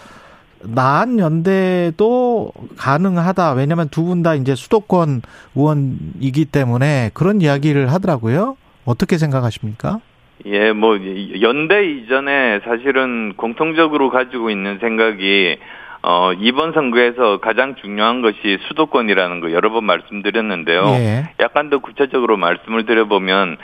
나한 0.63 1.17
연대도 1.17 2.51
가능하다. 2.77 3.53
왜냐하면 3.53 3.89
두 3.89 4.03
분 4.05 4.21
다 4.23 4.35
이제 4.35 4.53
수도권 4.53 5.21
의원이기 5.55 6.45
때문에 6.45 7.09
그런 7.15 7.41
이야기를 7.41 7.91
하더라고요. 7.91 8.57
어떻게 8.85 9.17
생각하십니까? 9.17 9.99
예, 10.45 10.71
뭐 10.71 10.97
연대 11.41 11.85
이전에 11.85 12.61
사실은 12.63 13.33
공통적으로 13.35 14.09
가지고 14.09 14.49
있는 14.49 14.79
생각이 14.79 15.57
어 16.03 16.33
이번 16.33 16.73
선거에서 16.73 17.39
가장 17.39 17.75
중요한 17.75 18.21
것이 18.21 18.57
수도권이라는 18.67 19.39
거 19.39 19.51
여러 19.51 19.69
번 19.71 19.83
말씀드렸는데요. 19.85 20.83
예. 20.95 21.29
약간 21.39 21.69
더 21.69 21.77
구체적으로 21.77 22.37
말씀을 22.37 22.85
드려보면 22.85 23.57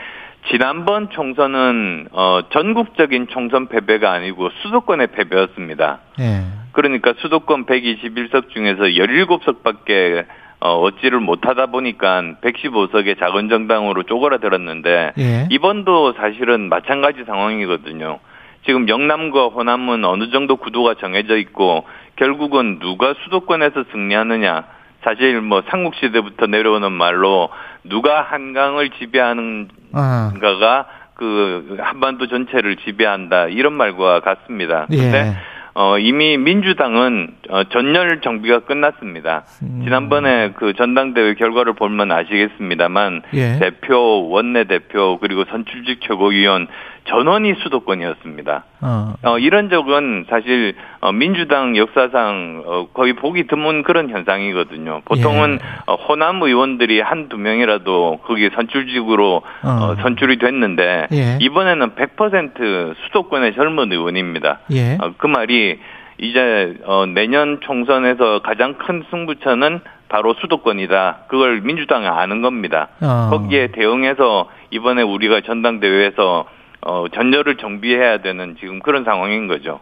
지난번 0.52 1.10
총선은 1.10 2.10
어 2.12 2.42
전국적인 2.52 3.28
총선 3.30 3.68
패배가 3.68 4.12
아니고 4.12 4.50
수도권의 4.62 5.08
패배였습니다. 5.08 6.00
예. 6.20 6.44
그러니까 6.74 7.14
수도권 7.18 7.66
121석 7.66 8.50
중에서 8.50 8.84
17석밖에 8.84 10.26
어, 10.60 10.80
얻지를 10.82 11.20
못하다 11.20 11.68
보니까 11.68 12.22
115석의 12.42 13.20
작은 13.20 13.50
정당으로 13.50 14.04
쪼그라들었는데 14.04 15.14
예. 15.18 15.48
이번도 15.52 16.14
사실은 16.14 16.70
마찬가지 16.70 17.24
상황이거든요. 17.26 18.20
지금 18.66 18.90
영남과 18.90 19.48
호남은 19.48 20.04
어느 20.04 20.30
정도 20.32 20.58
구도가 20.58 20.96
정해져 20.96 21.38
있고 21.38 21.86
결국은 22.16 22.80
누가 22.80 23.14
수도권에서 23.24 23.86
승리하느냐 23.92 24.64
사실 25.04 25.40
뭐 25.42 25.62
삼국 25.70 25.96
시대부터 25.96 26.48
내려오는 26.48 26.92
말로 26.92 27.50
누가 27.84 28.24
한강을 28.24 28.90
지배하는 29.00 29.70
아. 29.94 30.34
가가 30.42 30.88
그 31.14 31.78
한반도 31.80 32.28
전체를 32.28 32.78
지배한다 32.78 33.48
이런 33.48 33.74
말과 33.74 34.20
같습니다. 34.22 34.88
예. 34.92 34.98
근데 34.98 35.38
어 35.80 36.00
이미 36.00 36.38
민주당은 36.38 37.36
어 37.50 37.64
전열 37.66 38.22
정비가 38.22 38.62
끝났습니다. 38.62 39.44
음. 39.62 39.82
지난번에 39.84 40.54
그 40.56 40.74
전당대회 40.74 41.36
결과를 41.36 41.74
보면 41.74 42.12
아시겠습니다만 42.12 43.22
예. 43.36 43.60
대표, 43.60 44.28
원내 44.28 44.64
대표 44.64 45.20
그리고 45.22 45.46
선출직 45.46 46.02
최고위원 46.02 46.68
전원이 47.08 47.56
수도권이었습니다. 47.64 48.64
어. 48.82 49.14
어, 49.24 49.38
이런 49.40 49.70
적은 49.70 50.26
사실 50.30 50.76
어, 51.00 51.12
민주당 51.12 51.76
역사상 51.76 52.64
어, 52.66 52.88
거의 52.94 53.14
보기 53.14 53.48
드문 53.48 53.84
그런 53.84 54.10
현상이거든요. 54.10 55.02
보통은 55.06 55.60
예. 55.62 55.68
어, 55.88 55.96
호남 55.96 56.42
의원들이 56.42 57.02
한두 57.02 57.38
명이라도 57.38 58.20
거기 58.24 58.50
선출직으로 58.54 59.42
어. 59.64 59.70
어, 59.70 59.96
선출이 60.02 60.38
됐는데 60.38 61.08
예. 61.14 61.38
이번에는 61.42 61.92
100% 61.96 62.96
수도권의 63.06 63.56
젊은 63.56 63.92
의원입니다. 63.92 64.60
예. 64.72 64.98
어, 65.02 65.14
그 65.18 65.28
말이 65.28 65.80
이제 66.20 66.76
어, 66.86 67.06
내년 67.06 67.60
총선에서 67.62 68.40
가장 68.40 68.76
큰 68.76 69.04
승부처는 69.10 69.82
바로 70.10 70.34
수도권이다. 70.40 71.26
그걸 71.28 71.62
민주당이 71.62 72.08
아는 72.08 72.42
겁니다. 72.42 72.90
어. 73.02 73.30
거기에 73.32 73.68
대응해서 73.68 74.50
이번에 74.72 75.02
우리가 75.02 75.42
전당대회에서 75.42 76.46
어, 76.82 77.06
전열을 77.14 77.58
정비해야 77.58 78.22
되는 78.22 78.56
지금 78.60 78.80
그런 78.80 79.04
상황인 79.04 79.48
거죠. 79.48 79.80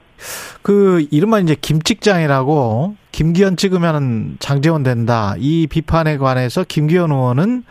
그 0.62 1.06
이른바 1.12 1.40
이제 1.40 1.56
김직장이라고 1.60 2.96
김기현 3.12 3.58
찍으면 3.58 4.38
장재원 4.40 4.84
된다. 4.84 5.36
이 5.38 5.68
비판에 5.68 6.18
관해서 6.18 6.64
김기현 6.68 7.12
의원은 7.12 7.64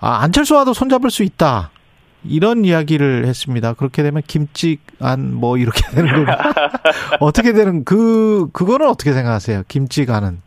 아, 0.00 0.18
안철수와도 0.22 0.74
손잡을 0.74 1.10
수 1.10 1.22
있다. 1.22 1.70
이런 2.28 2.64
이야기를 2.64 3.24
했습니다. 3.26 3.72
그렇게 3.74 4.02
되면 4.02 4.20
김직 4.26 4.80
안 5.00 5.34
뭐 5.34 5.56
이렇게 5.58 5.80
되는 5.92 6.24
거고 6.24 6.38
어떻게 7.20 7.52
되는 7.52 7.84
그 7.84 8.48
그거는 8.52 8.88
어떻게 8.88 9.12
생각하세요? 9.12 9.62
김직 9.68 10.10
안은 10.10 10.40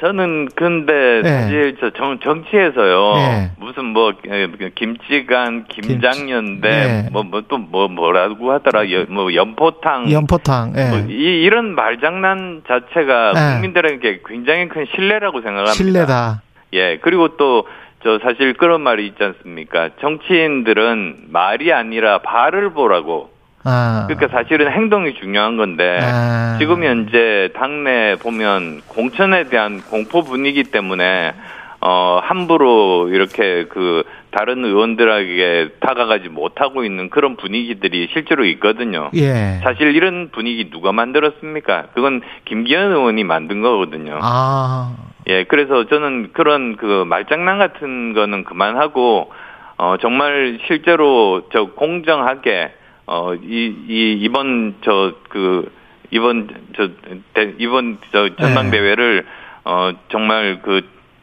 저는 0.00 0.48
근데 0.54 1.22
네. 1.22 1.40
사실 1.40 1.76
저 1.80 1.90
정, 1.90 2.18
정치에서요 2.20 3.14
네. 3.16 3.50
무슨 3.58 3.86
뭐 3.86 4.12
에, 4.28 4.46
김치간 4.74 5.66
김장년대 5.68 6.68
네. 6.68 7.08
뭐뭐또 7.12 7.58
뭐 7.58 7.88
뭐라고 7.88 8.52
하더라 8.52 8.90
여, 8.92 9.06
뭐 9.08 9.32
연포탕 9.34 10.10
연포탕. 10.10 10.74
예. 10.76 10.88
뭐 10.90 10.98
이, 11.08 11.42
이런 11.42 11.74
말장난 11.74 12.62
자체가 12.68 13.32
네. 13.32 13.52
국민들에게 13.54 14.20
굉장히 14.26 14.68
큰 14.68 14.86
신뢰라고 14.94 15.40
생각합니다. 15.40 15.72
신뢰다. 15.72 16.42
예 16.72 16.98
그리고 16.98 17.36
또 17.36 17.64
저 18.06 18.20
사실 18.22 18.54
그런 18.54 18.82
말이 18.82 19.04
있지 19.06 19.22
않습니까? 19.22 19.90
정치인들은 20.00 21.24
말이 21.28 21.72
아니라 21.72 22.18
발을 22.18 22.70
보라고. 22.70 23.30
아. 23.66 24.06
그러니까 24.06 24.28
사실은 24.28 24.70
행동이 24.70 25.14
중요한 25.14 25.56
건데 25.56 25.98
아. 26.00 26.56
지금 26.58 26.84
현재 26.84 27.50
당내 27.54 28.16
보면 28.22 28.82
공천에 28.86 29.44
대한 29.44 29.82
공포 29.82 30.22
분위기 30.22 30.62
때문에 30.62 31.34
어 31.80 32.20
함부로 32.22 33.08
이렇게 33.10 33.66
그 33.68 34.04
다른 34.30 34.64
의원들에게 34.64 35.74
다가가지 35.80 36.28
못하고 36.28 36.84
있는 36.84 37.10
그런 37.10 37.36
분위기들이 37.36 38.08
실제로 38.12 38.44
있거든요. 38.44 39.10
예. 39.14 39.60
사실 39.62 39.94
이런 39.94 40.30
분위기 40.30 40.70
누가 40.70 40.92
만들었습니까? 40.92 41.88
그건 41.94 42.22
김기현 42.44 42.92
의원이 42.92 43.24
만든 43.24 43.62
거거든요. 43.62 44.18
아. 44.22 44.94
예, 45.28 45.44
그래서 45.44 45.86
저는 45.86 46.30
그런 46.32 46.76
그 46.76 47.04
말장난 47.06 47.58
같은 47.58 48.14
거는 48.14 48.44
그만하고 48.44 49.32
어, 49.78 49.96
정말 50.00 50.58
실제로 50.66 51.42
저 51.52 51.66
공정하게 51.66 52.72
어, 53.06 53.34
이, 53.34 53.74
이, 53.88 54.18
이번 54.20 54.76
저 54.82 55.14
그 55.28 55.70
이번 56.10 56.48
저 56.76 56.88
대, 57.34 57.54
이번 57.58 57.98
저 58.12 58.34
전당대회를 58.36 59.22
네. 59.24 59.28
어, 59.64 59.92
정말 60.10 60.62
그 60.62 60.82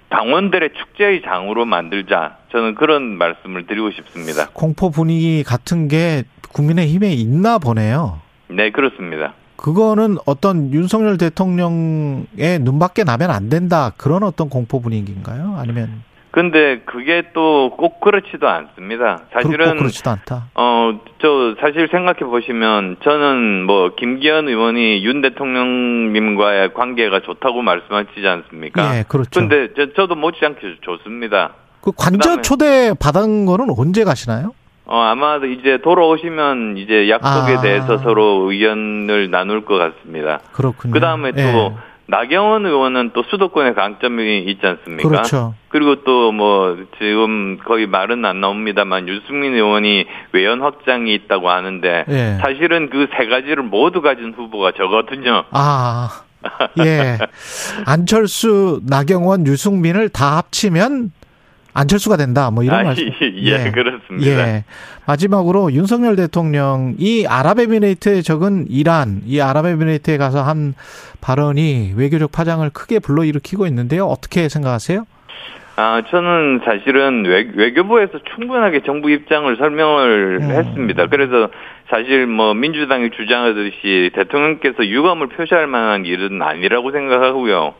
당원들의 0.09 0.69
축제의 0.77 1.23
장으로 1.23 1.65
만들자. 1.65 2.37
저는 2.51 2.75
그런 2.75 3.17
말씀을 3.17 3.65
드리고 3.65 3.91
싶습니다. 3.91 4.49
공포 4.53 4.91
분위기 4.91 5.43
같은 5.43 5.87
게 5.87 6.23
국민의 6.51 6.87
힘에 6.87 7.11
있나 7.13 7.57
보네요. 7.57 8.21
네, 8.49 8.69
그렇습니다. 8.69 9.33
그거는 9.55 10.17
어떤 10.25 10.71
윤석열 10.71 11.17
대통령의 11.17 12.59
눈밖에 12.61 13.03
나면 13.03 13.31
안 13.31 13.49
된다. 13.49 13.91
그런 13.97 14.21
어떤 14.21 14.49
공포 14.49 14.81
분위기인가요? 14.81 15.55
아니면 15.57 16.03
근데 16.33 16.81
그게 16.85 17.21
또 17.33 17.69
꼭 17.77 18.01
그렇지도 18.01 18.47
않습니다. 18.49 19.19
사실은 19.31 19.77
그렇지도 19.77 20.09
않다. 20.09 20.45
어, 20.55 20.99
저 21.21 21.55
사실 21.61 21.87
생각해 21.91 22.21
보시면 22.21 22.97
저는 23.03 23.65
뭐 23.65 23.93
김기현 23.95 24.47
의원이 24.47 25.05
윤 25.05 25.21
대통령님과의 25.21 26.73
관계가 26.73 27.19
좋다고 27.21 27.61
말씀하시지 27.61 28.27
않습니까? 28.27 28.97
예, 28.97 29.03
그렇죠. 29.07 29.29
근데 29.39 29.69
저, 29.77 29.93
저도 29.93 30.15
못지않게 30.15 30.77
좋습니다. 30.81 31.51
그 31.81 31.91
관저 31.95 32.41
초대 32.41 32.93
받은 32.99 33.45
거는 33.45 33.67
언제 33.77 34.03
가시나요? 34.03 34.55
어, 34.85 34.97
아마 34.99 35.37
이제 35.37 35.77
돌아오시면 35.83 36.77
이제 36.77 37.09
약속에 37.09 37.57
아. 37.57 37.61
대해서 37.61 37.97
서로 37.99 38.51
의견을 38.51 39.29
나눌 39.29 39.65
것 39.65 39.77
같습니다. 39.77 40.39
그렇군요. 40.51 40.93
그 40.93 40.99
다음에 40.99 41.31
또 41.31 41.39
예. 41.39 41.71
나경원 42.05 42.65
의원은 42.65 43.11
또 43.13 43.23
수도권의 43.29 43.75
강점이 43.75 44.39
있지 44.45 44.59
않습니까? 44.65 45.07
그렇죠. 45.07 45.53
그리고 45.69 46.03
또 46.03 46.31
뭐 46.33 46.77
지금 46.99 47.57
거의 47.65 47.87
말은 47.87 48.25
안 48.25 48.41
나옵니다만 48.41 49.07
유승민 49.07 49.53
의원이 49.53 50.05
외연 50.33 50.61
확장이 50.61 51.13
있다고 51.13 51.49
하는데 51.49 52.05
예. 52.09 52.37
사실은 52.41 52.89
그 52.89 53.07
세 53.17 53.27
가지를 53.27 53.63
모두 53.63 54.01
가진 54.01 54.33
후보가 54.35 54.71
저거든요. 54.73 55.45
아. 55.51 56.09
예. 56.79 57.17
안철수, 57.85 58.81
나경원, 58.85 59.47
유승민을 59.47 60.09
다 60.09 60.37
합치면 60.37 61.11
안철수가 61.73 62.17
된다. 62.17 62.51
뭐 62.51 62.63
이런 62.63 62.81
아, 62.81 62.83
말씀. 62.83 63.07
예, 63.07 63.65
예, 63.65 63.71
그렇습니다. 63.71 64.27
예. 64.27 64.63
마지막으로 65.07 65.73
윤석열 65.73 66.15
대통령이 66.15 67.25
아랍에미레이트에 67.27 68.21
적은 68.21 68.67
이란, 68.69 69.21
이 69.25 69.41
아랍에미레이트에 69.41 70.17
가서 70.17 70.43
한 70.43 70.73
발언이 71.21 71.93
외교적 71.97 72.31
파장을 72.31 72.69
크게 72.69 72.99
불러일으키고 72.99 73.65
있는데요. 73.67 74.05
어떻게 74.05 74.49
생각하세요? 74.49 75.05
아, 75.75 76.03
저는 76.07 76.61
사실은 76.63 77.25
외, 77.25 77.71
교부에서 77.73 78.19
충분하게 78.35 78.81
정부 78.81 79.09
입장을 79.09 79.55
설명을 79.57 80.39
음. 80.41 80.51
했습니다. 80.51 81.07
그래서 81.07 81.49
사실 81.89 82.27
뭐 82.27 82.53
민주당이 82.53 83.09
주장하듯이 83.09 84.11
대통령께서 84.13 84.85
유감을 84.85 85.29
표시할 85.29 85.65
만한 85.65 86.05
일은 86.05 86.41
아니라고 86.41 86.91
생각하고요. 86.91 87.73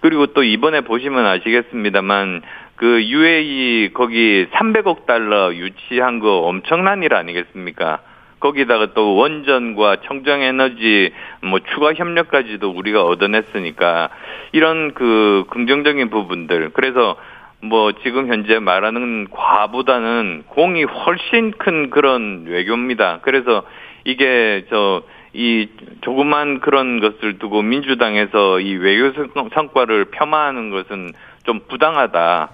그리고 0.00 0.26
또 0.28 0.42
이번에 0.42 0.80
보시면 0.82 1.26
아시겠습니다만 1.26 2.42
그 2.78 3.02
UAE 3.02 3.90
거기 3.92 4.46
300억 4.52 5.06
달러 5.06 5.52
유치한 5.54 6.20
거 6.20 6.38
엄청난 6.38 7.02
일 7.02 7.14
아니겠습니까? 7.14 8.00
거기다가 8.40 8.94
또 8.94 9.16
원전과 9.16 9.96
청정 10.06 10.42
에너지 10.42 11.12
뭐 11.42 11.58
추가 11.74 11.92
협력까지도 11.92 12.70
우리가 12.70 13.04
얻어냈으니까 13.04 14.10
이런 14.52 14.94
그 14.94 15.44
긍정적인 15.50 16.08
부분들 16.10 16.70
그래서 16.72 17.16
뭐 17.60 17.90
지금 18.04 18.28
현재 18.28 18.60
말하는 18.60 19.26
과보다는 19.30 20.44
공이 20.46 20.84
훨씬 20.84 21.50
큰 21.58 21.90
그런 21.90 22.44
외교입니다. 22.46 23.18
그래서 23.22 23.64
이게 24.04 24.64
저 24.70 25.02
이 25.34 25.68
조그만 26.00 26.60
그런 26.60 27.00
것을 27.00 27.38
두고 27.38 27.62
민주당에서 27.62 28.60
이 28.60 28.74
외교 28.74 29.12
성과를 29.54 30.06
폄하하는 30.06 30.70
것은 30.70 31.12
좀 31.44 31.60
부당하다. 31.68 32.48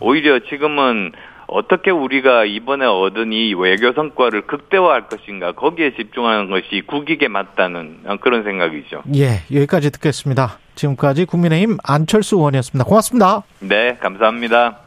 오히려 0.00 0.40
지금은 0.48 1.12
어떻게 1.46 1.90
우리가 1.90 2.44
이번에 2.44 2.86
얻은 2.86 3.32
이 3.32 3.54
외교 3.54 3.92
성과를 3.92 4.46
극대화할 4.46 5.08
것인가 5.08 5.52
거기에 5.52 5.94
집중하는 5.96 6.48
것이 6.48 6.82
국익에 6.86 7.28
맞다는 7.28 7.98
그런 8.20 8.44
생각이죠. 8.44 9.02
예, 9.16 9.42
여기까지 9.52 9.90
듣겠습니다. 9.90 10.58
지금까지 10.76 11.24
국민의힘 11.24 11.76
안철수 11.82 12.36
의원이었습니다. 12.36 12.84
고맙습니다. 12.88 13.42
네, 13.58 13.96
감사합니다. 14.00 14.78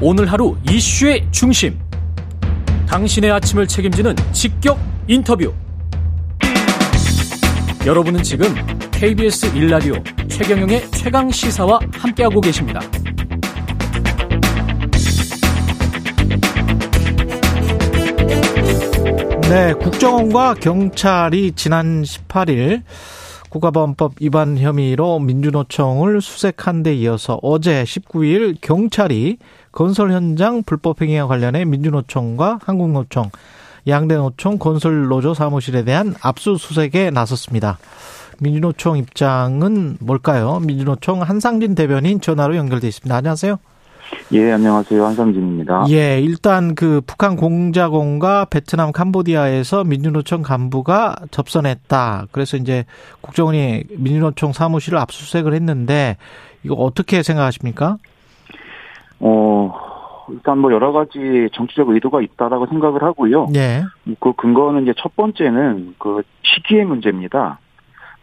오늘 0.00 0.26
하루 0.26 0.56
이슈의 0.68 1.28
중심. 1.30 1.78
당신의 2.88 3.30
아침을 3.30 3.66
책임지는 3.66 4.14
직격 4.32 4.78
인터뷰. 5.06 5.54
여러분은 7.86 8.22
지금 8.24 8.48
KBS 8.90 9.52
1라디오 9.54 10.28
최경영의 10.28 10.90
최강 10.90 11.30
시사와 11.30 11.78
함께하고 11.92 12.40
계십니다. 12.40 12.80
네, 19.48 19.74
국정원과 19.74 20.54
경찰이 20.54 21.52
지난 21.52 22.02
18일 22.02 22.82
국가보안법 23.48 24.14
위반 24.20 24.58
혐의로 24.58 25.20
민주노총을 25.20 26.20
수색한 26.20 26.82
데 26.82 26.92
이어서 26.96 27.38
어제 27.42 27.84
19일 27.84 28.56
경찰이 28.60 29.38
건설 29.70 30.10
현장 30.10 30.64
불법 30.64 31.00
행위와 31.00 31.28
관련해 31.28 31.64
민주노총과 31.64 32.58
한국노총, 32.64 33.30
양대 33.86 34.16
노총 34.16 34.58
건설 34.58 35.06
노조 35.06 35.32
사무실에 35.32 35.84
대한 35.84 36.16
압수수색에 36.20 37.10
나섰습니다. 37.12 37.78
민주노총 38.40 38.98
입장은 38.98 39.98
뭘까요? 40.00 40.58
민주노총 40.58 41.22
한상진 41.22 41.76
대변인 41.76 42.20
전화로 42.20 42.56
연결돼 42.56 42.88
있습니다. 42.88 43.14
안녕하세요. 43.14 43.58
예, 44.32 44.52
안녕하세요. 44.52 45.04
한상진입니다. 45.04 45.84
예, 45.90 46.20
일단 46.20 46.74
그 46.74 47.00
북한 47.06 47.36
공자공과 47.36 48.46
베트남 48.46 48.90
캄보디아에서 48.92 49.84
민주노총 49.84 50.42
간부가 50.42 51.16
접선했다. 51.30 52.26
그래서 52.32 52.56
이제 52.56 52.84
국정원이 53.20 53.84
민주노총 53.98 54.52
사무실을 54.52 54.98
압수수색을 54.98 55.54
했는데 55.54 56.16
이거 56.64 56.74
어떻게 56.74 57.22
생각하십니까? 57.22 57.98
어, 59.20 59.72
일단 60.30 60.58
뭐 60.58 60.72
여러 60.72 60.92
가지 60.92 61.48
정치적 61.54 61.88
의도가 61.88 62.20
있다라고 62.20 62.66
생각을 62.66 63.02
하고요. 63.02 63.48
예. 63.54 63.84
그 64.18 64.32
근거는 64.32 64.82
이제 64.82 64.94
첫 64.98 65.14
번째는 65.14 65.94
그 65.98 66.22
시기의 66.42 66.84
문제입니다. 66.84 67.60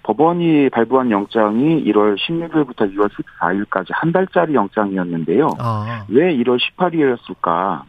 법원이 0.04 0.70
발부한 0.70 1.12
영장이 1.12 1.84
1월 1.86 2.18
16일부터 2.18 2.93
2월 2.93 3.10
14일까지 3.10 3.88
한 3.91 4.12
달짜리 4.12 4.54
영장이었는데요. 4.54 5.49
아. 5.60 6.06
왜 6.10 6.36
1월 6.36 6.60
18일이었을까? 6.60 7.84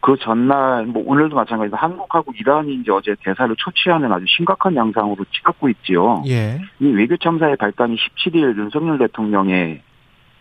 그 0.00 0.16
전날, 0.20 0.86
뭐 0.86 1.02
오늘도 1.04 1.34
마찬가지로 1.34 1.76
한국하고 1.76 2.32
이란이 2.38 2.74
이제 2.74 2.92
어제 2.92 3.16
대사를 3.24 3.52
초치하는 3.58 4.12
아주 4.12 4.24
심각한 4.28 4.76
양상으로 4.76 5.24
치닫고 5.32 5.68
있지요. 5.70 6.22
예. 6.28 6.60
이 6.78 6.86
외교 6.86 7.16
참사의 7.16 7.56
발단이 7.56 7.96
17일 7.96 8.56
윤석열 8.56 8.98
대통령의 8.98 9.82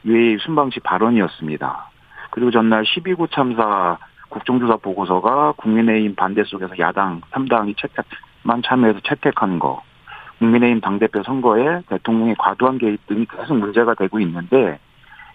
외 0.03 0.37
순방시 0.37 0.81
발언이었습니다. 0.81 1.89
그리고 2.29 2.51
전날 2.51 2.83
12구 2.83 3.31
참사 3.31 3.97
국정조사 4.29 4.77
보고서가 4.77 5.53
국민의힘 5.53 6.13
반대 6.13 6.43
속에서 6.43 6.77
야당 6.77 7.21
3당이 7.31 7.75
채택만 7.77 8.61
참여해서 8.63 8.99
채택한 9.03 9.57
거. 9.57 9.81
국민의힘 10.39 10.81
당대표 10.81 11.23
선거에 11.23 11.81
대통령의 11.89 12.35
과도한 12.37 12.77
개입 12.77 13.05
등이 13.07 13.25
계속 13.25 13.55
문제가 13.55 13.93
되고 13.95 14.19
있는데 14.19 14.79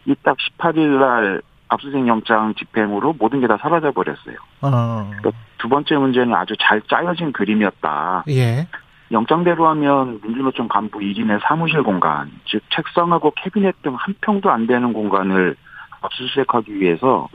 이 0.06 0.14
딱 0.22 0.36
18일 0.58 0.98
날 0.98 1.42
압수수색 1.68 2.06
영장 2.08 2.54
집행으로 2.54 3.14
모든 3.18 3.40
게 3.40 3.46
다 3.46 3.56
사라져 3.58 3.92
버렸어요. 3.92 4.36
어. 4.62 5.10
그러니까 5.18 5.30
두 5.58 5.68
번째 5.68 5.96
문제는 5.96 6.34
아주 6.34 6.54
잘 6.58 6.80
짜여진 6.82 7.32
그림이었다. 7.32 8.24
예. 8.28 8.66
영장대로 9.12 9.66
하면 9.68 10.20
민주노총 10.22 10.68
간부 10.68 10.98
1인의 11.00 11.40
사무실 11.42 11.82
공간, 11.82 12.30
즉 12.46 12.62
책상하고 12.70 13.32
캐비넷 13.36 13.82
등 13.82 13.94
한 13.96 14.14
평도 14.20 14.50
안 14.50 14.66
되는 14.66 14.92
공간을 14.92 15.56
압수수색하기 16.00 16.80
위해서 16.80 17.28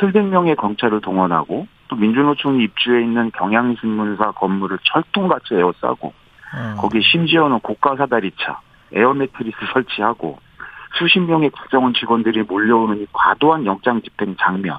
700명의 0.00 0.56
검찰을 0.56 1.00
동원하고 1.00 1.66
또 1.88 1.96
민주노총이 1.96 2.62
입주해 2.64 3.02
있는 3.02 3.30
경향신문사 3.32 4.32
건물을 4.32 4.78
철통같이 4.84 5.54
에워싸고 5.54 6.12
음. 6.54 6.76
거기 6.78 7.00
심지어는 7.02 7.60
고가 7.60 7.96
사다리차, 7.96 8.60
에어매트리스 8.92 9.56
설치하고 9.72 10.38
수십 10.98 11.20
명의 11.20 11.50
국정원 11.50 11.92
직원들이 11.94 12.44
몰려오는 12.44 13.02
이 13.02 13.06
과도한 13.12 13.66
영장 13.66 14.00
집행 14.02 14.36
장면 14.38 14.78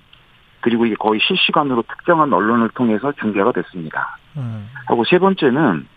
그리고 0.61 0.85
이게 0.85 0.95
거의 0.95 1.19
실시간으로 1.21 1.83
특정한 1.83 2.33
언론을 2.33 2.69
통해서 2.69 3.11
중계가 3.13 3.51
됐습니다. 3.51 4.17
음. 4.37 4.69
하고 4.87 5.03
세 5.05 5.19
번째는 5.19 5.87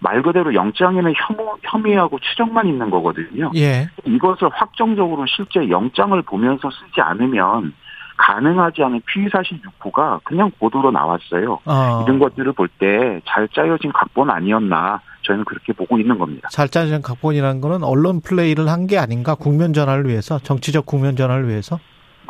말 0.00 0.22
그대로 0.22 0.52
영장에는 0.54 1.12
혐오, 1.14 1.56
혐의하고 1.62 2.18
추정만 2.18 2.66
있는 2.66 2.90
거거든요. 2.90 3.50
예. 3.54 3.88
이것을 4.04 4.48
확정적으로 4.52 5.26
실제 5.26 5.68
영장을 5.68 6.20
보면서 6.22 6.70
쓰지 6.70 7.00
않으면 7.00 7.72
가능하지 8.16 8.82
않은 8.84 9.00
피의사실 9.06 9.60
유포가 9.64 10.20
그냥 10.24 10.50
보도로 10.58 10.90
나왔어요. 10.90 11.58
어. 11.64 12.02
이런 12.04 12.18
것들을 12.18 12.52
볼 12.52 12.68
때 12.78 13.20
잘 13.26 13.48
짜여진 13.48 13.92
각본 13.92 14.30
아니었나 14.30 15.00
저는 15.22 15.44
그렇게 15.44 15.72
보고 15.72 15.98
있는 15.98 16.18
겁니다. 16.18 16.48
잘 16.50 16.68
짜진 16.68 17.00
각본이라는 17.02 17.60
거는 17.60 17.84
언론 17.84 18.20
플레이를 18.20 18.68
한 18.68 18.86
게 18.86 18.98
아닌가 18.98 19.34
국면 19.34 19.72
전환을 19.72 20.06
위해서 20.08 20.38
정치적 20.40 20.86
국면 20.86 21.14
전환을 21.16 21.48
위해서 21.48 21.78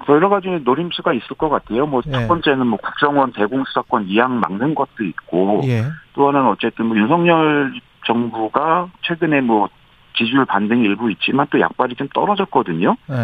여러 0.09 0.29
가지 0.29 0.49
노림수가 0.65 1.13
있을 1.15 1.37
것 1.37 1.49
같아요. 1.49 1.87
뭐첫 1.87 2.23
예. 2.23 2.27
번째는 2.27 2.67
뭐 2.67 2.79
국정원 2.79 3.33
대공수사권 3.33 4.09
이양 4.09 4.41
막는 4.41 4.75
것도 4.75 5.05
있고 5.05 5.61
예. 5.65 5.85
또 6.15 6.29
하나는 6.29 6.49
어쨌든 6.49 6.87
뭐 6.87 6.97
윤석열 6.97 7.73
정부가 8.07 8.89
최근에 9.03 9.41
뭐 9.41 9.69
지지율 10.15 10.45
반등이 10.45 10.83
일부 10.83 11.11
있지만 11.13 11.47
또 11.51 11.59
약발이 11.61 11.95
좀 11.95 12.09
떨어졌거든요. 12.13 12.97
예. 13.11 13.15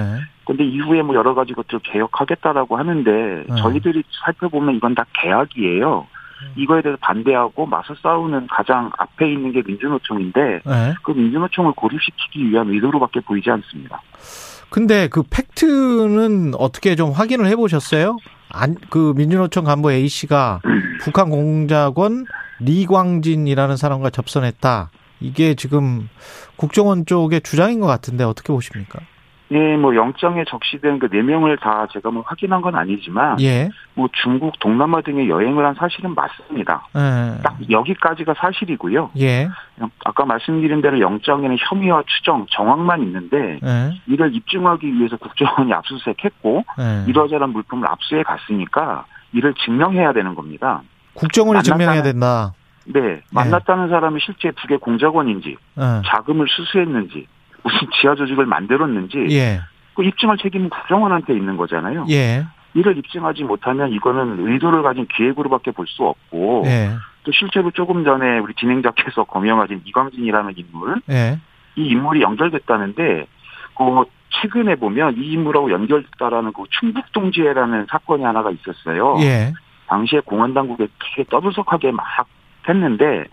근데 0.49 0.65
이후에 0.65 1.03
뭐 1.03 1.15
여러 1.15 1.35
가지 1.35 1.53
것들을 1.53 1.81
개혁하겠다라고 1.85 2.79
하는데 2.79 3.11
음. 3.11 3.57
저희들이 3.59 4.03
살펴보면 4.25 4.77
이건 4.77 4.95
다 4.95 5.05
계약이에요. 5.13 6.07
이거에 6.57 6.81
대해서 6.81 6.97
반대하고 7.03 7.67
맞서 7.67 7.95
싸우는 8.03 8.47
가장 8.47 8.91
앞에 8.97 9.31
있는 9.31 9.53
게 9.53 9.63
민주노총인데 9.67 10.41
예. 10.67 10.95
그 11.03 11.11
민주노총을 11.11 11.73
고립시키기 11.73 12.49
위한 12.49 12.71
의도로밖에 12.71 13.21
보이지 13.21 13.51
않습니다. 13.51 14.01
근데 14.71 15.09
그 15.09 15.23
팩트는 15.23 16.55
어떻게 16.57 16.97
좀 16.97 17.11
확인을 17.11 17.47
해 17.47 17.55
보셨어요? 17.55 18.17
안, 18.49 18.75
그 18.89 19.13
민주노총 19.17 19.65
간부 19.65 19.93
A 19.93 20.09
씨가 20.09 20.61
북한 21.03 21.29
공작원 21.29 22.25
리광진이라는 22.61 23.77
사람과 23.77 24.09
접선했다. 24.09 24.91
이게 25.21 25.55
지금 25.55 26.09
국정원 26.57 27.05
쪽의 27.05 27.43
주장인 27.43 27.81
것 27.81 27.87
같은데 27.87 28.25
어떻게 28.25 28.51
보십니까? 28.51 29.01
예, 29.51 29.77
뭐 29.77 29.95
영장에 29.95 30.45
적시된 30.45 30.99
그 30.99 31.09
네 31.11 31.23
명을 31.23 31.57
다 31.57 31.87
제가 31.91 32.11
뭐 32.11 32.23
확인한 32.27 32.61
건 32.61 32.75
아니지만 32.75 33.41
예. 33.41 33.71
뭐 33.95 34.09
중국, 34.23 34.59
동남아 34.59 35.01
등에 35.01 35.27
여행을 35.29 35.65
한 35.65 35.75
사실은 35.75 36.15
맞습니다. 36.15 36.87
예. 36.97 37.43
딱 37.43 37.57
여기까지가 37.71 38.35
사실이고요. 38.35 39.11
예. 39.19 39.49
아까 40.05 40.25
말씀드린 40.27 40.83
대로 40.83 41.01
영장에는 41.01 41.57
혐의와 41.59 42.03
추정, 42.07 42.47
정황만 42.51 43.03
있는데 43.05 43.59
예. 43.65 44.01
이를 44.07 44.35
입증하기 44.35 44.93
위해서 44.95 45.17
국정원이 45.17 45.73
압수수색했고 45.73 46.65
예. 46.81 47.05
이러저런 47.09 47.51
물품을 47.51 47.89
압수해 47.89 48.23
갔으니까 48.23 49.07
이를 49.33 49.55
증명해야 49.65 50.13
되는 50.13 50.35
겁니다. 50.35 50.83
국정원이 51.15 51.63
증명해야 51.63 52.03
된다. 52.03 52.53
네, 52.91 53.21
만났다는 53.33 53.89
사람이 53.91 54.19
실제 54.23 54.51
북의 54.51 54.79
공작원인지 54.79 55.57
예. 55.79 56.03
자금을 56.07 56.47
수수했는지 56.49 57.27
무슨 57.69 57.89
지하 58.01 58.15
조직을 58.15 58.47
만들었는지 58.47 59.27
예. 59.31 59.61
그 59.95 60.05
입증할 60.05 60.39
책임은 60.39 60.71
국정원한테 60.71 61.35
있는 61.35 61.57
거잖아요. 61.57 62.07
예. 62.11 62.45
이를 62.75 62.97
입증하지 62.97 63.45
못하면 63.45 63.93
이거는 63.93 64.47
의도를 64.47 64.83
가진 64.83 65.07
기획으로밖에 65.07 65.71
볼 65.73 65.87
수 65.87 66.05
없고 66.05 66.63
예. 66.67 66.91
또 67.25 67.33
실제로 67.33 67.71
조금 67.71 68.05
전에 68.05 68.39
우리 68.39 68.55
진행자께서 68.55 69.25
거명하신 69.25 69.83
이광진이라는 69.85 70.55
인물 70.57 71.01
예. 71.11 71.39
이 71.77 71.89
인물이 71.89 72.23
연결됐다는데 72.23 73.27
그 73.77 74.05
최근에 74.31 74.77
보면 74.77 75.17
이 75.17 75.33
인물하고 75.33 75.71
연결됐다라는 75.71 76.53
그 76.53 76.65
충북동지회라는 76.71 77.87
사건이 77.91 78.23
하나가 78.23 78.51
있었어요. 78.51 79.17
예. 79.21 79.53
당시에 79.87 80.21
공안 80.21 80.55
당국에 80.55 80.87
되게 81.17 81.29
떠들썩하게 81.29 81.93
막 81.93 82.05
했는데 82.69 83.25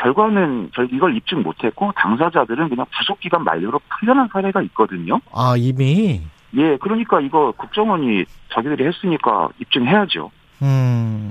결과는 0.00 0.70
저희 0.74 0.88
이걸 0.92 1.16
입증 1.16 1.42
못했고 1.42 1.92
당사자들은 1.96 2.68
그냥 2.68 2.86
구속 2.96 3.20
기간 3.20 3.44
만료로 3.44 3.80
풀려난 3.88 4.28
사례가 4.32 4.62
있거든요. 4.62 5.20
아, 5.32 5.54
이미 5.56 6.22
예, 6.56 6.76
그러니까 6.78 7.20
이거 7.20 7.52
국정원이 7.56 8.24
자기들이 8.52 8.86
했으니까 8.86 9.48
입증해야죠. 9.60 10.30
음. 10.62 11.30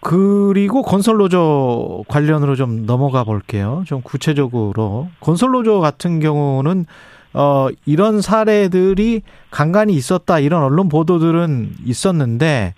그리고 0.00 0.82
건설노조 0.82 2.04
관련으로 2.08 2.54
좀 2.54 2.86
넘어가 2.86 3.24
볼게요. 3.24 3.82
좀 3.86 4.02
구체적으로. 4.02 5.08
건설노조 5.20 5.80
같은 5.80 6.20
경우는, 6.20 6.86
어, 7.34 7.68
이런 7.86 8.20
사례들이 8.20 9.22
간간히 9.50 9.94
있었다, 9.94 10.38
이런 10.38 10.62
언론 10.62 10.88
보도들은 10.88 11.70
있었는데, 11.84 12.74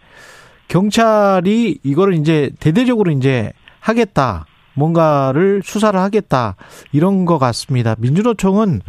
경찰이 0.68 1.80
이거를 1.82 2.14
이제 2.14 2.50
대대적으로 2.60 3.10
이제 3.10 3.52
하겠다. 3.88 4.44
뭔가를 4.74 5.62
수사를 5.64 5.98
하겠다. 5.98 6.54
이런 6.92 7.24
것 7.24 7.38
같습니다. 7.38 7.96
민주노총은 7.98 8.80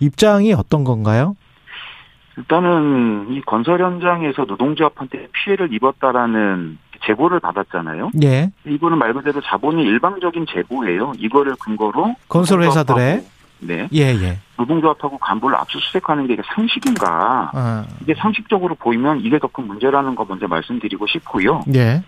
입장이 0.00 0.52
어떤 0.52 0.84
건가요? 0.84 1.36
일단은 2.36 3.28
이 3.30 3.40
건설 3.42 3.80
현장에서 3.82 4.44
노동조합한테 4.44 5.28
피해를 5.32 5.72
입었다라는 5.72 6.78
제보를 7.06 7.40
받았잖아요. 7.40 8.10
예. 8.22 8.50
이거는 8.66 8.98
말 8.98 9.12
그대로 9.14 9.40
자본이 9.40 9.82
일방적인 9.82 10.46
제보예요. 10.52 11.12
이거를 11.18 11.54
근거로 11.60 12.14
건설 12.28 12.62
회사들의 12.62 12.98
노동조합하고, 13.16 13.38
네 13.60 13.88
예, 13.92 14.00
예. 14.22 14.38
노동조합하고 14.56 15.18
간부를 15.18 15.56
압수수색하는 15.56 16.26
게 16.28 16.34
이게 16.34 16.42
상식인가? 16.54 17.50
아, 17.54 17.86
이게 18.02 18.14
상식적으로 18.16 18.74
보이면 18.76 19.20
이게 19.20 19.38
더 19.38 19.48
큰 19.48 19.66
문제라는 19.66 20.14
거 20.14 20.24
먼저 20.28 20.46
말씀드리고 20.46 21.06
싶고요. 21.08 21.62
예. 21.74 22.02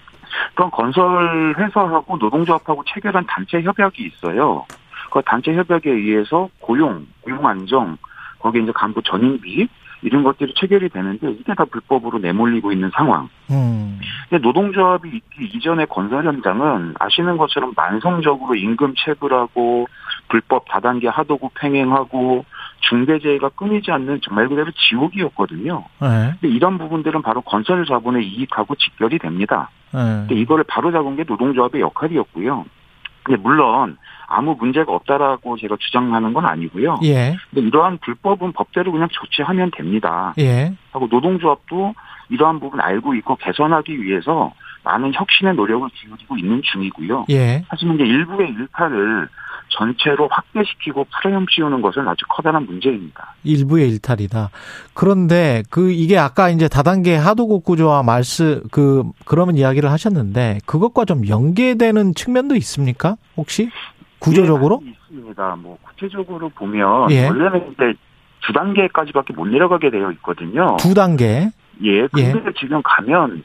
그럼 0.55 0.71
건설 0.71 1.55
회사하고 1.59 2.17
노동조합하고 2.17 2.85
체결한 2.87 3.27
단체 3.27 3.63
협약이 3.63 4.03
있어요. 4.03 4.67
그 5.11 5.21
단체 5.25 5.55
협약에 5.55 5.91
의해서 5.91 6.49
고용, 6.61 7.07
고용 7.23 7.47
안정, 7.47 7.97
거기에 8.39 8.63
이제 8.63 8.73
간부 8.73 9.03
전임비 9.03 9.69
이런 10.03 10.23
것들이 10.23 10.55
체결이 10.57 10.89
되는데 10.89 11.31
이게 11.33 11.55
다 11.55 11.65
불법으로 11.65 12.19
내몰리고 12.19 12.73
있는 12.73 12.91
상황. 12.95 13.29
음. 13.51 14.01
근데 14.29 14.43
노동조합이 14.43 15.09
있기 15.09 15.57
이전의 15.57 15.87
건설 15.87 16.25
현장은 16.25 16.95
아시는 16.99 17.37
것처럼 17.37 17.73
만성적으로 17.77 18.55
임금 18.55 18.95
체불하고 18.97 19.89
불법 20.29 20.65
다단계 20.69 21.09
하도급 21.09 21.53
횡행하고 21.63 22.45
중대재해가 22.81 23.51
끊이지 23.51 23.91
않는 23.91 24.21
정말 24.23 24.49
그대로 24.49 24.71
지옥이었거든요. 24.73 25.85
예. 26.03 26.35
근데 26.41 26.49
이런 26.55 26.79
부분들은 26.79 27.23
바로 27.23 27.41
건설 27.43 27.85
자본의 27.87 28.27
이익하고 28.27 28.75
직결이 28.75 29.19
됩니다. 29.19 29.71
예. 29.95 29.99
근데 29.99 30.35
이거를 30.37 30.65
바로 30.67 30.91
잡은 30.93 31.17
게 31.17 31.25
노동조합의 31.27 31.81
역할이었고요. 31.81 32.65
근데 33.23 33.41
물론 33.41 33.97
아무 34.27 34.57
문제가 34.59 34.93
없다라고 34.93 35.59
제가 35.59 35.77
주장하는 35.79 36.33
건 36.33 36.47
아니고요. 36.47 37.01
예. 37.05 37.37
근데 37.51 37.67
이러한 37.67 37.99
불법은 37.99 38.53
법대로 38.53 38.93
그냥 38.93 39.09
조치하면 39.11 39.73
됩니다. 39.77 40.35
예. 40.39 40.73
하고 40.93 41.09
노동조합도 41.11 41.95
이러한 42.31 42.61
부분 42.61 42.81
알고 42.81 43.15
있고 43.17 43.37
개선하기 43.37 44.03
위해서 44.03 44.53
많은 44.85 45.13
혁신의 45.13 45.55
노력을 45.55 45.87
기울이고 45.91 46.37
있는 46.39 46.63
중이고요. 46.65 47.27
예. 47.31 47.65
하지만 47.69 47.97
이제 47.97 48.05
일부의 48.05 48.51
일탈을 48.51 49.29
전체로 49.71 50.29
확대시키고 50.31 51.07
풀어헤치우는 51.23 51.81
것은 51.81 52.07
아주 52.07 52.25
커다란 52.29 52.67
문제입니다. 52.67 53.35
일부의 53.45 53.89
일탈이다. 53.91 54.51
그런데 54.95 55.63
그 55.71 55.91
이게 55.91 56.19
아까 56.19 56.51
이제 56.51 56.69
다단계 56.69 57.17
하도급 57.17 57.65
구조와 57.65 58.03
말씀 58.03 58.63
그 58.71 59.05
그러면 59.25 59.57
이야기를 59.57 59.91
하셨는데 59.91 60.59
그것과 60.67 61.05
좀 61.05 61.27
연계되는 61.27 62.15
측면도 62.15 62.57
있습니까? 62.57 63.17
혹시 63.37 63.71
구조적으로? 64.19 64.83
예, 64.85 64.91
있습니다. 64.91 65.57
뭐 65.57 65.79
구체적으로 65.83 66.51
보면 66.51 67.11
예. 67.11 67.27
원래는 67.29 67.73
이제 67.73 67.95
두 68.43 68.53
단계까지밖에 68.53 69.35
못 69.35 69.47
내려가게 69.47 69.91
되어 69.91 70.11
있거든요. 70.13 70.77
두 70.79 70.95
단계. 70.95 71.51
예, 71.83 72.07
근데 72.09 72.53
지금 72.59 72.83
가면 72.83 73.43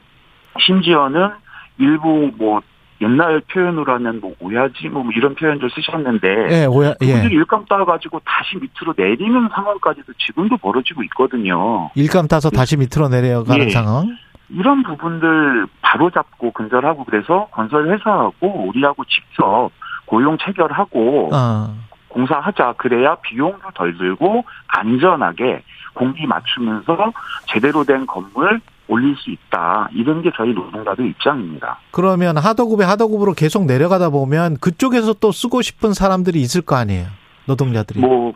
심지어는 0.60 1.30
일부 1.78 2.30
뭐 2.36 2.60
옛날 3.00 3.40
표현으로 3.40 3.92
하면 3.94 4.20
뭐 4.20 4.34
오야지 4.40 4.88
뭐 4.88 5.04
이런 5.14 5.34
표현들 5.34 5.68
쓰셨는데 5.70 6.28
예, 6.50 6.64
오야 6.64 6.94
예. 7.02 7.28
일감 7.30 7.66
따가지고 7.66 8.20
다시 8.24 8.56
밑으로 8.56 8.94
내리는 8.96 9.48
상황까지도 9.54 10.12
지금도 10.18 10.56
벌어지고 10.56 11.02
있거든요. 11.04 11.90
일감 11.94 12.26
따서 12.26 12.48
다시 12.48 12.76
밑으로 12.76 13.08
내려가는 13.08 13.66
예. 13.66 13.70
상황. 13.70 14.16
이런 14.48 14.82
부분들 14.82 15.66
바로 15.82 16.10
잡고 16.10 16.52
근절하고 16.52 17.04
그래서 17.04 17.48
건설 17.50 17.92
회사하고 17.92 18.68
우리하고 18.68 19.04
직접 19.04 19.70
고용 20.06 20.38
체결하고 20.38 21.30
어. 21.34 21.74
공사하자 22.08 22.74
그래야 22.78 23.16
비용도 23.16 23.70
덜 23.74 23.96
들고 23.98 24.44
안전하게 24.68 25.62
공기 25.94 26.26
맞추면서 26.26 27.12
제대로 27.46 27.84
된 27.84 28.06
건물 28.06 28.60
올릴 28.88 29.16
수 29.16 29.30
있다. 29.30 29.88
이런 29.92 30.22
게 30.22 30.30
저희 30.36 30.52
노동자들 30.52 31.06
입장입니다. 31.06 31.78
그러면 31.90 32.36
하도급에 32.36 32.84
하도급으로 32.84 33.32
계속 33.32 33.64
내려가다 33.64 34.10
보면 34.10 34.56
그쪽에서 34.60 35.14
또 35.14 35.32
쓰고 35.32 35.62
싶은 35.62 35.92
사람들이 35.92 36.40
있을 36.40 36.62
거 36.62 36.76
아니에요. 36.76 37.06
노동자들이. 37.46 38.00
뭐 38.00 38.34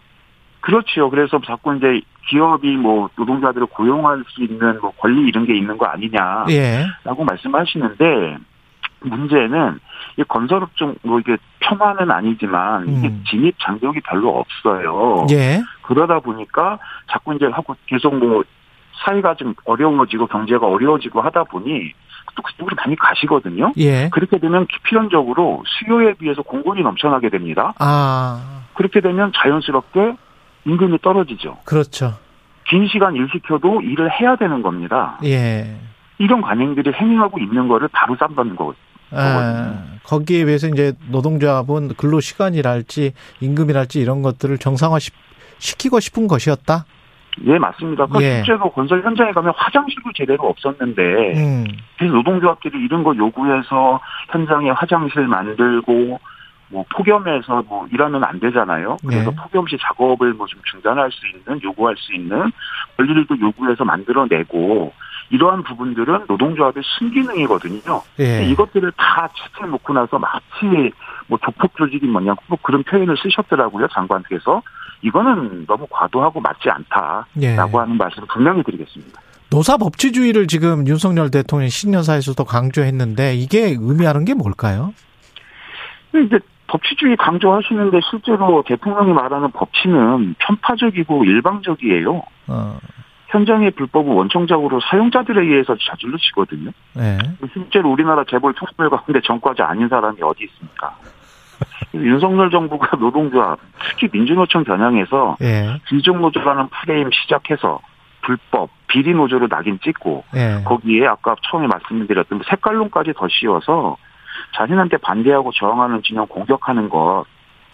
그렇죠. 0.61 1.09
그래서 1.11 1.41
자꾸 1.47 1.75
이제 1.77 2.01
기업이 2.29 2.77
뭐 2.77 3.09
노동자들을 3.17 3.67
고용할 3.69 4.23
수 4.29 4.43
있는 4.43 4.81
뭐 4.81 4.93
권리 4.99 5.27
이런 5.27 5.47
게 5.47 5.57
있는 5.57 5.79
거 5.79 5.87
아니냐라고 5.87 6.51
예. 6.53 6.85
말씀하시는데 7.05 8.39
문제는 9.03 9.81
이 10.19 10.25
건설업종 10.25 10.97
뭐 11.03 11.19
이게 11.21 11.37
폄하는 11.61 12.11
아니지만 12.11 12.89
이게 12.89 13.09
음. 13.09 13.25
진입 13.29 13.57
장벽이 13.59 14.01
별로 14.01 14.39
없어요. 14.39 15.27
예. 15.31 15.63
그러다 15.83 16.21
보니까 16.21 16.79
자꾸 17.11 17.35
이제 17.35 17.47
하고 17.47 17.75
계속 17.87 18.15
뭐 18.17 18.45
사회가 19.05 19.35
좀 19.35 19.55
어려워지고 19.65 20.27
경제가 20.27 20.67
어려워지고 20.67 21.21
하다 21.21 21.45
보니 21.45 21.93
또 22.37 22.43
그쪽으로 22.43 22.77
많이 22.77 22.97
가시거든요. 22.97 23.73
예. 23.79 24.09
그렇게 24.11 24.39
되면 24.39 24.67
필연적으로 24.85 25.65
수요에 25.67 26.15
비해서 26.15 26.43
공급이 26.43 26.83
넘쳐나게 26.83 27.31
됩니다. 27.31 27.73
아, 27.79 28.63
그렇게 28.75 29.01
되면 29.01 29.33
자연스럽게 29.35 30.17
임금이 30.67 30.99
떨어지죠. 31.03 31.59
그렇죠. 31.65 32.15
긴 32.69 32.87
시간 32.87 33.17
일 33.17 33.29
시켜도 33.33 33.81
일을 33.81 34.11
해야 34.21 34.37
되는 34.37 34.63
겁니다. 34.63 35.19
예. 35.25 35.77
이런 36.19 36.43
관행들이 36.43 36.93
행하고 36.93 37.41
있는 37.41 37.67
거를 37.67 37.89
바로 37.89 38.15
쌈받는 38.17 38.55
거거든요. 38.55 38.85
아, 39.13 39.85
거기에 40.05 40.45
비해서 40.45 40.69
이제 40.69 40.93
노동조합은 41.09 41.95
근로 41.97 42.21
시간이랄지 42.21 43.13
임금이랄지 43.41 44.01
이런 44.01 44.23
것들을 44.23 44.59
정상화 44.59 44.99
시, 45.01 45.11
시키고 45.59 45.99
싶은 45.99 46.29
것이었다. 46.29 46.85
예, 47.47 47.59
맞습니다. 47.59 48.07
그 48.07 48.23
예. 48.23 48.37
실제로 48.37 48.71
건설 48.71 49.03
현장에 49.03 49.33
가면 49.33 49.53
화장실도 49.57 50.11
제대로 50.15 50.49
없었는데 50.49 51.03
음, 51.37 51.65
그래서 51.99 52.15
노동조합들이 52.15 52.85
이런 52.85 53.03
거 53.03 53.17
요구해서 53.17 54.01
현장에 54.31 54.71
화장실 54.71 55.27
만들고 55.27 56.21
뭐 56.69 56.85
폭염에서 56.91 57.63
뭐 57.69 57.87
일하면 57.93 58.23
안 58.25 58.39
되잖아요. 58.39 58.97
그래서 59.05 59.31
네. 59.31 59.37
폭염 59.37 59.67
시 59.67 59.77
작업을 59.81 60.35
뭐 60.35 60.47
좀 60.47 60.61
중단할 60.65 61.11
수 61.11 61.27
있는 61.27 61.63
요구할 61.63 61.97
수 61.97 62.15
있는 62.15 62.51
권리를 62.97 63.27
요구해서 63.41 63.85
만들어내고 63.85 64.93
이러한 65.31 65.63
부분들은 65.63 66.25
노동조합의 66.29 66.83
순기능이거든요. 66.99 68.03
예. 68.21 68.45
이것들을 68.47 68.93
다 68.97 69.29
채택 69.35 69.69
놓고 69.71 69.93
나서 69.93 70.19
마치 70.19 70.93
뭐 71.29 71.39
조폭 71.39 71.77
조직이 71.77 72.07
뭐냐 72.07 72.35
뭐 72.49 72.59
그런 72.63 72.83
표현을 72.83 73.17
쓰셨더라고요 73.17 73.87
장관께서 73.89 74.63
이거는 75.03 75.67
너무 75.67 75.87
과도하고 75.91 76.41
맞지 76.41 76.69
않다라고 76.69 77.29
예. 77.43 77.55
하는 77.57 77.97
말씀을 77.97 78.29
분명히 78.33 78.63
드리겠습니다. 78.63 79.21
노사 79.51 79.77
법치주의를 79.77 80.47
지금 80.47 80.87
윤석열 80.87 81.31
대통령이 81.31 81.71
신년사에서도 81.71 82.45
강조했는데 82.45 83.35
이게 83.35 83.77
의미하는 83.79 84.25
게 84.25 84.35
뭘까요? 84.35 84.95
근데 86.13 86.39
법치주의 86.69 87.17
강조하시는데 87.17 87.99
실제로 88.09 88.63
대통령이 88.67 89.13
말하는 89.13 89.51
법치는 89.51 90.37
편파적이고 90.39 91.25
일방적이에요. 91.25 92.23
어, 92.47 92.79
현장의 93.29 93.73
불법은 93.73 94.13
원청적으로 94.13 94.81
사용자들에 94.89 95.43
의해서 95.43 95.77
저질러 95.77 96.17
지거든요. 96.19 96.71
예. 96.99 97.19
실제로 97.53 97.91
우리나라 97.91 98.25
재벌 98.25 98.55
총수들 98.55 98.91
가운데 98.91 99.21
전과자 99.25 99.67
아닌 99.67 99.89
사람이 99.89 100.19
어디 100.23 100.45
있습니까? 100.45 100.97
윤석열 101.95 102.51
정부가 102.51 102.97
노동조합, 102.99 103.59
특히 103.89 104.09
민주노총 104.13 104.65
겨냥해서 104.65 105.37
예. 105.43 105.81
비정노조라는 105.89 106.69
프레임 106.69 107.11
시작해서 107.11 107.81
불법, 108.23 108.71
비리 108.87 109.15
노조로 109.15 109.49
낙인 109.49 109.79
찍고 109.83 110.25
예. 110.37 110.63
거기에 110.65 111.07
아까 111.07 111.35
처음에 111.51 111.67
말씀드렸던 111.67 112.39
뭐 112.39 112.47
색깔론까지 112.49 113.15
더 113.17 113.27
씌워서 113.29 113.97
자신한테 114.57 114.97
반대하고 114.99 115.53
저항하는 115.53 116.03
진영 116.03 116.27
공격하는 116.27 116.89
것 116.89 117.25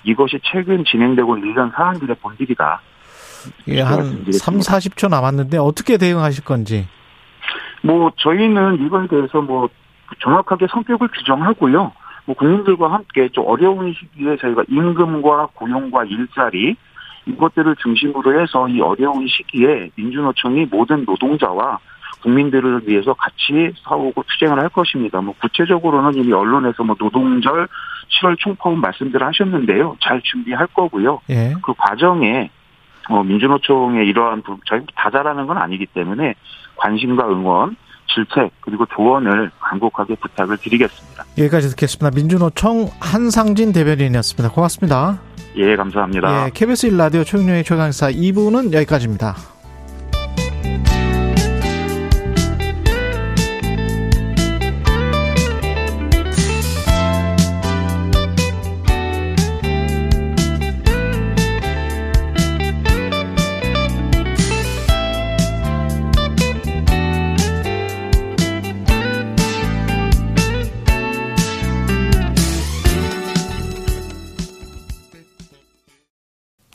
이것이 0.05 0.39
최근 0.45 0.85
진행되고 0.85 1.37
있는 1.39 1.71
사안들의 1.75 2.17
본질이다. 2.23 2.81
예, 3.69 3.81
한 3.81 4.25
3, 4.33 4.59
40초 4.59 5.09
남았는데 5.09 5.59
어떻게 5.59 5.97
대응하실 5.99 6.45
건지. 6.45 6.89
뭐 7.83 8.11
저희는 8.17 8.87
이거에 8.87 9.07
대해서 9.09 9.41
뭐 9.41 9.69
정확하게 10.21 10.67
성격을 10.71 11.09
규정하고요. 11.09 11.93
뭐 12.27 12.35
국민들과 12.35 12.93
함께 12.93 13.29
좀 13.31 13.45
어려운 13.47 13.93
시기에 13.95 14.37
저희가 14.37 14.65
임금과 14.69 15.49
고용과 15.55 16.05
일자리 16.05 16.77
이것들을 17.27 17.77
중심으로 17.77 18.41
해서 18.41 18.69
이 18.69 18.81
어려운 18.81 19.27
시기에 19.27 19.91
민주노총이 19.97 20.67
모든 20.67 21.05
노동자와 21.05 21.79
국민들을 22.23 22.83
위해서 22.87 23.15
같이 23.15 23.73
싸우고 23.85 24.25
투쟁을 24.27 24.59
할 24.61 24.69
것입니다. 24.69 25.21
뭐 25.21 25.35
구체적으로는 25.41 26.15
이미 26.15 26.33
언론에서 26.33 26.83
뭐 26.83 26.97
노동절 26.99 27.69
7월 28.21 28.37
총파업 28.39 28.79
말씀들을 28.79 29.25
하셨는데요. 29.27 29.97
잘 30.01 30.21
준비할 30.23 30.67
거고요. 30.69 31.21
예. 31.31 31.53
그 31.63 31.73
과정에 31.75 32.51
어, 33.09 33.23
민주노총의 33.23 34.07
이러한 34.09 34.43
부- 34.43 34.59
저희 34.67 34.81
다 34.97 35.11
잘하는 35.11 35.47
건 35.47 35.59
아니기 35.59 35.87
때문에 35.87 36.35
관심과 36.77 37.29
응원, 37.29 37.77
질책 38.13 38.51
그리고 38.61 38.87
조언을 38.87 39.51
간곡하게 39.61 40.17
부탁을 40.17 40.57
드리겠습니다. 40.59 41.25
여기까지 41.39 41.69
듣겠습니다. 41.71 42.11
민주노총 42.15 42.91
한상진 43.01 43.73
대변인이었습니다. 43.73 44.55
고맙습니다. 44.55 45.19
예, 45.57 45.75
감사합니다. 45.77 46.47
예, 46.47 46.51
KBS 46.53 46.91
1라디오 46.91 47.25
최경영의 47.25 47.65
최강사 47.65 48.11
2부는 48.11 48.73
여기까지입니다. 48.73 49.56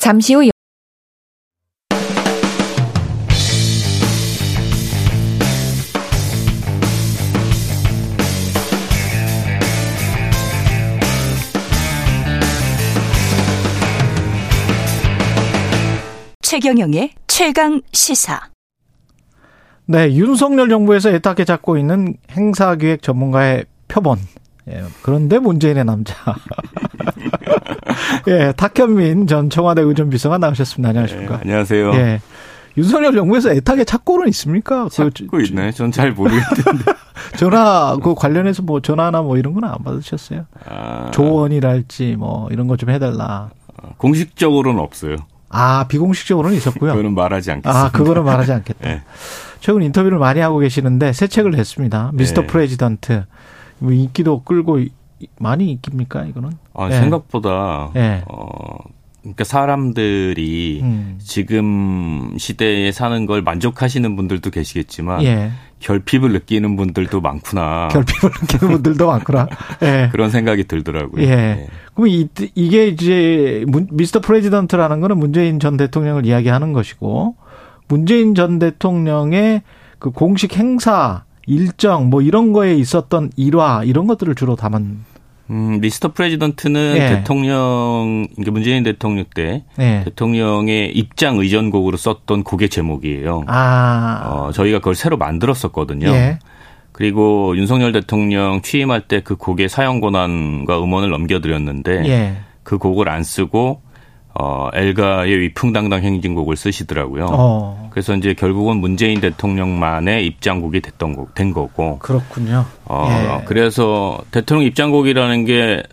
잠시 0.01 0.33
후 0.33 0.49
최경영의 16.41 17.11
최강 17.27 17.79
시사. 17.93 18.49
네, 19.85 20.11
윤석열 20.15 20.67
정부에서 20.67 21.11
애타게 21.11 21.45
잡고 21.45 21.77
있는 21.77 22.15
행사기획 22.31 23.03
전문가의 23.03 23.65
표본. 23.87 24.17
예, 24.71 24.83
그런데 25.01 25.39
문재인의 25.39 25.85
남자. 25.85 26.15
예, 28.27 28.53
탁현민 28.55 29.27
전 29.27 29.49
청와대 29.49 29.81
의전비서가 29.81 30.37
나오셨습니다. 30.37 30.89
안녕하십니까. 30.89 31.35
네, 31.37 31.41
안녕하세요. 31.43 31.93
예. 31.95 32.21
윤석열 32.77 33.13
정부에서 33.13 33.51
애타게 33.51 33.83
찾고는 33.83 34.29
있습니까? 34.29 34.87
찾고 34.89 35.41
있나요? 35.41 35.71
전 35.71 35.91
잘 35.91 36.13
모르겠는데. 36.13 36.93
전화 37.37 37.97
그 38.01 38.15
관련해서 38.15 38.63
뭐 38.63 38.79
전화나 38.81 39.21
뭐 39.21 39.37
이런 39.37 39.53
건 39.53 39.63
안 39.65 39.77
받으셨어요? 39.83 40.45
아, 40.65 41.11
조언이랄지 41.11 42.15
뭐 42.17 42.47
이런 42.51 42.67
거 42.67 42.77
좀 42.77 42.89
해달라. 42.89 43.49
공식적으로는 43.97 44.79
없어요. 44.79 45.17
아 45.49 45.85
비공식적으로는 45.89 46.55
있었고요. 46.55 46.91
그거는 46.93 47.13
말하지 47.13 47.51
않겠습니다. 47.51 47.85
아 47.85 47.91
그거는 47.91 48.23
말하지 48.23 48.53
않겠다. 48.53 48.87
네. 48.87 49.01
최근 49.59 49.83
인터뷰를 49.83 50.17
많이 50.17 50.39
하고 50.39 50.59
계시는데 50.59 51.11
새 51.11 51.27
책을 51.27 51.51
냈습니다. 51.51 52.11
Mister 52.13 52.41
네. 52.41 52.47
President. 52.47 53.25
뭐 53.81 53.91
인기도 53.91 54.41
끌고 54.43 54.79
이- 54.79 54.91
많이 55.39 55.69
인기입니까 55.71 56.25
이거는? 56.25 56.51
아, 56.73 56.87
예. 56.89 56.93
생각보다 56.93 57.91
예. 57.95 58.23
어 58.27 58.47
그러니까 59.21 59.43
사람들이 59.43 60.79
음. 60.81 61.19
지금 61.21 62.33
시대에 62.37 62.91
사는 62.91 63.25
걸 63.27 63.41
만족하시는 63.43 64.15
분들도 64.15 64.49
계시겠지만 64.49 65.23
예. 65.23 65.51
결핍을 65.79 66.31
느끼는 66.31 66.75
분들도 66.75 67.21
많구나. 67.21 67.87
결핍을 67.91 68.31
느끼는 68.41 68.73
분들도 68.73 69.07
많구나. 69.07 69.47
예. 69.83 70.09
그런 70.11 70.29
생각이 70.31 70.63
들더라고요. 70.63 71.23
예. 71.23 71.67
그럼 71.93 72.07
이, 72.07 72.27
이게 72.55 72.87
이제 72.87 73.63
문- 73.67 73.87
Mister 73.91 74.21
President라는 74.21 75.01
거는 75.01 75.17
문재인 75.17 75.59
전 75.59 75.77
대통령을 75.77 76.25
이야기하는 76.25 76.73
것이고 76.73 77.35
문재인 77.87 78.33
전 78.35 78.57
대통령의 78.57 79.61
그 79.99 80.09
공식 80.11 80.57
행사 80.57 81.25
일정 81.51 82.09
뭐 82.09 82.21
이런 82.21 82.53
거에 82.53 82.75
있었던 82.75 83.31
일화 83.35 83.83
이런 83.83 84.07
것들을 84.07 84.33
주로 84.35 84.55
담은 84.55 84.99
음, 85.49 85.81
미스터 85.81 86.13
프레지던트는 86.13 86.95
예. 86.95 87.09
대통령, 87.09 88.25
그러니까 88.31 88.51
문재인 88.51 88.83
대통령 88.83 89.25
때 89.35 89.65
예. 89.79 90.03
대통령의 90.05 90.91
입장 90.95 91.37
의전곡으로 91.37 91.97
썼던 91.97 92.45
곡의 92.45 92.69
제목이에요. 92.69 93.43
아. 93.47 94.21
어, 94.25 94.51
저희가 94.53 94.77
그걸 94.79 94.95
새로 94.95 95.17
만들었었거든요. 95.17 96.07
예. 96.07 96.39
그리고 96.93 97.55
윤석열 97.57 97.91
대통령 97.91 98.61
취임할 98.61 99.01
때 99.09 99.19
그 99.21 99.35
곡의 99.35 99.67
사용 99.67 99.99
권한과 99.99 100.81
음원을 100.81 101.09
넘겨드렸는데 101.09 102.05
예. 102.07 102.37
그 102.63 102.77
곡을 102.77 103.09
안 103.09 103.23
쓰고 103.23 103.81
어, 104.33 104.69
엘가의 104.73 105.39
위풍당당 105.39 106.01
행진곡을 106.01 106.55
쓰시더라고요. 106.55 107.27
어. 107.31 107.89
그래서 107.91 108.15
이제 108.15 108.33
결국은 108.33 108.77
문재인 108.77 109.19
대통령만의 109.19 110.25
입장곡이 110.25 110.81
됐던 110.81 111.15
거, 111.15 111.27
된 111.35 111.53
거고. 111.53 111.99
그렇군요. 111.99 112.65
어, 112.85 113.07
예. 113.09 113.45
그래서 113.45 114.19
대통령 114.31 114.65
입장곡이라는 114.67 115.45
게 115.45 115.83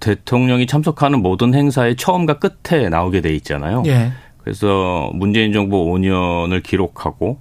대통령이 0.00 0.66
참석하는 0.66 1.22
모든 1.22 1.54
행사의 1.54 1.96
처음과 1.96 2.38
끝에 2.38 2.88
나오게 2.88 3.20
돼 3.20 3.34
있잖아요. 3.36 3.82
예. 3.86 4.12
그래서 4.38 5.10
문재인 5.14 5.52
정부 5.52 5.84
5년을 5.86 6.62
기록하고 6.62 7.38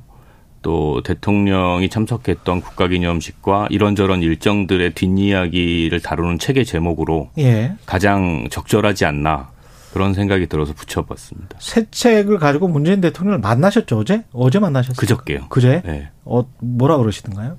또 0.62 1.02
대통령이 1.02 1.90
참석했던 1.90 2.62
국가기념식과 2.62 3.68
이런저런 3.72 4.22
일정들의 4.22 4.94
뒷이야기를 4.94 6.02
다루는 6.02 6.38
책의 6.38 6.66
제목으로 6.66 7.30
예. 7.40 7.74
가장 7.86 8.48
적절하지 8.52 9.06
않나 9.06 9.50
그런 9.94 10.14
생각이 10.14 10.48
들어서 10.48 10.74
붙여봤습니다. 10.74 11.58
새 11.60 11.86
책을 11.92 12.40
가지고 12.40 12.68
문재인 12.68 13.02
대통령을 13.02 13.40
만나셨죠 13.40 13.98
어제? 14.00 14.24
어제 14.34 14.60
만나셨어요? 14.60 14.96
그저께요. 14.96 15.48
그제? 15.50 15.82
네. 15.86 16.10
어 16.26 16.46
뭐라 16.60 16.98
그러시던가요? 16.98 17.58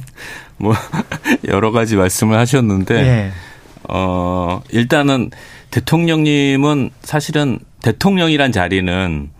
뭐 0.58 0.74
여러 1.48 1.70
가지 1.70 1.96
말씀을 1.96 2.36
하셨는데 2.38 2.94
예. 2.96 3.30
어 3.88 4.62
일단은 4.70 5.30
대통령님은 5.70 6.90
사실은 7.02 7.58
대통령이란 7.82 8.52
자리는 8.52 9.30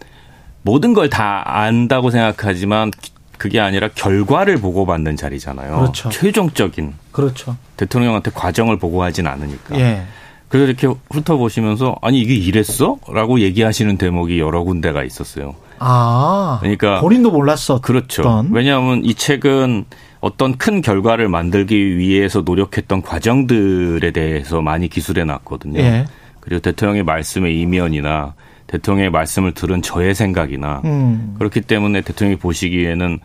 모든 0.63 0.95
걸 0.95 1.09
다 1.11 1.43
안다고 1.63 2.11
생각하지만 2.11 2.91
그게 3.39 3.59
아니라 3.59 3.89
결과를 3.89 4.59
보고받는 4.59 5.17
자리잖아요. 5.17 5.77
그렇죠. 5.79 6.11
최종적인 6.11 6.95
그렇죠. 7.11 7.57
대통령한테 7.77 8.31
과정을 8.33 8.79
보고하진 8.79 9.27
않으니까. 9.27 9.79
예. 9.81 10.05
그래서 10.51 10.67
이렇게 10.67 10.87
훑어보시면서 11.11 11.97
아니 12.03 12.21
이게 12.21 12.35
이랬어? 12.35 12.99
라고 13.09 13.41
얘기하시는 13.41 13.97
대목이 13.97 14.39
여러 14.41 14.63
군데가 14.65 15.05
있었어요. 15.05 15.55
아. 15.79 16.59
그러니까 16.61 17.01
본인도 17.01 17.31
몰랐어. 17.31 17.81
그렇죠. 17.81 18.45
왜냐하면 18.51 19.03
이 19.05 19.15
책은 19.15 19.87
어떤 20.21 20.59
큰 20.59 20.83
결과를 20.83 21.29
만들기 21.29 21.97
위해서 21.97 22.43
노력했던 22.43 23.01
과정들에 23.03 24.11
대해서 24.11 24.61
많이 24.61 24.89
기술해 24.89 25.25
놨거든요. 25.25 25.81
예. 25.81 26.05
그리고 26.41 26.61
대통령의 26.61 27.05
말씀의 27.05 27.59
이면이나 27.61 28.35
대통령의 28.67 29.11
말씀을 29.11 29.55
들은 29.55 29.83
저의 29.83 30.15
생각이나 30.15 30.83
음. 30.85 31.37
그렇기 31.39 31.63
때문에 31.63 32.03
대통령이 32.03 32.39
보시기에는 32.39 33.19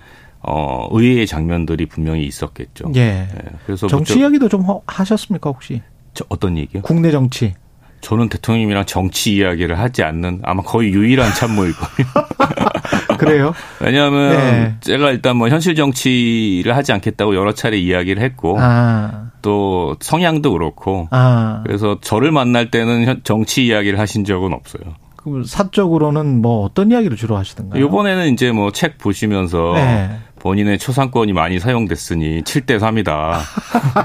어 0.48 0.88
의외의 0.92 1.26
장면들이 1.26 1.88
분명히 1.88 2.24
있었겠죠. 2.26 2.92
예. 2.96 3.28
그래서 3.66 3.88
정치 3.88 4.20
이야기도 4.20 4.48
좀 4.48 4.62
허- 4.62 4.82
하셨습니까 4.86 5.50
혹시? 5.50 5.82
저 6.16 6.26
어떤 6.30 6.58
얘기요? 6.58 6.82
국내 6.82 7.12
정치. 7.12 7.54
저는 8.02 8.30
대통령님이랑 8.30 8.86
정치 8.86 9.36
이야기를 9.36 9.78
하지 9.80 10.04
않는 10.04 10.42
아마 10.44 10.62
거의 10.64 10.92
유일한 10.92 11.32
참모일 11.34 11.74
거예요. 11.74 12.28
그래요? 13.18 13.54
왜냐하면 13.80 14.30
네. 14.38 14.76
제가 14.82 15.12
일단 15.12 15.38
뭐 15.38 15.50
현실 15.50 15.74
정치를 15.76 16.76
하지 16.76 16.92
않겠다고 16.92 17.36
여러 17.36 17.54
차례 17.54 17.78
이야기를 17.78 18.22
했고 18.22 18.58
아. 18.60 19.32
또 19.42 19.96
성향도 20.02 20.52
그렇고 20.52 21.08
아. 21.12 21.62
그래서 21.66 21.98
저를 22.02 22.32
만날 22.32 22.70
때는 22.72 23.06
현- 23.06 23.22
정치 23.24 23.66
이야기를 23.66 24.00
하신 24.00 24.24
적은 24.26 24.54
없어요. 24.54 24.84
그럼 25.18 25.44
사적으로는 25.44 26.42
뭐 26.42 26.64
어떤 26.64 26.92
이야기를 26.92 27.18
주로 27.18 27.36
하시던가요? 27.38 27.84
이번에는 27.84 28.32
이제 28.34 28.52
뭐 28.52 28.70
책 28.72 28.98
보시면서 29.00 29.74
네. 29.76 30.12
본인의 30.46 30.78
초상권이 30.78 31.34
많이 31.34 31.60
사용됐으니 31.60 32.44
7대 32.44 32.78
3이다. 32.80 33.40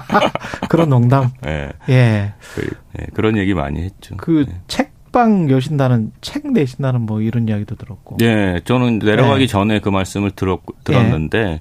그런 0.71 0.89
농담. 0.89 1.29
예. 1.47 1.69
예. 1.91 2.33
그, 2.55 2.67
예, 2.99 3.05
그런 3.13 3.37
얘기 3.37 3.53
많이 3.53 3.83
했죠. 3.83 4.17
그 4.17 4.47
책방 4.67 5.51
여신다는 5.51 6.13
책 6.23 6.51
내신다는 6.51 7.03
뭐 7.03 7.21
이런 7.21 7.47
이야기도 7.47 7.75
들었고. 7.75 8.17
예, 8.23 8.63
저는 8.65 9.01
내려가기 9.01 9.41
네. 9.41 9.53
전에 9.53 9.81
그 9.81 9.91
말씀을 9.91 10.31
들었, 10.31 10.61
들었는데, 10.85 11.61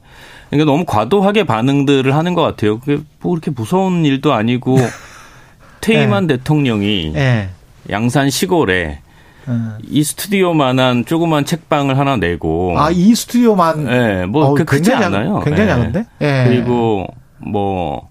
그러니까 0.49 0.71
너무 0.71 0.85
과도하게 0.85 1.43
반응들을 1.43 2.15
하는 2.15 2.33
것 2.33 2.41
같아요. 2.41 2.79
그게 2.79 3.03
뭐 3.19 3.31
그렇게 3.33 3.51
무서운 3.51 4.05
일도 4.05 4.31
아니고, 4.31 4.77
퇴임한 5.81 6.27
대통령이 6.27 7.11
예. 7.15 7.49
양산 7.89 8.29
시골에 8.29 9.01
어. 9.49 9.77
이 9.87 10.03
스튜디오만한 10.03 11.05
조그만 11.05 11.43
책방을 11.45 11.97
하나 11.97 12.15
내고, 12.17 12.75
아, 12.77 12.91
이 12.91 13.15
스튜디오만. 13.15 13.87
예, 13.89 14.25
뭐, 14.25 14.45
어우, 14.45 14.55
그 14.55 14.63
크지 14.65 14.93
않아요. 14.93 15.39
굉장히 15.39 15.69
예. 15.69 15.73
작은데? 15.73 16.05
예. 16.21 16.43
그리고 16.47 17.05
뭐, 17.39 18.07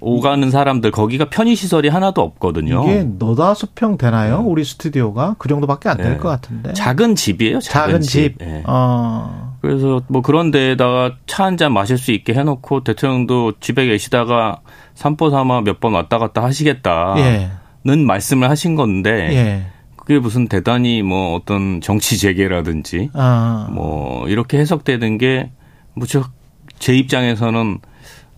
오가는 0.00 0.50
사람들, 0.50 0.90
거기가 0.90 1.30
편의 1.30 1.54
시설이 1.56 1.88
하나도 1.88 2.20
없거든요. 2.20 2.82
이게 2.84 3.04
너다섯 3.18 3.74
평 3.74 3.96
되나요? 3.96 4.42
우리 4.44 4.62
스튜디오가 4.64 5.34
그 5.38 5.48
정도밖에 5.48 5.88
안될 5.88 6.12
네. 6.12 6.16
것 6.18 6.28
같은데. 6.28 6.72
작은 6.74 7.14
집이에요, 7.14 7.60
작은, 7.60 7.86
작은 7.88 8.00
집. 8.02 8.36
예. 8.42 8.62
어. 8.66 9.54
그래서 9.62 10.02
뭐 10.08 10.20
그런 10.20 10.50
데에다가 10.50 11.12
차 11.26 11.44
한 11.44 11.56
잔 11.56 11.72
마실 11.72 11.96
수 11.96 12.12
있게 12.12 12.34
해놓고 12.34 12.84
대통령도 12.84 13.52
집에 13.60 13.86
계시다가 13.86 14.60
삼포 14.94 15.30
삼아 15.30 15.62
몇 15.62 15.80
번 15.80 15.94
왔다 15.94 16.18
갔다 16.18 16.42
하시겠다는 16.44 17.16
예. 17.22 17.50
말씀을 17.96 18.50
하신 18.50 18.74
건데 18.74 19.28
예. 19.32 19.66
그게 20.04 20.18
무슨 20.18 20.48
대단히 20.48 21.02
뭐 21.02 21.34
어떤 21.34 21.80
정치 21.80 22.18
재개라든지 22.18 23.10
아. 23.14 23.68
뭐 23.72 24.28
이렇게 24.28 24.58
해석되는 24.58 25.18
게 25.18 25.50
무척 25.94 26.30
제 26.78 26.94
입장에서는 26.94 27.78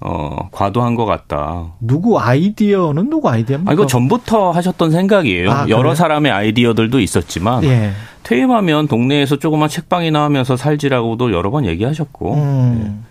어 0.01 0.49
과도한 0.53 0.95
것 0.95 1.07
같다. 1.07 1.73
누구 1.81 2.21
아이디어는 2.21 3.09
누구 3.09 3.31
아이디어입니까? 3.31 3.71
아 3.71 3.75
이거 3.75 3.87
전부터 3.87 4.51
하셨던 4.51 4.91
생각이에요. 4.91 5.51
아, 5.51 5.63
여러 5.69 5.79
그래요? 5.83 5.95
사람의 5.95 6.31
아이디어들도 6.31 7.01
있었지만 7.01 7.65
예. 7.65 7.93
퇴임하면 8.23 8.89
동네에서 8.89 9.37
조그만 9.37 9.69
책방이나 9.69 10.23
하면서 10.23 10.57
살지라고도 10.57 11.33
여러 11.33 11.51
번 11.51 11.65
얘기하셨고 11.65 12.35
음. 12.35 13.05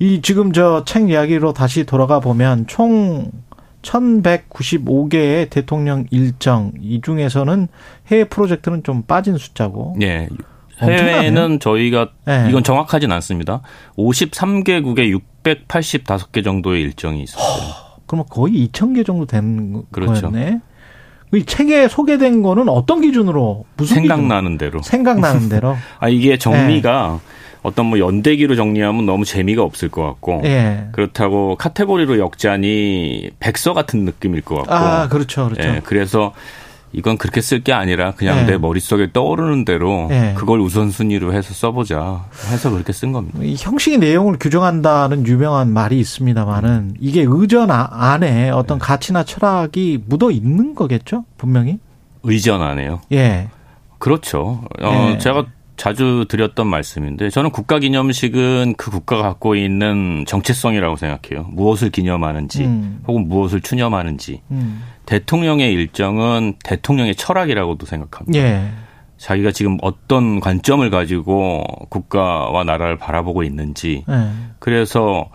이 0.00 0.20
지금 0.22 0.52
저 0.52 0.82
책 0.84 1.08
이야기로 1.08 1.52
다시 1.52 1.84
돌아가 1.84 2.18
보면 2.18 2.66
총 2.66 3.30
1195개의 3.84 5.48
대통령 5.50 6.06
일정 6.10 6.72
이 6.80 7.00
중에서는 7.00 7.68
해외 8.08 8.24
프로젝트는 8.24 8.82
좀 8.82 9.02
빠진 9.02 9.36
숫자고. 9.36 9.96
예. 10.02 10.28
해외는 10.80 11.60
저희가 11.60 12.08
네. 12.26 12.46
이건 12.48 12.64
정확하진 12.64 13.12
않습니다. 13.12 13.60
53개국에 13.96 15.16
685개 15.44 16.42
정도의 16.42 16.82
일정이 16.82 17.22
있었어요. 17.22 17.72
그러면 18.06 18.26
거의 18.28 18.68
2,000개 18.68 19.06
정도 19.06 19.24
된 19.24 19.84
그렇죠. 19.92 20.30
거였네. 20.30 20.60
이 21.32 21.44
책에 21.44 21.88
소개된 21.88 22.42
거는 22.42 22.68
어떤 22.68 23.00
기준으로 23.00 23.64
무슨 23.76 23.96
생각나는 23.96 24.58
대로. 24.58 24.80
기준? 24.80 24.90
생각나는 24.90 25.48
대로. 25.48 25.76
아 25.98 26.08
이게 26.08 26.38
정리가 26.38 27.20
어떤 27.64 27.86
뭐 27.86 27.98
연대기로 27.98 28.56
정리하면 28.56 29.06
너무 29.06 29.24
재미가 29.24 29.62
없을 29.62 29.88
것 29.88 30.02
같고 30.02 30.42
예. 30.44 30.86
그렇다고 30.92 31.56
카테고리로 31.56 32.18
역자니 32.18 33.30
백서 33.40 33.72
같은 33.72 34.04
느낌일 34.04 34.42
것 34.42 34.56
같고. 34.56 34.72
아, 34.74 35.08
그렇죠. 35.08 35.48
그렇죠. 35.48 35.68
예, 35.68 35.80
그래서 35.82 36.34
이건 36.92 37.16
그렇게 37.16 37.40
쓸 37.40 37.64
게 37.64 37.72
아니라 37.72 38.12
그냥 38.12 38.40
예. 38.40 38.42
내 38.44 38.58
머릿속에 38.58 39.12
떠오르는 39.14 39.64
대로 39.64 40.08
예. 40.10 40.34
그걸 40.36 40.60
우선순위로 40.60 41.32
해서 41.32 41.54
써보자 41.54 42.26
해서 42.52 42.70
그렇게 42.70 42.92
쓴 42.92 43.12
겁니다. 43.12 43.38
이 43.42 43.56
형식의 43.58 43.98
내용을 43.98 44.36
규정한다는 44.38 45.26
유명한 45.26 45.72
말이 45.72 45.98
있습니다만은 45.98 46.96
이게 47.00 47.24
의전 47.26 47.70
아- 47.70 47.88
안에 47.90 48.50
어떤 48.50 48.78
네. 48.78 48.84
가치나 48.84 49.24
철학이 49.24 50.04
묻어 50.06 50.30
있는 50.30 50.74
거겠죠? 50.74 51.24
분명히. 51.38 51.78
의전 52.24 52.60
안 52.60 52.78
해요. 52.78 53.00
예. 53.10 53.48
그렇죠. 53.98 54.60
어, 54.82 55.10
예. 55.14 55.18
제가 55.18 55.46
자주 55.76 56.26
드렸던 56.28 56.66
말씀인데 56.66 57.30
저는 57.30 57.50
국가 57.50 57.78
기념식은 57.78 58.74
그 58.76 58.90
국가가 58.90 59.22
갖고 59.22 59.56
있는 59.56 60.24
정체성이라고 60.26 60.96
생각해요. 60.96 61.48
무엇을 61.50 61.90
기념하는지 61.90 62.64
음. 62.64 63.02
혹은 63.06 63.28
무엇을 63.28 63.60
추념하는지. 63.60 64.42
음. 64.50 64.82
대통령의 65.06 65.72
일정은 65.72 66.54
대통령의 66.62 67.14
철학이라고도 67.16 67.86
생각합니다. 67.86 68.38
예. 68.38 68.70
자기가 69.16 69.52
지금 69.52 69.78
어떤 69.82 70.40
관점을 70.40 70.88
가지고 70.90 71.64
국가와 71.88 72.64
나라를 72.64 72.96
바라보고 72.98 73.42
있는지. 73.42 74.04
예. 74.08 74.28
그래서 74.58 75.30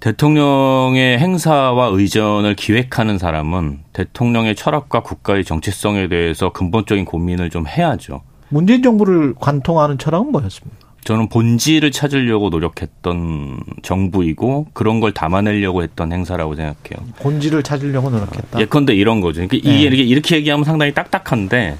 대통령의 0.00 1.18
행사와 1.18 1.88
의전을 1.88 2.54
기획하는 2.54 3.18
사람은 3.18 3.80
대통령의 3.92 4.54
철학과 4.56 5.02
국가의 5.02 5.44
정체성에 5.44 6.08
대해서 6.08 6.50
근본적인 6.50 7.04
고민을 7.04 7.50
좀 7.50 7.66
해야죠. 7.66 8.22
문재인 8.50 8.82
정부를 8.82 9.34
관통하는 9.40 9.96
철학은 9.98 10.30
뭐였습니까? 10.30 10.90
저는 11.04 11.28
본질을 11.30 11.92
찾으려고 11.92 12.50
노력했던 12.50 13.60
정부이고 13.82 14.66
그런 14.74 15.00
걸 15.00 15.12
담아내려고 15.12 15.82
했던 15.82 16.12
행사라고 16.12 16.54
생각해요. 16.54 17.08
본질을 17.20 17.62
찾으려고 17.62 18.10
노력했다. 18.10 18.60
예컨대 18.60 18.94
이런 18.94 19.20
거죠. 19.22 19.40
그러니까 19.46 19.56
네. 19.68 19.74
이게 19.74 19.86
이렇게, 19.86 20.02
이렇게 20.02 20.36
얘기하면 20.36 20.64
상당히 20.64 20.92
딱딱한데 20.92 21.78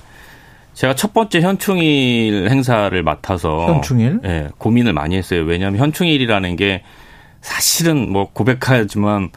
제가 0.72 0.94
첫 0.94 1.12
번째 1.12 1.42
현충일 1.42 2.48
행사를 2.48 3.02
맡아서 3.02 3.66
현충일? 3.66 4.20
예, 4.24 4.48
고민을 4.56 4.94
많이 4.94 5.16
했어요. 5.16 5.42
왜냐하면 5.42 5.80
현충일이라는 5.80 6.56
게 6.56 6.82
사실은 7.42 8.10
뭐 8.10 8.30
고백하지만 8.32 9.28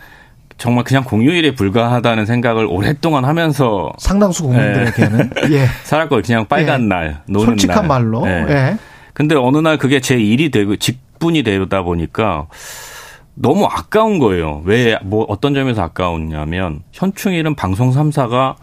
정말 0.64 0.86
그냥 0.86 1.04
공휴일에 1.04 1.56
불과하다는 1.56 2.26
생각을 2.26 2.66
오랫동안 2.70 3.26
하면서 3.26 3.92
상당수 3.98 4.44
국민들에게는 4.44 5.30
예. 5.52 5.66
살았고 5.84 6.22
그냥 6.22 6.46
빨간 6.48 6.84
예. 6.84 6.88
날 6.88 7.22
노는 7.28 7.46
솔직한 7.48 7.80
날. 7.80 7.88
말로. 7.90 8.26
예. 8.26 8.46
예. 8.48 8.78
근데 9.14 9.36
어느 9.36 9.58
날 9.58 9.78
그게 9.78 10.00
제 10.00 10.16
일이 10.18 10.52
되고 10.52 10.78
직분이 10.78 11.44
되다 11.44 11.82
보니까 11.82 12.48
너무 13.34 13.66
아까운 13.66 14.20
거예요. 14.20 14.62
왜 14.64 14.98
뭐 15.04 15.26
어떤 15.28 15.54
점에서 15.54 15.82
아까웠냐면 15.82 16.80
현충일은 16.94 17.56
방송 17.56 17.92
3사가 17.92 18.56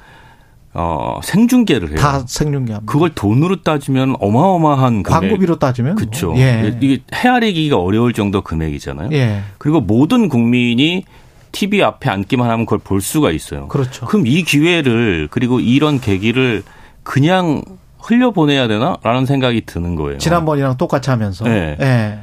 어, 0.72 1.20
생중계를 1.22 1.90
해요. 1.90 1.96
다 1.98 2.20
생중계합니다. 2.26 2.90
그걸 2.90 3.10
돈으로 3.10 3.60
따지면 3.62 4.16
어마어마한 4.20 5.02
금액. 5.02 5.20
광고비로 5.20 5.58
따지면 5.58 5.96
그렇죠. 5.96 6.32
예. 6.38 6.74
이게 6.80 7.02
헤아리기가 7.14 7.76
어려울 7.76 8.14
정도 8.14 8.40
금액이잖아요. 8.40 9.10
예. 9.12 9.40
그리고 9.58 9.82
모든 9.82 10.30
국민이 10.30 11.04
TV 11.52 11.82
앞에 11.82 12.10
앉기만 12.10 12.48
하면 12.48 12.66
그걸 12.66 12.78
볼 12.78 13.00
수가 13.00 13.30
있어요. 13.30 13.68
그렇죠. 13.68 14.06
그럼 14.06 14.26
이 14.26 14.42
기회를 14.42 15.28
그리고 15.30 15.60
이런 15.60 16.00
계기를 16.00 16.62
그냥 17.02 17.62
흘려보내야 17.98 18.68
되나라는 18.68 19.26
생각이 19.26 19.62
드는 19.66 19.94
거예요. 19.94 20.18
지난번이랑 20.18 20.76
똑같이 20.76 21.10
하면서. 21.10 21.44
네. 21.44 21.76
예. 21.80 22.18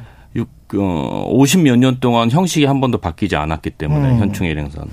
50몇 0.70 1.78
년 1.78 1.98
동안 2.00 2.30
형식이 2.30 2.66
한 2.66 2.80
번도 2.80 2.98
바뀌지 2.98 3.36
않았기 3.36 3.70
때문에 3.70 4.10
음. 4.10 4.18
현충일 4.18 4.58
행사는. 4.58 4.88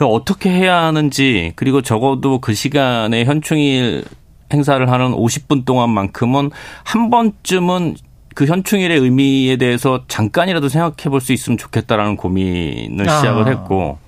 어떻게 0.00 0.50
해야 0.50 0.82
하는지 0.82 1.52
그리고 1.56 1.82
적어도 1.82 2.40
그 2.40 2.54
시간에 2.54 3.24
현충일 3.24 4.04
행사를 4.52 4.90
하는 4.90 5.12
50분 5.12 5.64
동안만큼은 5.64 6.50
한 6.84 7.10
번쯤은 7.10 7.96
그 8.38 8.46
현충일의 8.46 8.96
의미에 9.00 9.56
대해서 9.56 10.04
잠깐이라도 10.06 10.68
생각해 10.68 11.10
볼 11.10 11.20
수 11.20 11.32
있으면 11.32 11.58
좋겠다라는 11.58 12.14
고민을 12.16 13.08
아. 13.08 13.16
시작을 13.16 13.48
했고 13.48 13.98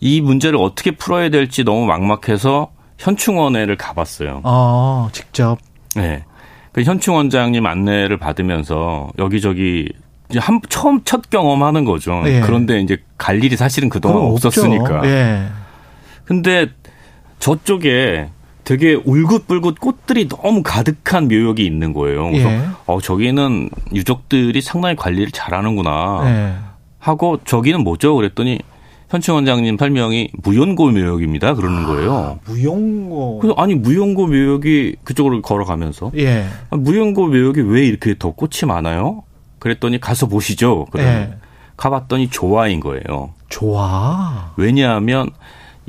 이 0.00 0.20
문제를 0.20 0.58
어떻게 0.60 0.90
풀어야 0.90 1.28
될지 1.28 1.62
너무 1.62 1.86
막막해서 1.86 2.72
현충원회를 2.98 3.76
가봤어요. 3.76 4.40
어, 4.42 5.08
직접. 5.12 5.56
네. 5.94 6.24
그 6.72 6.82
현충원장님 6.82 7.64
안내를 7.64 8.16
받으면서 8.16 9.10
여기저기 9.20 9.88
이제 10.30 10.40
한 10.40 10.60
처음 10.68 11.04
첫 11.04 11.30
경험하는 11.30 11.84
거죠. 11.84 12.20
예. 12.26 12.40
그런데 12.40 12.80
이제 12.80 12.96
갈 13.18 13.44
일이 13.44 13.56
사실은 13.56 13.88
그동안. 13.88 14.32
없었으니까. 14.32 15.02
예. 15.04 15.46
근데 16.24 16.66
저쪽에 17.38 18.30
되게 18.68 19.00
울긋불긋 19.02 19.80
꽃들이 19.80 20.28
너무 20.28 20.62
가득한 20.62 21.26
묘역이 21.28 21.64
있는 21.64 21.94
거예요. 21.94 22.30
그래서 22.30 22.50
예. 22.50 22.60
어 22.84 23.00
저기는 23.00 23.70
유족들이 23.94 24.60
상당히 24.60 24.94
관리를 24.94 25.30
잘하는구나 25.30 26.20
예. 26.24 26.54
하고 26.98 27.38
저기는 27.46 27.82
뭐죠? 27.82 28.14
그랬더니 28.14 28.58
현충 29.08 29.36
원장님 29.36 29.78
설명이 29.78 30.32
무연고 30.42 30.90
묘역입니다. 30.90 31.54
그러는 31.54 31.84
거예요. 31.84 32.40
무용고. 32.44 33.38
그래서 33.38 33.54
아니 33.56 33.74
무연고 33.74 34.26
묘역이 34.26 34.96
그쪽으로 35.02 35.40
걸어가면서 35.40 36.12
예. 36.18 36.44
아, 36.68 36.76
무연고 36.76 37.28
묘역이 37.28 37.62
왜 37.62 37.86
이렇게 37.86 38.16
더 38.18 38.32
꽃이 38.32 38.66
많아요? 38.66 39.22
그랬더니 39.60 39.98
가서 39.98 40.26
보시죠. 40.26 40.84
그래 40.90 41.04
예. 41.04 41.34
가봤더니 41.78 42.28
조화인 42.28 42.80
거예요. 42.80 43.30
좋아. 43.48 44.52
왜냐하면 44.58 45.30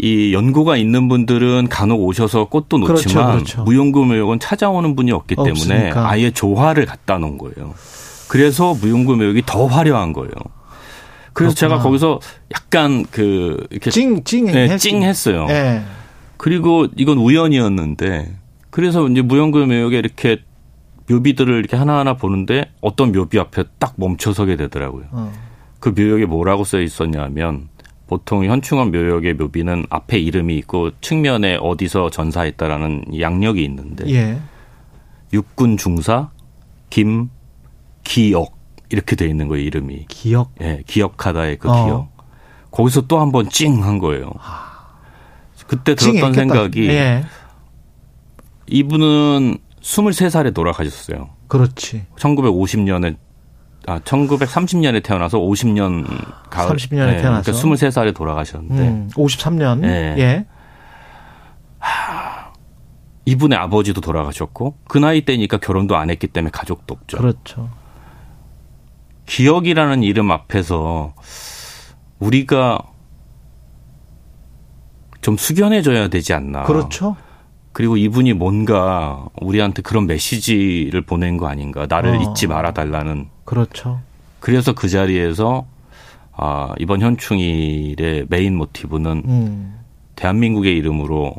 이 0.01 0.33
연고가 0.33 0.77
있는 0.77 1.09
분들은 1.09 1.67
간혹 1.69 2.01
오셔서 2.01 2.45
꽃도 2.45 2.79
그렇죠, 2.79 2.93
놓지만 2.93 3.31
그렇죠. 3.33 3.63
무용고 3.63 4.05
묘역은 4.05 4.39
찾아오는 4.39 4.95
분이 4.95 5.11
없기 5.11 5.35
때문에 5.35 5.51
없으니까. 5.51 6.09
아예 6.09 6.31
조화를 6.31 6.85
갖다 6.85 7.17
놓은 7.17 7.37
거예요. 7.37 7.73
그래서 8.29 8.73
무용고 8.75 9.15
묘역이 9.15 9.43
더 9.45 9.65
화려한 9.65 10.13
거예요. 10.13 10.31
그래서 11.33 11.53
제가 11.53 11.79
그렇구나. 11.79 11.83
거기서 11.83 12.19
약간 12.53 13.05
그 13.11 13.65
이렇게 13.69 13.91
찡, 13.91 14.23
찡, 14.23 14.45
네, 14.45 14.69
했지. 14.69 14.89
찡했어요. 14.91 15.47
예. 15.49 15.81
그리고 16.37 16.87
이건 16.95 17.17
우연이었는데 17.17 18.35
그래서 18.69 19.07
이제 19.07 19.21
무용고 19.21 19.65
묘역에 19.65 19.97
이렇게 19.97 20.37
묘비들을 21.09 21.57
이렇게 21.57 21.75
하나하나 21.75 22.13
보는데 22.15 22.71
어떤 22.81 23.11
묘비 23.11 23.39
앞에 23.39 23.63
딱 23.79 23.93
멈춰서게 23.97 24.55
되더라고요. 24.55 25.05
어. 25.11 25.31
그 25.79 25.89
묘역에 25.89 26.25
뭐라고 26.25 26.63
써 26.63 26.79
있었냐면 26.79 27.67
보통 28.09 28.43
현충원 28.43 28.91
묘역의 28.91 29.35
묘비는 29.35 29.85
앞에 29.91 30.17
이름이 30.17 30.57
있고 30.57 30.89
측면에 30.99 31.59
어디서 31.61 32.09
전사했다라는 32.09 33.19
양력이 33.19 33.63
있는데 33.65 34.09
예. 34.09 34.39
육군 35.31 35.77
중사 35.77 36.31
김 36.89 37.29
기억 38.03 38.57
이렇게 38.89 39.15
돼 39.15 39.27
있는 39.27 39.47
거예요 39.47 39.63
이름이. 39.63 40.07
기억. 40.07 40.49
예, 40.59 40.81
기억하다의 40.87 41.59
그 41.59 41.69
어. 41.69 41.85
기억. 41.85 42.09
거기서 42.71 43.01
또 43.05 43.19
한 43.19 43.31
번 43.31 43.47
찡 43.47 43.83
한 43.83 43.99
거예요. 43.99 44.31
그때 45.67 45.93
들었던 45.93 46.33
찡했겠다. 46.33 46.33
생각이 46.33 46.89
예. 46.89 47.23
이분은 48.65 49.59
23살에 49.81 50.51
돌아가셨어요. 50.55 51.29
그렇지. 51.47 52.07
1950년에 52.17 53.17
아 53.89 53.97
1930년에 53.99 55.01
태어나서 55.01 55.39
50년 55.39 56.05
가을 56.51 56.75
30년에 56.75 57.15
예, 57.15 57.17
태어나서. 57.17 57.51
그러니까 57.51 57.51
23살에 57.51 58.15
돌아가셨는데 58.15 58.87
음, 58.87 59.09
53년. 59.13 59.79
네. 59.79 60.15
예. 60.19 60.45
이분의 63.25 63.57
아버지도 63.57 63.99
돌아가셨고 64.01 64.77
그 64.87 64.99
나이 64.99 65.21
때니까 65.21 65.57
결혼도 65.57 65.95
안 65.95 66.11
했기 66.11 66.27
때문에 66.27 66.51
가족도 66.51 66.93
없죠. 66.93 67.17
그렇죠. 67.17 67.69
기억이라는 69.25 70.03
이름 70.03 70.31
앞에서 70.31 71.15
우리가 72.19 72.83
좀 75.21 75.35
숙연해져야 75.35 76.09
되지 76.09 76.33
않나. 76.33 76.63
그렇죠. 76.63 77.15
그리고 77.71 77.97
이분이 77.97 78.33
뭔가 78.33 79.27
우리한테 79.41 79.81
그런 79.81 80.07
메시지를 80.07 81.01
보낸 81.01 81.37
거 81.37 81.47
아닌가. 81.47 81.85
나를 81.87 82.11
어. 82.11 82.21
잊지 82.21 82.47
말아 82.47 82.73
달라는. 82.73 83.27
그렇죠. 83.45 84.01
그래서 84.39 84.73
그 84.73 84.89
자리에서 84.89 85.65
아, 86.31 86.73
이번 86.79 87.01
현충일의 87.01 88.27
메인 88.29 88.55
모티브는 88.55 89.23
음. 89.25 89.79
대한민국의 90.15 90.75
이름으로 90.77 91.35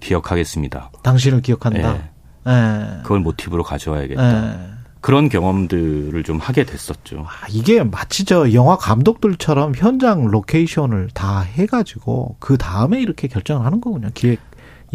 기억하겠습니다. 0.00 0.90
당신을 1.02 1.42
기억한다. 1.42 1.94
예. 1.94 2.50
예. 2.50 3.02
그걸 3.02 3.20
모티브로 3.20 3.64
가져와야겠다. 3.64 4.44
예. 4.44 4.76
그런 5.00 5.28
경험들을 5.28 6.22
좀 6.24 6.38
하게 6.38 6.64
됐었죠. 6.64 7.26
아, 7.28 7.46
이게 7.50 7.82
마치 7.82 8.24
저 8.24 8.52
영화 8.52 8.76
감독들처럼 8.76 9.74
현장 9.76 10.26
로케이션을 10.26 11.10
다 11.14 11.40
해가지고 11.40 12.36
그 12.40 12.56
다음에 12.56 13.00
이렇게 13.00 13.28
결정을 13.28 13.64
하는 13.64 13.80
거군요. 13.80 14.08
기획. 14.14 14.40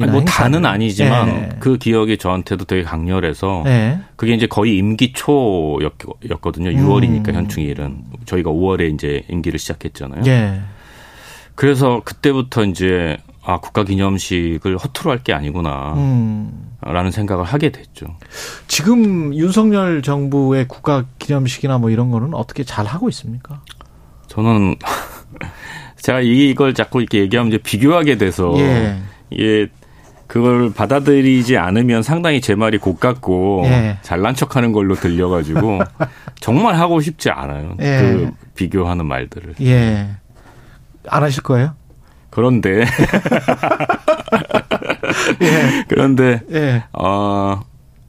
아니, 0.03 0.11
뭐 0.11 0.23
다는 0.25 0.65
아니지만 0.65 1.27
예. 1.29 1.49
그 1.59 1.77
기억이 1.77 2.17
저한테도 2.17 2.65
되게 2.65 2.83
강렬해서 2.83 3.63
예. 3.67 3.99
그게 4.15 4.33
이제 4.33 4.47
거의 4.47 4.77
임기 4.77 5.13
초였거든요. 5.13 6.69
음. 6.69 6.75
6월이니까 6.87 7.33
현충일은 7.33 8.03
저희가 8.25 8.49
5월에 8.51 8.93
이제 8.93 9.23
임기를 9.29 9.59
시작했잖아요. 9.59 10.23
예. 10.27 10.61
그래서 11.55 12.01
그때부터 12.05 12.63
이제 12.65 13.17
아 13.43 13.59
국가기념식을 13.59 14.77
허투루 14.77 15.09
할 15.11 15.19
게 15.23 15.33
아니구나. 15.33 15.93
음. 15.97 16.67
라는 16.83 17.11
생각을 17.11 17.43
하게 17.45 17.69
됐죠. 17.71 18.07
지금 18.67 19.35
윤석열 19.35 20.01
정부의 20.01 20.67
국가 20.67 21.05
기념식이나 21.19 21.77
뭐 21.77 21.91
이런 21.91 22.09
거는 22.09 22.33
어떻게 22.33 22.63
잘 22.63 22.85
하고 22.87 23.07
있습니까? 23.09 23.61
저는 24.27 24.75
제가 26.01 26.21
이걸 26.21 26.73
자꾸 26.73 26.99
이렇게 27.01 27.19
얘기하면 27.19 27.51
이제 27.51 27.59
비교하게 27.59 28.17
돼서 28.17 28.53
예. 28.57 28.97
이게 29.29 29.67
그걸 30.31 30.71
받아들이지 30.71 31.57
않으면 31.57 32.03
상당히 32.03 32.39
제 32.39 32.55
말이 32.55 32.77
고깝고 32.77 33.63
예. 33.65 33.97
잘난 34.01 34.33
척하는 34.33 34.71
걸로 34.71 34.95
들려가지고 34.95 35.81
정말 36.39 36.75
하고 36.75 37.01
싶지 37.01 37.29
않아요. 37.29 37.75
예. 37.81 37.99
그 37.99 38.31
비교하는 38.55 39.07
말들을. 39.07 39.55
예. 39.59 40.07
안 41.09 41.23
하실 41.23 41.43
거예요? 41.43 41.73
그런데 42.29 42.85
예. 45.41 45.83
그런데 45.89 46.39
예. 46.53 46.85
어 46.93 47.59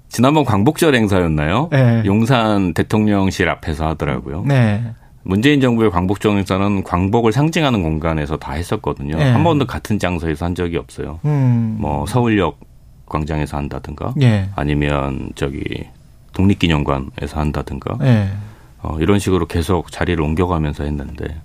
지난번 0.08 0.44
광복절 0.44 0.94
행사였나요? 0.94 1.70
예. 1.72 2.04
용산 2.06 2.72
대통령실 2.72 3.48
앞에서 3.48 3.88
하더라고요. 3.88 4.44
네. 4.46 4.94
문재인 5.24 5.60
정부의 5.60 5.90
광복절 5.90 6.36
행사는 6.36 6.82
광복을 6.82 7.32
상징하는 7.32 7.82
공간에서 7.82 8.36
다 8.36 8.52
했었거든요. 8.52 9.16
예. 9.18 9.24
한 9.24 9.44
번도 9.44 9.66
같은 9.66 9.98
장소에서 9.98 10.44
한 10.44 10.54
적이 10.54 10.78
없어요. 10.78 11.20
음. 11.24 11.76
뭐 11.78 12.06
서울역 12.06 12.58
광장에서 13.06 13.56
한다든가 13.56 14.14
예. 14.22 14.48
아니면 14.56 15.30
저기 15.34 15.62
독립기념관에서 16.32 17.38
한다든가 17.38 17.98
예. 18.02 18.30
어, 18.82 18.98
이런 19.00 19.18
식으로 19.18 19.46
계속 19.46 19.92
자리를 19.92 20.20
옮겨가면서 20.20 20.84
했는데 20.84 21.40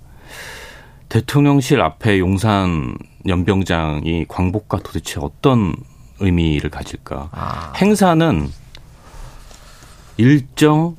대통령실 1.08 1.80
앞에 1.80 2.18
용산 2.18 2.96
연병장이 3.26 4.26
광복과 4.28 4.78
도대체 4.78 5.20
어떤 5.20 5.74
의미를 6.20 6.70
가질까? 6.70 7.28
아. 7.32 7.72
행사는 7.76 8.48
일정 10.16 10.96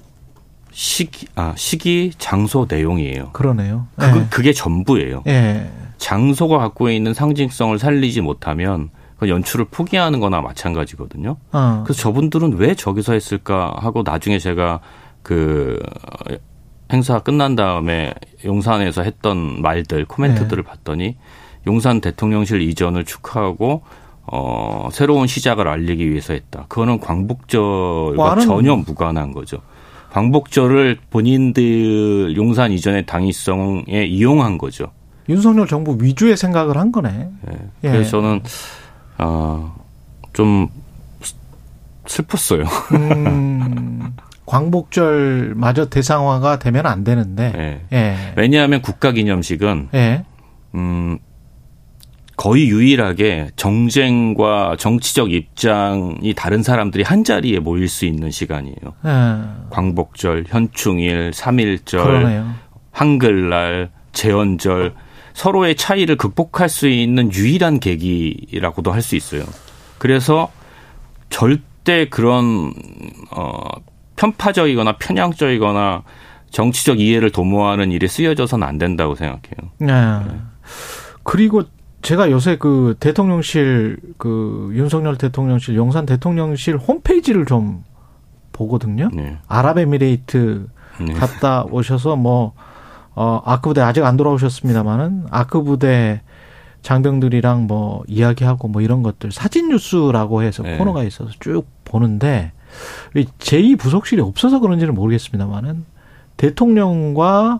시기, 0.80 1.27
아, 1.35 1.53
시기, 1.57 2.14
장소, 2.18 2.65
내용이에요. 2.69 3.31
그러네요. 3.34 3.88
그거, 3.97 4.19
예. 4.22 4.26
그게 4.30 4.53
전부예요. 4.53 5.23
예. 5.27 5.69
장소가 5.97 6.57
갖고 6.57 6.89
있는 6.89 7.14
상징성을 7.14 7.77
살리지 7.77 8.22
못하면 8.22 8.89
그 9.18 9.27
연출을 9.27 9.65
포기하는 9.65 10.22
거나 10.22 10.39
마찬가지거든요. 10.39 11.35
어. 11.51 11.84
그래서 11.84 12.01
저분들은 12.01 12.53
왜 12.53 12.76
저기서 12.76 13.11
했을까 13.11 13.73
하고 13.76 14.03
나중에 14.06 14.39
제가 14.39 14.80
그 15.22 15.84
행사 16.93 17.19
끝난 17.19 17.57
다음에 17.57 18.14
용산에서 18.45 19.03
했던 19.03 19.61
말들, 19.61 20.06
코멘트들을 20.06 20.64
봤더니 20.64 21.18
용산 21.68 21.99
대통령실 21.99 22.61
이전을 22.61 23.03
축하하고 23.03 23.84
어, 24.27 24.88
새로운 24.93 25.27
시작을 25.27 25.68
알리기 25.68 26.10
위해서 26.10 26.31
했다. 26.31 26.68
그거는 26.69 27.01
광복절과 27.01 28.39
전혀 28.39 28.77
무관한 28.77 29.34
거죠. 29.34 29.57
광복절을 30.11 30.98
본인들 31.10 32.36
용산 32.36 32.72
이전의 32.72 33.06
당위성에 33.06 34.06
이용한 34.06 34.57
거죠. 34.57 34.91
윤석열 35.27 35.68
정부 35.68 35.98
위주의 36.02 36.36
생각을 36.36 36.77
한 36.77 36.91
거네. 36.91 37.10
네. 37.11 37.53
예. 37.84 37.91
그래서 37.91 38.10
저는 38.10 38.41
어, 39.19 39.76
좀 40.34 40.68
슬펐어요. 42.07 42.65
음, 42.94 44.15
광복절마저 44.45 45.90
대상화가 45.90 46.57
되면 46.57 46.88
안 46.88 47.03
되는데. 47.03 47.52
네. 47.52 47.86
예. 47.94 48.34
왜냐하면 48.36 48.81
국가기념식은 48.81 49.90
예. 49.94 50.26
음, 50.73 51.19
거의 52.40 52.70
유일하게 52.70 53.49
정쟁과 53.57 54.78
정치적 54.80 55.34
입장이 55.34 56.34
다른 56.38 56.64
사람들이 56.64 57.03
한 57.03 57.26
자리에 57.26 57.60
모일 57.60 57.90
수 57.90 58.06
있는 58.06 58.32
시간이에요. 58.32 58.78
네. 59.03 59.11
광복절, 59.70 60.45
현충일, 60.48 61.34
삼일절, 61.34 62.53
한글날, 62.91 63.91
재헌절 64.14 64.95
서로의 65.34 65.76
차이를 65.76 66.16
극복할 66.16 66.70
수 66.70 66.88
있는 66.88 67.30
유일한 67.34 67.82
계기라고도 67.82 68.94
할 68.94 69.02
수 69.02 69.18
있어요. 69.18 69.44
그래서 69.98 70.49
절대 71.30 72.07
그런 72.07 72.72
어 73.32 73.60
편파적이거나 74.16 74.94
편향적이거나 74.94 76.03
정치적 76.52 77.02
이해를 77.02 77.32
도모하는 77.32 77.91
일에 77.91 78.07
쓰여져서는 78.07 78.66
안 78.66 78.78
된다고 78.78 79.16
생각해요. 79.16 79.72
네. 79.80 79.88
네. 80.26 80.40
그리고 81.24 81.64
제가 82.02 82.32
요새 82.32 82.58
그 82.58 82.96
대통령실 83.00 84.00
그 84.18 84.72
윤석열 84.74 85.18
대통령실 85.18 85.76
용산 85.76 86.06
대통령실 86.06 86.78
홈페이지를 86.78 87.46
좀 87.46 87.84
보거든요. 88.54 89.10
네. 89.14 89.38
아랍에미레이트 89.48 90.68
네. 91.02 91.14
갔다 91.14 91.64
오셔서 91.64 92.16
뭐 92.16 92.54
어, 93.16 93.42
아크 93.44 93.70
부대 93.70 93.82
아직 93.82 94.04
안 94.04 94.18
돌아오셨습니다만은 94.18 95.26
아크 95.30 95.64
부대 95.64 96.22
장병들이랑 96.82 97.68
뭐 97.68 98.04
이야기하고 98.08 98.70
뭐 98.70 98.82
이런 98.82 99.04
것들 99.04 99.32
사진 99.32 99.70
뉴스라고 99.70 100.44
해서 100.44 100.64
네. 100.64 100.78
코너가 100.78 101.04
있어서 101.04 101.32
쭉 101.40 101.66
보는데 101.84 102.54
제2 103.14 103.78
부속실이 103.78 104.22
없어서 104.22 104.60
그런지는 104.60 104.94
모르겠습니다만은 104.94 105.86
대통령과 106.38 107.60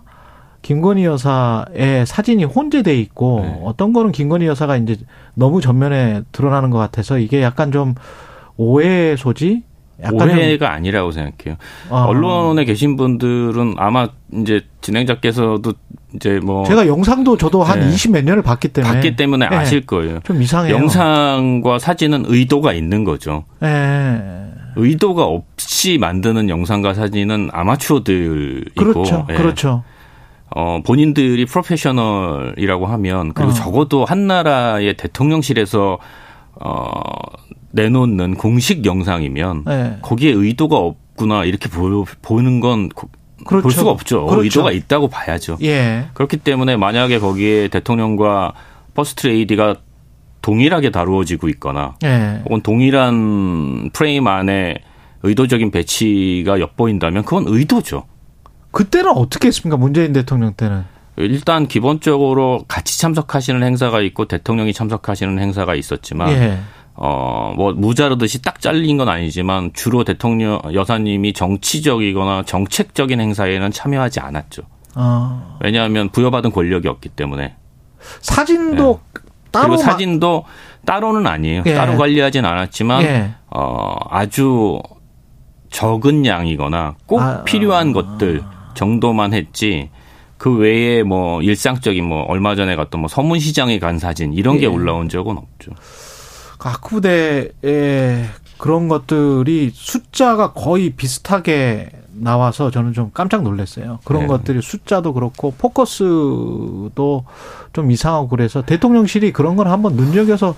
김건희 0.62 1.04
여사의 1.04 2.06
사진이 2.06 2.44
혼재돼 2.44 2.98
있고 3.00 3.40
네. 3.42 3.60
어떤 3.64 3.92
거는 3.92 4.12
김건희 4.12 4.46
여사가 4.46 4.76
이제 4.76 4.96
너무 5.34 5.60
전면에 5.60 6.22
드러나는 6.32 6.70
것 6.70 6.78
같아서 6.78 7.18
이게 7.18 7.42
약간 7.42 7.72
좀 7.72 7.94
오해 8.56 9.16
소지 9.16 9.62
오해가 10.12 10.72
아니라고 10.72 11.10
생각해요. 11.10 11.56
아. 11.90 12.04
언론에 12.04 12.64
계신 12.64 12.96
분들은 12.96 13.74
아마 13.76 14.08
이제 14.32 14.62
진행자께서도 14.80 15.74
이제 16.14 16.40
뭐 16.42 16.64
제가 16.64 16.86
영상도 16.86 17.36
저도 17.36 17.62
한 17.62 17.80
네. 17.80 17.90
20몇 17.90 18.24
년을 18.24 18.42
봤기 18.42 18.68
때문에 18.68 18.94
봤기 18.94 19.16
때문에 19.16 19.48
네. 19.48 19.56
아실 19.56 19.86
거예요. 19.86 20.20
좀 20.24 20.40
이상해요. 20.42 20.74
영상과 20.74 21.78
사진은 21.78 22.24
의도가 22.26 22.72
있는 22.72 23.04
거죠. 23.04 23.44
네. 23.60 24.20
의도가 24.76 25.24
없이 25.24 25.98
만드는 25.98 26.48
영상과 26.48 26.94
사진은 26.94 27.50
아마추어들이고 27.52 28.74
그렇죠. 28.76 29.26
예. 29.30 29.34
그렇죠. 29.34 29.82
어, 30.54 30.80
본인들이 30.84 31.44
프로페셔널이라고 31.46 32.86
하면 32.86 33.32
그리고 33.34 33.52
어. 33.52 33.54
적어도 33.54 34.04
한 34.04 34.26
나라의 34.26 34.94
대통령실에서 34.96 35.98
어, 36.54 36.90
내놓는 37.72 38.34
공식 38.34 38.84
영상이면 38.84 39.64
네. 39.66 39.98
거기에 40.02 40.32
의도가 40.32 40.76
없구나 40.76 41.44
이렇게 41.44 41.68
보, 41.68 42.04
보는 42.22 42.60
건 42.60 42.88
그렇죠. 43.46 43.62
볼 43.62 43.70
수가 43.70 43.90
없죠. 43.90 44.26
그렇죠. 44.26 44.42
의도가 44.42 44.72
있다고 44.72 45.08
봐야죠. 45.08 45.58
예. 45.62 46.06
그렇기 46.14 46.38
때문에 46.38 46.76
만약에 46.76 47.18
거기에 47.18 47.68
대통령과 47.68 48.52
퍼스트 48.94 49.28
레이디가 49.28 49.76
동일하게 50.42 50.90
다루어지고 50.90 51.48
있거나 51.50 51.94
예. 52.04 52.40
혹은 52.44 52.60
동일한 52.60 53.90
프레임 53.92 54.26
안에 54.26 54.76
의도적인 55.22 55.70
배치가 55.70 56.60
엿보인다면 56.60 57.24
그건 57.24 57.44
의도죠. 57.46 58.04
그때는 58.70 59.10
어떻게 59.10 59.48
했습니까? 59.48 59.76
문재인 59.76 60.12
대통령 60.12 60.52
때는. 60.54 60.84
일단 61.16 61.66
기본적으로 61.66 62.64
같이 62.68 62.98
참석하시는 62.98 63.62
행사가 63.62 64.00
있고 64.00 64.24
대통령이 64.26 64.72
참석하시는 64.72 65.38
행사가 65.38 65.74
있었지만 65.74 66.30
예. 66.30 66.58
어뭐 66.94 67.74
무자르듯이 67.74 68.42
딱 68.42 68.60
잘린 68.60 68.96
건 68.96 69.08
아니지만 69.08 69.70
주로 69.74 70.04
대통령 70.04 70.60
여사님이 70.72 71.32
정치적이거나 71.32 72.44
정책적인 72.44 73.20
행사에는 73.20 73.70
참여하지 73.70 74.20
않았죠. 74.20 74.62
아. 74.94 75.56
왜냐하면 75.60 76.08
부여받은 76.10 76.52
권력이 76.52 76.88
없기 76.88 77.10
때문에. 77.10 77.54
사진도 78.20 79.00
예. 79.04 79.20
따로 79.50 79.68
그리고 79.68 79.82
사진도 79.82 80.44
따로는 80.86 81.26
아니에요. 81.26 81.62
예. 81.66 81.74
따로 81.74 81.96
관리하진 81.96 82.44
않았지만 82.44 83.02
예. 83.02 83.34
어 83.50 83.94
아주 84.08 84.80
적은 85.70 86.24
양이거나 86.26 86.96
꼭 87.06 87.20
아. 87.20 87.44
필요한 87.44 87.92
것들 87.92 88.42
정도만 88.74 89.34
했지 89.34 89.90
그 90.38 90.56
외에 90.56 91.02
뭐 91.02 91.42
일상적인 91.42 92.04
뭐 92.04 92.22
얼마 92.22 92.54
전에 92.54 92.74
갔던 92.76 93.00
뭐 93.00 93.08
서문시장에 93.08 93.78
간 93.78 93.98
사진 93.98 94.32
이런 94.32 94.56
게 94.58 94.64
예. 94.64 94.66
올라온 94.66 95.08
적은 95.08 95.36
없죠. 95.36 95.72
아쿠부대의 96.58 98.26
그런 98.58 98.88
것들이 98.88 99.70
숫자가 99.72 100.52
거의 100.52 100.90
비슷하게 100.90 101.90
나와서 102.12 102.70
저는 102.70 102.92
좀 102.92 103.10
깜짝 103.12 103.42
놀랐어요. 103.42 103.98
그런 104.04 104.22
네. 104.22 104.28
것들이 104.28 104.60
숫자도 104.60 105.14
그렇고 105.14 105.52
포커스도 105.56 107.24
좀 107.72 107.90
이상하고 107.90 108.28
그래서 108.28 108.62
대통령실이 108.62 109.32
그런 109.32 109.56
걸 109.56 109.68
한번 109.68 109.94
눈여겨서 109.94 110.54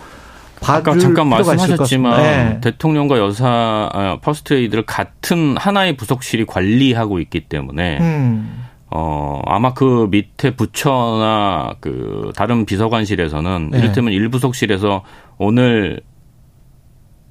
아까 0.66 0.98
잠깐 0.98 1.28
말씀하셨지만 1.28 2.22
네. 2.22 2.60
대통령과 2.60 3.18
여사 3.18 3.89
아, 3.93 4.18
퍼스트레이디를 4.20 4.85
같은 4.86 5.56
하나의 5.56 5.97
부속실이 5.97 6.47
관리하고 6.47 7.20
있기 7.20 7.40
때문에 7.48 7.98
음. 8.01 8.64
어 8.90 9.40
아마 9.47 9.72
그 9.72 10.09
밑에 10.10 10.55
부처나 10.55 11.76
그 11.80 12.32
다른 12.36 12.66
비서관실에서는 12.66 13.70
네. 13.70 13.78
이를테면 13.78 14.12
일부속실에서 14.12 15.02
오늘 15.39 16.01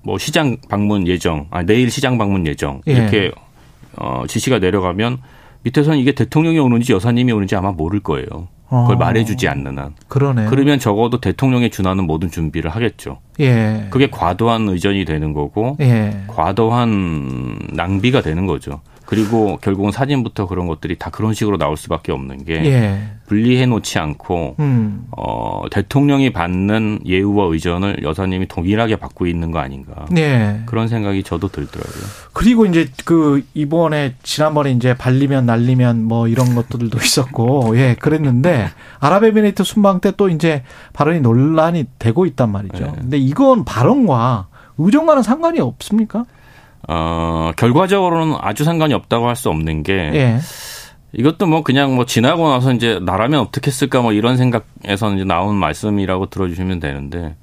뭐 0.03 0.17
시장 0.17 0.57
방문 0.69 1.07
예정, 1.07 1.47
아 1.51 1.61
내일 1.61 1.91
시장 1.91 2.17
방문 2.17 2.47
예정 2.47 2.81
예. 2.87 2.93
이렇게 2.93 3.17
예. 3.25 3.31
어 3.97 4.23
지시가 4.27 4.57
내려가면 4.57 5.19
밑에서는 5.63 5.99
이게 5.99 6.13
대통령이 6.13 6.57
오는지 6.57 6.93
여사님이 6.93 7.31
오는지 7.31 7.55
아마 7.55 7.71
모를 7.71 7.99
거예요. 7.99 8.47
그걸 8.71 8.95
어. 8.95 8.99
말해주지 8.99 9.49
않는 9.49 9.77
한. 9.77 9.93
그러네. 10.07 10.45
그러면 10.45 10.79
적어도 10.79 11.19
대통령에 11.19 11.69
준하는 11.69 12.05
모든 12.05 12.31
준비를 12.31 12.71
하겠죠. 12.71 13.19
예. 13.41 13.87
그게 13.89 14.09
과도한 14.09 14.69
의전이 14.69 15.03
되는 15.03 15.33
거고, 15.33 15.75
예. 15.81 16.23
과도한 16.27 17.59
낭비가 17.73 18.21
되는 18.21 18.47
거죠. 18.47 18.79
그리고 19.11 19.57
결국은 19.61 19.91
사진부터 19.91 20.47
그런 20.47 20.67
것들이 20.67 20.97
다 20.97 21.09
그런 21.09 21.33
식으로 21.33 21.57
나올 21.57 21.75
수밖에 21.75 22.13
없는 22.13 22.45
게 22.45 22.53
예. 22.63 23.01
분리해 23.27 23.65
놓지 23.65 23.99
않고 23.99 24.55
음. 24.59 25.07
어, 25.17 25.63
대통령이 25.69 26.31
받는 26.31 27.01
예우와 27.05 27.47
의전을 27.47 28.03
여사님이 28.03 28.47
동일하게 28.47 28.95
받고 28.95 29.27
있는 29.27 29.51
거 29.51 29.59
아닌가 29.59 30.05
예. 30.15 30.61
그런 30.65 30.87
생각이 30.87 31.23
저도 31.23 31.49
들더라고요. 31.49 32.03
그리고 32.31 32.65
이제 32.65 32.87
그 33.03 33.43
이번에 33.53 34.15
지난번에 34.23 34.71
이제 34.71 34.93
발리면 34.93 35.45
날리면 35.45 36.05
뭐 36.05 36.29
이런 36.29 36.55
것들도 36.55 36.97
있었고 37.03 37.77
예 37.77 37.97
그랬는데 37.99 38.69
아랍에미레이트 39.01 39.65
순방 39.65 39.99
때 39.99 40.11
또 40.21 40.29
이제 40.29 40.61
발언이 40.93 41.21
논란이 41.21 41.85
되고 41.97 42.27
있단 42.27 42.51
말이죠. 42.51 42.83
예. 42.83 42.91
근데 42.99 43.17
이건 43.17 43.65
발언과 43.65 44.47
의전과는 44.77 45.23
상관이 45.23 45.59
없습니까? 45.59 46.25
어, 46.87 47.51
결과적으로는 47.55 48.35
아주 48.41 48.63
상관이 48.63 48.93
없다고 48.93 49.27
할 49.27 49.35
수 49.35 49.49
없는 49.49 49.83
게 49.83 49.93
예. 49.93 50.37
이것도 51.13 51.45
뭐 51.45 51.61
그냥 51.61 51.95
뭐 51.95 52.05
지나고 52.05 52.49
나서 52.49 52.73
이제 52.73 52.99
나라면 53.01 53.41
어떻게 53.41 53.67
했을까 53.67 54.01
뭐 54.01 54.13
이런 54.13 54.37
생각에서 54.37 55.13
이제 55.13 55.23
나온 55.23 55.55
말씀이라고 55.55 56.27
들어주시면 56.27 56.79
되는데 56.79 57.35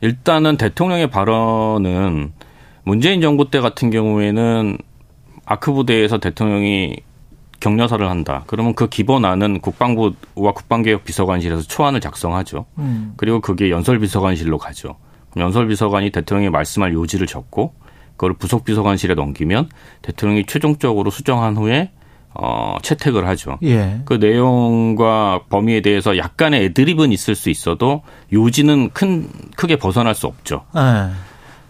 일단은 0.00 0.56
대통령의 0.56 1.08
발언은 1.08 2.32
문재인 2.84 3.20
정부 3.20 3.50
때 3.50 3.60
같은 3.60 3.90
경우에는 3.90 4.78
아크 5.46 5.72
부대에서 5.72 6.18
대통령이 6.18 6.96
격려사를 7.60 8.08
한다. 8.08 8.44
그러면 8.46 8.74
그 8.74 8.88
기본안은 8.88 9.60
국방부와 9.60 10.52
국방개혁 10.54 11.04
비서관실에서 11.04 11.62
초안을 11.62 12.00
작성하죠. 12.00 12.66
음. 12.78 13.14
그리고 13.16 13.40
그게 13.40 13.70
연설비서관실로 13.70 14.58
가죠. 14.58 14.96
연설비서관이 15.36 16.10
대통령이 16.10 16.50
말씀할 16.50 16.92
요지를 16.92 17.26
적고 17.26 17.72
그걸 18.16 18.34
부속비서관실에 18.34 19.14
넘기면 19.14 19.68
대통령이 20.02 20.46
최종적으로 20.46 21.10
수정한 21.10 21.56
후에 21.56 21.90
어, 22.34 22.76
채택을 22.82 23.28
하죠. 23.28 23.58
예. 23.62 24.00
그 24.04 24.14
내용과 24.14 25.42
범위에 25.50 25.82
대해서 25.82 26.18
약간의 26.18 26.64
애드립은 26.64 27.12
있을 27.12 27.34
수 27.36 27.48
있어도 27.48 28.02
요지는 28.32 28.90
큰 28.90 29.28
크게 29.56 29.76
벗어날 29.76 30.14
수 30.14 30.26
없죠. 30.26 30.64
예. 30.76 31.10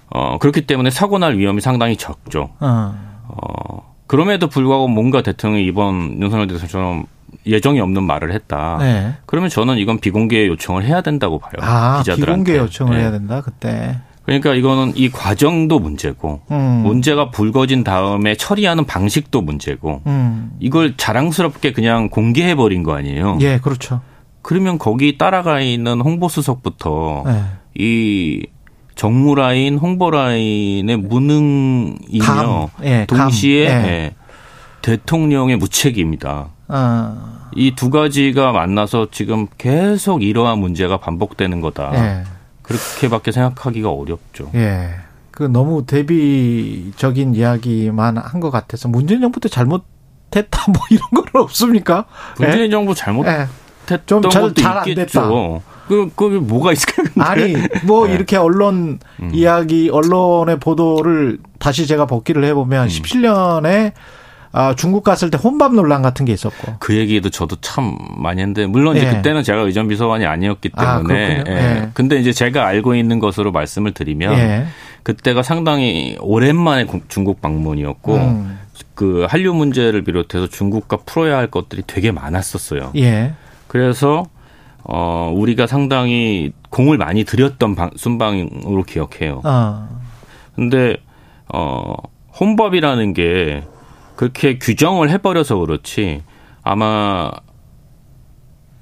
어, 0.09 0.39
그렇기 0.39 0.63
때문에 0.63 0.91
사고 0.91 1.19
날 1.19 1.37
위험이 1.37 1.61
상당히 1.61 1.97
적죠. 1.97 2.51
어. 2.61 2.95
어, 3.29 3.95
그럼에도 4.07 4.49
불구하고 4.49 4.89
뭔가 4.89 5.23
대통령이 5.23 5.67
이번 5.67 6.21
윤석열 6.23 6.47
대통령처럼 6.47 7.07
예정이 7.47 7.81
없는 7.81 8.05
말을 8.05 8.33
했다. 8.33 8.79
네. 8.79 9.15
그러면 9.27 9.51
저는 9.51 9.77
이건 9.79 9.99
비공개 9.99 10.47
요청을 10.47 10.85
해야 10.85 11.01
된다고 11.01 11.39
봐요. 11.39 11.53
아, 11.61 11.99
기자들한테. 11.99 12.45
비공개 12.45 12.59
요청을 12.59 12.97
네. 12.97 13.03
해야 13.03 13.11
된다, 13.11 13.43
그때. 13.43 13.99
그러니까 14.25 14.55
이거는 14.55 14.95
이 14.97 15.11
과정도 15.11 15.79
문제고 15.79 16.41
음. 16.51 16.83
문제가 16.85 17.31
불거진 17.31 17.85
다음에 17.85 18.35
처리하는 18.35 18.85
방식도 18.87 19.43
문제고 19.43 20.01
음. 20.07 20.53
이걸 20.61 20.97
자랑스럽게 20.97 21.73
그냥 21.73 22.09
공개해 22.09 22.55
버린 22.55 22.83
거 22.83 22.95
아니에요. 22.95 23.39
예, 23.41 23.59
그렇죠. 23.59 24.01
그러면 24.41 24.79
거기 24.79 25.19
따라가 25.19 25.61
있는 25.61 26.01
홍보 26.01 26.29
수석부터 26.29 27.25
네. 27.27 27.43
이 27.75 28.47
정무 28.95 29.35
라인, 29.35 29.77
홍보 29.77 30.11
라인의 30.11 30.97
무능이며 30.99 32.25
감, 32.25 32.67
예, 32.83 33.07
감, 33.09 33.19
동시에 33.19 33.65
예. 33.65 33.69
예, 33.69 34.15
대통령의 34.83 35.57
무책임이다. 35.57 36.49
어. 36.69 37.35
이두 37.57 37.91
가지가 37.91 38.53
만나서 38.53 39.09
지금 39.11 39.47
계속 39.59 40.23
이러한 40.23 40.59
문제가 40.59 40.97
반복되는 40.97 41.61
거다. 41.61 41.93
예. 41.95 42.34
그렇게밖에 42.65 43.31
생각하기가 43.33 43.91
어렵죠. 43.91 44.51
예. 44.57 44.91
그 45.31 45.45
너무 45.45 45.85
대비적인 45.87 47.35
이야기만 47.35 48.17
한 48.19 48.41
것 48.41 48.51
같아서 48.51 48.89
문재인 48.89 49.21
정부 49.21 49.41
때 49.41 49.49
잘못했다 49.49 50.65
뭐 50.73 50.81
이런 50.91 51.09
건 51.11 51.25
없습니까? 51.43 52.07
문재인 52.39 52.67
예? 52.67 52.71
정부 52.71 52.95
잘못했던 52.95 53.39
예. 53.39 54.07
좀 54.07 54.23
잘- 54.31 54.43
것도 54.43 54.55
잘안 54.55 54.89
있겠죠. 54.89 55.63
그, 55.89 56.11
그 56.17 56.25
뭐가 56.25 56.73
있을까요? 56.73 57.07
근데? 57.13 57.21
아니 57.29 57.55
뭐 57.85 58.07
네. 58.07 58.15
이렇게 58.15 58.37
언론 58.37 58.99
음. 59.21 59.31
이야기 59.35 59.91
언론의 59.93 60.59
보도를 60.59 61.39
다시 61.59 61.87
제가 61.87 62.07
복기를 62.07 62.43
음. 62.43 62.49
해보면 62.49 62.89
17년에 62.89 63.93
아, 64.57 64.75
중국 64.77 65.03
갔을 65.03 65.31
때 65.31 65.37
혼밥 65.43 65.75
논란 65.75 66.01
같은 66.01 66.25
게 66.25 66.33
있었고 66.33 66.75
그 66.79 66.95
얘기도 66.97 67.29
저도 67.29 67.57
참 67.61 67.99
많이 68.17 68.41
했는데 68.41 68.67
물론 68.67 68.97
이제 68.97 69.05
예. 69.07 69.11
그때는 69.11 69.43
제가 69.43 69.61
의전 69.63 69.89
비서관이 69.89 70.25
아니었기 70.27 70.71
아, 70.77 70.99
때문에 70.99 71.35
그렇군요. 71.43 71.57
예. 71.59 71.63
예. 71.83 71.89
근데 71.93 72.17
이제 72.21 72.33
제가 72.33 72.65
알고 72.65 72.95
있는 72.95 73.19
것으로 73.19 73.51
말씀을 73.51 73.93
드리면 73.93 74.33
예. 74.39 74.67
그때가 75.03 75.43
상당히 75.43 76.17
오랜만에 76.21 76.85
국- 76.85 77.09
중국 77.11 77.41
방문이었고 77.43 78.15
음. 78.15 78.59
그 78.95 79.27
한류 79.29 79.55
문제를 79.55 80.05
비롯해서 80.05 80.47
중국과 80.49 80.99
풀어야 81.05 81.37
할 81.37 81.49
것들이 81.49 81.83
되게 81.87 82.13
많았었어요. 82.13 82.93
예. 82.97 83.33
그래서 83.67 84.25
어 84.85 85.33
우리가 85.35 85.67
상당히 85.67 86.53
공을 86.71 86.97
많이 86.97 87.25
들였던 87.25 87.75
방- 87.75 87.91
순방으로 87.97 88.85
기억해요. 88.85 89.41
어. 89.45 89.89
근데 90.55 90.97
어 91.53 91.95
혼밥이라는 92.39 93.15
게 93.15 93.65
그렇게 94.17 94.59
규정을 94.59 95.11
해버려서 95.11 95.57
그렇지 95.57 96.23
아마 96.63 97.31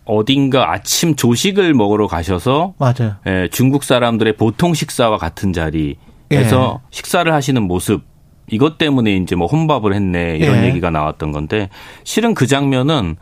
어딘가 0.05 0.73
아침 0.73 1.15
조식을 1.15 1.75
먹으러 1.75 2.07
가셔서 2.07 2.75
맞아요. 2.79 3.17
예, 3.27 3.49
중국 3.51 3.85
사람들의 3.85 4.37
보통 4.37 4.75
식사와 4.75 5.17
같은 5.17 5.53
자리에서 5.53 5.97
예. 6.33 6.49
식사를 6.91 7.33
하시는 7.33 7.63
모습 7.63 8.03
이것 8.51 8.79
때문에 8.79 9.17
이제 9.17 9.37
뭐 9.37 9.47
혼밥을 9.47 9.95
했네 9.95 10.37
이런 10.37 10.63
예. 10.63 10.69
얘기가 10.69 10.91
나왔던 10.91 11.33
건데 11.33 11.69
실은 12.05 12.35
그 12.35 12.47
장면은 12.47 13.17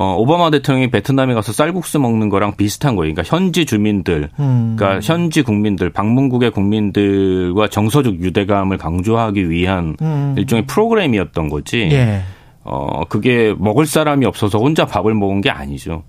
어 0.00 0.14
오바마 0.16 0.50
대통령이 0.50 0.90
베트남에 0.90 1.34
가서 1.34 1.52
쌀국수 1.52 1.98
먹는 1.98 2.30
거랑 2.30 2.56
비슷한 2.56 2.96
거예요. 2.96 3.12
그러니까 3.12 3.36
현지 3.36 3.66
주민들, 3.66 4.30
음. 4.38 4.74
그러니까 4.78 5.00
현지 5.02 5.42
국민들, 5.42 5.90
방문국의 5.90 6.52
국민들과 6.52 7.68
정서적 7.68 8.14
유대감을 8.14 8.78
강조하기 8.78 9.50
위한 9.50 9.96
음. 10.00 10.34
일종의 10.38 10.64
프로그램이었던 10.66 11.50
거지. 11.50 11.90
예. 11.92 12.22
어 12.62 13.04
그게 13.10 13.54
먹을 13.58 13.84
사람이 13.84 14.24
없어서 14.24 14.58
혼자 14.58 14.86
밥을 14.86 15.12
먹은 15.12 15.42
게 15.42 15.50
아니죠. 15.50 16.04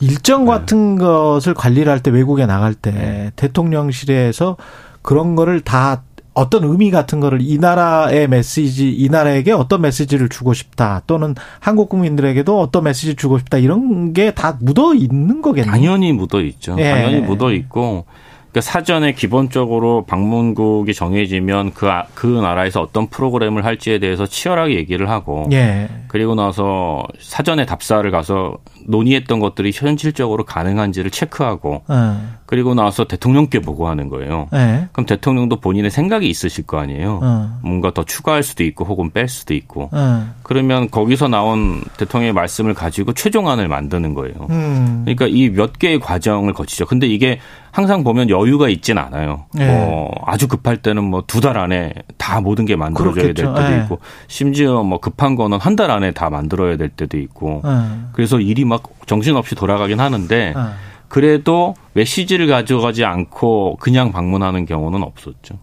일정 0.00 0.44
네. 0.44 0.50
같은 0.50 0.96
것을 0.98 1.54
관리를 1.54 1.90
할 1.90 2.00
때 2.00 2.10
외국에 2.10 2.44
나갈 2.44 2.74
때 2.74 3.30
대통령실에서 3.36 4.58
그런 5.00 5.36
거를 5.36 5.62
다 5.62 6.02
어떤 6.34 6.64
의미 6.64 6.90
같은 6.90 7.20
거를 7.20 7.40
이 7.42 7.58
나라의 7.58 8.28
메시지, 8.28 8.90
이 8.90 9.08
나라에게 9.08 9.52
어떤 9.52 9.82
메시지를 9.82 10.28
주고 10.28 10.54
싶다 10.54 11.02
또는 11.06 11.34
한국 11.60 11.88
국민들에게도 11.90 12.58
어떤 12.60 12.84
메시지를 12.84 13.16
주고 13.16 13.38
싶다 13.38 13.58
이런 13.58 14.12
게 14.12 14.32
다 14.32 14.56
묻어 14.60 14.94
있는 14.94 15.42
거겠네요. 15.42 15.70
당연히 15.70 16.12
묻어 16.12 16.40
있죠. 16.40 16.76
예. 16.78 16.90
당연히 16.90 17.20
묻어 17.20 17.52
있고 17.52 18.06
그러니까 18.50 18.60
사전에 18.70 19.12
기본적으로 19.12 20.04
방문국이 20.06 20.92
정해지면 20.94 21.72
그, 21.74 21.88
아- 21.90 22.04
그 22.14 22.26
나라에서 22.26 22.80
어떤 22.82 23.06
프로그램을 23.08 23.64
할지에 23.64 23.98
대해서 23.98 24.26
치열하게 24.26 24.74
얘기를 24.76 25.08
하고 25.10 25.46
예. 25.52 25.88
그리고 26.08 26.34
나서 26.34 27.02
사전에 27.20 27.64
답사를 27.66 28.10
가서 28.10 28.56
논의했던 28.86 29.40
것들이 29.40 29.70
현실적으로 29.74 30.44
가능한지를 30.44 31.10
체크하고 31.10 31.82
어. 31.88 32.28
그리고 32.46 32.74
나서 32.74 33.04
대통령께 33.04 33.60
보고하는 33.60 34.08
거예요. 34.10 34.48
예. 34.52 34.88
그럼 34.92 35.06
대통령도 35.06 35.60
본인의 35.60 35.90
생각이 35.90 36.28
있으실 36.28 36.66
거 36.66 36.78
아니에요. 36.78 37.20
어. 37.22 37.58
뭔가 37.62 37.92
더 37.94 38.04
추가할 38.04 38.42
수도 38.42 38.62
있고 38.64 38.84
혹은 38.84 39.10
뺄 39.10 39.28
수도 39.28 39.54
있고. 39.54 39.88
어. 39.92 40.30
그러면 40.42 40.90
거기서 40.90 41.28
나온 41.28 41.82
대통령의 41.96 42.34
말씀을 42.34 42.74
가지고 42.74 43.14
최종안을 43.14 43.68
만드는 43.68 44.12
거예요. 44.14 44.34
음. 44.50 45.02
그러니까 45.04 45.26
이 45.28 45.48
몇 45.52 45.78
개의 45.78 45.98
과정을 46.00 46.52
거치죠. 46.52 46.86
근데 46.86 47.06
이게 47.06 47.38
항상 47.70 48.04
보면 48.04 48.28
여유가 48.28 48.68
있진 48.68 48.98
않아요. 48.98 49.46
예. 49.58 49.66
뭐 49.66 50.10
아주 50.26 50.46
급할 50.48 50.76
때는 50.78 51.04
뭐 51.04 51.22
두 51.26 51.40
달 51.40 51.56
안에 51.56 51.94
다 52.18 52.40
모든 52.40 52.66
게 52.66 52.76
만들어져야 52.76 53.32
될 53.32 53.34
그렇겠죠. 53.34 53.54
때도 53.54 53.72
예. 53.78 53.82
있고 53.82 53.98
심지어 54.28 54.82
뭐 54.82 54.98
급한 55.00 55.36
거는 55.36 55.58
한 55.58 55.72
달 55.76 55.90
안에 55.90 56.10
다 56.12 56.28
만들어야 56.28 56.76
될 56.76 56.90
때도 56.90 57.16
있고 57.18 57.62
어. 57.64 58.10
그래서 58.12 58.38
일이 58.40 58.66
막 58.72 58.82
정신없이 59.06 59.54
돌아가긴 59.54 60.00
하는데 60.00 60.54
어. 60.56 60.70
그래도 61.08 61.74
메시지를 61.92 62.46
가져가지 62.46 63.04
않고 63.04 63.76
그냥 63.80 64.12
방문하는 64.12 64.64
경우는 64.64 65.02
없었죠. 65.02 65.58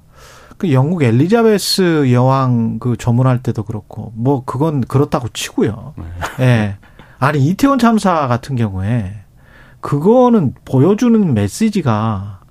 그 0.59 0.71
영국 0.71 1.01
엘리자베스 1.01 2.11
여왕 2.11 2.77
그 2.77 2.95
조문할 2.97 3.41
때도 3.41 3.63
그렇고 3.63 4.11
뭐 4.15 4.43
그건 4.45 4.81
그렇다고 4.81 5.27
치고요. 5.29 5.95
네. 5.97 6.05
예. 6.45 6.75
아니 7.17 7.39
이태원 7.47 7.79
참사 7.79 8.27
같은 8.27 8.55
경우에 8.55 9.15
그거는 9.81 10.53
보여주는 10.65 11.33
메시지가 11.33 12.41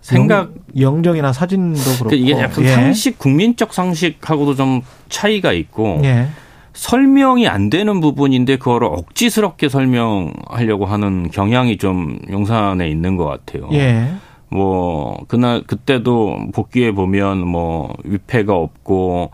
생각 0.00 0.50
영, 0.78 0.96
영정이나 0.96 1.32
사진도 1.32 1.80
그렇고 1.80 2.08
그러니까 2.08 2.16
이게 2.16 2.40
약간 2.40 2.64
예. 2.64 2.68
상식 2.74 3.18
국민적 3.18 3.72
상식하고도 3.72 4.56
좀 4.56 4.82
차이가 5.08 5.52
있고 5.52 6.00
예. 6.02 6.28
설명이 6.74 7.48
안 7.48 7.70
되는 7.70 8.00
부분인데 8.00 8.56
그거를 8.56 8.88
억지스럽게 8.88 9.68
설명하려고 9.68 10.86
하는 10.86 11.30
경향이 11.30 11.76
좀 11.78 12.18
용산에 12.30 12.88
있는 12.88 13.16
것 13.16 13.26
같아요. 13.26 13.68
예. 13.72 14.08
뭐 14.48 15.18
그날 15.28 15.62
그때도 15.66 16.38
복귀해 16.52 16.92
보면 16.92 17.46
뭐 17.46 17.94
위패가 18.04 18.54
없고 18.54 19.30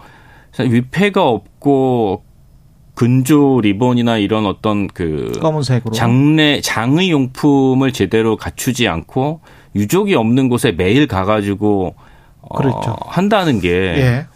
위패가 0.58 1.24
없고 1.24 2.22
근조 2.94 3.60
리본이나 3.60 4.18
이런 4.18 4.46
어떤 4.46 4.88
그 4.88 5.32
검은색으로 5.40 5.92
장례 5.92 6.60
장의 6.60 7.10
용품을 7.10 7.92
제대로 7.92 8.36
갖추지 8.36 8.88
않고 8.88 9.40
유족이 9.76 10.14
없는 10.14 10.48
곳에 10.48 10.72
매일 10.72 11.06
가가지고 11.06 11.94
어, 12.40 12.56
그렇죠. 12.56 12.96
한다는 13.06 13.60
게 13.60 13.70
예. 13.70 14.26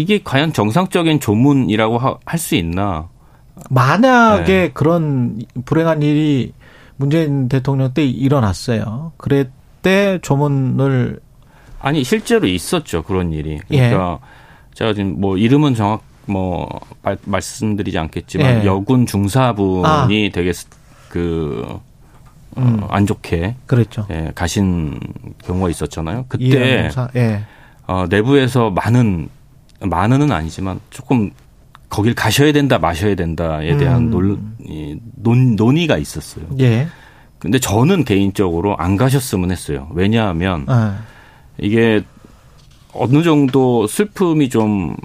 이게 0.00 0.20
과연 0.22 0.52
정상적인 0.52 1.20
조문이라고 1.20 1.98
할 2.24 2.38
수 2.38 2.54
있나? 2.54 3.08
만약에 3.70 4.44
네. 4.44 4.70
그런 4.72 5.40
불행한 5.64 6.02
일이 6.02 6.52
문재인 6.96 7.48
대통령 7.48 7.92
때 7.92 8.04
일어났어요. 8.04 9.12
그랬때 9.16 10.18
조문을 10.22 11.20
아니 11.80 12.04
실제로 12.04 12.46
있었죠 12.46 13.02
그런 13.02 13.32
일이. 13.32 13.58
예. 13.70 13.90
그러니까 13.90 14.18
제가 14.74 14.94
지금 14.94 15.20
뭐 15.20 15.36
이름은 15.36 15.74
정확 15.74 16.02
뭐 16.26 16.68
말, 17.02 17.16
말씀드리지 17.24 17.98
않겠지만 17.98 18.62
예. 18.62 18.66
여군 18.66 19.06
중사분이 19.06 19.84
아. 19.84 20.06
되게 20.32 20.52
그 21.08 21.64
어, 21.66 21.80
음. 22.58 22.80
안 22.88 23.06
좋게 23.06 23.56
그랬죠. 23.66 24.06
예, 24.10 24.30
가신 24.34 24.98
경우가 25.44 25.70
있었잖아요. 25.70 26.26
그때 26.28 26.90
예. 27.16 27.44
어, 27.86 28.04
내부에서 28.08 28.70
많은 28.70 29.28
많은은 29.80 30.32
아니지만 30.32 30.80
조금 30.90 31.30
거길 31.88 32.14
가셔야 32.14 32.52
된다 32.52 32.78
마셔야 32.78 33.14
된다에 33.14 33.76
대한 33.76 34.12
음. 34.12 34.54
논, 35.16 35.56
논의가 35.56 35.96
있었어요. 35.98 36.44
예. 36.60 36.88
근데 37.38 37.58
저는 37.58 38.04
개인적으로 38.04 38.76
안 38.76 38.96
가셨으면 38.96 39.50
했어요. 39.50 39.88
왜냐하면 39.94 40.64
아. 40.68 40.98
이게 41.56 42.02
어느 42.92 43.22
정도 43.22 43.86
슬픔이 43.86 44.48
좀 44.48 44.96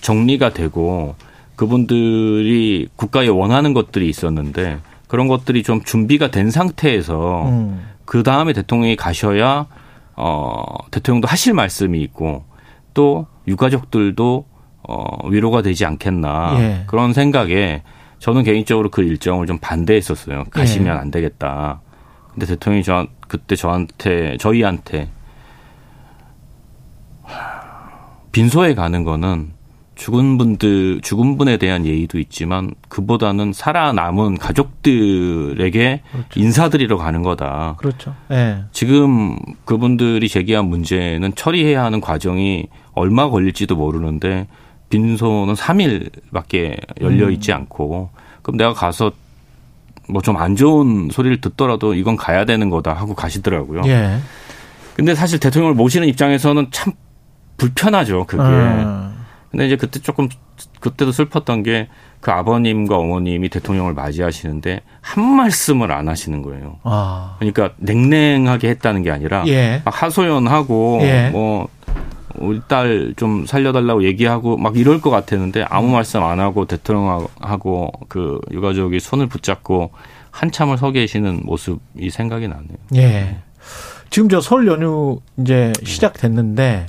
정리가 0.00 0.52
되고 0.52 1.14
그분들이 1.56 2.88
국가에 2.96 3.28
원하는 3.28 3.74
것들이 3.74 4.08
있었는데 4.08 4.78
그런 5.06 5.28
것들이 5.28 5.62
좀 5.62 5.82
준비가 5.82 6.30
된 6.30 6.50
상태에서 6.50 7.48
음. 7.48 7.86
그 8.04 8.22
다음에 8.22 8.52
대통령이 8.52 8.96
가셔야 8.96 9.66
어 10.16 10.64
대통령도 10.90 11.28
하실 11.28 11.54
말씀이 11.54 12.00
있고 12.02 12.44
또 12.92 13.26
유가족들도 13.48 14.44
어 14.88 15.28
위로가 15.28 15.62
되지 15.62 15.84
않겠나 15.84 16.56
예. 16.58 16.84
그런 16.86 17.12
생각에 17.12 17.82
저는 18.20 18.44
개인적으로 18.44 18.90
그 18.90 19.02
일정을 19.02 19.46
좀 19.46 19.58
반대했었어요. 19.58 20.44
가시면 20.50 20.94
예. 20.94 21.00
안 21.00 21.10
되겠다. 21.10 21.80
근데 22.32 22.46
대통령이 22.46 22.84
저 22.84 23.06
그때 23.26 23.56
저한테 23.56 24.36
저희한테 24.38 25.10
빈소에 28.32 28.74
가는 28.74 29.04
거는 29.04 29.58
죽은 29.98 30.38
분들 30.38 31.00
죽은 31.02 31.36
분에 31.36 31.56
대한 31.56 31.84
예의도 31.84 32.20
있지만 32.20 32.70
그보다는 32.88 33.52
살아남은 33.52 34.38
가족들에게 34.38 36.02
인사드리러 36.36 36.96
가는 36.96 37.22
거다. 37.22 37.74
그렇죠. 37.78 38.14
예. 38.30 38.62
지금 38.70 39.36
그분들이 39.64 40.28
제기한 40.28 40.66
문제는 40.66 41.34
처리해야 41.34 41.82
하는 41.82 42.00
과정이 42.00 42.68
얼마 42.98 43.28
걸릴지도 43.28 43.76
모르는데 43.76 44.46
빈소는 44.90 45.54
3일밖에 45.54 46.78
열려 47.00 47.30
있지 47.30 47.52
않고 47.52 48.10
그럼 48.42 48.56
내가 48.56 48.72
가서 48.72 49.12
뭐 50.08 50.22
좀 50.22 50.36
안 50.36 50.56
좋은 50.56 51.10
소리를 51.12 51.40
듣더라도 51.40 51.94
이건 51.94 52.16
가야 52.16 52.44
되는 52.46 52.70
거다 52.70 52.94
하고 52.94 53.14
가시더라고요. 53.14 53.82
예. 53.86 54.18
근데 54.96 55.14
사실 55.14 55.38
대통령을 55.38 55.74
모시는 55.74 56.08
입장에서는 56.08 56.68
참 56.70 56.92
불편하죠, 57.58 58.24
그게. 58.26 58.42
음. 58.42 59.14
근데 59.50 59.66
이제 59.66 59.76
그때 59.76 60.00
조금 60.00 60.28
그때도 60.80 61.12
슬펐던 61.12 61.62
게 61.62 61.88
그 62.20 62.32
아버님과 62.32 62.96
어머님이 62.96 63.48
대통령을 63.48 63.94
맞이하시는데 63.94 64.80
한 65.00 65.24
말씀을 65.24 65.92
안 65.92 66.08
하시는 66.08 66.42
거예요. 66.42 66.78
아. 66.82 67.36
그러니까 67.38 67.70
냉랭하게 67.76 68.70
했다는 68.70 69.02
게 69.02 69.10
아니라 69.10 69.44
예. 69.46 69.82
막 69.84 70.02
하소연하고 70.02 70.98
예. 71.02 71.30
뭐 71.30 71.68
우리 72.40 72.60
딸 72.68 73.14
좀 73.16 73.46
살려달라고 73.46 74.04
얘기하고 74.04 74.56
막 74.56 74.76
이럴 74.76 75.00
것 75.00 75.10
같았는데 75.10 75.64
아무 75.68 75.88
말씀 75.88 76.22
안 76.22 76.40
하고 76.40 76.64
대통령하고 76.66 77.90
그 78.08 78.40
유가족이 78.50 79.00
손을 79.00 79.26
붙잡고 79.26 79.90
한참을 80.30 80.78
서 80.78 80.90
계시는 80.92 81.40
모습이 81.44 82.10
생각이 82.10 82.48
나네요. 82.48 82.76
예. 82.96 83.38
지금 84.10 84.28
저 84.28 84.40
설 84.40 84.66
연휴 84.66 85.20
이제 85.38 85.72
시작됐는데 85.84 86.86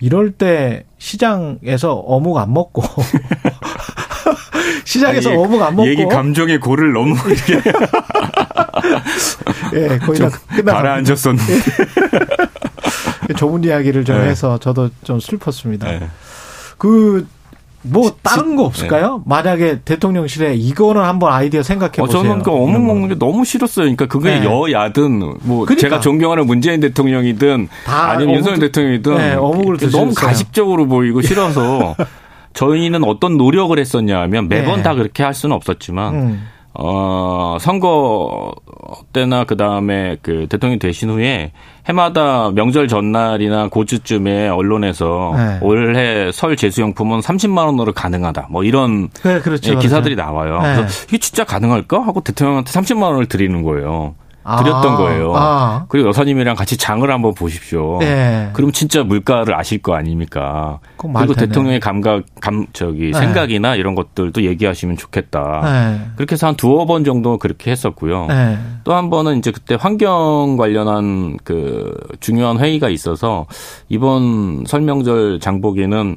이럴 0.00 0.32
때 0.32 0.84
시장에서 0.98 1.94
어묵 1.94 2.38
안 2.38 2.52
먹고 2.52 2.82
시장에서 4.84 5.30
아니, 5.30 5.38
어묵 5.38 5.62
안 5.62 5.76
먹고 5.76 5.88
얘기 5.88 6.04
감정의 6.06 6.60
고를 6.60 6.92
너무 6.92 7.14
이렇게 7.30 7.60
예, 9.74 9.98
거의 9.98 10.18
다 10.18 10.28
끝나 10.54 10.72
가라앉았었는데 10.74 11.52
좋은 13.36 13.64
이야기를 13.64 14.04
좀 14.04 14.18
네. 14.18 14.28
해서 14.28 14.58
저도 14.58 14.90
좀 15.04 15.20
슬펐습니다. 15.20 15.90
네. 15.90 16.08
그뭐 16.78 18.16
다른 18.22 18.56
거 18.56 18.64
없을까요? 18.64 19.22
만약에 19.26 19.80
대통령실에 19.80 20.54
이거는 20.54 21.02
한번 21.02 21.32
아이디어 21.32 21.62
생각해 21.62 21.94
어, 21.98 22.06
보세요. 22.06 22.22
저는 22.22 22.42
그 22.42 22.50
어묵 22.50 22.82
먹는 22.82 23.08
게 23.08 23.18
너무 23.18 23.44
싫었어요. 23.44 23.84
그러니까 23.84 24.06
그게 24.06 24.40
네. 24.40 24.44
여야든 24.44 25.18
뭐 25.42 25.64
그러니까. 25.64 25.76
제가 25.76 26.00
존경하는 26.00 26.46
문재인 26.46 26.80
대통령이든 26.80 27.68
다 27.84 28.10
아니면 28.10 28.36
윤석열 28.36 28.58
대통령이든 28.60 29.16
네, 29.16 29.34
어묵을 29.34 29.64
너무 29.64 29.78
드셨어요. 29.78 30.14
가식적으로 30.14 30.86
보이고 30.86 31.22
싫어서 31.22 31.96
저희는 32.54 33.04
어떤 33.04 33.36
노력을 33.36 33.76
했었냐 33.78 34.20
하면 34.22 34.48
매번 34.48 34.76
네. 34.76 34.82
다 34.82 34.94
그렇게 34.94 35.22
할 35.22 35.34
수는 35.34 35.54
없었지만 35.56 36.14
음. 36.14 36.48
어, 36.74 37.56
선거 37.60 38.52
때나 39.12 39.44
그 39.44 39.56
다음에 39.56 40.16
그 40.22 40.46
대통령 40.48 40.78
되신 40.78 41.10
후에 41.10 41.52
해마다 41.88 42.50
명절 42.50 42.88
전날이나 42.88 43.68
고주쯤에 43.68 44.48
언론에서 44.48 45.32
네. 45.36 45.58
올해 45.62 46.32
설 46.32 46.56
제수용품은 46.56 47.20
30만 47.20 47.66
원으로 47.66 47.92
가능하다. 47.92 48.48
뭐 48.50 48.64
이런 48.64 49.08
네, 49.22 49.40
그렇죠. 49.40 49.72
예, 49.72 49.76
기사들이 49.76 50.14
그렇죠. 50.14 50.30
나와요. 50.30 50.60
네. 50.62 50.76
그래서 50.76 51.04
이게 51.08 51.18
진짜 51.18 51.44
가능할까 51.44 52.00
하고 52.00 52.20
대통령한테 52.22 52.72
30만 52.72 53.02
원을 53.02 53.26
드리는 53.26 53.62
거예요. 53.62 54.14
아, 54.44 54.62
드렸던 54.62 54.96
거예요. 54.96 55.32
아. 55.34 55.86
그리고 55.88 56.08
여사님이랑 56.08 56.54
같이 56.54 56.76
장을 56.76 57.10
한번 57.10 57.34
보십시오. 57.34 57.98
네. 58.00 58.50
그럼 58.52 58.72
진짜 58.72 59.02
물가를 59.02 59.54
아실 59.54 59.78
거 59.78 59.94
아닙니까? 59.94 60.78
그리고. 60.98 61.34
대통령의 61.34 61.80
감각, 61.80 62.24
감, 62.40 62.66
저기, 62.74 63.10
네. 63.10 63.18
생각이나 63.18 63.74
이런 63.74 63.94
것들도 63.94 64.42
얘기하시면 64.42 64.98
좋겠다. 64.98 65.60
네. 65.64 66.10
그렇게 66.16 66.34
해서 66.34 66.46
한 66.46 66.56
두어 66.56 66.84
번 66.84 67.04
정도 67.04 67.38
그렇게 67.38 67.70
했었고요. 67.70 68.26
네. 68.26 68.58
또한 68.84 69.08
번은 69.08 69.38
이제 69.38 69.50
그때 69.50 69.76
환경 69.80 70.56
관련한 70.58 71.38
그 71.42 71.96
중요한 72.20 72.58
회의가 72.58 72.90
있어서 72.90 73.46
이번 73.88 74.64
설명절 74.66 75.40
장보기는 75.40 76.16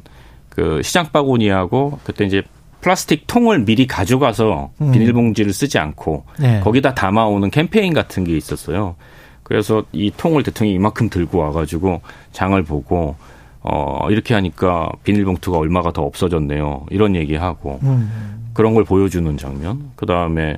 그 0.50 0.82
시장 0.84 1.08
바구니하고 1.12 2.00
그때 2.04 2.26
이제 2.26 2.44
플라스틱 2.88 3.28
통을 3.28 3.66
미리 3.66 3.86
가져가서 3.86 4.72
음. 4.80 4.92
비닐봉지를 4.94 5.52
쓰지 5.52 5.78
않고 5.78 6.24
네. 6.40 6.62
거기다 6.62 6.94
담아오는 6.96 7.52
캠페인 7.52 7.94
같은 7.94 8.24
게 8.24 8.38
있었어요. 8.38 8.96
그래서 9.44 9.84
이 9.92 10.10
통을 10.16 10.44
대통령이 10.44 10.76
이만큼 10.76 11.10
들고 11.10 11.38
와가지고 11.38 12.02
장을 12.32 12.62
보고 12.64 13.16
어 13.62 14.08
이렇게 14.10 14.34
하니까 14.34 14.90
비닐봉투가 15.04 15.58
얼마가 15.58 15.92
더 15.92 16.04
없어졌네요. 16.04 16.86
이런 16.90 17.18
얘기하고 17.18 17.80
음. 17.84 18.52
그런 18.54 18.74
걸 18.74 18.86
보여주는 18.86 19.36
장면. 19.38 19.92
그 19.98 20.06
다음에 20.06 20.56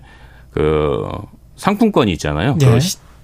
그 0.51 1.07
상품권이 1.56 2.11
있잖아요. 2.14 2.57
예. 2.61 2.65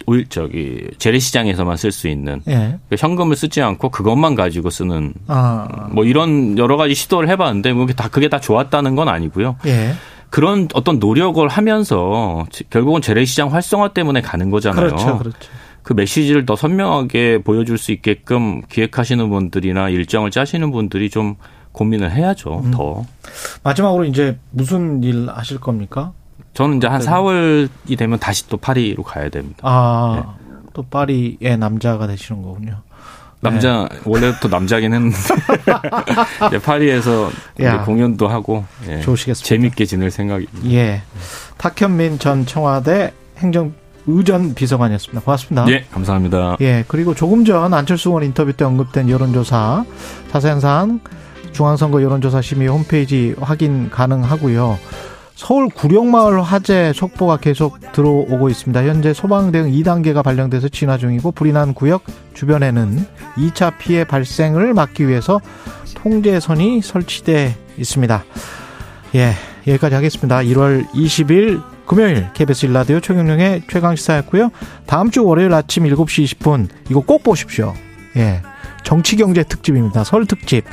오일 0.08 0.28
저기 0.30 0.88
재래시장에서만 0.98 1.78
쓸 1.78 1.92
수 1.92 2.08
있는 2.08 2.42
예. 2.48 2.78
그 2.90 2.96
현금을 2.98 3.36
쓰지 3.36 3.62
않고 3.62 3.90
그것만 3.90 4.36
가지고 4.36 4.70
쓰는 4.70 5.14
아. 5.28 5.68
뭐 5.92 6.04
이런 6.06 6.58
여러 6.58 6.78
가지 6.78 6.94
시도를 6.94 7.30
해봤는데 7.30 7.74
뭐 7.74 7.86
그게 7.86 7.94
다 7.96 8.08
그게 8.10 8.30
다 8.30 8.40
좋았다는 8.40 8.96
건 8.96 9.10
아니고요. 9.10 9.58
예. 9.66 9.94
그런 10.30 10.68
어떤 10.74 11.00
노력을 11.00 11.48
하면서 11.48 12.46
지- 12.52 12.64
결국은 12.70 13.02
재래시장 13.02 13.54
활성화 13.54 13.90
때문에 13.94 14.22
가는 14.22 14.50
거잖아요. 14.50 14.88
그렇죠. 14.88 15.18
그렇죠. 15.18 15.38
그 15.84 15.94
메시지를 15.94 16.46
더 16.46 16.56
선명하게 16.56 17.44
보여줄 17.44 17.78
수 17.78 17.92
있게끔 17.92 18.62
기획하시는 18.70 19.30
분들이나 19.30 19.90
일정을 19.90 20.32
짜시는 20.32 20.72
분들이 20.72 21.10
좀 21.10 21.36
고민을 21.74 22.12
해야죠. 22.12 22.62
음. 22.66 22.72
더. 22.72 23.04
마지막으로 23.64 24.06
이제 24.06 24.38
무슨 24.52 25.04
일 25.04 25.28
하실 25.30 25.60
겁니까? 25.60 26.14
저는 26.56 26.78
이제 26.78 26.88
한 26.88 27.00
네. 27.02 27.06
4월이 27.06 27.98
되면 27.98 28.18
다시 28.18 28.48
또 28.48 28.58
파리로 28.58 29.04
가야 29.04 29.30
됩니다. 29.30 29.58
아, 29.62 30.36
또 30.74 30.84
파리의 30.84 31.58
남자가 31.60 32.08
되시는 32.08 32.42
거군요. 32.42 32.78
남자 33.42 33.88
원래부터 34.06 34.48
남자긴 34.48 34.94
했는데 34.94 35.16
이제 36.48 36.60
파리에서. 36.60 37.30
공연도 37.86 38.28
하고 38.28 38.66
예, 38.88 39.02
좋으시겠습니다. 39.02 39.48
재밌게 39.48 39.86
지낼 39.86 40.10
생각입니다. 40.10 40.66
예. 40.72 41.04
탁현민 41.58 42.18
전 42.20 42.46
청와대 42.46 43.14
행정 43.38 43.74
의전 44.08 44.56
비서관이었습니다. 44.56 45.22
고맙습니다. 45.22 45.68
예, 45.70 45.86
감사합니다. 45.92 46.58
예, 46.62 46.84
그리고 46.88 47.14
조금 47.14 47.44
전 47.44 47.74
안철수 47.74 48.10
의원 48.10 48.24
인터뷰 48.24 48.54
때 48.54 48.64
언급된 48.66 49.10
여론조사 49.10 49.84
자세한 50.32 50.60
사항 50.60 51.00
중앙선거 51.52 52.02
여론조사 52.02 52.42
심의 52.42 52.68
홈페이지 52.68 53.36
확인 53.40 53.90
가능하고요. 53.90 54.78
서울 55.36 55.68
구룡마을 55.68 56.42
화재 56.42 56.94
속보가 56.96 57.38
계속 57.38 57.80
들어오고 57.92 58.50
있습니다. 58.50 58.84
현재 58.86 59.14
소방 59.14 59.52
대응 59.52 59.70
2단계가 59.70 60.24
발령돼서 60.24 60.70
진화 60.70 60.98
중이고 60.98 61.34
불이 61.34 61.52
난 61.52 61.74
구역 61.74 62.04
주변에는 62.34 63.06
2차 63.36 63.78
피해 63.78 64.06
발생을 64.06 64.74
막기 64.74 65.08
위해서 65.08 65.42
통제선이 65.96 66.82
설치돼 66.82 67.56
있습니다. 67.78 68.24
예, 69.16 69.34
여기까지 69.68 69.96
하겠습니다. 69.96 70.38
1월 70.38 70.88
20일 70.92 71.62
금요일 71.86 72.30
KBS 72.34 72.68
일라디오 72.68 73.02
최경령의 73.02 73.64
최강시사였고요. 73.70 74.52
다음 74.86 75.12
주 75.12 75.26
월요일 75.26 75.54
아침 75.54 75.84
7시 75.84 76.38
20분 76.38 76.70
이거 76.90 77.02
꼭 77.02 77.24
보십시오. 77.24 77.74
예, 78.16 78.42
정치경제 78.84 79.44
특집입니다. 79.44 80.06
설 80.06 80.26
특집. 80.26 80.64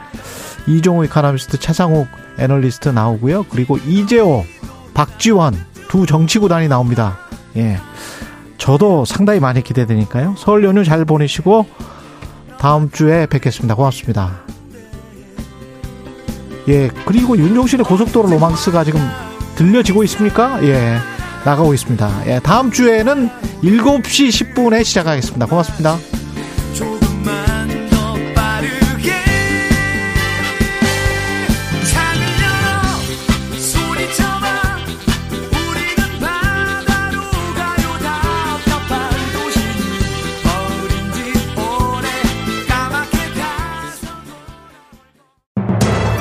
이종우 0.68 1.05
이카노미스트 1.06 1.59
차상욱 1.59 2.06
애널리스트 2.43 2.89
나오고요. 2.89 3.44
그리고 3.48 3.78
이재호, 3.78 4.44
박지원 4.94 5.55
두 5.89 6.06
정치구단이 6.06 6.69
나옵니다. 6.69 7.19
예. 7.56 7.78
저도 8.59 9.05
상당히 9.05 9.40
많이 9.40 9.62
기대되니까요. 9.62 10.35
설 10.39 10.64
연휴 10.64 10.85
잘 10.85 11.05
보내시고 11.05 11.66
다음 12.59 12.90
주에 12.90 13.27
뵙겠습니다. 13.27 13.74
고맙습니다. 13.74 14.43
예, 16.69 16.89
그리고 17.06 17.36
윤종신의 17.36 17.85
고속도로 17.85 18.31
로망스가 18.31 18.85
지금 18.85 19.01
들려지고 19.56 20.05
있습니까? 20.05 20.62
예, 20.64 20.98
나가고 21.44 21.74
있습니다. 21.74 22.23
예, 22.27 22.40
다음 22.40 22.70
주에는 22.70 23.28
7시 23.62 24.55
10분에 24.55 24.85
시작하겠습니다. 24.85 25.47
고맙습니다. 25.47 25.97